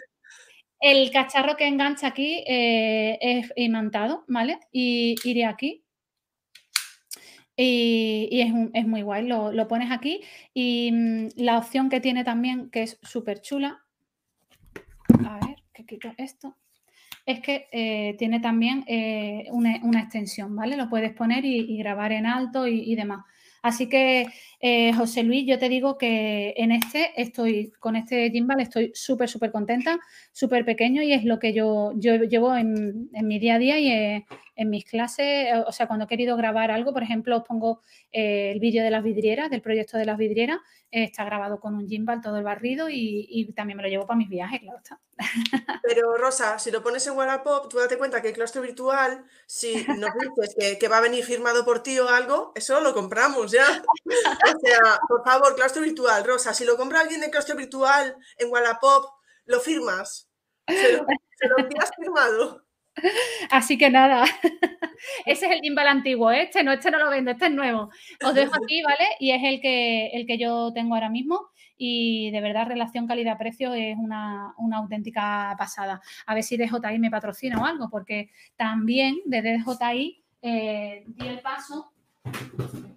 el 0.81 1.11
cacharro 1.11 1.57
que 1.57 1.67
engancha 1.67 2.09
aquí 2.09 2.45
es 2.47 3.51
imantado, 3.57 4.25
¿vale? 4.29 4.61
Y 4.73 5.15
iré 5.25 5.47
aquí 5.47 5.87
y, 7.57 8.71
es, 8.75 8.87
muy 8.87 9.03
guay, 9.03 9.27
lo, 9.27 9.53
lo, 9.53 9.67
pones 9.67 9.91
aquí 9.91 10.23
y 10.53 10.91
mm, 10.93 11.29
la 11.37 11.57
opción 11.57 11.89
que 11.89 12.01
tiene 12.01 12.23
también, 12.23 12.71
que 12.71 12.83
es 12.83 12.99
súper 13.03 13.41
chula, 13.41 13.86
a 15.27 15.47
ver, 15.47 15.57
que 15.73 15.85
quito 15.85 16.13
esto, 16.17 16.57
es 17.27 17.41
que 17.41 17.69
eh, 17.73 18.15
tiene 18.19 18.41
también 18.41 18.85
eh, 18.87 19.47
una, 19.51 20.01
extensión, 20.01 20.55
¿vale? 20.55 20.77
Lo 20.77 20.89
puedes 20.89 21.13
poner 21.13 21.45
y, 21.45 21.77
grabar 21.77 22.13
en 22.13 22.25
alto 22.25 22.69
y, 22.69 22.95
demás. 22.95 23.25
Así 23.63 23.89
que, 23.89 24.29
eh, 24.61 24.93
José 24.93 25.25
Luis, 25.25 25.45
yo 25.45 25.59
te 25.59 25.69
digo 25.69 25.99
que 25.99 26.55
en 26.57 26.71
este 26.71 27.21
estoy, 27.21 27.73
con 27.81 27.97
este 27.97 28.31
gimbal 28.31 28.61
estoy 28.61 28.93
súper, 28.95 29.29
súper 29.29 29.51
contenta, 29.51 29.99
súper 30.33 30.65
pequeño 30.65 31.03
y 31.03 31.13
es 31.13 31.25
lo 31.25 31.41
que 31.41 31.53
yo, 31.53 31.93
yo 31.97 32.15
llevo 32.15 32.55
en, 32.55 33.09
mi 33.13 33.41
día 33.41 33.57
a 33.57 33.59
día 33.59 33.79
y 33.81 34.25
en, 34.57 34.71
mis 34.71 34.85
clases. 34.85 35.49
O 35.67 35.73
sea, 35.73 35.87
cuando 35.87 36.07
he 36.07 36.09
querido 36.09 36.37
grabar 36.37 36.71
algo, 36.71 36.93
por 36.93 37.03
ejemplo, 37.03 37.37
os 37.37 37.45
pongo 37.45 37.83
el 38.11 38.59
vídeo 38.59 38.83
de 38.83 38.91
las 38.91 39.05
vidrieras, 39.05 39.51
del 39.51 39.63
proyecto 39.63 39.99
de 39.99 40.05
las 40.05 40.19
vidrieras, 40.19 40.59
está 40.91 41.25
grabado 41.25 41.61
con 41.61 41.75
un 41.75 41.87
gimbal 41.87 42.21
todo 42.21 42.39
el 42.39 42.45
barrido 42.45 42.89
y, 42.91 43.53
también 43.55 43.77
me 43.77 43.83
lo 43.83 43.89
llevo 43.89 44.07
para 44.07 44.19
mis 44.19 44.29
viajes, 44.29 44.61
claro 44.61 44.79
está. 44.79 45.01
Pero 45.83 46.17
Rosa, 46.17 46.59
si 46.59 46.71
lo 46.71 46.83
pones 46.83 47.07
en 47.07 47.17
Wallapop, 47.17 47.69
tú 47.69 47.79
date 47.79 47.99
cuenta 47.99 48.21
que 48.21 48.29
el 48.29 48.35
claustro 48.35 48.63
virtual, 48.63 49.25
si 49.47 49.85
nos 49.99 50.11
dices 50.15 50.77
que, 50.79 50.89
va 50.89 50.99
a 50.99 51.03
venir 51.03 51.25
firmado 51.25 51.65
por 51.65 51.83
ti 51.83 51.99
o 51.99 52.09
algo, 52.09 52.53
eso 52.55 52.81
lo 52.81 52.95
compramos 52.95 53.53
ya. 53.53 53.83
O 54.05 54.59
sea, 54.61 54.99
por 55.09 55.25
favor, 55.25 55.55
claustro 55.55 55.83
virtual, 55.83 56.25
Rosa, 56.25 56.55
si 56.55 56.65
lo 56.65 56.77
compra 56.77 57.01
alguien 57.01 57.21
de 57.21 57.31
claustro 57.31 57.57
virtual 57.57 58.17
en 58.39 58.51
Wallapop, 58.51 59.07
lo 59.45 59.61
firmas. 59.61 60.29
Se 60.69 60.93
lo, 60.93 61.07
se 61.39 61.49
lo 61.49 61.59
envías 61.59 61.91
firmado. 61.97 62.66
Así 63.51 63.77
que 63.79 63.91
nada, 63.91 64.25
ese 65.27 65.47
es 65.47 65.53
el 65.53 65.61
gimbal 65.61 65.89
antiguo, 65.89 66.31
¿eh? 66.31 66.43
este 66.43 66.63
no, 66.63 66.73
este 66.73 66.91
no 66.91 66.99
lo 66.99 67.11
vendo, 67.11 67.31
este 67.31 67.47
es 67.47 67.53
nuevo. 67.53 67.91
Os 68.25 68.35
dejo 68.35 68.53
aquí, 68.63 68.83
¿vale? 68.83 69.05
Y 69.21 69.31
es 69.31 69.43
el 69.45 69.61
que, 69.61 70.09
el 70.09 70.27
que 70.27 70.39
yo 70.39 70.73
tengo 70.73 70.95
ahora 70.95 71.11
mismo 71.11 71.51
y 71.79 72.31
de 72.31 72.41
verdad 72.41 72.67
relación 72.67 73.07
calidad-precio 73.07 73.75
es 73.75 73.97
una, 73.99 74.55
auténtica 74.75 75.55
pasada. 75.59 76.01
A 76.27 76.35
ver 76.35 76.43
si 76.43 76.57
DJI 76.57 76.99
me 76.99 77.11
patrocina 77.11 77.61
o 77.61 77.65
algo, 77.65 77.91
porque 77.91 78.31
también 78.57 79.17
de 79.27 79.43
DJI 79.43 80.23
eh, 80.43 81.05
di 81.07 81.27
el 81.27 81.41
paso 81.41 81.93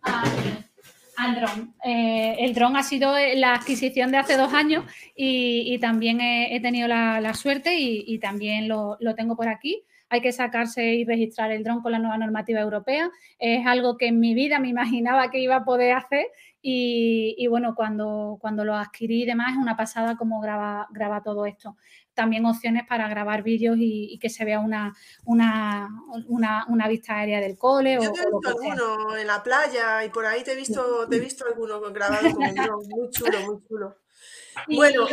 al, 0.02 1.36
dron. 1.36 1.76
Eh, 1.84 2.38
el 2.40 2.54
dron 2.54 2.78
ha 2.78 2.84
sido 2.84 3.14
la 3.36 3.56
adquisición 3.56 4.12
de 4.12 4.18
hace 4.18 4.38
dos 4.38 4.54
años 4.54 4.86
y, 5.16 5.78
también 5.80 6.22
he, 6.22 6.60
tenido 6.62 6.88
la, 6.88 7.34
suerte 7.34 7.76
y, 7.76 8.06
y 8.08 8.20
también 8.20 8.70
lo, 8.70 8.98
lo, 9.02 9.16
tengo 9.16 9.36
por 9.36 9.50
aquí 9.50 9.84
hay 10.10 10.22
que 10.22 10.32
sacarse 10.32 10.84
y 10.84 11.06
registrar 11.06 11.52
el 11.52 11.64
dron 11.64 11.82
con 11.82 11.92
la 11.92 12.00
nueva 12.00 12.18
normativa 12.18 12.60
europea. 12.60 13.12
Es 13.38 13.66
algo 13.66 13.98
que 13.98 14.08
en 14.08 14.20
mi 14.20 14.34
vida 14.34 14.60
me 14.60 14.68
imaginaba 14.68 15.30
que 15.30 15.40
iba 15.40 15.58
a 15.58 15.66
poder 15.66 15.94
hacer 15.94 16.26
y, 16.62 17.48
bueno, 17.48 17.74
cuando, 17.74 18.38
cuando 18.42 18.66
lo 18.66 18.76
adquirí 18.76 19.24
y 19.24 19.26
demás 19.26 19.54
es 19.54 19.58
una 19.58 19.78
pasada 19.78 20.18
como 20.18 20.42
graba, 20.42 20.88
graba 20.92 21.22
todo 21.24 21.46
esto. 21.46 21.78
También 22.14 22.46
opciones 22.46 22.86
para 22.86 23.08
grabar 23.08 23.44
vídeos 23.44 23.78
y, 23.80 24.18
que 24.20 24.30
se 24.30 24.44
vea 24.44 24.60
una, 24.60 24.94
una, 25.24 25.88
una, 26.28 26.88
vista 26.90 27.16
aérea 27.16 27.40
del 27.40 27.58
cole. 27.58 27.94
Yo 27.94 28.12
te 28.12 28.22
he 28.22 28.26
visto 28.26 28.50
alguno 28.50 29.16
en 29.16 29.28
la 29.28 29.42
playa 29.42 30.04
y 30.04 30.10
por 30.10 30.26
ahí 30.26 30.44
te 30.44 30.52
he 30.52 30.56
visto, 30.56 31.08
te 31.08 31.16
he 31.16 31.20
visto 31.20 31.46
alguno 31.46 31.80
grabado 31.94 32.30
con 32.34 32.44
el 32.44 32.56
dron. 32.56 32.88
Muy 32.90 33.10
chulo, 33.10 33.40
muy 33.46 33.64
chulo. 33.66 33.96
Bueno, 34.68 35.08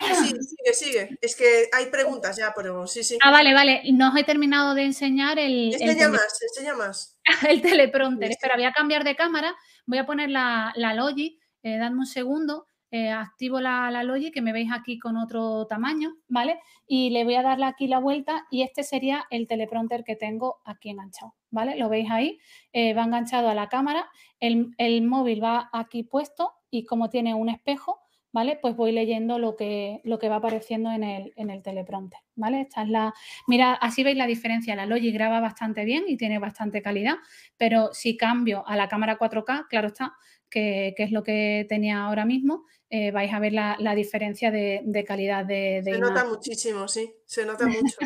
Sí, 0.00 0.28
sigue, 0.28 0.72
sigue. 0.72 1.18
Es 1.20 1.36
que 1.36 1.68
hay 1.72 1.86
preguntas 1.86 2.36
ya, 2.36 2.52
pero 2.56 2.86
sí, 2.86 3.04
sí. 3.04 3.18
Ah, 3.22 3.30
vale, 3.30 3.52
vale. 3.52 3.82
No 3.92 4.10
os 4.10 4.16
he 4.16 4.24
terminado 4.24 4.74
de 4.74 4.84
enseñar 4.84 5.38
el. 5.38 5.74
Enseña 5.74 6.06
el 6.06 6.12
más, 6.12 6.42
enseña 6.42 6.74
más. 6.74 7.18
el 7.48 7.60
teleprompter. 7.60 8.30
Espera, 8.30 8.56
voy 8.56 8.64
a 8.64 8.72
cambiar 8.72 9.04
de 9.04 9.14
cámara. 9.16 9.54
Voy 9.86 9.98
a 9.98 10.06
poner 10.06 10.30
la, 10.30 10.72
la 10.76 10.94
Logi. 10.94 11.38
Eh, 11.62 11.76
dadme 11.76 11.98
un 11.98 12.06
segundo. 12.06 12.66
Eh, 12.92 13.10
activo 13.10 13.60
la, 13.60 13.88
la 13.92 14.02
Logi, 14.02 14.32
que 14.32 14.42
me 14.42 14.52
veis 14.52 14.70
aquí 14.72 14.98
con 14.98 15.16
otro 15.16 15.64
tamaño, 15.68 16.16
¿vale? 16.26 16.58
Y 16.88 17.10
le 17.10 17.22
voy 17.22 17.36
a 17.36 17.42
darle 17.42 17.66
aquí 17.66 17.86
la 17.86 18.00
vuelta 18.00 18.46
y 18.50 18.62
este 18.62 18.82
sería 18.82 19.26
el 19.30 19.46
teleprompter 19.46 20.02
que 20.02 20.16
tengo 20.16 20.60
aquí 20.64 20.90
enganchado, 20.90 21.36
¿vale? 21.50 21.76
Lo 21.76 21.88
veis 21.88 22.10
ahí, 22.10 22.40
eh, 22.72 22.92
va 22.92 23.04
enganchado 23.04 23.48
a 23.48 23.54
la 23.54 23.68
cámara, 23.68 24.10
el, 24.40 24.74
el 24.76 25.02
móvil 25.02 25.40
va 25.40 25.70
aquí 25.72 26.02
puesto 26.02 26.52
y 26.68 26.84
como 26.84 27.10
tiene 27.10 27.32
un 27.32 27.48
espejo, 27.48 28.00
¿vale? 28.32 28.58
Pues 28.60 28.76
voy 28.76 28.92
leyendo 28.92 29.38
lo 29.38 29.56
que, 29.56 30.00
lo 30.04 30.18
que 30.18 30.28
va 30.28 30.36
apareciendo 30.36 30.90
en 30.90 31.02
el, 31.02 31.32
en 31.36 31.50
el 31.50 31.62
teleprompter, 31.62 32.20
¿vale? 32.36 32.62
Esta 32.62 32.82
es 32.82 32.88
la... 32.88 33.14
Mira, 33.46 33.74
así 33.74 34.04
veis 34.04 34.16
la 34.16 34.26
diferencia. 34.26 34.76
La 34.76 34.86
Logi 34.86 35.10
graba 35.12 35.40
bastante 35.40 35.84
bien 35.84 36.04
y 36.06 36.16
tiene 36.16 36.38
bastante 36.38 36.82
calidad, 36.82 37.16
pero 37.56 37.92
si 37.92 38.16
cambio 38.16 38.66
a 38.66 38.76
la 38.76 38.88
cámara 38.88 39.18
4K, 39.18 39.66
claro 39.68 39.88
está, 39.88 40.14
que, 40.48 40.94
es 40.96 41.12
lo 41.12 41.22
que 41.22 41.66
tenía 41.68 42.04
ahora 42.04 42.24
mismo, 42.24 42.66
eh, 42.88 43.10
vais 43.10 43.32
a 43.32 43.38
ver 43.38 43.52
la, 43.52 43.94
diferencia 43.94 44.50
de, 44.50 45.04
calidad 45.06 45.44
de, 45.44 45.82
Se 45.84 45.98
nota 45.98 46.24
muchísimo, 46.24 46.88
sí, 46.88 47.14
se 47.24 47.44
nota 47.44 47.66
mucho. 47.66 47.96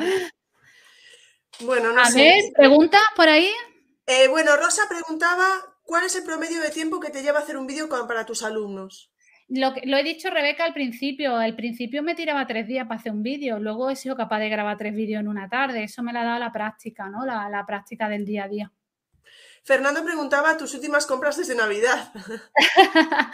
¿eh? 0.00 0.28
bueno, 1.60 1.92
no 1.92 2.00
a 2.00 2.10
ver, 2.10 2.42
¿pregunta 2.54 2.98
por 3.16 3.28
ahí? 3.28 3.50
Eh, 4.06 4.28
bueno, 4.28 4.56
Rosa 4.56 4.82
preguntaba, 4.88 5.46
¿cuál 5.82 6.04
es 6.04 6.16
el 6.16 6.24
promedio 6.24 6.60
de 6.60 6.70
tiempo 6.70 7.00
que 7.00 7.10
te 7.10 7.22
lleva 7.22 7.38
hacer 7.38 7.56
un 7.56 7.66
vídeo 7.66 7.88
para 7.88 8.26
tus 8.26 8.42
alumnos? 8.42 9.13
Lo, 9.48 9.74
lo, 9.84 9.96
he 9.98 10.02
dicho 10.02 10.30
Rebeca 10.30 10.64
al 10.64 10.72
principio, 10.72 11.36
al 11.36 11.54
principio 11.54 12.02
me 12.02 12.14
tiraba 12.14 12.46
tres 12.46 12.66
días 12.66 12.86
para 12.86 12.98
hacer 12.98 13.12
un 13.12 13.22
vídeo, 13.22 13.58
luego 13.58 13.90
he 13.90 13.96
sido 13.96 14.16
capaz 14.16 14.38
de 14.38 14.48
grabar 14.48 14.78
tres 14.78 14.94
vídeos 14.94 15.20
en 15.20 15.28
una 15.28 15.50
tarde, 15.50 15.84
eso 15.84 16.02
me 16.02 16.14
la 16.14 16.22
ha 16.22 16.24
dado 16.24 16.38
la 16.38 16.52
práctica, 16.52 17.10
¿no? 17.10 17.26
La, 17.26 17.64
práctica 17.66 18.08
del 18.08 18.24
día 18.24 18.44
a 18.44 18.48
día. 18.48 18.72
Fernando 19.62 20.02
preguntaba 20.02 20.56
tus 20.56 20.74
últimas 20.74 21.06
compras 21.06 21.36
desde 21.36 21.54
Navidad. 21.54 22.12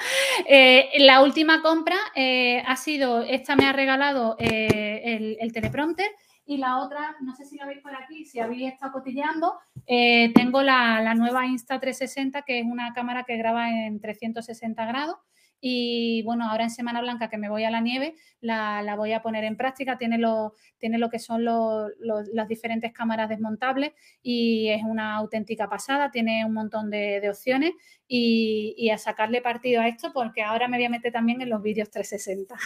Eh, 0.48 0.90
la 1.00 1.22
última 1.22 1.60
compra 1.60 1.96
eh, 2.14 2.62
ha 2.66 2.74
sido, 2.76 3.22
esta 3.22 3.56
me 3.56 3.66
ha 3.66 3.72
regalado 3.72 4.36
eh, 4.38 5.02
el, 5.04 5.36
el 5.38 5.52
teleprompter 5.52 6.10
y 6.46 6.56
la 6.56 6.78
otra, 6.78 7.16
no 7.20 7.34
sé 7.36 7.44
si 7.44 7.56
la 7.56 7.66
veis 7.66 7.80
por 7.80 7.94
aquí, 7.94 8.24
si 8.24 8.40
habéis 8.40 8.72
estado 8.72 8.92
cotilleando, 8.92 9.58
tengo 9.86 10.62
la, 10.62 11.00
la 11.02 11.14
nueva 11.14 11.46
Insta360, 11.46 12.42
que 12.44 12.60
es 12.60 12.64
una 12.64 12.92
cámara 12.94 13.24
que 13.24 13.36
graba 13.36 13.68
en 13.68 14.00
360 14.00 14.84
grados 14.86 15.16
y 15.60 16.22
bueno, 16.22 16.48
ahora 16.48 16.64
en 16.64 16.70
Semana 16.70 17.00
Blanca 17.00 17.28
que 17.28 17.36
me 17.36 17.50
voy 17.50 17.64
a 17.64 17.70
la 17.70 17.80
nieve, 17.80 18.16
la, 18.40 18.94
voy 18.96 19.12
a 19.12 19.20
poner 19.20 19.44
en 19.44 19.56
práctica. 19.56 19.98
Tiene 19.98 20.18
lo, 20.18 20.54
tiene 20.78 20.98
lo 20.98 21.10
que 21.10 21.18
son 21.18 21.44
las 21.44 22.48
diferentes 22.48 22.92
cámaras 22.92 23.28
desmontables 23.28 23.92
y 24.22 24.68
es 24.68 24.82
una 24.82 25.16
auténtica 25.16 25.68
pasada. 25.68 26.10
Tiene 26.10 26.44
un 26.44 26.54
montón 26.54 26.90
de, 26.90 27.28
opciones 27.28 27.72
y, 28.08 28.90
a 28.90 28.98
sacarle 28.98 29.42
partido 29.42 29.82
a 29.82 29.88
esto 29.88 30.12
porque 30.12 30.42
ahora 30.42 30.66
me 30.66 30.78
voy 30.78 30.86
a 30.86 30.90
meter 30.90 31.12
también 31.12 31.40
en 31.42 31.50
los 31.50 31.62
vídeos 31.62 31.90
360. 31.90 32.56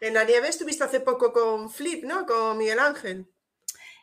En 0.00 0.14
la 0.14 0.24
nieve 0.24 0.48
estuviste 0.48 0.82
hace 0.82 0.98
poco 0.98 1.32
con 1.32 1.70
Flip, 1.70 2.02
¿no? 2.02 2.26
Con 2.26 2.58
Miguel 2.58 2.80
Ángel. 2.80 3.31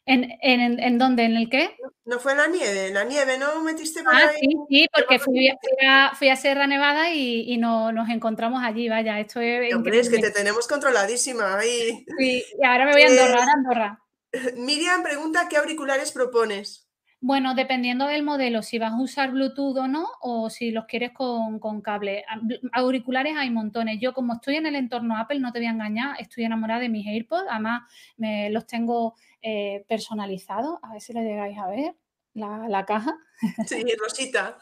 ¿En, 0.09 0.39
en, 0.41 0.79
en 0.79 0.97
dónde? 0.97 1.23
¿En 1.23 1.37
el 1.37 1.51
qué? 1.51 1.77
No 2.03 2.17
fue 2.19 2.31
en 2.31 2.39
la 2.39 2.47
nieve, 2.47 2.87
en 2.87 2.95
la 2.95 3.03
nieve, 3.03 3.37
¿no 3.37 3.61
metiste 3.61 4.01
por 4.01 4.15
ah, 4.15 4.31
Sí, 4.39 4.47
sí, 4.67 4.87
porque 4.91 5.19
fui, 5.19 5.49
a, 5.87 6.15
fui 6.15 6.29
a 6.29 6.35
Sierra 6.35 6.65
Nevada 6.65 7.11
y, 7.13 7.41
y 7.41 7.57
no, 7.57 7.91
nos 7.91 8.09
encontramos 8.09 8.63
allí, 8.63 8.89
vaya, 8.89 9.19
esto 9.19 9.39
es... 9.39 9.71
Hombre, 9.71 9.99
es 9.99 10.09
que 10.09 10.17
te 10.17 10.31
tenemos 10.31 10.67
controladísima 10.67 11.59
ahí. 11.59 12.03
Sí, 12.17 12.43
y 12.59 12.65
ahora 12.65 12.87
me 12.87 12.93
voy 12.93 13.03
a 13.03 13.07
Andorra, 13.07 13.43
a 13.43 13.53
Andorra. 13.53 13.99
Miriam 14.57 15.03
pregunta, 15.03 15.47
¿qué 15.47 15.57
auriculares 15.57 16.11
propones? 16.11 16.89
Bueno, 17.21 17.53
dependiendo 17.53 18.07
del 18.07 18.23
modelo, 18.23 18.63
si 18.63 18.79
vas 18.79 18.93
a 18.93 19.01
usar 19.01 19.31
Bluetooth 19.31 19.77
o 19.77 19.87
no, 19.89 20.07
o 20.21 20.49
si 20.49 20.71
los 20.71 20.85
quieres 20.85 21.11
con, 21.11 21.59
con, 21.59 21.81
cable. 21.81 22.23
Auriculares 22.71 23.35
hay 23.37 23.49
montones. 23.49 23.99
Yo, 23.99 24.13
como 24.13 24.35
estoy 24.35 24.55
en 24.55 24.65
el 24.65 24.75
entorno 24.75 25.17
Apple, 25.17 25.39
no 25.39 25.51
te 25.51 25.59
voy 25.59 25.67
a 25.67 25.71
engañar, 25.71 26.15
estoy 26.17 26.45
enamorada 26.45 26.79
de 26.79 26.87
mis 26.87 27.05
AirPods. 27.05 27.47
Además, 27.49 27.83
me, 28.15 28.49
los 28.51 28.65
tengo 28.65 29.15
eh, 29.41 29.85
personalizados. 29.87 30.79
A 30.81 30.93
ver 30.93 31.01
si 31.01 31.13
lo 31.13 31.21
llegáis 31.21 31.57
a 31.57 31.67
ver, 31.67 31.95
la, 32.33 32.67
la 32.67 32.85
caja. 32.85 33.17
Sí, 33.65 33.83
Rosita. 33.99 34.57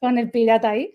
con 0.00 0.18
el 0.18 0.30
pirata 0.30 0.70
ahí. 0.70 0.92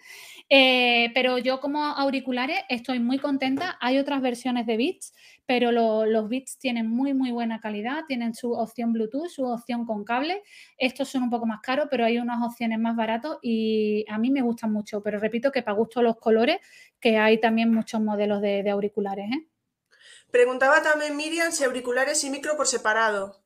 Eh, 0.50 1.10
pero 1.14 1.38
yo 1.38 1.60
como 1.60 1.84
auriculares 1.84 2.60
estoy 2.70 3.00
muy 3.00 3.18
contenta. 3.18 3.78
Hay 3.82 3.98
otras 3.98 4.22
versiones 4.22 4.66
de 4.66 4.78
Beats, 4.78 5.14
pero 5.46 5.72
los 5.72 6.30
Beats 6.30 6.58
tienen 6.60 6.88
muy, 6.90 7.14
muy 7.14 7.32
buena 7.32 7.60
calidad. 7.60 8.04
Tienen 8.08 8.36
su 8.36 8.54
opción 8.54 8.94
Bluetooth, 8.94 9.30
su 9.30 9.46
opción 9.46 9.86
con 9.86 10.04
cable. 10.04 10.44
Estos 10.78 11.10
son 11.10 11.24
un 11.24 11.30
poco 11.30 11.46
más 11.46 11.62
caros, 11.62 11.88
pero 11.90 12.06
hay 12.06 12.18
unas 12.18 12.46
opciones 12.46 12.80
más 12.80 12.96
baratos 12.96 13.40
y 13.42 14.06
a 14.10 14.18
mí 14.18 14.32
me 14.32 14.42
gustan 14.42 14.72
mucho. 14.72 15.02
Pero 15.02 15.20
repito 15.20 15.52
que 15.52 15.64
para 15.64 15.78
gusto 15.78 16.02
los 16.02 16.18
colores, 16.18 16.58
que 17.00 17.18
hay 17.18 17.40
también 17.40 17.74
muchos 17.74 18.02
modelos 18.02 18.42
de, 18.42 18.70
auriculares. 18.70 19.26
¿eh? 19.32 19.48
Preguntaba 20.34 20.82
también 20.82 21.16
Miriam 21.16 21.52
si 21.52 21.64
auriculares 21.64 22.24
y 22.24 22.32
micro 22.32 22.58
por 22.58 22.66
separado. 22.66 23.44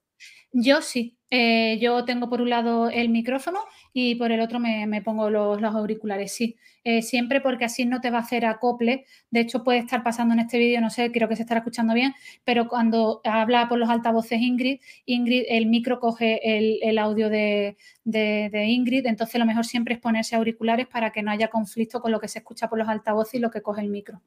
Yo 0.53 0.81
sí. 0.81 1.18
Eh, 1.30 1.77
yo 1.81 2.05
tengo 2.05 2.30
por 2.30 2.39
un 2.39 2.49
lado 2.49 2.89
el 2.89 3.09
micrófono 3.09 3.59
y 3.91 4.15
por 4.15 4.31
el 4.31 4.39
otro 4.39 4.61
me, 4.61 5.01
pongo 5.01 5.30
los, 5.30 5.61
auriculares, 5.61 6.31
sí. 6.31 6.55
Eh, 6.85 7.01
siempre 7.01 7.41
porque 7.41 7.65
así 7.65 7.85
no 7.85 7.99
te 7.99 8.09
va 8.09 8.19
a 8.19 8.22
hacer 8.22 8.45
acople. 8.45 9.03
De 9.30 9.41
hecho, 9.41 9.65
puede 9.65 9.80
estar 9.80 10.01
pasando 10.01 10.34
en 10.34 10.39
este 10.39 10.57
vídeo, 10.59 10.80
no 10.80 10.89
sé, 10.89 11.11
creo 11.11 11.27
que 11.27 11.35
se 11.35 11.41
estará 11.41 11.59
escuchando 11.59 11.93
bien, 11.93 12.14
pero 12.45 12.69
cuando 12.69 13.19
habla 13.26 13.68
por 13.68 13.80
los 13.80 13.89
altavoces 13.89 14.39
Ingrid, 14.39 14.80
Ingrid, 15.05 15.43
el 15.49 15.65
micro 15.65 15.99
coge 15.99 16.39
el, 16.57 16.97
audio 16.99 17.30
de, 17.30 17.76
Ingrid, 18.05 19.07
entonces 19.07 19.38
lo 19.38 19.45
mejor 19.45 19.65
siempre 19.65 19.95
es 19.95 19.99
ponerse 19.99 20.38
auriculares 20.38 20.88
para 20.88 21.11
que 21.11 21.22
no 21.22 21.31
haya 21.31 21.49
conflicto 21.49 21.99
con 21.99 22.14
lo 22.14 22.22
que 22.22 22.30
se 22.30 22.39
escucha 22.39 22.69
por 22.69 22.80
los 22.80 22.88
altavoces 22.88 23.34
y 23.34 23.39
lo 23.39 23.51
que 23.51 23.61
coge 23.61 23.81
el 23.81 23.89
micro. 23.89 24.22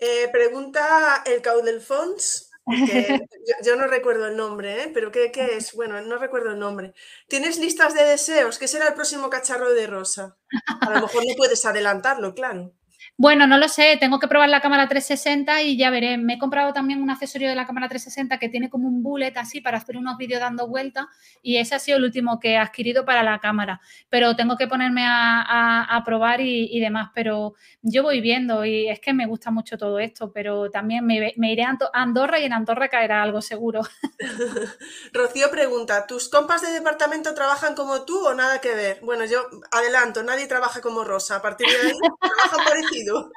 Eh, 0.00 0.28
pregunta 0.32 1.22
el 1.26 1.42
Caudelfons 1.42 2.48
yo, 3.64 3.76
no 3.76 3.86
recuerdo 3.86 4.26
el 4.26 4.36
nombre, 4.36 4.82
¿eh? 4.82 4.90
pero 4.92 5.10
¿qué, 5.10 5.32
¿qué, 5.32 5.56
es? 5.56 5.72
Bueno, 5.72 6.00
no 6.02 6.18
recuerdo 6.18 6.50
el 6.50 6.58
nombre. 6.58 6.92
¿Tienes 7.26 7.58
listas 7.58 7.94
de 7.94 8.04
deseos? 8.04 8.58
¿Qué 8.58 8.68
será 8.68 8.88
el 8.88 8.94
próximo 8.94 9.30
cacharro 9.30 9.72
de 9.72 9.86
Rosa? 9.86 10.36
A 10.80 10.90
lo 10.90 11.00
mejor 11.00 11.24
no 11.26 11.34
puedes 11.36 11.64
adelantarlo, 11.64 12.34
claro. 12.34 12.74
Bueno, 13.20 13.48
no 13.48 13.58
lo 13.58 13.66
sé, 13.66 13.96
tengo 13.98 14.20
que 14.20 14.28
probar 14.28 14.48
la 14.48 14.60
cámara 14.60 14.86
360 14.86 15.62
y 15.62 15.76
ya 15.76 15.90
veré. 15.90 16.18
Me 16.18 16.34
he 16.34 16.38
comprado 16.38 16.72
también 16.72 17.02
un 17.02 17.10
accesorio 17.10 17.48
de 17.48 17.56
la 17.56 17.66
cámara 17.66 17.88
360 17.88 18.38
que 18.38 18.48
tiene 18.48 18.70
como 18.70 18.86
un 18.86 19.02
bullet 19.02 19.32
así 19.34 19.60
para 19.60 19.78
hacer 19.78 19.96
unos 19.96 20.16
vídeos 20.18 20.40
dando 20.40 20.68
vueltas 20.68 21.06
y 21.42 21.56
ese 21.56 21.74
ha 21.74 21.80
sido 21.80 21.98
el 21.98 22.04
último 22.04 22.38
que 22.38 22.52
he 22.52 22.56
adquirido 22.56 23.04
para 23.04 23.24
la 23.24 23.40
cámara. 23.40 23.80
Pero 24.08 24.36
tengo 24.36 24.56
que 24.56 24.68
ponerme 24.68 25.02
a, 25.04 26.00
probar 26.06 26.40
y, 26.40 26.78
demás. 26.78 27.10
Pero 27.12 27.54
yo 27.82 28.04
voy 28.04 28.20
viendo 28.20 28.64
y 28.64 28.88
es 28.88 29.00
que 29.00 29.12
me 29.12 29.26
gusta 29.26 29.50
mucho 29.50 29.76
todo 29.76 29.98
esto, 29.98 30.30
pero 30.32 30.70
también 30.70 31.04
me, 31.04 31.34
iré 31.36 31.64
a 31.64 31.76
Andorra 31.94 32.38
y 32.38 32.44
en 32.44 32.52
Andorra 32.52 32.86
caerá 32.86 33.24
algo 33.24 33.42
seguro. 33.42 33.80
Rocío 35.12 35.50
pregunta, 35.50 36.06
¿tus 36.06 36.28
compas 36.28 36.62
de 36.62 36.70
departamento 36.70 37.34
trabajan 37.34 37.74
como 37.74 38.04
tú 38.04 38.28
o 38.28 38.34
nada 38.34 38.60
que 38.60 38.76
ver? 38.76 39.00
Bueno, 39.02 39.24
yo 39.24 39.44
adelanto, 39.72 40.22
nadie 40.22 40.46
trabaja 40.46 40.80
como 40.80 41.02
Rosa. 41.02 41.34
A 41.34 41.42
partir 41.42 41.66
de 41.66 41.88
ahí, 41.88 41.98
trabajan 42.20 42.64
parecido. 42.64 43.07
sentido. 43.08 43.30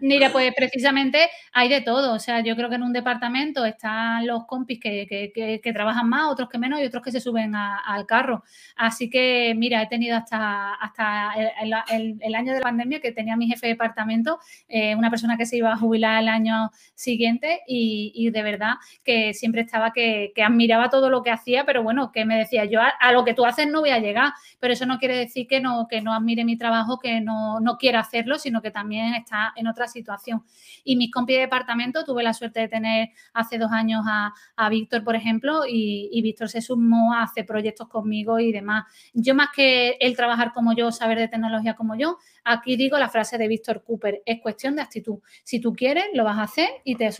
Mira, 0.00 0.30
pues 0.30 0.52
precisamente 0.56 1.28
hay 1.52 1.68
de 1.68 1.80
todo. 1.80 2.14
O 2.14 2.18
sea, 2.18 2.40
yo 2.40 2.56
creo 2.56 2.68
que 2.68 2.76
en 2.76 2.82
un 2.82 2.92
departamento 2.92 3.64
están 3.64 4.26
los 4.26 4.46
compis 4.46 4.80
que, 4.80 5.60
trabajan 5.72 6.08
más, 6.08 6.30
otros 6.30 6.48
que 6.48 6.58
menos 6.58 6.80
y 6.80 6.84
otros 6.84 7.02
que 7.02 7.12
se 7.12 7.20
suben 7.20 7.54
al 7.54 8.06
carro. 8.06 8.44
Así 8.76 9.10
que, 9.10 9.54
mira, 9.56 9.82
he 9.82 9.86
tenido 9.86 10.16
hasta, 10.16 10.74
hasta 10.74 11.32
el, 11.60 12.34
año 12.34 12.52
de 12.52 12.58
la 12.58 12.64
pandemia 12.64 13.00
que 13.00 13.12
tenía 13.12 13.36
mi 13.36 13.46
jefe 13.46 13.66
de 13.66 13.72
departamento, 13.74 14.38
eh, 14.68 14.94
una 14.94 15.10
persona 15.10 15.36
que 15.36 15.46
se 15.46 15.56
iba 15.56 15.72
a 15.72 15.76
jubilar 15.76 16.22
el 16.22 16.28
año 16.28 16.70
siguiente 16.94 17.60
y, 17.66 18.30
de 18.30 18.42
verdad 18.42 18.74
que 19.04 19.34
siempre 19.34 19.62
estaba 19.62 19.92
que, 19.92 20.32
admiraba 20.44 20.88
todo 20.88 21.10
lo 21.10 21.22
que 21.22 21.30
hacía, 21.30 21.64
pero 21.64 21.82
bueno, 21.82 22.12
que 22.12 22.24
me 22.24 22.36
decía, 22.36 22.64
yo 22.64 22.80
a, 22.80 23.12
lo 23.12 23.24
que 23.24 23.34
tú 23.34 23.44
haces 23.44 23.68
no 23.68 23.80
voy 23.80 23.90
a 23.90 23.98
llegar, 23.98 24.32
pero 24.58 24.72
eso 24.72 24.86
no 24.86 24.98
quiere 24.98 25.16
decir 25.16 25.46
que 25.46 25.60
no, 25.60 25.86
que 25.88 26.00
no 26.00 26.14
admire 26.14 26.44
mi 26.44 26.56
trabajo, 26.56 26.98
que 26.98 27.20
no, 27.20 27.60
no 27.60 27.76
quiera 27.76 28.00
hacerlo, 28.00 28.38
sino 28.38 28.62
que 28.62 28.70
también 28.70 29.14
está 29.14 29.49
en 29.56 29.66
otra 29.66 29.86
situación. 29.88 30.44
Y 30.84 30.96
mis 30.96 31.10
compis 31.10 31.36
de 31.36 31.42
departamento, 31.42 32.04
tuve 32.04 32.22
la 32.22 32.34
suerte 32.34 32.60
de 32.60 32.68
tener 32.68 33.08
hace 33.32 33.58
dos 33.58 33.70
años 33.72 34.04
a, 34.06 34.32
Víctor, 34.70 35.02
por 35.04 35.16
ejemplo, 35.16 35.62
y, 35.66 36.20
Víctor 36.22 36.48
se 36.48 36.60
sumó 36.60 37.14
a 37.14 37.22
hacer 37.22 37.46
proyectos 37.46 37.88
conmigo 37.88 38.38
y 38.38 38.52
demás. 38.52 38.84
Yo 39.12 39.34
más 39.34 39.48
que 39.54 39.96
él 40.00 40.16
trabajar 40.16 40.52
como 40.52 40.74
yo, 40.74 40.92
saber 40.92 41.18
de 41.18 41.28
tecnología 41.28 41.74
como 41.74 41.96
yo, 41.96 42.18
aquí 42.44 42.76
digo 42.76 42.98
la 42.98 43.08
frase 43.08 43.38
de 43.38 43.48
Víctor 43.48 43.82
Cooper, 43.84 44.22
es 44.26 44.40
cuestión 44.40 44.76
de 44.76 44.82
actitud. 44.82 45.18
Si 45.44 45.60
tú 45.60 45.72
quieres, 45.72 46.04
lo 46.14 46.24
vas 46.24 46.38
a 46.38 46.42
hacer 46.42 46.68
y 46.84 46.96
te, 46.96 47.10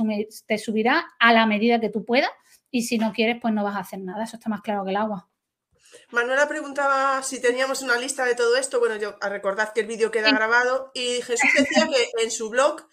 te 0.47 0.59
subirá 0.59 1.07
a 1.19 1.33
la 1.33 1.47
medida 1.47 1.81
que 1.81 1.89
tú 1.89 2.05
puedas. 2.05 2.31
Y 2.71 2.83
si 2.83 2.99
no 2.99 3.13
quieres, 3.13 3.39
pues 3.41 3.53
no 3.53 3.65
vas 3.65 3.77
a 3.77 3.81
hacer 3.81 4.01
nada. 4.01 4.25
Eso 4.25 4.37
está 4.37 4.49
más 4.49 4.61
claro 4.61 4.85
que 4.85 4.91
el 4.91 4.97
agua. 4.97 5.30
Manuela 6.11 6.49
preguntaba 6.49 7.23
si 7.23 7.41
teníamos 7.41 7.83
una 7.83 7.97
lista 7.97 8.25
de 8.25 8.35
todo 8.35 8.57
esto. 8.57 8.79
Bueno, 8.79 8.97
yo 8.97 9.17
a 9.21 9.29
recordad 9.29 9.73
que 9.73 9.81
el 9.81 9.87
vídeo 9.87 10.11
queda 10.11 10.31
grabado 10.33 10.91
y 10.95 11.23
Jesús 11.23 11.51
decía 11.57 11.89
que 11.89 12.23
en 12.23 12.31
su 12.31 12.51
blog 12.51 12.87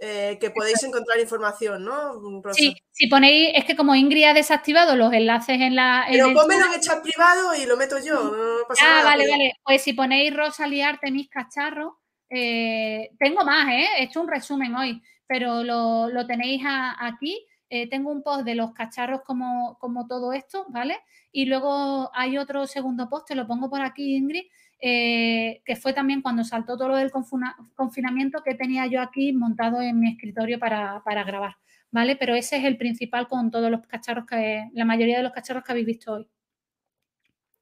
eh, 0.00 0.38
que 0.40 0.50
podéis 0.50 0.80
encontrar 0.84 1.18
información, 1.18 1.84
¿no? 1.84 2.12
Sí, 2.52 2.72
si 2.92 3.08
ponéis, 3.08 3.50
es 3.56 3.64
que 3.64 3.74
como 3.74 3.96
Ingrid 3.96 4.26
ha 4.26 4.32
desactivado 4.32 4.94
los 4.94 5.12
enlaces 5.12 5.60
en 5.60 5.74
la. 5.74 6.06
Pero 6.08 6.32
pónmelo 6.32 6.66
en 6.66 6.74
el 6.74 6.80
chat 6.80 7.02
privado 7.02 7.52
y 7.56 7.66
lo 7.66 7.76
meto 7.76 7.98
yo. 7.98 8.14
No 8.14 8.68
pasa 8.68 9.00
ah, 9.00 9.02
vale, 9.02 9.28
vale. 9.28 9.54
Pues 9.64 9.82
si 9.82 9.94
ponéis 9.94 10.32
Rosaliarte 10.32 11.10
mis 11.10 11.28
cacharros, 11.28 11.94
eh, 12.30 13.10
tengo 13.18 13.44
más, 13.44 13.72
¿eh? 13.72 13.88
He 13.98 14.04
hecho 14.04 14.20
un 14.20 14.28
resumen 14.28 14.76
hoy, 14.76 15.02
pero 15.26 15.64
lo, 15.64 16.26
tenéis 16.28 16.62
aquí. 17.00 17.44
Eh, 17.70 17.88
tengo 17.88 18.10
un 18.10 18.22
post 18.22 18.44
de 18.44 18.54
los 18.54 18.72
cacharros 18.72 19.22
como, 19.22 19.76
como 19.78 20.06
todo 20.06 20.32
esto, 20.32 20.66
¿vale? 20.70 20.96
Y 21.30 21.44
luego 21.44 22.10
hay 22.14 22.38
otro 22.38 22.66
segundo 22.66 23.08
post, 23.08 23.28
te 23.28 23.34
lo 23.34 23.46
pongo 23.46 23.68
por 23.68 23.82
aquí, 23.82 24.16
Ingrid, 24.16 24.44
eh, 24.80 25.60
que 25.64 25.76
fue 25.76 25.92
también 25.92 26.22
cuando 26.22 26.44
saltó 26.44 26.76
todo 26.78 26.88
lo 26.88 26.96
del 26.96 27.10
confinamiento 27.10 28.42
que 28.42 28.54
tenía 28.54 28.86
yo 28.86 29.02
aquí 29.02 29.32
montado 29.32 29.82
en 29.82 29.98
mi 29.98 30.12
escritorio 30.12 30.58
para, 30.58 31.02
grabar, 31.24 31.56
¿vale? 31.90 32.16
Pero 32.16 32.34
ese 32.34 32.56
es 32.56 32.64
el 32.64 32.78
principal 32.78 33.28
con 33.28 33.50
todos 33.50 33.70
los 33.70 33.86
cacharros 33.86 34.24
que, 34.26 34.70
la 34.72 34.84
mayoría 34.84 35.18
de 35.18 35.24
los 35.24 35.32
cacharros 35.32 35.64
que 35.64 35.72
habéis 35.72 35.86
visto 35.86 36.12
hoy. 36.12 36.28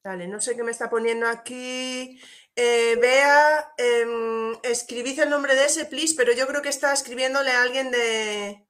Vale, 0.04 0.28
no 0.28 0.40
sé 0.40 0.54
qué 0.54 0.62
me 0.62 0.70
está 0.70 0.88
poniendo 0.88 1.26
aquí. 1.26 2.20
Eh, 2.54 2.96
Vea, 3.00 3.72
em, 3.76 4.52
escribid 4.62 5.18
el 5.18 5.30
nombre 5.30 5.56
de 5.56 5.64
ese, 5.64 5.86
please, 5.86 6.14
pero 6.16 6.32
yo 6.32 6.46
creo 6.46 6.62
que 6.62 6.68
está 6.68 6.92
escribiéndole 6.92 7.50
a 7.50 7.62
alguien 7.62 7.90
de, 7.90 8.65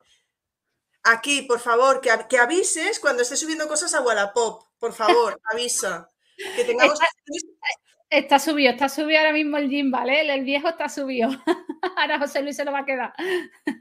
aquí, 1.07 1.43
por 1.43 1.61
favor, 1.61 2.01
que, 2.01 2.11
que, 2.28 2.39
avises 2.39 3.01
cuando 3.01 3.23
estés 3.23 3.41
subiendo 3.41 3.69
cosas 3.69 3.95
a 3.95 4.03
Wallapop, 4.03 4.65
por 4.78 4.93
favor, 4.93 5.41
avisa. 5.53 6.11
Que 6.55 6.65
tengamos... 6.65 6.99
Está, 8.09 8.39
subido, 8.39 8.70
está 8.70 8.89
subido 8.89 9.19
ahora 9.19 9.33
mismo 9.33 9.57
el 9.57 9.69
gym, 9.69 9.91
¿vale? 9.91 10.33
El, 10.33 10.45
viejo 10.45 10.69
está 10.69 10.89
subido. 10.89 11.28
ahora 11.97 12.20
José 12.20 12.41
Luis 12.41 12.55
se 12.55 12.65
lo 12.65 12.70
va 12.70 12.81
a 12.81 12.85
quedar. 12.85 13.12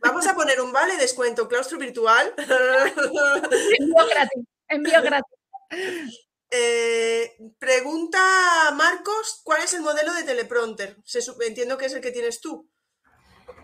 Vamos 0.02 0.26
a 0.26 0.34
poner 0.34 0.60
un 0.62 0.72
vale 0.72 0.98
descuento, 0.98 1.48
claustro 1.48 1.78
virtual. 1.78 2.34
envío 3.80 4.08
gratis, 4.10 4.44
envío 4.68 5.02
gratis. 5.04 6.26
Eh, 6.50 7.38
pregunta 7.60 8.20
Marcos, 8.74 9.42
¿cuál 9.44 9.62
es 9.62 9.74
el 9.74 9.82
modelo 9.82 10.14
de 10.14 10.24
teleprompter? 10.24 10.98
entiendo 11.42 11.78
que 11.78 11.86
es 11.86 11.94
el 11.94 12.02
que 12.02 12.12
tienes 12.12 12.42
tú. 12.42 12.68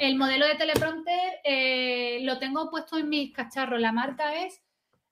El 0.01 0.17
modelo 0.17 0.47
de 0.47 0.55
teleprompter 0.55 1.41
eh, 1.43 2.21
lo 2.23 2.39
tengo 2.39 2.71
puesto 2.71 2.97
en 2.97 3.07
mis 3.07 3.31
cacharros. 3.31 3.79
La 3.79 3.91
marca 3.91 4.33
es 4.33 4.59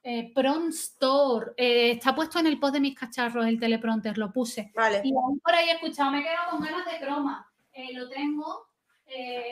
Eh, 0.01 0.33
Store. 0.69 1.51
Eh, 1.57 1.91
está 1.91 2.15
puesto 2.15 2.39
en 2.39 2.47
el 2.47 2.59
post 2.59 2.73
de 2.73 2.79
mis 2.79 2.97
cacharros 2.97 3.45
el 3.45 3.59
teleprompter, 3.59 4.17
lo 4.17 4.33
puse. 4.33 4.71
Vale. 4.73 5.01
Y 5.03 5.13
aún 5.13 5.39
por 5.41 5.53
ahí 5.53 5.69
he 5.69 5.73
escuchado, 5.73 6.09
me 6.09 6.21
he 6.21 6.23
quedado 6.23 6.49
con 6.49 6.61
ganas 6.61 6.85
de 6.87 6.99
croma. 6.99 7.51
Eh, 7.71 7.93
lo 7.93 8.09
tengo 8.09 8.67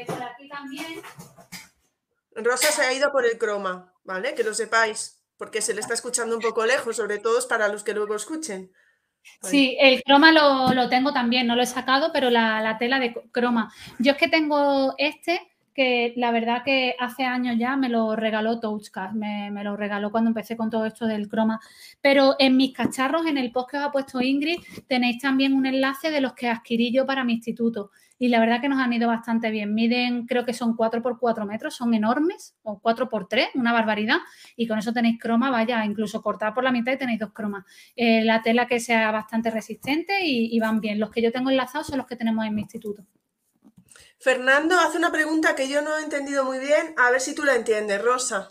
por 0.08 0.24
aquí 0.24 0.50
también. 0.50 1.02
Rosa 2.36 2.72
se 2.72 2.82
ha 2.82 2.94
ido 2.94 3.12
por 3.12 3.24
el 3.24 3.38
croma, 3.38 3.94
¿vale? 4.06 4.34
Que 4.34 4.44
lo 4.44 4.56
sepáis, 4.56 5.24
porque 5.38 5.62
se 5.62 5.76
le 5.76 5.82
está 5.82 5.94
escuchando 5.94 6.36
un 6.36 6.42
poco 6.42 6.66
lejos, 6.66 6.96
sobre 6.96 7.20
todo 7.20 7.48
para 7.48 7.68
los 7.68 7.84
que 7.84 7.94
luego 7.94 8.16
escuchen. 8.16 8.72
Sí, 9.42 9.78
el 9.80 10.02
croma 10.04 10.32
lo, 10.32 10.90
tengo 10.90 11.14
también, 11.14 11.48
no 11.48 11.56
lo 11.56 11.62
he 11.62 11.68
sacado, 11.68 12.12
pero 12.12 12.30
la, 12.30 12.62
la 12.62 12.78
tela 12.78 13.00
de 13.00 13.14
croma. 13.32 13.72
Yo 14.00 14.14
es 14.14 14.18
que 14.18 14.28
tengo 14.28 14.96
este 14.98 15.42
que 15.78 16.14
la 16.16 16.32
verdad 16.32 16.64
que 16.66 16.96
hace 17.00 17.24
años 17.24 17.56
ya 17.60 17.78
me 17.78 17.88
lo 17.88 18.16
regaló 18.16 18.60
Touchcast, 18.60 19.14
me, 19.14 19.52
me, 19.52 19.64
lo 19.64 19.78
regaló 19.78 20.10
cuando 20.10 20.30
empecé 20.30 20.58
con 20.58 20.72
todo 20.72 20.88
esto 20.88 21.06
del 21.06 21.28
croma. 21.28 21.60
Pero 22.02 22.36
en 22.40 22.58
mis 22.58 22.74
cacharros, 22.74 23.28
en 23.28 23.38
el 23.38 23.52
post 23.52 23.70
que 23.70 23.78
os 23.78 23.84
ha 23.84 23.92
puesto 23.92 24.20
Ingrid, 24.20 24.58
tenéis 24.88 25.22
también 25.22 25.54
un 25.54 25.68
enlace 25.68 26.10
de 26.10 26.20
los 26.20 26.34
que 26.34 26.50
adquirí 26.50 26.92
yo 26.92 27.06
para 27.06 27.24
mi 27.24 27.34
instituto. 27.34 27.92
Y 28.20 28.30
la 28.30 28.40
verdad 28.40 28.62
que 28.62 28.70
nos 28.70 28.80
han 28.80 28.92
ido 28.94 29.08
bastante 29.08 29.52
bien. 29.52 29.74
Miden, 29.74 30.26
creo 30.26 30.46
que 30.46 30.54
son 30.54 30.76
4 30.76 31.02
por 31.02 31.20
4 31.20 31.46
metros, 31.46 31.76
son 31.76 31.94
enormes, 31.94 32.56
o 32.64 32.80
4 32.80 33.10
por 33.10 33.28
3, 33.28 33.50
una 33.56 33.74
barbaridad. 33.74 34.18
Y 34.56 34.68
con 34.68 34.80
eso 34.80 34.94
tenéis 34.94 35.20
croma, 35.20 35.52
vaya, 35.52 35.86
incluso 35.86 36.22
cortar 36.22 36.54
por 36.54 36.64
la 36.64 36.72
mitad 36.72 36.94
y 36.94 36.98
tenéis 36.98 37.20
dos 37.20 37.34
cromas. 37.34 37.66
Eh, 37.96 38.24
la 38.24 38.42
tela 38.42 38.68
que 38.68 38.80
sea 38.80 39.12
bastante 39.12 39.52
resistente 39.52 40.26
y, 40.26 40.56
y 40.56 40.60
van 40.60 40.80
bien. 40.80 41.00
Los 41.00 41.12
que 41.12 41.22
yo 41.22 41.32
tengo 41.32 41.50
enlazados 41.50 41.88
son 41.88 41.98
los 41.98 42.08
que 42.08 42.16
tenemos 42.16 42.46
en 42.46 42.56
mi 42.56 42.62
instituto. 42.62 43.06
Fernando 44.20 44.80
hace 44.80 44.98
una 44.98 45.12
pregunta 45.12 45.56
que 45.56 45.70
yo 45.70 45.82
no 45.82 45.98
he 45.98 46.04
entendido 46.04 46.44
muy 46.44 46.60
bien, 46.60 46.94
a 46.98 47.12
ver 47.12 47.22
si 47.22 47.36
tú 47.36 47.44
la 47.44 47.56
entiendes, 47.56 48.02
Rosa. 48.02 48.48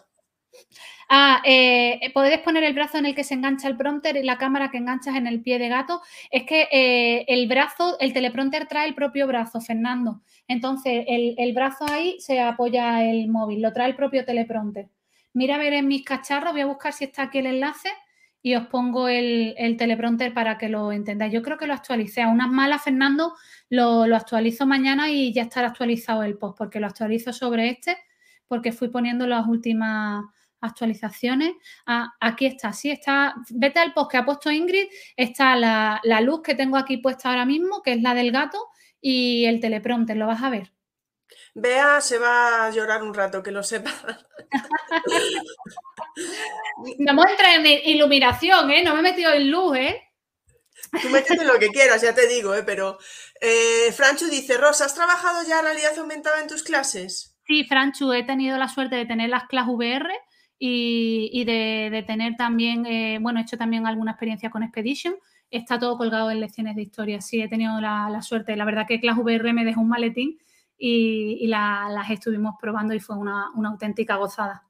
Ah, 1.09 1.41
eh, 1.45 2.11
¿podéis 2.13 2.41
poner 2.41 2.65
el 2.65 2.75
brazo 2.75 2.99
en 2.99 3.07
el 3.07 3.15
que 3.15 3.23
se 3.23 3.35
engancha 3.35 3.69
el 3.69 3.77
prompter 3.77 4.17
y 4.17 4.25
la 4.25 4.39
cámara 4.39 4.71
que 4.71 4.79
enganchas 4.79 5.15
en 5.15 5.27
el 5.27 5.41
pie 5.41 5.59
de 5.59 5.69
gato? 5.69 6.03
Es 6.31 6.45
que 6.45 6.69
eh, 6.73 7.25
el 7.29 7.47
brazo, 7.47 7.97
el 8.01 8.13
teleprompter 8.13 8.67
trae 8.67 8.89
el 8.89 8.95
propio 8.95 9.27
brazo, 9.27 9.61
Fernando. 9.61 10.23
Entonces, 10.49 11.05
el, 11.07 11.53
brazo 11.55 11.87
ahí 11.89 12.17
se 12.19 12.41
apoya 12.41 13.05
el 13.05 13.29
móvil, 13.29 13.63
lo 13.63 13.73
trae 13.73 13.89
el 13.89 13.97
propio 13.97 14.25
teleprompter. 14.25 14.89
Mira 15.33 15.57
a 15.57 15.59
ver 15.59 15.75
en 15.75 15.87
mis 15.87 16.05
cacharros, 16.05 16.53
voy 16.53 16.63
a 16.63 16.67
buscar 16.67 16.93
si 16.93 17.05
está 17.05 17.25
aquí 17.25 17.39
el 17.39 17.47
enlace 17.47 17.91
y 18.43 18.55
os 18.55 18.67
pongo 18.69 19.09
el, 19.09 19.55
el 19.59 19.77
teleprompter 19.77 20.33
para 20.35 20.59
que 20.59 20.69
lo 20.69 20.93
entendáis. 20.93 21.33
Yo 21.33 21.43
creo 21.43 21.59
que 21.59 21.67
lo 21.67 21.75
actualicé. 21.75 22.23
A 22.23 22.29
unas 22.29 22.49
malas, 22.49 22.83
Fernando, 22.83 23.35
lo, 23.69 24.03
actualizo 24.15 24.67
mañana 24.67 25.11
y 25.11 25.33
ya 25.33 25.43
estará 25.43 25.69
actualizado 25.69 26.23
el 26.23 26.39
post, 26.39 26.59
porque 26.59 26.81
lo 26.81 26.87
actualizo 26.87 27.33
sobre 27.33 27.71
este, 27.71 27.97
porque 28.49 28.73
fui 28.73 28.89
poniendo 28.89 29.27
las 29.27 29.47
últimas 29.47 30.25
actualizaciones. 30.61 31.53
Ah, 31.87 32.15
aquí 32.21 32.47
está, 32.47 32.73
sí, 32.73 32.91
está. 32.91 33.35
Vete 33.51 33.81
al 33.81 33.93
post 33.93 34.11
que 34.11 34.17
ha 34.17 34.25
puesto 34.25 34.51
Ingrid, 34.51 34.89
está 35.17 35.57
la, 35.57 36.01
la 36.05 36.21
luz 36.21 36.43
que 36.43 36.55
tengo 36.55 36.77
aquí 36.77 36.99
puesta 36.99 37.31
ahora 37.31 37.45
mismo, 37.45 37.83
que 37.83 37.93
es 37.93 38.03
la 38.03 38.15
del 38.15 38.33
gato, 38.33 38.59
y 39.01 39.45
el 39.47 39.61
teleprompter, 39.61 40.17
lo 40.17 40.27
vas 40.27 40.43
a 40.43 40.51
ver. 40.51 40.73
Vea, 41.55 42.01
se 42.01 42.19
va 42.19 42.67
a 42.67 42.71
llorar 42.71 43.03
un 43.03 43.15
rato, 43.15 43.43
que 43.43 43.51
lo 43.51 43.63
sepa. 43.63 43.91
Vamos 46.99 47.27
a 47.27 47.31
entrar 47.31 47.61
en 47.61 47.67
iluminación, 47.67 48.71
¿eh? 48.71 48.85
No 48.85 48.95
me 48.95 49.01
he 49.01 49.03
metido 49.03 49.33
en 49.33 49.51
luz, 49.51 49.77
¿eh? 49.77 50.03
Tú 51.03 51.09
métete 51.09 51.45
lo 51.45 51.59
que 51.59 51.69
quieras, 51.69 52.03
ya 52.03 52.15
te 52.15 52.27
digo, 52.29 52.55
¿eh? 52.55 52.63
Pero 52.63 52.99
eh, 53.41 53.93
Franchu 53.93 54.27
dice, 54.27 54.57
Rosa, 54.57 54.85
¿has 54.85 54.95
trabajado 54.95 55.47
ya 55.47 55.63
realidad 55.63 55.99
aumentada 55.99 56.41
en 56.41 56.49
tus 56.49 56.63
clases? 56.63 57.37
Sí, 57.47 57.65
Franchu, 57.65 58.13
he 58.13 58.25
tenido 58.25 58.59
la 58.59 58.69
suerte 58.69 58.97
de 58.97 59.07
tener 59.07 59.31
las 59.31 59.45
clases 59.45 59.73
VR 59.75 60.13
y, 60.59 61.45
de, 61.45 62.05
tener 62.07 62.37
también, 62.37 62.87
eh, 62.87 63.19
bueno, 63.21 63.41
he 63.41 63.43
hecho 63.43 63.59
también 63.59 63.87
alguna 63.87 64.13
experiencia 64.13 64.51
con 64.51 64.63
Expedition. 64.63 65.17
Está 65.51 65.79
todo 65.79 65.97
colgado 65.99 66.31
en 66.31 66.41
lecciones 66.41 66.77
de 66.77 66.83
historia. 66.83 67.21
Sí, 67.21 67.41
he 67.41 67.49
tenido 67.49 67.81
la, 67.81 68.21
suerte. 68.23 68.57
La 68.57 68.65
verdad 68.65 68.87
que 68.87 69.01
Class 69.01 69.19
VR 69.19 69.53
me 69.53 69.65
dejó 69.65 69.81
un 69.81 69.89
maletín 69.89 70.39
y, 70.79 71.47
las 71.47 72.11
estuvimos 72.11 72.55
probando 72.61 72.95
y 72.95 73.01
fue 73.01 73.17
una, 73.17 73.51
auténtica 73.65 74.17
gozada. 74.17 74.65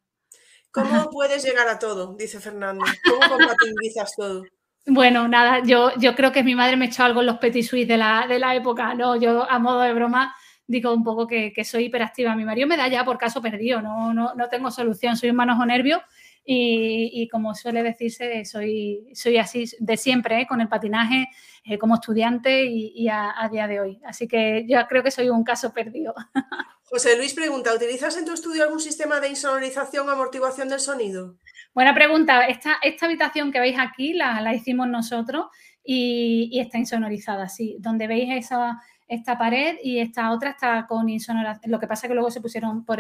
¿Cómo 0.71 1.09
puedes 1.11 1.45
llegar 1.45 1.69
a 1.69 1.79
todo? 1.79 2.15
Dice 2.15 2.41
Fernando. 2.41 2.85
¿Cómo 3.05 3.37
compatibilizas 3.37 4.15
todo? 4.17 4.45
Bueno, 4.89 5.27
nada, 5.27 5.63
yo, 5.65 5.91
yo 5.99 6.15
creo 6.15 6.31
que 6.31 6.45
mi 6.45 6.55
madre 6.55 6.77
me 6.77 6.87
echó 6.87 7.03
algo 7.03 7.21
en 7.21 7.27
los 7.27 7.39
petit 7.39 7.65
suisse 7.65 7.89
de 7.89 7.97
la, 7.97 8.27
de 8.29 8.39
la 8.39 8.55
época, 8.55 8.95
¿no? 8.95 9.17
Yo, 9.17 9.51
a 9.51 9.59
modo 9.59 9.81
de 9.81 9.93
broma, 9.93 10.37
digo 10.67 10.93
un 10.93 11.05
poco 11.05 11.27
que, 11.27 11.53
soy 11.65 11.85
hiperactiva. 11.85 12.35
Mi 12.35 12.45
marido 12.45 12.67
me 12.67 12.77
da 12.77 12.89
ya 12.89 13.05
por 13.05 13.19
caso 13.19 13.41
perdido, 13.41 13.81
no, 13.81 14.13
no, 14.13 14.35
no 14.35 14.49
tengo 14.49 14.71
solución, 14.71 15.17
soy 15.17 15.31
un 15.31 15.37
manojo 15.37 15.65
nervio 15.65 16.03
y, 16.49 17.29
como 17.29 17.55
suele 17.55 17.83
decirse, 17.83 18.45
soy, 18.45 19.09
soy 19.15 19.37
así 19.39 19.65
de 19.81 19.97
siempre, 19.97 20.43
¿eh? 20.43 20.47
con 20.47 20.61
el 20.61 20.69
patinaje, 20.69 21.29
eh, 21.65 21.77
como 21.77 21.97
estudiante 21.97 22.65
y, 22.65 23.09
a, 23.09 23.49
día 23.51 23.67
de 23.67 23.81
hoy. 23.81 24.01
Así 24.05 24.29
que 24.29 24.65
yo 24.69 24.79
creo 24.89 25.03
que 25.03 25.11
soy 25.11 25.29
un 25.29 25.43
caso 25.43 25.73
perdido. 25.73 26.15
José 26.85 27.17
Luis 27.17 27.35
pregunta, 27.35 27.75
¿utilizas 27.75 28.17
en 28.17 28.25
tu 28.25 28.33
estudio 28.33 28.63
algún 28.63 28.79
sistema 28.79 29.19
de 29.19 29.29
insonorización 29.29 30.09
o 30.09 30.13
amortiguación 30.13 30.69
del 30.69 30.79
sonido? 30.79 31.37
Buena 31.75 31.93
pregunta. 31.93 32.47
Esta, 32.47 32.77
esta 32.81 33.07
habitación 33.07 33.51
que 33.51 33.59
veis 33.59 33.77
aquí 33.79 34.13
la, 34.13 34.41
la 34.41 34.55
hicimos 34.55 34.87
nosotros 34.87 35.47
y, 35.83 36.61
está 36.61 36.79
insonorizada, 36.79 37.49
sí. 37.49 37.77
Donde 37.81 38.07
veis 38.07 38.29
esa, 38.45 38.81
esta 39.09 39.39
pared 39.39 39.77
y 39.83 39.99
esta 39.99 40.31
otra 40.33 40.51
está 40.51 40.87
con 40.87 41.09
insonorización. 41.09 41.71
Lo 41.71 41.79
que 41.79 41.87
pasa 41.87 42.07
es 42.07 42.11
que 42.11 42.15
luego 42.15 42.31
se 42.31 42.41
pusieron 42.41 42.85
por, 42.85 42.99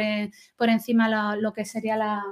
por 0.56 0.68
encima 0.68 1.36
lo 1.36 1.52
que 1.52 1.64
sería 1.64 1.96
la, 1.96 2.22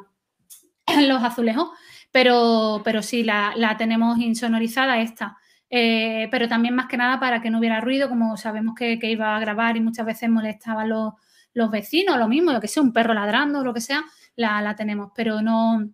los 1.06 1.22
azulejos, 1.22 1.70
pero, 2.12 2.82
pero 2.84 3.02
sí, 3.02 3.24
la, 3.24 3.74
tenemos 3.78 4.18
insonorizada 4.18 5.00
esta. 5.00 5.36
Eh, 5.70 6.28
pero 6.30 6.48
también 6.48 6.74
más 6.74 6.86
que 6.86 6.96
nada 6.96 7.18
para 7.18 7.42
que 7.42 7.50
no 7.50 7.58
hubiera 7.58 7.80
ruido, 7.80 8.08
como 8.08 8.36
sabemos 8.36 8.74
que, 8.76 8.98
iba 9.02 9.36
a 9.36 9.40
grabar 9.40 9.76
y 9.76 9.80
muchas 9.80 10.06
veces 10.06 10.28
molestaban 10.28 10.88
los, 10.88 11.14
los 11.52 11.70
vecinos, 11.70 12.18
lo 12.18 12.28
mismo, 12.28 12.52
lo 12.52 12.60
que 12.60 12.68
sea, 12.68 12.82
un 12.82 12.92
perro 12.92 13.14
ladrando, 13.14 13.64
lo 13.64 13.74
que 13.74 13.80
sea, 13.80 14.04
la, 14.36 14.74
tenemos, 14.76 15.10
pero 15.14 15.42
no 15.42 15.88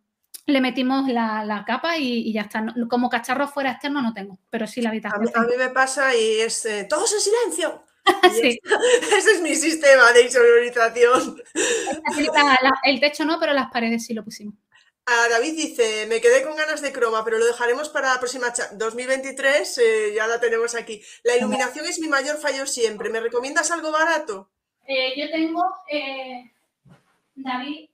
le 0.50 0.60
metimos 0.60 1.08
la, 1.08 1.64
capa 1.66 1.96
y, 1.96 2.32
ya 2.32 2.42
está. 2.42 2.64
Como 2.88 3.08
cacharro 3.08 3.48
fuera 3.48 3.72
externo 3.72 4.02
no 4.02 4.12
tengo, 4.12 4.38
pero 4.50 4.66
sí 4.66 4.80
la 4.82 4.90
habitación. 4.90 5.30
A 5.34 5.40
mí, 5.42 5.56
me 5.56 5.70
pasa 5.70 6.14
y 6.14 6.40
es 6.40 6.64
eh, 6.66 6.86
todos 6.88 7.12
en 7.14 7.20
silencio. 7.20 7.84
sí. 8.40 8.60
Ese 9.16 9.32
es 9.32 9.40
mi 9.42 9.54
sistema 9.54 10.12
de 10.12 10.22
insonorización. 10.22 11.42
el 12.84 13.00
techo 13.00 13.24
no, 13.24 13.38
pero 13.40 13.52
las 13.52 13.70
paredes 13.70 14.06
sí 14.06 14.14
lo 14.14 14.24
pusimos. 14.24 14.54
David 15.28 15.56
dice, 15.56 16.06
me 16.06 16.20
quedé 16.20 16.42
con 16.42 16.56
ganas 16.56 16.82
de 16.82 16.92
croma, 16.92 17.24
pero 17.24 17.38
lo 17.38 17.46
dejaremos 17.46 17.88
para 17.88 18.12
la 18.12 18.20
próxima 18.20 18.52
2023, 18.72 19.78
eh, 19.78 20.12
ya 20.14 20.26
la 20.26 20.38
tenemos 20.38 20.74
aquí. 20.74 21.02
La 21.24 21.36
iluminación 21.36 21.84
es 21.86 21.98
mi 21.98 22.08
mayor 22.08 22.36
fallo 22.36 22.66
siempre. 22.66 23.10
¿Me 23.10 23.20
recomiendas 23.20 23.70
algo 23.70 23.90
barato? 23.90 24.50
Eh, 24.86 25.14
yo 25.16 25.30
tengo, 25.30 25.64
eh, 25.90 26.52
David, 27.34 27.89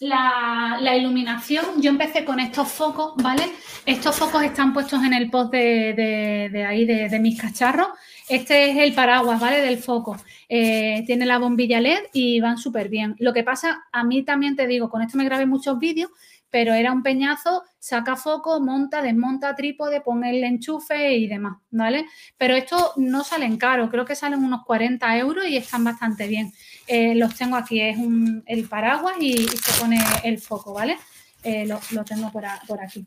la, 0.00 0.96
iluminación. 0.96 1.80
Yo 1.80 1.90
empecé 1.90 2.24
con 2.24 2.40
estos 2.40 2.68
focos, 2.68 3.14
¿vale? 3.22 3.44
Estos 3.84 4.16
focos 4.16 4.42
están 4.42 4.72
puestos 4.72 5.02
en 5.04 5.14
el 5.14 5.30
post 5.30 5.52
de, 5.52 6.66
ahí, 6.68 6.84
de, 6.84 7.18
mis 7.18 7.40
cacharros. 7.40 7.88
Este 8.28 8.70
es 8.70 8.76
el 8.78 8.94
paraguas, 8.94 9.40
¿vale? 9.40 9.60
Del 9.60 9.78
foco. 9.78 10.16
tiene 10.48 11.26
la 11.26 11.38
bombilla 11.38 11.80
LED 11.80 12.04
y 12.12 12.40
van 12.40 12.58
súper 12.58 12.88
bien. 12.88 13.14
Lo 13.18 13.32
que 13.32 13.44
pasa, 13.44 13.84
a 13.92 14.04
mí 14.04 14.22
también 14.24 14.56
te 14.56 14.66
digo, 14.66 14.90
con 14.90 15.02
esto 15.02 15.16
me 15.18 15.24
grabé 15.24 15.46
muchos 15.46 15.78
vídeos 15.78 16.10
pero 16.50 16.72
era 16.74 16.92
un 16.92 17.02
peñazo, 17.02 17.64
saca 17.78 18.16
foco, 18.16 18.60
monta, 18.60 19.02
desmonta 19.02 19.54
trípode, 19.54 20.00
pone 20.00 20.30
el 20.30 20.44
enchufe 20.44 21.14
y 21.14 21.26
demás, 21.26 21.58
¿vale? 21.70 22.06
Pero 22.38 22.54
esto 22.54 22.94
no 22.96 23.24
salen 23.24 23.58
caro, 23.58 23.90
creo 23.90 24.04
que 24.04 24.14
salen 24.14 24.42
unos 24.42 24.64
40 24.64 25.18
euros 25.18 25.46
y 25.46 25.56
están 25.56 25.84
bastante 25.84 26.26
bien. 26.28 26.52
Eh, 26.86 27.14
los 27.14 27.34
tengo 27.34 27.56
aquí, 27.56 27.80
es 27.80 27.98
el 28.46 28.68
paraguas 28.68 29.16
y, 29.20 29.48
se 29.48 29.80
pone 29.80 29.98
el 30.22 30.38
foco, 30.38 30.72
¿vale? 30.72 30.96
Eh, 31.42 31.66
lo, 31.66 32.04
tengo 32.04 32.30
por, 32.30 32.44
por 32.66 32.80
aquí. 32.80 33.06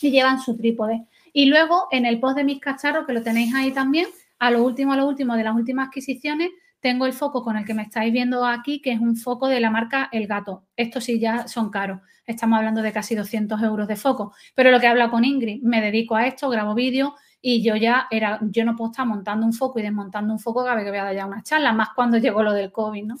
Y 0.00 0.10
llevan 0.10 0.40
su 0.40 0.56
trípode. 0.56 1.06
Y 1.32 1.46
luego 1.46 1.88
en 1.90 2.06
el 2.06 2.18
post 2.18 2.36
de 2.36 2.44
mis 2.44 2.60
cacharros, 2.60 3.06
que 3.06 3.12
lo 3.12 3.22
tenéis 3.22 3.54
ahí 3.54 3.72
también, 3.72 4.06
a 4.38 4.50
lo 4.50 4.64
último, 4.64 4.92
a 4.92 4.96
lo 4.96 5.06
último 5.06 5.36
de 5.36 5.44
las 5.44 5.54
últimas 5.54 5.88
adquisiciones, 5.88 6.50
tengo 6.80 7.04
el 7.04 7.12
foco 7.12 7.44
con 7.44 7.56
el 7.56 7.64
que 7.64 7.74
me 7.74 7.82
estáis 7.82 8.12
viendo 8.12 8.44
aquí, 8.46 8.80
que 8.80 8.92
es 8.92 9.00
un 9.00 9.16
foco 9.16 9.48
de 9.48 9.60
la 9.60 9.70
marca 9.70 10.08
El 10.12 10.26
Gato. 10.26 10.64
Estos 10.76 11.04
sí 11.04 11.20
ya 11.20 11.46
son 11.46 11.70
caros. 11.70 12.00
Estamos 12.26 12.56
hablando 12.56 12.80
de 12.80 12.92
casi 12.92 13.14
200 13.14 13.62
euros 13.62 13.86
de 13.86 13.96
foco. 13.96 14.32
Pero 14.54 14.70
lo 14.70 14.80
que 14.80 14.86
he 14.86 14.88
hablado 14.88 15.10
con 15.10 15.24
Ingrid, 15.24 15.62
me 15.62 15.82
dedico 15.82 16.16
a 16.16 16.26
esto, 16.26 16.48
grabo 16.48 16.74
vídeos 16.74 17.12
y 17.42 17.62
yo 17.62 17.76
ya 17.76 18.06
era, 18.10 18.38
yo 18.42 18.64
no 18.64 18.76
puedo 18.76 18.90
estar 18.90 19.06
montando 19.06 19.46
un 19.46 19.52
foco 19.52 19.78
y 19.78 19.82
desmontando 19.82 20.32
un 20.32 20.38
foco 20.38 20.62
cada 20.62 20.76
vez 20.76 20.84
que 20.84 20.90
voy 20.90 20.98
a 20.98 21.04
dar 21.04 21.14
ya 21.14 21.26
una 21.26 21.42
charla, 21.42 21.72
más 21.72 21.88
cuando 21.94 22.18
llegó 22.18 22.42
lo 22.42 22.52
del 22.52 22.72
COVID, 22.72 23.04
¿no? 23.04 23.18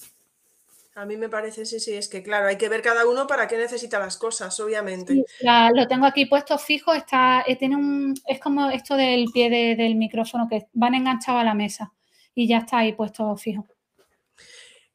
A 0.96 1.06
mí 1.06 1.16
me 1.16 1.28
parece, 1.28 1.64
sí, 1.64 1.80
sí, 1.80 1.94
es 1.94 2.08
que 2.08 2.22
claro, 2.22 2.48
hay 2.48 2.58
que 2.58 2.68
ver 2.68 2.82
cada 2.82 3.06
uno 3.06 3.26
para 3.26 3.46
qué 3.46 3.56
necesita 3.56 3.98
las 3.98 4.18
cosas, 4.18 4.58
obviamente. 4.60 5.14
Sí, 5.14 5.46
lo 5.74 5.86
tengo 5.86 6.04
aquí 6.04 6.26
puesto 6.26 6.58
fijo, 6.58 6.92
está, 6.92 7.42
eh, 7.46 7.56
tiene 7.56 7.76
un, 7.76 8.14
es 8.26 8.40
como 8.40 8.68
esto 8.70 8.96
del 8.96 9.26
pie 9.32 9.76
del 9.76 9.94
micrófono 9.94 10.46
que 10.50 10.66
van 10.74 10.94
enganchados 10.94 11.40
a 11.40 11.44
la 11.44 11.54
mesa 11.54 11.92
y 12.34 12.48
ya 12.48 12.58
está 12.58 12.78
ahí 12.78 12.92
puesto 12.92 13.34
fijo. 13.36 13.66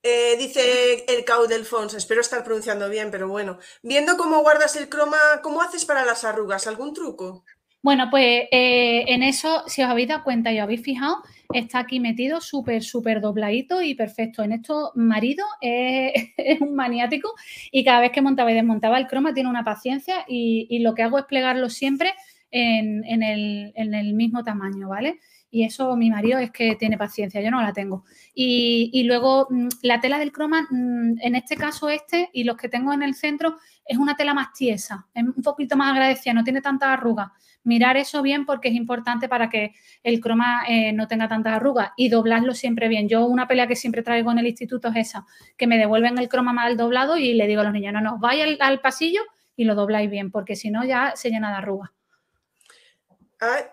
Eh, 0.04 0.36
dice 0.38 1.04
el 1.08 1.26
Caudelfons, 1.26 1.96
espero 1.96 2.22
estar 2.22 2.44
pronunciando 2.44 2.88
bien, 2.90 3.10
pero 3.10 3.28
bueno. 3.28 3.58
Viendo 3.82 4.18
cómo 4.18 4.42
guardas 4.42 4.76
el 4.76 4.88
croma, 4.88 5.18
¿cómo 5.42 5.64
haces 5.64 5.86
para 5.86 6.06
las 6.06 6.24
arrugas? 6.24 6.68
¿Algún 6.68 6.94
truco? 6.94 7.44
Bueno, 7.86 8.08
pues 8.10 8.48
eh, 8.52 9.06
en 9.10 9.22
eso, 9.22 9.62
si 9.68 9.84
os 9.84 9.90
habéis 9.92 10.08
dado 10.08 10.24
cuenta 10.24 10.52
y 10.52 10.58
os 10.58 10.64
habéis 10.64 10.82
fijado, 10.82 11.18
está 11.54 11.78
aquí 11.78 12.00
metido 12.00 12.42
súper, 12.42 12.82
súper 12.84 13.22
dobladito 13.22 13.80
y 13.84 13.94
perfecto. 13.94 14.42
En 14.42 14.54
esto, 14.54 14.92
marido 14.96 15.46
es, 15.62 16.14
un 16.62 16.74
maniático 16.74 17.36
y 17.72 17.84
cada 17.84 18.00
vez 18.00 18.12
que 18.12 18.24
montaba 18.24 18.52
y 18.52 18.56
desmontaba 18.56 18.98
el 18.98 19.06
croma 19.06 19.36
tiene 19.36 19.52
una 19.52 19.64
paciencia 19.64 20.26
y, 20.28 20.80
lo 20.80 20.96
que 20.96 21.04
hago 21.04 21.20
es 21.20 21.26
plegarlo 21.26 21.70
siempre 21.70 22.16
en, 22.50 23.22
el, 23.22 24.14
mismo 24.16 24.44
tamaño, 24.44 24.90
¿vale? 24.90 25.20
Y 25.52 25.64
eso 25.64 25.96
mi 25.96 26.10
marido 26.10 26.40
es 26.40 26.50
que 26.50 26.76
tiene 26.76 26.98
paciencia, 26.98 27.40
yo 27.40 27.52
no 27.52 27.62
la 27.62 27.72
tengo. 27.72 28.04
Y, 28.34 29.04
luego 29.04 29.46
mm, 29.52 29.68
la 29.84 30.02
tela 30.02 30.18
del 30.18 30.32
croma, 30.32 30.68
mm, 30.72 31.20
en 31.22 31.36
este 31.36 31.56
caso 31.56 31.90
este 31.90 32.32
y 32.34 32.46
los 32.46 32.58
que 32.58 32.68
tengo 32.68 32.94
en 32.94 33.04
el 33.04 33.14
centro, 33.14 33.58
es 33.86 34.00
una 34.00 34.16
tela 34.16 34.34
más 34.34 34.54
tiesa, 34.54 35.06
es 35.14 35.24
un 35.24 35.44
poquito 35.44 35.78
más 35.78 35.92
agradecida, 35.92 36.34
no 36.34 36.44
tiene 36.44 36.62
tantas 36.62 36.90
arrugas. 36.90 37.30
Mirar 37.66 37.98
eso 37.98 38.22
bien 38.22 38.46
porque 38.46 38.70
es 38.70 38.76
importante 38.76 39.28
para 39.28 39.50
que 39.50 39.74
el 40.04 40.22
croma 40.22 40.64
eh, 40.70 40.94
no 40.94 41.10
tenga 41.10 41.28
tantas 41.28 41.54
arrugas 41.54 41.92
y 41.98 42.08
doblarlo 42.08 42.54
siempre 42.54 42.88
bien. 42.88 43.10
Yo 43.10 43.26
una 43.26 43.48
pelea 43.48 43.68
que 43.68 43.76
siempre 43.76 44.04
traigo 44.04 44.32
en 44.32 44.40
el 44.40 44.48
instituto 44.48 44.88
es 44.88 45.10
esa, 45.10 45.26
que 45.58 45.68
me 45.68 45.78
devuelven 45.78 46.18
el 46.18 46.30
croma 46.30 46.54
mal 46.54 46.78
doblado 46.78 47.18
y 47.18 47.34
le 47.34 47.48
digo 47.48 47.60
a 47.60 47.66
los 47.66 47.74
niños, 47.74 47.92
no, 47.92 48.00
no, 48.00 48.20
vais 48.20 48.58
al 48.62 48.80
pasillo 48.80 49.22
y 49.58 49.66
lo 49.66 49.76
dobláis 49.76 50.10
bien 50.10 50.32
porque 50.32 50.56
si 50.56 50.70
no 50.72 50.86
ya 50.86 51.14
se 51.16 51.30
llena 51.30 51.50
de 51.50 51.58
arrugas 51.58 51.90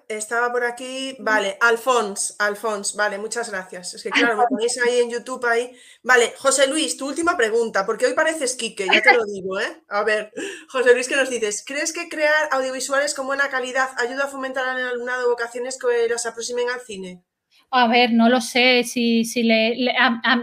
estaba 0.09 0.51
por 0.53 0.65
aquí. 0.65 1.17
Vale, 1.21 1.57
Alfons, 1.61 2.37
Alfons, 2.39 2.95
vale, 2.97 3.19
muchas 3.19 3.51
gracias. 3.51 3.95
Es 3.95 4.03
que 4.03 4.11
claro, 4.11 4.37
me 4.37 4.45
ponéis 4.47 4.79
ahí 4.79 5.01
en 5.01 5.11
YouTube 5.11 5.45
ahí. 5.47 5.73
Vale, 6.03 6.35
José 6.37 6.67
Luis, 6.67 6.97
tu 6.97 7.07
última 7.07 7.37
pregunta, 7.37 7.87
porque 7.87 8.07
hoy 8.07 8.15
pareces 8.15 8.55
Quique, 8.57 8.87
ya 8.93 9.01
te 9.01 9.15
lo 9.15 9.25
digo, 9.25 9.61
¿eh? 9.61 9.83
A 9.89 10.03
ver, 10.05 10.33
José 10.69 10.95
Luis, 10.95 11.09
¿qué 11.09 11.17
nos 11.17 11.31
dices? 11.31 11.65
¿Crees 11.67 11.93
que 11.93 12.09
crear 12.09 12.49
audiovisuales 12.51 13.15
con 13.15 13.27
buena 13.27 13.49
calidad 13.49 13.89
ayuda 13.99 14.25
a 14.25 14.29
fomentar 14.29 14.69
al 14.69 14.89
alumnado 14.89 15.29
vocaciones 15.29 15.79
que 15.79 16.09
los 16.09 16.27
aproximen 16.27 16.69
al 16.71 16.81
cine? 16.81 17.23
A 17.75 17.89
ver, 17.89 18.13
no 18.13 18.29
lo 18.29 18.43
sé. 18.43 18.85
Si, 18.85 19.25
si 19.25 19.43
le, 19.43 19.77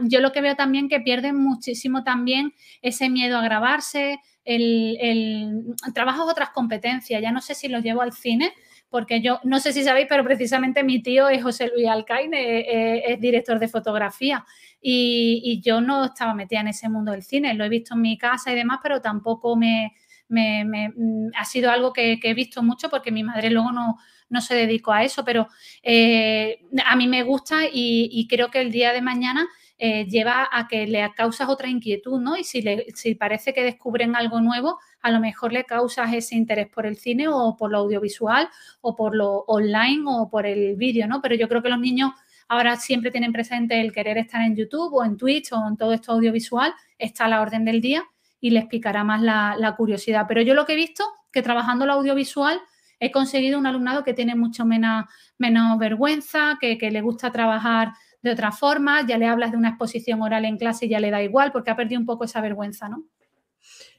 yo 0.04 0.20
lo 0.20 0.32
que 0.32 0.42
veo 0.42 0.56
también 0.56 0.90
que 0.90 1.00
pierden 1.00 1.36
muchísimo 1.36 2.04
también 2.04 2.54
ese 2.82 3.10
miedo 3.10 3.38
a 3.38 3.44
grabarse, 3.44 4.20
el, 4.46 4.98
el 5.00 5.94
trabajo 5.94 6.26
otras 6.26 6.50
competencias. 6.50 7.22
Ya 7.22 7.32
no 7.32 7.42
sé 7.42 7.54
si 7.54 7.68
los 7.68 7.84
llevo 7.84 8.02
al 8.02 8.14
cine, 8.14 8.52
porque 8.90 9.22
yo 9.22 9.40
no 9.44 9.60
sé 9.60 9.72
si 9.72 9.84
sabéis, 9.84 10.08
pero 10.10 10.24
precisamente 10.24 10.84
mi 10.84 11.02
tío 11.02 11.30
es 11.30 11.44
José 11.44 11.72
Luis 11.74 11.88
Alcaine, 11.88 12.60
eh, 12.60 13.04
es 13.14 13.22
director 13.22 13.60
de 13.60 13.68
fotografía. 13.68 14.46
Y, 14.82 15.62
yo 15.64 15.82
no 15.82 16.06
estaba 16.06 16.34
metida 16.34 16.62
en 16.62 16.70
ese 16.70 16.90
mundo 16.90 17.12
del 17.12 17.24
cine, 17.24 17.54
lo 17.54 17.66
he 17.66 17.70
visto 17.70 17.96
en 17.96 18.02
mi 18.02 18.18
casa 18.18 18.52
y 18.52 18.56
demás, 18.56 18.80
pero 18.82 19.02
tampoco 19.02 19.56
me, 19.56 19.94
mm, 20.30 21.30
ha 21.36 21.46
sido 21.46 21.70
algo 21.70 21.94
que, 21.94 22.20
he 22.22 22.34
visto 22.34 22.64
mucho 22.64 22.90
porque 22.90 23.12
mi 23.12 23.24
madre 23.24 23.50
luego 23.50 23.72
no, 23.72 23.98
no 24.30 24.42
se 24.42 24.56
dedicó 24.56 24.92
a 24.94 25.04
eso, 25.04 25.26
pero 25.26 25.48
eh, 25.84 26.60
a 26.86 26.96
mí 26.96 27.08
me 27.08 27.24
gusta 27.24 27.64
y, 27.72 28.28
creo 28.30 28.50
que 28.50 28.62
el 28.62 28.72
día 28.72 28.94
de 28.94 29.02
mañana 29.02 29.48
eh, 29.82 30.06
lleva 30.06 30.50
a 30.52 30.68
que 30.68 30.86
le 30.86 31.10
causas 31.16 31.48
otra 31.48 31.70
inquietud, 31.70 32.20
¿no? 32.20 32.36
Y 32.36 32.44
si, 32.44 32.62
le, 32.62 32.86
parece 33.18 33.54
que 33.54 33.64
descubren 33.64 34.16
algo 34.16 34.42
nuevo, 34.42 34.78
a 35.02 35.10
lo 35.10 35.22
mejor 35.22 35.54
le 35.54 35.64
causas 35.64 36.14
ese 36.14 36.36
interés 36.36 36.68
por 36.68 36.86
el 36.86 36.98
cine 36.98 37.30
o 37.30 37.56
por 37.58 37.72
lo 37.72 37.78
audiovisual 37.78 38.50
o 38.82 38.94
por 38.94 39.16
lo 39.16 39.46
online 39.48 40.04
o 40.06 40.30
por 40.30 40.46
el 40.46 40.76
vídeo, 40.76 41.08
¿no? 41.08 41.22
Pero 41.22 41.36
yo 41.36 41.48
creo 41.48 41.64
que 41.64 41.70
los 41.70 41.80
niños 41.80 42.12
ahora 42.50 42.76
siempre 42.76 43.10
tienen 43.10 43.32
presente 43.32 43.80
el 43.80 43.94
querer 43.94 44.18
estar 44.18 44.42
en 44.42 44.56
YouTube 44.56 44.94
o 44.94 45.06
en 45.06 45.16
Twitch 45.16 45.54
o 45.54 45.66
en 45.66 45.78
todo 45.78 45.94
esto 45.94 46.12
audiovisual, 46.12 46.74
está 46.98 47.26
a 47.26 47.30
la 47.30 47.42
orden 47.42 47.64
del 47.64 47.80
día 47.80 48.04
y 48.42 48.50
les 48.50 48.66
picará 48.66 49.06
más 49.06 49.22
la, 49.22 49.76
curiosidad. 49.78 50.26
Pero 50.28 50.42
yo 50.42 50.54
lo 50.54 50.66
que 50.66 50.74
he 50.74 50.76
visto, 50.76 51.06
que 51.32 51.42
trabajando 51.42 51.86
lo 51.86 51.94
audiovisual, 51.94 52.60
he 53.00 53.12
conseguido 53.12 53.58
un 53.58 53.66
alumnado 53.66 54.04
que 54.04 54.14
tiene 54.14 54.36
mucho 54.36 54.66
menos, 54.66 55.06
menos 55.38 55.78
vergüenza, 55.78 56.58
que, 56.60 56.78
le 56.78 57.02
gusta 57.02 57.32
trabajar 57.32 57.94
de 58.22 58.32
otra 58.32 58.52
forma, 58.52 59.06
ya 59.08 59.18
le 59.18 59.28
hablas 59.28 59.52
de 59.52 59.58
una 59.58 59.70
exposición 59.70 60.22
oral 60.22 60.46
en 60.46 60.58
clase 60.58 60.86
y 60.86 60.90
ya 60.90 61.00
le 61.00 61.12
da 61.12 61.22
igual 61.22 61.52
porque 61.52 61.72
ha 61.72 61.76
perdido 61.76 62.00
un 62.00 62.06
poco 62.06 62.26
esa 62.26 62.42
vergüenza, 62.42 62.90
¿no? 62.90 63.06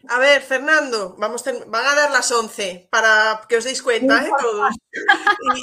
A 0.09 0.19
ver, 0.19 0.41
Fernando, 0.41 1.15
vamos 1.19 1.45
van 1.45 1.87
a 1.87 1.95
dar 1.95 2.11
las 2.11 2.33
11 2.33 2.89
para 2.91 3.43
que 3.47 3.59
os 3.59 3.65
deis 3.65 3.83
cuenta, 3.83 4.25
¿eh? 4.25 4.31
Todos. 4.41 4.75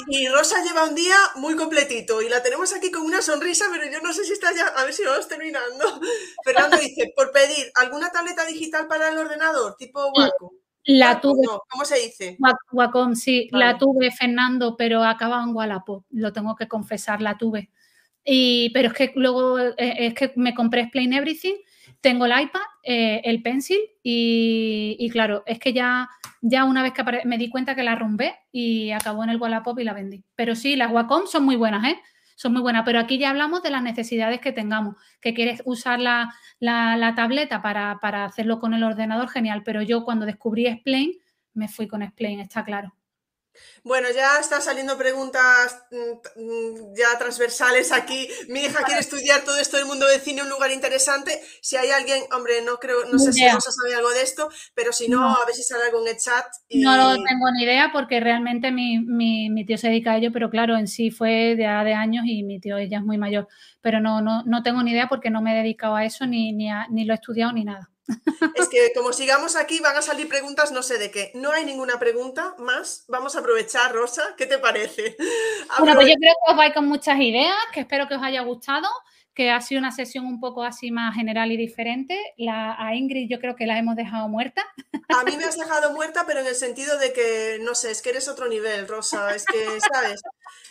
Y, 0.06 0.28
Rosa 0.28 0.62
lleva 0.62 0.84
un 0.84 0.94
día 0.94 1.16
muy 1.36 1.56
completito 1.56 2.22
y 2.22 2.28
la 2.28 2.40
tenemos 2.40 2.72
aquí 2.72 2.90
con 2.92 3.02
una 3.02 3.20
sonrisa, 3.20 3.66
pero 3.72 3.90
yo 3.90 4.00
no 4.00 4.12
sé 4.12 4.24
si 4.24 4.34
está 4.34 4.54
ya. 4.54 4.68
A 4.68 4.84
ver 4.84 4.94
si 4.94 5.04
vamos 5.04 5.26
terminando. 5.26 6.00
Fernando 6.44 6.76
dice: 6.76 7.12
por 7.16 7.32
pedir 7.32 7.72
alguna 7.74 8.12
tableta 8.12 8.44
digital 8.46 8.86
para 8.86 9.08
el 9.08 9.18
ordenador, 9.18 9.74
tipo 9.76 10.06
Wacom. 10.06 10.50
La 10.84 11.20
tuve. 11.20 11.44
¿Cómo 11.68 11.84
se 11.84 11.98
dice? 11.98 12.38
Wacom, 12.70 13.16
sí, 13.16 13.48
la 13.50 13.76
tuve, 13.76 14.12
Fernando, 14.12 14.76
pero 14.76 15.02
acaba 15.02 15.42
en 15.42 15.54
Wallapop, 15.54 16.04
lo 16.10 16.32
tengo 16.32 16.54
que 16.54 16.68
confesar, 16.68 17.20
la 17.20 17.36
tuve. 17.36 17.70
Y, 18.30 18.70
pero 18.74 18.88
es 18.88 18.94
que 18.94 19.12
luego 19.14 19.58
eh, 19.58 19.74
es 19.78 20.14
que 20.14 20.32
me 20.36 20.54
compré 20.54 20.82
Explain 20.82 21.12
Everything 21.14 21.54
tengo 22.00 22.26
el 22.26 22.40
iPad, 22.40 22.60
eh, 22.82 23.20
el 23.24 23.42
pencil 23.42 23.78
y, 24.02 25.08
claro, 25.10 25.42
es 25.46 25.58
que 25.58 25.72
ya, 25.72 26.08
ya 26.40 26.64
una 26.64 26.82
vez 26.82 26.92
que 26.92 27.02
me 27.24 27.38
di 27.38 27.50
cuenta 27.50 27.74
que 27.74 27.82
la 27.82 27.96
rompé 27.96 28.36
y 28.52 28.90
acabó 28.92 29.24
en 29.24 29.30
el 29.30 29.38
Wallapop 29.38 29.78
y 29.78 29.84
la 29.84 29.94
vendí. 29.94 30.24
Pero 30.34 30.54
sí, 30.54 30.76
las 30.76 30.92
Wacom 30.92 31.26
son 31.26 31.44
muy 31.44 31.56
buenas, 31.56 31.84
¿eh? 31.84 32.00
Son 32.36 32.52
muy 32.52 32.62
buenas, 32.62 32.84
pero 32.84 33.00
aquí 33.00 33.18
ya 33.18 33.30
hablamos 33.30 33.64
de 33.64 33.70
las 33.70 33.82
necesidades 33.82 34.40
que 34.40 34.52
tengamos. 34.52 34.94
Que 35.20 35.34
quieres 35.34 35.60
usar 35.64 35.98
la, 35.98 36.32
tableta 37.16 37.62
para, 37.62 37.98
para 38.00 38.24
hacerlo 38.24 38.60
con 38.60 38.74
el 38.74 38.84
ordenador, 38.84 39.28
genial. 39.28 39.62
Pero 39.64 39.82
yo 39.82 40.04
cuando 40.04 40.24
descubrí 40.24 40.66
Explain, 40.66 41.14
me 41.54 41.66
fui 41.66 41.88
con 41.88 42.02
Explain, 42.02 42.38
está 42.38 42.64
claro. 42.64 42.94
Bueno, 43.84 44.08
ya 44.14 44.38
están 44.40 44.60
saliendo 44.60 44.98
preguntas 44.98 45.82
mm, 45.90 46.94
ya 46.94 47.18
transversales 47.18 47.92
aquí. 47.92 48.28
Mi 48.48 48.60
hija 48.60 48.82
quiere 48.84 49.00
estudiar 49.00 49.42
todo 49.44 49.56
esto 49.56 49.76
del 49.76 49.86
mundo 49.86 50.06
del 50.06 50.20
cine, 50.20 50.42
un 50.42 50.48
lugar 50.48 50.70
interesante. 50.70 51.40
Si 51.60 51.76
hay 51.76 51.90
alguien, 51.90 52.22
hombre, 52.32 52.62
no 52.64 52.76
creo, 52.78 53.04
no 53.10 53.18
sé 53.18 53.32
si 53.32 53.48
Rosa 53.48 53.70
sabe 53.72 53.94
algo 53.94 54.10
de 54.10 54.22
esto, 54.22 54.48
pero 54.74 54.92
si 54.92 55.08
no, 55.08 55.36
a 55.36 55.44
ver 55.46 55.54
si 55.54 55.62
sale 55.62 55.84
algo 55.84 56.02
en 56.02 56.08
el 56.08 56.18
chat. 56.18 56.46
No 56.70 56.96
lo 56.96 57.14
tengo 57.14 57.50
ni 57.52 57.64
idea 57.64 57.90
porque 57.92 58.20
realmente 58.20 58.70
mi, 58.70 58.98
mi, 58.98 59.64
tío 59.64 59.78
se 59.78 59.88
dedica 59.88 60.12
a 60.12 60.16
ello, 60.18 60.32
pero 60.32 60.50
claro, 60.50 60.76
en 60.76 60.86
sí 60.86 61.10
fue 61.10 61.56
de, 61.56 61.56
de 61.56 61.94
años 61.94 62.24
y 62.26 62.42
mi 62.42 62.60
tío 62.60 62.76
ella 62.76 62.98
es 62.98 63.04
muy 63.04 63.18
mayor. 63.18 63.48
Pero 63.80 64.00
no, 64.00 64.20
no, 64.20 64.42
no 64.44 64.62
tengo 64.62 64.82
ni 64.82 64.92
idea 64.92 65.08
porque 65.08 65.30
no 65.30 65.40
me 65.40 65.52
he 65.52 65.62
dedicado 65.62 65.96
a 65.96 66.04
eso 66.04 66.26
ni, 66.26 66.52
ni, 66.52 66.68
ni 66.90 67.04
lo 67.04 67.14
he 67.14 67.16
estudiado 67.16 67.52
ni 67.52 67.64
nada. 67.64 67.90
Es 68.54 68.68
que 68.68 68.92
como 68.94 69.12
sigamos 69.12 69.56
aquí 69.56 69.80
van 69.80 69.96
a 69.96 70.02
salir 70.02 70.28
preguntas, 70.28 70.72
no 70.72 70.82
sé 70.82 70.98
de 70.98 71.10
qué. 71.10 71.30
No 71.34 71.52
hay 71.52 71.64
ninguna 71.64 71.98
pregunta 71.98 72.54
más. 72.58 73.04
Vamos 73.08 73.36
a 73.36 73.40
aprovechar, 73.40 73.92
Rosa. 73.92 74.34
¿Qué 74.36 74.46
te 74.46 74.58
parece? 74.58 75.16
Bueno, 75.78 75.96
pues 75.96 76.08
yo 76.08 76.14
creo 76.14 76.34
que 76.44 76.52
os 76.52 76.56
vais 76.56 76.74
con 76.74 76.86
muchas 76.86 77.18
ideas, 77.20 77.56
que 77.72 77.80
espero 77.80 78.08
que 78.08 78.14
os 78.14 78.22
haya 78.22 78.42
gustado, 78.42 78.88
que 79.34 79.50
ha 79.50 79.60
sido 79.60 79.78
una 79.80 79.92
sesión 79.92 80.26
un 80.26 80.40
poco 80.40 80.62
así 80.62 80.90
más 80.90 81.14
general 81.14 81.52
y 81.52 81.56
diferente. 81.56 82.18
La, 82.36 82.74
a 82.78 82.94
Ingrid 82.94 83.28
yo 83.30 83.38
creo 83.38 83.54
que 83.54 83.66
la 83.66 83.78
hemos 83.78 83.96
dejado 83.96 84.28
muerta. 84.28 84.66
A 85.08 85.24
mí 85.24 85.36
me 85.36 85.44
has 85.44 85.56
dejado 85.56 85.92
muerta, 85.92 86.24
pero 86.26 86.40
en 86.40 86.46
el 86.46 86.54
sentido 86.54 86.98
de 86.98 87.12
que, 87.12 87.58
no 87.60 87.74
sé, 87.74 87.90
es 87.90 88.02
que 88.02 88.10
eres 88.10 88.28
otro 88.28 88.48
nivel, 88.48 88.88
Rosa. 88.88 89.34
Es 89.34 89.44
que, 89.44 89.64
¿sabes? 89.92 90.20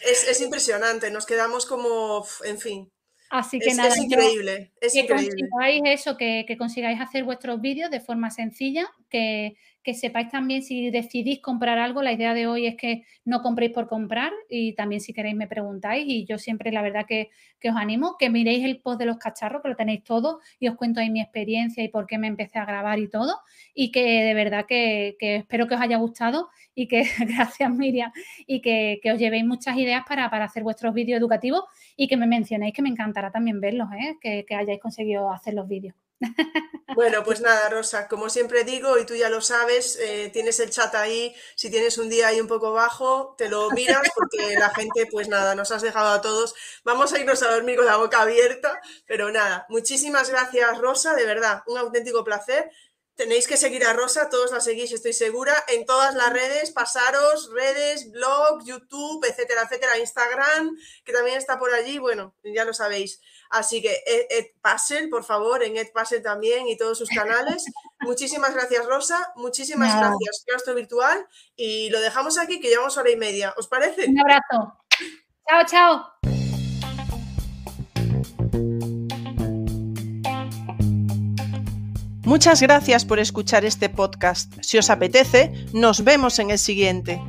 Es, 0.01 0.27
es 0.27 0.41
impresionante. 0.41 1.11
Nos 1.11 1.26
quedamos 1.26 1.65
como, 1.65 2.26
en 2.43 2.59
fin. 2.59 2.91
Así 3.30 3.60
que 3.60 3.74
nada, 3.74 3.90
es 3.90 3.98
increíble, 3.98 4.72
es 4.80 4.94
que 4.94 4.99
increíble. 5.02 5.49
consigáis 5.49 5.82
eso, 5.86 6.18
que, 6.18 6.45
que, 6.48 6.58
consigáis 6.58 6.99
hacer 7.02 7.24
vuestros 7.24 7.60
vídeos 7.60 7.91
de 7.91 7.99
forma 7.99 8.30
sencilla, 8.32 8.88
que, 9.10 9.58
que 9.88 9.93
sepáis 9.93 10.27
también 10.27 10.64
si 10.64 10.91
decidís 10.91 11.39
comprar 11.39 11.80
algo, 11.80 12.03
la 12.03 12.11
idea 12.11 12.34
de 12.34 12.45
hoy 12.45 12.65
es 12.65 12.76
que 12.76 13.05
no 13.23 13.41
compréis 13.41 13.72
por 13.72 13.88
comprar 13.88 14.34
y 14.49 14.73
también 14.73 14.99
si 14.99 15.14
queréis 15.14 15.38
me 15.38 15.47
preguntáis 15.47 16.03
y 16.05 16.26
yo 16.26 16.38
siempre 16.38 16.73
la 16.73 16.81
verdad 16.81 17.05
que, 17.07 17.30
os 17.69 17.76
animo, 17.77 18.18
que 18.19 18.30
miréis 18.30 18.65
el 18.65 18.81
post 18.81 18.99
de 18.99 19.05
los 19.05 19.15
cacharros, 19.15 19.61
que 19.61 19.69
lo 19.69 19.77
tenéis 19.77 20.03
todo 20.03 20.41
y 20.59 20.68
os 20.68 20.76
cuento 20.76 20.99
ahí 20.99 21.09
mi 21.09 21.22
experiencia 21.22 21.81
y 21.85 21.88
por 21.88 22.05
qué 22.05 22.18
me 22.18 22.27
empecé 22.27 22.59
a 22.59 22.65
grabar 22.65 22.99
y 22.99 23.07
todo 23.07 23.39
y 23.73 23.93
que 23.93 24.26
de 24.26 24.34
verdad 24.34 24.65
que, 24.68 25.15
espero 25.22 25.69
que 25.69 25.76
os 25.76 25.80
haya 25.80 25.95
gustado 25.95 26.49
y 26.76 26.89
que 26.89 27.03
gracias 27.26 27.72
Miriam 27.72 28.11
y 28.45 28.59
que, 28.59 28.99
os 29.09 29.18
llevéis 29.18 29.45
muchas 29.45 29.77
ideas 29.77 30.03
para, 30.05 30.26
hacer 30.26 30.64
vuestros 30.64 30.93
vídeos 30.93 31.18
educativos 31.18 31.64
y 31.95 32.09
que 32.09 32.18
me 32.18 32.27
mencionéis 32.27 32.73
que 32.73 32.81
me 32.81 32.89
encantará 32.89 33.31
también 33.31 33.61
verlos, 33.61 33.88
¿eh? 33.93 34.18
que, 34.19 34.43
que 34.45 34.53
hayáis 34.53 34.81
conseguido 34.81 35.31
hacer 35.31 35.53
los 35.53 35.65
vídeos. 35.65 35.95
Bueno, 36.89 37.23
pues 37.23 37.41
nada, 37.41 37.69
Rosa, 37.69 38.07
como 38.07 38.30
siempre 38.30 38.64
digo, 38.64 38.98
y 38.98 39.06
tú 39.06 39.14
ya 39.15 39.30
lo 39.30 39.41
sabes, 39.41 39.98
eh, 40.02 40.30
tienes 40.34 40.60
el 40.60 40.69
chat 40.72 40.95
ahí, 40.95 41.35
si 41.56 41.69
tienes 41.69 41.98
un 41.98 42.10
día 42.10 42.27
ahí 42.30 42.39
un 42.41 42.48
poco 42.48 42.72
bajo, 42.72 43.35
te 43.38 43.49
lo 43.49 43.69
miras 43.72 44.10
porque 44.15 44.56
la 44.57 44.69
gente, 44.72 45.06
pues 45.11 45.27
nada, 45.27 45.53
nos 45.53 45.72
has 45.72 45.81
dejado 45.84 46.10
a 46.10 46.22
todos. 46.22 46.56
Vamos 46.84 47.14
a 47.14 47.19
irnos 47.19 47.44
a 47.44 47.52
dormir 47.52 47.76
con 47.76 47.85
la 47.85 47.98
boca 47.98 48.22
abierta, 48.22 48.80
pero 49.06 49.30
nada, 49.31 49.65
muchísimas 49.69 50.30
gracias, 50.30 50.77
Rosa, 50.80 51.14
de 51.14 51.26
verdad, 51.26 51.61
un 51.68 51.77
auténtico 51.77 52.23
placer. 52.23 52.72
Tenéis 53.18 53.48
que 53.48 53.57
seguir 53.57 53.84
a 53.84 53.94
Rosa, 53.94 54.30
todos 54.30 54.52
la 54.52 54.60
seguís, 54.60 54.91
estoy 54.91 55.11
segura, 55.11 55.56
en 55.69 55.88
todas 55.88 56.14
las 56.14 56.31
redes, 56.31 56.69
pasaros, 56.69 57.49
redes, 57.52 58.11
blog, 58.11 58.64
YouTube, 58.64 59.26
etcétera, 59.26 59.64
etcétera, 59.64 59.98
Instagram, 59.98 60.77
que 61.03 61.14
también 61.14 61.35
está 61.35 61.57
por 61.57 61.73
allí, 61.73 61.98
bueno, 61.98 62.35
ya 62.44 62.64
lo 62.64 62.76
sabéis. 62.76 63.19
Así 63.49 63.81
que 63.81 64.03
Ed, 64.06 65.10
por 65.10 65.23
favor, 65.23 65.64
en 65.64 65.77
Ed 65.77 65.88
también 66.23 66.68
y 66.68 66.77
todos 66.77 66.99
sus 66.99 67.10
canales. 67.10 67.65
Muchísimas 68.02 68.53
gracias, 68.53 68.85
Rosa, 68.85 69.34
muchísimas 69.35 69.98
gracias, 69.98 70.44
Claustro 70.45 70.76
Virtual, 70.76 71.27
y 71.56 71.89
lo 71.89 71.99
dejamos 71.99 72.38
aquí, 72.38 72.60
que 72.60 72.69
llevamos 72.69 72.95
hora 72.98 73.10
y 73.10 73.15
media, 73.15 73.52
¿os 73.57 73.68
parece? 73.68 74.06
Un 74.06 74.19
abrazo. 74.19 74.77
Chao, 75.49 75.65
chao. 75.65 76.36
Muchas 82.28 82.62
gracias 82.62 83.06
por 83.06 83.20
escuchar 83.20 83.64
este 83.64 83.88
podcast. 83.88 84.54
Si 84.60 84.78
os 84.78 84.90
apetece, 84.90 85.54
nos 85.72 86.04
vemos 86.04 86.40
en 86.40 86.52
el 86.52 86.60
siguiente. 86.60 87.22